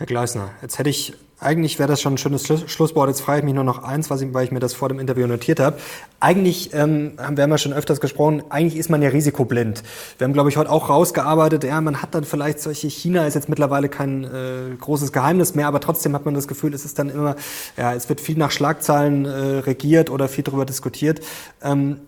Herr 0.00 0.06
Gleisner, 0.06 0.48
jetzt 0.62 0.78
hätte 0.78 0.88
ich, 0.88 1.12
eigentlich 1.40 1.78
wäre 1.78 1.86
das 1.86 2.00
schon 2.00 2.14
ein 2.14 2.16
schönes 2.16 2.46
Schlusswort, 2.46 3.10
jetzt 3.10 3.20
frage 3.20 3.40
ich 3.40 3.44
mich 3.44 3.52
nur 3.52 3.64
noch 3.64 3.82
eins, 3.82 4.08
was 4.08 4.22
ich, 4.22 4.32
weil 4.32 4.46
ich 4.46 4.50
mir 4.50 4.58
das 4.58 4.72
vor 4.72 4.88
dem 4.88 4.98
Interview 4.98 5.26
notiert 5.26 5.60
habe. 5.60 5.76
Eigentlich, 6.20 6.72
ähm, 6.72 7.18
haben 7.18 7.36
wir 7.36 7.46
ja 7.46 7.58
schon 7.58 7.74
öfters 7.74 8.00
gesprochen, 8.00 8.42
eigentlich 8.48 8.76
ist 8.78 8.88
man 8.88 9.02
ja 9.02 9.10
risikoblind. 9.10 9.82
Wir 10.16 10.24
haben, 10.24 10.32
glaube 10.32 10.48
ich, 10.48 10.56
heute 10.56 10.70
auch 10.70 10.88
rausgearbeitet, 10.88 11.64
ja, 11.64 11.78
man 11.82 12.00
hat 12.00 12.14
dann 12.14 12.24
vielleicht 12.24 12.60
solche, 12.60 12.88
China 12.88 13.26
ist 13.26 13.34
jetzt 13.34 13.50
mittlerweile 13.50 13.90
kein 13.90 14.24
äh, 14.24 14.74
großes 14.80 15.12
Geheimnis 15.12 15.54
mehr, 15.54 15.66
aber 15.66 15.80
trotzdem 15.80 16.14
hat 16.14 16.24
man 16.24 16.32
das 16.32 16.48
Gefühl, 16.48 16.72
es 16.72 16.86
ist 16.86 16.98
dann 16.98 17.10
immer, 17.10 17.36
ja, 17.76 17.92
es 17.92 18.08
wird 18.08 18.22
viel 18.22 18.38
nach 18.38 18.52
Schlagzeilen 18.52 19.26
äh, 19.26 19.58
regiert 19.58 20.08
oder 20.08 20.30
viel 20.30 20.44
darüber 20.44 20.64
diskutiert. 20.64 21.20
Ähm, 21.62 21.98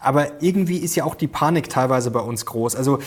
aber 0.00 0.42
irgendwie 0.42 0.78
ist 0.78 0.94
ja 0.96 1.04
auch 1.04 1.14
die 1.14 1.28
Panik 1.28 1.68
teilweise 1.68 2.10
bei 2.10 2.20
uns 2.20 2.46
groß. 2.46 2.76
Also 2.76 2.98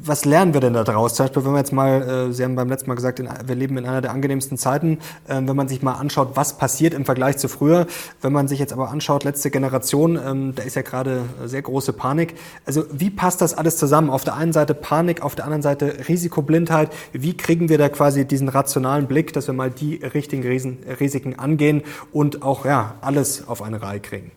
was 0.00 0.24
lernen 0.24 0.54
wir 0.54 0.60
denn 0.60 0.72
da 0.72 0.84
draus? 0.84 1.14
Zum 1.14 1.24
Beispiel, 1.24 1.44
wenn 1.44 1.52
wir 1.52 1.58
jetzt 1.58 1.72
mal, 1.72 2.28
äh, 2.28 2.32
Sie 2.32 2.44
haben 2.44 2.54
beim 2.54 2.68
letzten 2.68 2.88
Mal 2.88 2.94
gesagt, 2.94 3.20
wir 3.20 3.54
leben 3.54 3.76
in 3.76 3.86
einer 3.86 4.00
der 4.00 4.10
angenehmsten 4.10 4.58
Zeiten. 4.58 4.98
Äh, 5.28 5.40
wenn 5.44 5.56
man 5.56 5.68
sich 5.68 5.82
mal 5.82 5.94
anschaut, 5.94 6.30
was 6.34 6.58
passiert 6.58 6.94
im 6.94 7.04
Vergleich 7.04 7.38
zu 7.38 7.48
früher, 7.48 7.86
wenn 8.20 8.32
man 8.32 8.48
sich 8.48 8.58
jetzt 8.58 8.72
aber 8.72 8.90
anschaut, 8.90 9.24
letzte 9.24 9.50
Generation, 9.50 10.18
ähm, 10.24 10.54
da 10.54 10.62
ist 10.62 10.76
ja 10.76 10.82
gerade 10.82 11.22
sehr 11.44 11.62
große 11.62 11.92
Panik. 11.92 12.34
Also 12.66 12.84
wie 12.92 13.10
passt 13.10 13.40
das 13.40 13.54
alles 13.54 13.76
zusammen? 13.76 14.10
Auf 14.10 14.24
der 14.24 14.34
einen 14.34 14.52
Seite 14.52 14.74
Panik, 14.74 15.22
auf 15.22 15.34
der 15.34 15.44
anderen 15.44 15.62
Seite 15.62 16.08
Risikoblindheit. 16.08 16.90
Wie 17.12 17.36
kriegen 17.36 17.68
wir 17.68 17.78
da 17.78 17.88
quasi 17.88 18.24
diesen 18.24 18.48
rationalen 18.48 19.06
Blick, 19.06 19.32
dass 19.32 19.46
wir 19.46 19.54
mal 19.54 19.70
die 19.70 19.96
richtigen 19.96 20.42
Risiken 20.42 21.38
angehen 21.38 21.82
und 22.12 22.42
auch 22.42 22.64
ja 22.64 22.94
alles 23.00 23.46
auf 23.48 23.62
eine 23.62 23.82
Reihe 23.82 24.00
kriegen? 24.00 24.32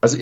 Also 0.00 0.18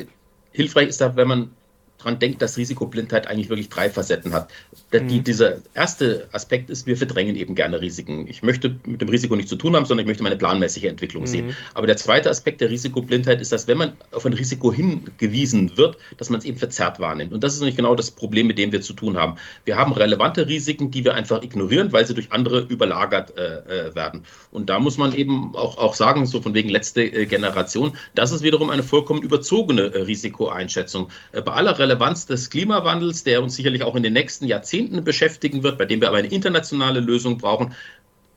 hilfreich 0.53 0.89
ist 0.89 1.01
da, 1.01 1.15
wenn 1.17 1.29
man 1.29 1.51
dran 1.99 2.19
denkt, 2.19 2.41
dass 2.43 2.57
Risikoblindheit 2.57 3.27
eigentlich 3.27 3.49
wirklich 3.49 3.69
drei 3.69 3.91
Facetten 3.91 4.33
hat. 4.33 4.49
Mhm. 4.93 5.25
dieser 5.25 5.59
erste 5.75 6.29
Aspekt 6.33 6.71
ist, 6.71 6.87
wir 6.87 6.97
verdrängen 6.97 7.37
eben 7.37 7.55
gerne 7.55 7.81
Risiken. 7.81 8.27
Ich 8.29 8.43
möchte 8.43 8.77
mit 8.87 9.01
dem 9.01 9.09
Risiko 9.09 9.37
nichts 9.37 9.51
zu 9.51 9.57
tun 9.57 9.75
haben, 9.77 9.85
sondern 9.85 10.05
ich 10.05 10.09
möchte 10.09 10.23
meine 10.23 10.37
planmäßige 10.37 10.85
Entwicklung 10.85 11.25
mhm. 11.25 11.27
sehen. 11.27 11.57
Aber 11.75 11.87
der 11.87 11.97
zweite 11.97 12.31
Aspekt 12.31 12.61
der 12.61 12.71
Risikoblindheit 12.71 13.41
ist, 13.41 13.53
dass 13.53 13.67
wenn 13.67 13.79
man 13.79 13.93
auf 14.13 14.25
ein 14.25 14.33
Risiko 14.33 14.73
hingewiesen 14.73 15.77
wird, 15.77 15.99
dass 16.17 16.31
man 16.31 16.39
es 16.39 16.45
eben 16.45 16.57
verzerrt 16.57 17.01
wahrnimmt. 17.01 17.33
Und 17.33 17.45
das 17.45 17.55
ist 17.55 17.61
nämlich 17.61 17.77
genau 17.77 17.95
das 17.95 18.11
Problem, 18.11 18.47
mit 18.47 18.59
dem 18.59 18.73
wir 18.73 18.81
zu 18.81 18.93
tun 18.93 19.17
haben. 19.17 19.37
Wir 19.65 19.77
haben 19.77 19.93
relevante 19.93 20.47
Risiken, 20.47 20.91
die 20.91 21.05
wir 21.05 21.15
einfach 21.15 21.43
ignorieren, 21.43 21.93
weil 21.93 22.07
sie 22.07 22.15
durch 22.15 22.33
andere 22.33 22.61
überlagert 22.61 23.37
äh, 23.37 23.89
äh 23.89 23.95
werden. 23.95 24.23
Und 24.51 24.71
da 24.71 24.79
muss 24.79 24.97
man 24.99 25.15
eben 25.15 25.55
auch, 25.55 25.77
auch 25.79 25.95
sagen, 25.95 26.27
so 26.27 26.41
von 26.41 26.55
wegen 26.55 26.69
letzte 26.69 27.03
äh, 27.03 27.27
Generation, 27.27 27.93
das 28.15 28.33
ist 28.33 28.43
wiederum 28.43 28.71
eine 28.71 28.83
vollkommen 28.83 29.23
überzogene 29.23 29.93
äh, 29.93 30.03
Risikoeinschätzung. 30.03 31.09
Äh, 31.33 31.43
bei 31.43 31.53
aller 31.53 31.79
Relevanz 31.79 31.88
des 31.97 32.51
Klimawandels, 32.51 33.25
der 33.25 33.43
uns 33.43 33.57
sicherlich 33.57 33.83
auch 33.83 33.97
in 33.97 34.03
den 34.03 34.13
nächsten 34.13 34.47
Jahrzehnten 34.47 35.05
beschäftigen 35.05 35.63
wird, 35.63 35.79
bei 35.79 35.85
dem 35.85 36.01
wir 36.01 36.09
aber 36.09 36.19
eine 36.19 36.29
internationale 36.29 37.01
Lösung 37.01 37.39
brauchen. 37.39 37.75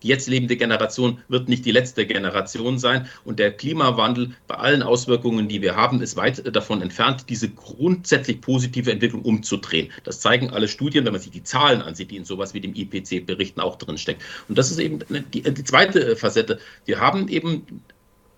Die 0.03 0.07
jetzt 0.07 0.27
lebende 0.27 0.57
Generation 0.57 1.19
wird 1.27 1.47
nicht 1.47 1.65
die 1.65 1.71
letzte 1.71 2.07
Generation 2.07 2.79
sein. 2.79 3.07
Und 3.23 3.37
der 3.39 3.51
Klimawandel 3.51 4.31
bei 4.47 4.55
allen 4.55 4.81
Auswirkungen, 4.81 5.47
die 5.47 5.61
wir 5.61 5.75
haben, 5.75 6.01
ist 6.01 6.15
weit 6.15 6.43
davon 6.55 6.81
entfernt, 6.81 7.25
diese 7.29 7.49
grundsätzlich 7.49 8.41
positive 8.41 8.91
Entwicklung 8.91 9.21
umzudrehen. 9.21 9.91
Das 10.03 10.19
zeigen 10.19 10.49
alle 10.49 10.67
Studien, 10.67 11.05
wenn 11.05 11.13
man 11.13 11.21
sich 11.21 11.31
die 11.31 11.43
Zahlen 11.43 11.81
ansieht, 11.81 12.09
die 12.09 12.17
in 12.17 12.25
sowas 12.25 12.53
wie 12.53 12.61
dem 12.61 12.73
IPC-Berichten 12.73 13.61
auch 13.61 13.75
drinstecken. 13.77 14.23
Und 14.47 14.57
das 14.57 14.71
ist 14.71 14.79
eben 14.79 14.99
die, 15.33 15.41
die 15.43 15.63
zweite 15.63 16.15
Facette. 16.15 16.59
Wir 16.85 16.99
haben 16.99 17.27
eben 17.27 17.83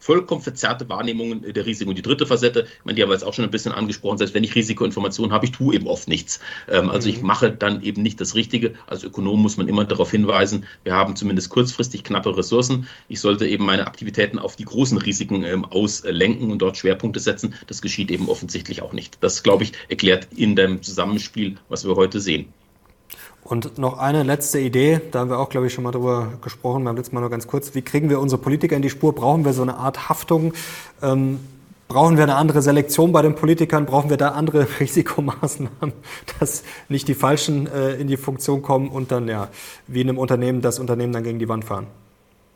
vollkommen 0.04 0.42
verzerrte 0.42 0.90
Wahrnehmungen 0.90 1.42
der 1.54 1.66
Risiken. 1.66 1.90
Und 1.90 1.98
die 1.98 2.02
dritte 2.02 2.26
Facette, 2.26 2.62
ich 2.62 2.86
meine, 2.86 2.96
die 2.96 3.02
haben 3.02 3.10
wir 3.10 3.14
jetzt 3.14 3.24
auch 3.24 3.34
schon 3.34 3.46
ein 3.46 3.52
bisschen 3.52 3.72
angesprochen, 3.72 4.18
selbst 4.18 4.34
wenn 4.34 4.44
ich 4.44 4.54
Risikoinformationen 4.54 5.32
habe, 5.32 5.46
ich 5.46 5.54
tue 5.54 5.74
eben 5.74 5.88
oft 5.88 6.08
nichts. 6.08 6.42
Ähm, 6.70 6.90
also 6.90 7.08
mhm. 7.08 7.16
ich 7.16 7.22
mache 7.22 7.52
dann 7.52 7.82
eben 7.82 8.02
nicht 8.02 8.20
das 8.20 8.36
Richtige. 8.36 8.74
Als 8.88 9.04
Ökonom 9.04 9.42
muss 9.42 9.56
man 9.58 9.70
immer 9.70 9.86
darauf 9.86 10.12
hinweisen, 10.12 10.66
wir 10.84 10.94
haben 10.94 11.16
zumindest 11.16 11.50
kurzfristig 11.50 12.04
knappe 12.04 12.36
Ressourcen. 12.36 12.88
Ich 13.08 13.22
sollte 13.22 13.48
eben 13.48 13.66
meine 13.66 13.88
Aktivitäten 13.88 14.40
auf 14.40 14.56
die 14.58 14.66
großen 14.66 14.98
Risiken 14.98 15.44
ähm, 15.44 15.64
auslenken 15.64 16.52
und 16.52 16.62
dort 16.62 16.78
Schwerpunkte 16.78 17.22
setzen. 17.22 17.56
Das 17.68 17.82
geschieht 17.82 18.12
eben 18.12 18.28
offensichtlich 18.28 18.82
auch 18.82 18.92
nicht. 18.92 19.18
Das, 19.22 19.42
glaube 19.42 19.64
ich, 19.64 19.72
erklärt 19.88 20.28
in 20.36 20.56
dem 20.56 20.84
Zusammenspiel, 20.84 21.56
was 21.70 21.86
wir 21.86 21.96
heute 21.96 22.20
sehen. 22.20 22.52
Und 23.44 23.78
noch 23.78 23.98
eine 23.98 24.24
letzte 24.24 24.60
Idee, 24.60 25.02
da 25.12 25.20
haben 25.20 25.30
wir 25.30 25.40
auch, 25.40 25.50
glaube 25.50 25.68
ich, 25.68 25.74
schon 25.74 25.84
mal 25.84 25.92
drüber 25.92 26.34
gesprochen, 26.42 26.84
beim 26.86 26.96
letzten 26.96 27.16
Mal 27.16 27.22
nur 27.22 27.30
ganz 27.30 27.46
kurz. 27.46 27.76
Wie 27.76 27.82
kriegen 27.82 28.10
wir 28.10 28.20
unsere 28.20 28.42
Politiker 28.42 28.76
in 28.76 28.82
die 28.82 28.90
Spur? 28.90 29.14
Brauchen 29.14 29.44
wir 29.44 29.54
so 29.54 29.62
eine 29.62 29.76
Art 29.76 30.10
Haftung? 30.10 30.54
Ähm, 31.02 31.40
Brauchen 31.94 32.18
wir 32.18 32.24
eine 32.24 32.36
andere 32.36 32.64
Selektion 32.64 33.12
bei 33.12 33.22
den 33.22 33.36
Politikern? 33.36 33.86
Brauchen 33.86 34.10
wir 34.10 34.18
da 34.18 34.30
andere 34.30 34.68
Risikomaßnahmen, 34.80 35.94
dass 36.40 36.64
nicht 36.90 37.08
die 37.08 37.14
Falschen 37.14 37.68
äh, 37.68 37.94
in 37.96 38.08
die 38.08 38.18
Funktion 38.18 38.64
kommen 38.64 38.90
und 38.90 39.12
dann 39.12 39.28
ja 39.28 39.50
wie 39.86 40.02
in 40.02 40.10
einem 40.10 40.18
Unternehmen 40.18 40.62
das 40.62 40.80
Unternehmen 40.80 41.14
dann 41.14 41.24
gegen 41.24 41.38
die 41.38 41.50
Wand 41.50 41.66
fahren? 41.66 41.88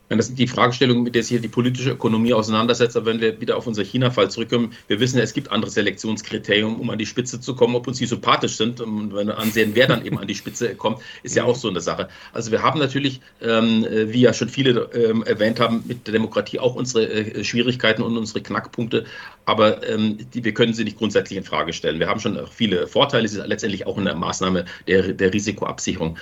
Das 0.09 0.27
sind 0.27 0.39
die 0.39 0.47
Fragestellungen, 0.47 1.03
mit 1.03 1.15
der 1.15 1.23
sich 1.23 1.31
hier 1.31 1.41
die 1.41 1.49
politische 1.49 1.91
Ökonomie 1.91 2.33
auseinandersetzt. 2.33 2.95
Aber 2.95 3.07
wenn 3.07 3.19
wir 3.19 3.41
wieder 3.41 3.57
auf 3.57 3.67
unser 3.67 3.83
China-Fall 3.83 4.31
zurückkommen, 4.31 4.71
wir 4.87 5.01
wissen 5.01 5.17
ja, 5.17 5.23
es 5.23 5.33
gibt 5.33 5.51
andere 5.51 5.69
Selektionskriterien, 5.69 6.75
um 6.77 6.89
an 6.89 6.97
die 6.97 7.05
Spitze 7.05 7.41
zu 7.41 7.55
kommen, 7.55 7.75
ob 7.75 7.87
uns 7.87 7.97
die 7.97 8.05
sympathisch 8.05 8.55
sind. 8.55 8.79
Und 8.79 9.13
wenn 9.13 9.27
wir 9.27 9.37
ansehen, 9.37 9.71
wer 9.73 9.87
dann 9.87 10.05
eben 10.05 10.17
an 10.17 10.27
die 10.27 10.35
Spitze 10.35 10.75
kommt, 10.75 10.99
ist 11.23 11.35
ja 11.35 11.43
auch 11.43 11.57
so 11.57 11.67
eine 11.67 11.81
Sache. 11.81 12.07
Also 12.31 12.51
wir 12.51 12.61
haben 12.61 12.79
natürlich, 12.79 13.19
ähm, 13.41 13.85
wie 13.89 14.21
ja 14.21 14.33
schon 14.33 14.47
viele 14.47 14.89
ähm, 14.93 15.23
erwähnt 15.23 15.59
haben, 15.59 15.83
mit 15.85 16.07
der 16.07 16.13
Demokratie 16.13 16.59
auch 16.59 16.75
unsere 16.75 17.09
äh, 17.09 17.43
Schwierigkeiten 17.43 18.01
und 18.01 18.15
unsere 18.17 18.41
Knackpunkte. 18.41 19.05
Aber 19.43 19.85
ähm, 19.87 20.17
die, 20.33 20.43
wir 20.43 20.53
können 20.53 20.73
sie 20.73 20.85
nicht 20.85 20.97
grundsätzlich 20.97 21.37
in 21.37 21.43
Frage 21.43 21.73
stellen. 21.73 21.99
Wir 21.99 22.07
haben 22.07 22.21
schon 22.21 22.39
viele 22.47 22.87
Vorteile. 22.87 23.25
Es 23.25 23.33
ist 23.33 23.45
letztendlich 23.45 23.85
auch 23.85 23.97
eine 23.97 24.15
Maßnahme 24.15 24.63
der, 24.87 25.13
der 25.13 25.33
Risikoabsicherung. 25.33 26.17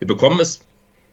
Wir 0.00 0.06
bekommen 0.08 0.40
es 0.40 0.60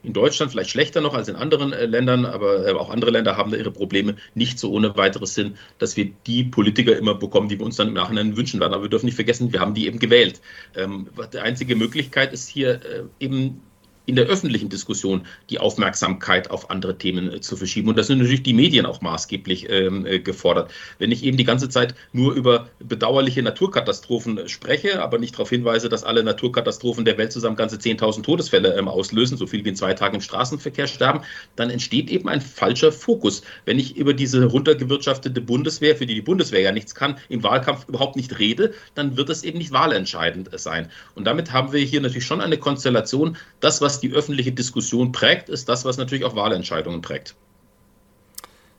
in 0.06 0.14
Deutschland 0.14 0.52
vielleicht 0.52 0.70
schlechter 0.70 1.02
noch 1.02 1.14
als 1.14 1.28
in 1.28 1.36
anderen 1.36 1.74
äh, 1.74 1.86
Ländern, 1.86 2.26
aber 2.26 2.68
äh, 2.68 2.72
auch 2.74 2.90
andere 2.90 3.12
Länder 3.12 3.38
haben 3.38 3.52
da 3.52 3.58
ihre 3.58 3.72
Probleme 3.72 4.16
nicht 4.34 4.60
so 4.60 4.72
ohne 4.72 4.96
weiteres 4.96 5.34
Sinn, 5.34 5.58
dass 5.78 5.98
wir 5.98 6.12
die 6.28 6.44
Politiker 6.44 6.98
immer 6.98 7.16
bekommen, 7.16 7.50
die 7.50 7.60
wir 7.60 7.66
uns 7.66 7.76
dann 7.76 7.90
im 7.90 7.94
Nachhinein 7.94 8.38
wünschen 8.38 8.60
werden. 8.60 8.74
Aber 8.74 8.84
wir 8.84 8.90
dürfen 8.90 9.06
nicht 9.06 9.16
vergessen, 9.16 9.52
wir 9.52 9.60
haben 9.60 9.74
die 9.74 9.88
eben 9.88 10.00
gewählt. 10.00 10.42
Ähm, 10.76 11.10
die 11.34 11.40
einzige 11.40 11.76
Möglichkeit 11.76 12.34
ist 12.34 12.48
hier 12.48 12.82
äh, 12.86 13.04
eben 13.20 13.62
in 14.06 14.16
der 14.16 14.26
öffentlichen 14.26 14.70
Diskussion 14.70 15.26
die 15.50 15.60
Aufmerksamkeit 15.60 16.52
auf 16.52 16.70
andere 16.70 16.98
Themen 16.98 17.32
äh, 17.32 17.42
zu 17.42 17.58
verschieben. 17.58 17.90
Und 17.90 17.98
das 17.98 18.08
sind 18.08 18.20
natürlich 18.20 18.44
die 18.44 18.54
Medien 18.54 18.86
auch 18.86 19.02
maßgeblich 19.02 19.70
ähm, 19.70 20.06
äh, 20.06 20.20
gefordert. 20.20 20.72
Wenn 21.00 21.12
ich 21.12 21.24
eben 21.24 21.38
die 21.38 21.44
ganze 21.44 21.70
Zeit 21.70 21.96
nur 22.14 22.34
über 22.34 22.70
bedauerliche 22.80 23.42
Naturkatastrophen 23.42 24.48
spreche, 24.48 25.02
aber 25.02 25.18
nicht 25.18 25.36
darauf 25.36 25.50
hinweise, 25.50 25.90
dass 25.90 26.04
alle 26.04 26.24
Naturkatastrophen 26.24 27.06
der 27.06 27.18
Welt 27.18 27.32
zusammen 27.32 27.56
ganze 27.56 27.78
10.000 27.78 28.24
Todesfälle 28.24 28.76
ähm, 28.76 28.88
auslösen, 28.88 29.38
so 29.38 29.48
viel 29.48 29.64
wie 29.66 29.70
in 29.70 29.76
zwei 29.76 29.94
Tagen 29.94 30.16
im 30.16 30.22
Straßenverkehr 30.22 30.88
sterben, 30.88 31.22
dann 31.56 31.70
entsteht 31.70 32.10
eben 32.10 32.30
ein 32.30 32.42
falscher 32.42 32.92
Fokus. 32.92 33.42
Wenn 33.66 33.80
ich 33.80 33.98
über 33.98 34.14
diese 34.14 34.46
runtergewirtschaftete 34.46 35.42
Bundeswehr, 35.42 35.96
für 35.96 36.06
die 36.06 36.16
die 36.16 36.22
Bundeswehr 36.22 36.62
ja 36.62 36.72
nichts 36.72 36.96
kann, 36.96 37.18
im 37.30 37.44
Wahlkampf 37.44 37.88
überhaupt 37.88 38.16
nicht 38.16 38.40
rede, 38.40 38.74
dann 38.94 39.18
wird 39.18 39.30
es 39.30 39.44
eben 39.44 39.58
nicht 39.58 39.72
wahlentscheidend 39.72 40.50
sein. 40.60 40.90
Und 41.16 41.26
damit 41.26 41.52
haben 41.52 41.74
wir 41.74 41.82
hier 41.82 42.02
natürlich 42.02 42.26
schon 42.26 42.42
eine 42.42 42.58
Konstellation, 42.58 43.38
das, 43.60 43.82
was 43.82 43.95
was 43.96 44.02
die 44.02 44.12
öffentliche 44.12 44.52
Diskussion 44.52 45.14
prägt, 45.14 45.48
ist 45.48 45.70
das, 45.70 45.86
was 45.86 45.98
natürlich 45.98 46.26
auch 46.26 46.36
Wahlentscheidungen 46.36 47.02
prägt. 47.02 47.34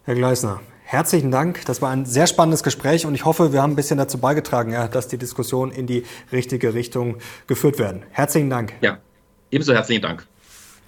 Herr 0.04 0.14
Gleisner, 0.14 0.60
herzlichen 0.84 1.30
Dank. 1.30 1.64
Das 1.64 1.80
war 1.80 1.90
ein 1.90 2.04
sehr 2.04 2.26
spannendes 2.26 2.62
Gespräch 2.62 3.06
und 3.06 3.14
ich 3.14 3.24
hoffe, 3.24 3.54
wir 3.54 3.62
haben 3.62 3.72
ein 3.72 3.76
bisschen 3.76 3.96
dazu 3.96 4.18
beigetragen, 4.18 4.72
ja, 4.72 4.88
dass 4.88 5.08
die 5.08 5.16
Diskussion 5.16 5.70
in 5.70 5.86
die 5.86 6.04
richtige 6.32 6.74
Richtung 6.74 7.16
geführt 7.46 7.78
werden. 7.78 8.02
Herzlichen 8.10 8.50
Dank. 8.50 8.74
Ja, 8.82 8.98
ebenso 9.50 9.72
herzlichen 9.72 10.02
Dank. 10.02 10.26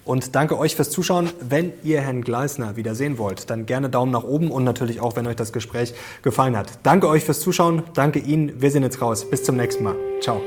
Und 0.05 0.35
danke 0.35 0.57
euch 0.59 0.75
fürs 0.75 0.91
Zuschauen. 0.91 1.31
Wenn 1.41 1.73
ihr 1.83 2.01
Herrn 2.01 2.21
Gleisner 2.21 2.75
wieder 2.75 2.93
sehen 2.93 3.17
wollt, 3.17 3.49
dann 3.49 3.65
gerne 3.65 3.89
Daumen 3.89 4.11
nach 4.11 4.23
oben 4.23 4.51
und 4.51 4.63
natürlich 4.63 5.01
auch, 5.01 5.15
wenn 5.15 5.25
euch 5.25 5.35
das 5.37 5.53
Gespräch 5.53 5.93
gefallen 6.21 6.55
hat. 6.55 6.67
Danke 6.83 7.07
euch 7.07 7.23
fürs 7.23 7.39
Zuschauen. 7.39 7.81
Danke 7.95 8.19
Ihnen. 8.19 8.61
Wir 8.61 8.69
sind 8.69 8.83
jetzt 8.83 9.01
raus. 9.01 9.27
Bis 9.29 9.43
zum 9.43 9.57
nächsten 9.57 9.83
Mal. 9.83 9.95
Ciao. 10.21 10.41